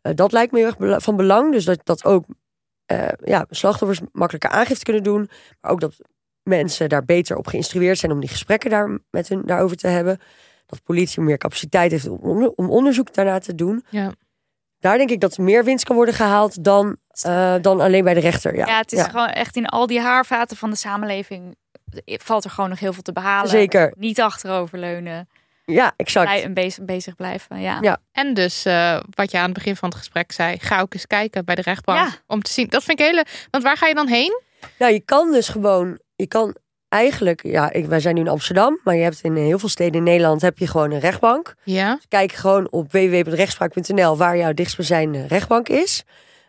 Eh, 0.01 0.11
dat 0.15 0.31
lijkt 0.31 0.51
me 0.51 0.59
heel 0.59 0.75
erg 0.89 1.03
van 1.03 1.15
belang. 1.15 1.51
Dus 1.51 1.65
dat, 1.65 1.79
dat 1.83 2.05
ook 2.05 2.25
eh, 2.85 3.07
ja, 3.23 3.45
slachtoffers 3.49 3.99
makkelijker 4.11 4.49
aangifte 4.49 4.83
kunnen 4.83 5.03
doen. 5.03 5.29
Maar 5.61 5.71
ook 5.71 5.79
dat 5.79 5.95
mensen 6.43 6.89
daar 6.89 7.05
beter 7.05 7.37
op 7.37 7.47
geïnstrueerd 7.47 7.97
zijn 7.97 8.11
om 8.11 8.19
die 8.19 8.29
gesprekken 8.29 8.69
daar 8.69 8.99
met 9.09 9.27
hun 9.27 9.41
daarover 9.45 9.77
te 9.77 9.87
hebben. 9.87 10.19
Dat 10.65 10.83
politie 10.83 11.21
meer 11.21 11.37
capaciteit 11.37 11.91
heeft 11.91 12.07
om, 12.07 12.53
om 12.55 12.69
onderzoek 12.69 13.13
daarna 13.13 13.39
te 13.39 13.55
doen. 13.55 13.85
Ja. 13.89 14.11
Daar 14.79 14.97
denk 14.97 15.09
ik 15.09 15.19
dat 15.19 15.37
meer 15.37 15.63
winst 15.63 15.85
kan 15.85 15.95
worden 15.95 16.13
gehaald 16.13 16.63
dan, 16.63 16.97
eh, 17.21 17.55
dan 17.61 17.81
alleen 17.81 18.03
bij 18.03 18.13
de 18.13 18.19
rechter. 18.19 18.55
Ja, 18.55 18.65
Ja, 18.65 18.77
het 18.77 18.91
is 18.91 19.03
gewoon 19.03 19.29
echt 19.29 19.55
in 19.55 19.65
al 19.65 19.87
die 19.87 19.99
haarvaten 19.99 20.57
van 20.57 20.69
de 20.69 20.75
samenleving 20.75 21.55
valt 22.05 22.43
er 22.43 22.49
gewoon 22.49 22.69
nog 22.69 22.79
heel 22.79 22.93
veel 22.93 23.01
te 23.01 23.11
behalen. 23.13 23.49
Zeker. 23.49 23.93
Niet 23.97 24.21
achteroverleunen. 24.21 25.27
Ja, 25.71 25.93
exact. 25.95 26.25
Blij 26.29 26.43
en 26.43 26.53
bezig, 26.53 26.85
bezig 26.85 27.15
blijven. 27.15 27.59
Ja. 27.61 27.77
Ja. 27.81 27.97
En 28.11 28.33
dus 28.33 28.65
eh, 28.65 28.99
wat 29.09 29.31
je 29.31 29.37
aan 29.37 29.43
het 29.43 29.53
begin 29.53 29.75
van 29.75 29.89
het 29.89 29.97
gesprek 29.97 30.31
zei, 30.31 30.57
ga 30.59 30.81
ook 30.81 30.93
eens 30.93 31.07
kijken 31.07 31.45
bij 31.45 31.55
de 31.55 31.61
rechtbank 31.61 31.99
Ja. 31.99 32.15
om 32.27 32.41
te 32.41 32.51
zien. 32.51 32.67
Dat 32.67 32.83
vind 32.83 32.99
ik 32.99 33.05
hele. 33.05 33.25
Want 33.51 33.63
waar 33.63 33.77
ga 33.77 33.87
je 33.87 33.93
dan 33.95 34.07
heen? 34.07 34.41
Nou, 34.79 34.93
je 34.93 34.99
kan 34.99 35.31
dus 35.31 35.47
gewoon, 35.49 35.99
je 36.15 36.27
kan 36.27 36.55
eigenlijk, 36.89 37.43
ja, 37.43 37.71
ik, 37.71 37.85
wij 37.85 37.99
zijn 37.99 38.15
nu 38.15 38.21
in 38.21 38.27
Amsterdam, 38.27 38.79
maar 38.83 38.95
je 38.95 39.03
hebt 39.03 39.19
in 39.21 39.35
heel 39.35 39.59
veel 39.59 39.69
steden 39.69 39.93
in 39.95 40.03
Nederland 40.03 40.41
heb 40.41 40.57
je 40.57 40.67
gewoon 40.67 40.91
een 40.91 40.99
rechtbank. 40.99 41.55
Ja. 41.63 41.99
Kijk 42.07 42.31
gewoon 42.31 42.67
op 42.71 42.91
www.rechtspraak.nl 42.91 44.17
waar 44.17 44.37
jouw 44.37 44.53
dichtstbijzijnde 44.53 45.27
rechtbank 45.27 45.69
is. 45.69 46.03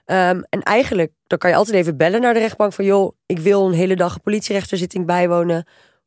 Ehm, 0.05 0.43
en 0.49 0.63
eigenlijk, 0.63 1.13
dan 1.27 1.39
kan 1.39 1.51
je 1.51 1.57
altijd 1.57 1.77
even 1.77 1.97
bellen 1.97 2.21
naar 2.21 2.35
de 2.35 2.41
rechtbank 2.41 2.73
van, 2.73 2.85
joh, 2.85 3.13
ik 3.27 3.39
wil 3.39 3.67
een 3.67 3.73
hele 3.75 3.97
dag 3.97 4.15
een 4.15 4.21
politierechterzitting 4.21 5.07
bijwonen. 5.07 5.67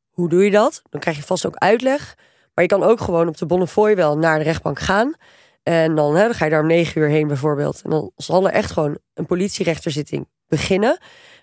Hoe 0.10 0.30
doe 0.30 0.44
je 0.44 0.52
dat? 0.52 0.82
Dan 0.90 1.00
krijg 1.02 1.18
je 1.18 1.24
vast 1.24 1.46
ook 1.46 1.56
uitleg. 1.56 2.16
Maar 2.56 2.64
je 2.64 2.70
kan 2.70 2.84
ook 2.84 3.00
gewoon 3.00 3.28
op 3.28 3.38
de 3.38 3.46
Bonnefoy 3.46 3.96
wel 3.96 4.18
naar 4.18 4.38
de 4.38 4.44
rechtbank 4.44 4.80
gaan. 4.80 5.14
En 5.64 5.96
dan, 5.96 6.16
hè, 6.16 6.24
dan 6.24 6.34
ga 6.34 6.46
je 6.46 6.52
daar 6.52 6.62
om 6.62 6.68
negen 6.68 7.02
uur 7.02 7.08
heen 7.08 7.28
bijvoorbeeld. 7.28 7.82
En 7.84 7.90
dan 7.90 8.12
zal 8.16 8.46
er 8.46 8.54
echt 8.54 8.72
gewoon 8.72 8.98
een 9.14 9.26
politierechterzitting 9.26 10.28
beginnen. 10.48 10.98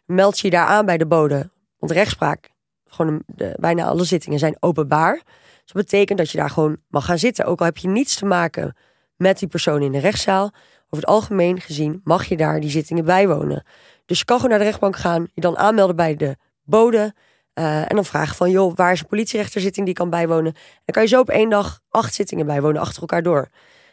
Meld 0.06 0.38
je 0.38 0.50
daar 0.50 0.66
aan 0.66 0.86
bij 0.86 0.98
de 0.98 1.06
bode. 1.06 1.50
Want 1.78 1.92
rechtspraak, 1.92 2.50
gewoon 2.86 3.22
de, 3.26 3.56
bijna 3.60 3.84
alle 3.84 4.04
zittingen 4.04 4.38
zijn 4.38 4.56
openbaar. 4.60 5.14
Dus 5.14 5.72
dat 5.72 5.82
betekent 5.82 6.18
dat 6.18 6.30
je 6.30 6.38
daar 6.38 6.50
gewoon 6.50 6.76
mag 6.88 7.04
gaan 7.04 7.18
zitten. 7.18 7.44
Ook 7.44 7.58
al 7.58 7.66
heb 7.66 7.76
je 7.76 7.88
niets 7.88 8.16
te 8.16 8.24
maken 8.24 8.76
met 9.16 9.38
die 9.38 9.48
persoon 9.48 9.82
in 9.82 9.92
de 9.92 9.98
rechtszaal. 9.98 10.44
Over 10.44 11.06
het 11.06 11.06
algemeen 11.06 11.60
gezien 11.60 12.00
mag 12.04 12.24
je 12.24 12.36
daar 12.36 12.60
die 12.60 12.70
zittingen 12.70 13.04
bijwonen. 13.04 13.64
Dus 14.06 14.18
je 14.18 14.24
kan 14.24 14.36
gewoon 14.36 14.50
naar 14.50 14.58
de 14.58 14.64
rechtbank 14.64 14.96
gaan. 14.96 15.28
Je 15.34 15.40
dan 15.40 15.58
aanmelden 15.58 15.96
bij 15.96 16.16
de 16.16 16.36
bode. 16.62 17.14
Eh, 17.52 17.80
en 17.80 17.94
dan 17.94 18.04
vragen 18.04 18.36
van, 18.36 18.50
joh, 18.50 18.76
waar 18.76 18.92
is 18.92 19.00
een 19.00 19.06
politierechterzitting 19.06 19.86
die 19.86 19.94
kan 19.94 20.10
bijwonen? 20.10 20.52
Dan 20.52 20.94
kan 20.94 21.02
je 21.02 21.08
zo 21.08 21.20
op 21.20 21.28
één 21.28 21.50
dag 21.50 21.80
acht 21.90 22.14
zittingen 22.14 22.46
bijwonen 22.46 22.80
achter 22.80 23.00
elkaar 23.00 23.22
door. 23.22 23.48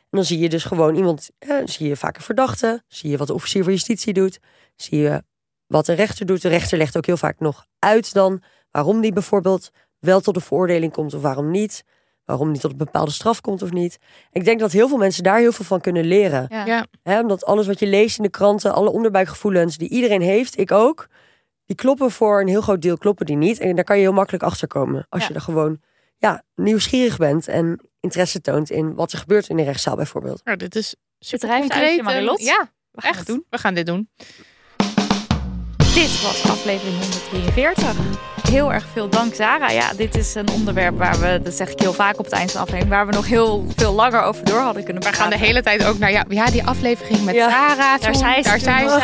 En 0.09 0.17
dan 0.17 0.23
zie 0.23 0.39
je 0.39 0.49
dus 0.49 0.63
gewoon 0.63 0.95
iemand, 0.95 1.29
eh, 1.39 1.55
zie 1.65 1.87
je 1.87 1.95
vaak 1.95 2.15
een 2.15 2.21
verdachte, 2.21 2.83
zie 2.87 3.09
je 3.09 3.17
wat 3.17 3.27
de 3.27 3.33
officier 3.33 3.63
van 3.63 3.73
justitie 3.73 4.13
doet, 4.13 4.39
zie 4.75 4.99
je 4.99 5.23
wat 5.67 5.85
de 5.85 5.93
rechter 5.93 6.25
doet. 6.25 6.41
De 6.41 6.47
rechter 6.47 6.77
legt 6.77 6.97
ook 6.97 7.05
heel 7.05 7.17
vaak 7.17 7.39
nog 7.39 7.65
uit 7.79 8.13
dan 8.13 8.43
waarom 8.71 9.01
die 9.01 9.13
bijvoorbeeld 9.13 9.69
wel 9.99 10.19
tot 10.19 10.35
een 10.35 10.41
veroordeling 10.41 10.91
komt 10.91 11.13
of 11.13 11.21
waarom 11.21 11.51
niet. 11.51 11.83
Waarom 12.25 12.51
niet 12.51 12.61
tot 12.61 12.71
een 12.71 12.77
bepaalde 12.77 13.11
straf 13.11 13.41
komt 13.41 13.61
of 13.61 13.71
niet. 13.71 13.97
Ik 14.31 14.45
denk 14.45 14.59
dat 14.59 14.71
heel 14.71 14.87
veel 14.87 14.97
mensen 14.97 15.23
daar 15.23 15.39
heel 15.39 15.51
veel 15.51 15.65
van 15.65 15.81
kunnen 15.81 16.05
leren. 16.05 16.45
Ja. 16.49 16.65
Ja. 16.65 16.85
Hè, 17.03 17.19
omdat 17.19 17.45
alles 17.45 17.67
wat 17.67 17.79
je 17.79 17.87
leest 17.87 18.17
in 18.17 18.23
de 18.23 18.29
kranten, 18.29 18.73
alle 18.73 18.91
onderbuikgevoelens 18.91 19.77
die 19.77 19.89
iedereen 19.89 20.21
heeft, 20.21 20.57
ik 20.57 20.71
ook, 20.71 21.07
die 21.69 21.77
kloppen 21.77 22.11
voor 22.11 22.41
een 22.41 22.47
heel 22.47 22.61
groot 22.61 22.81
deel, 22.81 22.97
kloppen 22.97 23.25
die 23.25 23.35
niet. 23.35 23.59
En 23.59 23.75
daar 23.75 23.83
kan 23.83 23.95
je 23.95 24.01
heel 24.01 24.11
makkelijk 24.13 24.43
achter 24.43 24.67
komen. 24.67 25.05
Als 25.09 25.21
Ja. 25.21 25.27
je 25.27 25.33
er 25.33 25.41
gewoon 25.41 25.79
ja, 26.17 26.43
nieuwsgierig 26.55 27.17
bent 27.17 27.47
en 27.47 27.89
interesse 27.99 28.41
toont 28.41 28.69
in 28.69 28.95
wat 28.95 29.11
er 29.11 29.17
gebeurt 29.17 29.49
in 29.49 29.57
de 29.57 29.63
rechtszaal 29.63 29.95
bijvoorbeeld. 29.95 30.41
Nou, 30.43 30.57
dit 30.57 30.75
is 30.75 30.95
super 31.19 31.59
concreet. 31.59 32.01
Marilot. 32.01 32.41
Ja, 32.41 32.71
We 32.91 33.01
gaan 33.01 33.09
echt. 33.09 33.19
het 33.19 33.27
doen. 33.27 33.45
We 33.49 33.57
gaan 33.57 33.73
dit 33.73 33.85
doen. 33.85 34.09
Dit 35.93 36.21
was 36.21 36.43
aflevering 36.49 36.97
143. 36.99 38.38
Heel 38.49 38.73
erg 38.73 38.85
veel 38.93 39.09
dank, 39.09 39.33
Zara. 39.35 39.69
Ja, 39.71 39.93
dit 39.97 40.15
is 40.15 40.35
een 40.35 40.49
onderwerp 40.49 40.97
waar 40.97 41.19
we, 41.19 41.39
dat 41.43 41.53
zeg 41.53 41.69
ik 41.71 41.79
heel 41.79 41.93
vaak 41.93 42.19
op 42.19 42.25
het 42.25 42.33
eind 42.33 42.51
van 42.51 42.59
de 42.59 42.65
aflevering, 42.65 42.95
waar 42.95 43.07
we 43.07 43.13
nog 43.13 43.27
heel 43.27 43.65
veel 43.75 43.93
langer 43.93 44.21
over 44.21 44.45
door 44.45 44.59
hadden 44.59 44.83
kunnen 44.83 45.03
We 45.03 45.09
gaan 45.13 45.23
de 45.23 45.27
praten. 45.29 45.45
hele 45.47 45.63
tijd 45.63 45.85
ook 45.85 45.97
naar 45.99 46.11
ja, 46.11 46.25
ja 46.29 46.45
die 46.45 46.63
aflevering 46.63 47.25
met 47.25 47.35
Ja. 47.35 47.49
Sarah. 47.49 47.77
Daar 47.77 47.99
toen, 47.99 48.15
zei 48.15 48.35
ze 48.43 48.49
daar 48.49 48.59
zei 48.59 48.89
zij. 48.89 48.97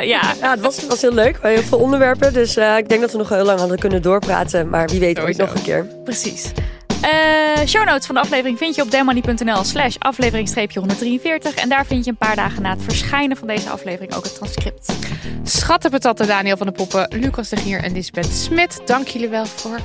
eh, 0.00 0.08
ja, 0.08 0.20
Ja, 0.40 0.50
het 0.50 0.60
was, 0.60 0.86
was 0.86 1.00
heel 1.00 1.12
leuk. 1.14 1.38
Heel 1.42 1.62
veel 1.62 1.78
onderwerpen. 1.78 2.32
Dus 2.32 2.56
eh, 2.56 2.76
ik 2.76 2.88
denk 2.88 3.00
dat 3.00 3.12
we 3.12 3.18
nog 3.18 3.28
heel 3.28 3.44
lang 3.44 3.58
hadden 3.58 3.78
kunnen 3.78 4.02
doorpraten. 4.02 4.68
Maar 4.68 4.88
wie 4.88 5.00
weet 5.00 5.20
ooit 5.20 5.36
nog 5.36 5.54
een 5.54 5.62
keer. 5.62 5.86
precies. 6.04 6.52
Eh 7.02 7.66
show 7.66 7.84
notes 7.84 8.06
van 8.06 8.14
de 8.14 8.20
aflevering 8.20 8.58
vind 8.58 8.74
je 8.74 8.82
op 8.82 8.90
demoney.nl 8.90 9.64
slash 9.64 9.96
aflevering 9.98 10.74
143. 10.74 11.54
En 11.54 11.68
daar 11.68 11.86
vind 11.86 12.04
je 12.04 12.10
een 12.10 12.16
paar 12.16 12.36
dagen 12.36 12.62
na 12.62 12.70
het 12.70 12.82
verschijnen 12.82 13.36
van 13.36 13.46
deze 13.46 13.70
aflevering 13.70 14.14
ook 14.14 14.24
het 14.24 14.34
transcript. 14.34 14.92
Schattenpatatten 15.42 16.26
Daniel 16.26 16.56
van 16.56 16.66
de 16.66 16.72
Poppen, 16.72 17.06
Lucas 17.10 17.48
de 17.48 17.56
Gier 17.56 17.82
en 17.82 17.92
Lisbeth 17.92 18.32
Smit. 18.32 18.80
Dank 18.84 19.08
jullie 19.08 19.28
wel 19.28 19.46
voor 19.46 19.78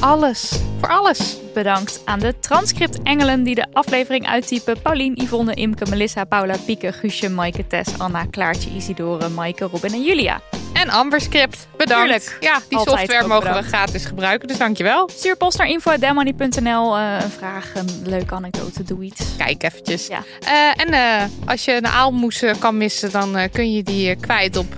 alles. 0.00 0.60
Voor 0.78 0.88
alles. 0.88 1.36
Bedankt 1.54 2.02
aan 2.04 2.18
de 2.18 2.38
transcript-engelen 2.38 3.42
die 3.42 3.54
de 3.54 3.66
aflevering 3.72 4.26
uittypen. 4.26 4.82
Paulien, 4.82 5.14
Yvonne, 5.14 5.54
Imke, 5.54 5.86
Melissa, 5.90 6.24
Paula, 6.24 6.56
Pieke, 6.66 6.92
Guusje, 6.92 7.28
Maaike, 7.28 7.66
Tess, 7.66 7.98
Anna, 7.98 8.24
Klaartje, 8.24 8.70
Isidore, 8.70 9.28
Maaike, 9.28 9.64
Robin 9.64 9.92
en 9.92 10.02
Julia. 10.02 10.40
En 10.76 10.90
Amberscript, 10.90 11.66
bedankt. 11.76 12.04
Tuurlijk. 12.04 12.36
Ja, 12.40 12.60
die 12.68 12.78
Altijd 12.78 12.98
software 12.98 13.26
mogen 13.26 13.46
bedankt. 13.46 13.70
we 13.70 13.76
gratis 13.76 14.04
gebruiken, 14.04 14.48
dus 14.48 14.58
dankjewel. 14.58 15.08
Stuur 15.12 15.36
post 15.36 15.58
naar 15.58 15.68
info.demoney.nl. 15.68 16.96
eh 16.96 17.16
een 17.20 17.30
vraag, 17.30 17.70
een 17.74 18.02
leuke 18.04 18.34
anekdote, 18.34 18.82
doe 18.82 19.02
iets. 19.04 19.24
Kijk 19.38 19.62
eventjes. 19.62 20.06
Ja. 20.06 20.22
Eh, 20.40 20.84
en 20.84 20.92
eh, 20.92 21.48
als 21.48 21.64
je 21.64 21.72
een 21.76 21.86
aalmoes 21.86 22.42
kan 22.58 22.76
missen, 22.76 23.10
dan 23.12 23.48
kun 23.52 23.72
je 23.72 23.82
die 23.82 24.16
kwijt 24.16 24.56
op, 24.56 24.70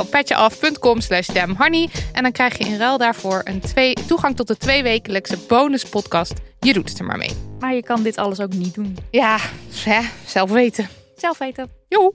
op 0.00 0.10
petjeaf.com 0.10 1.00
slash 1.00 1.26
damnhoney. 1.26 1.88
En 2.12 2.22
dan 2.22 2.32
krijg 2.32 2.58
je 2.58 2.64
in 2.64 2.78
ruil 2.78 2.98
daarvoor 2.98 3.40
een 3.44 3.60
twee, 3.60 3.94
toegang 4.06 4.36
tot 4.36 4.46
de 4.46 4.56
tweewekelijkse 4.56 5.36
bonuspodcast. 5.48 6.32
Je 6.60 6.72
doet 6.72 6.88
het 6.88 6.98
er 6.98 7.04
maar 7.04 7.18
mee. 7.18 7.30
Maar 7.60 7.74
je 7.74 7.82
kan 7.82 8.02
dit 8.02 8.16
alles 8.16 8.40
ook 8.40 8.52
niet 8.52 8.74
doen. 8.74 8.98
Ja, 9.10 9.38
hè, 9.84 10.00
zelf 10.26 10.50
weten. 10.50 10.88
Zelf 11.16 11.38
weten. 11.38 11.70
Joe. 11.88 12.14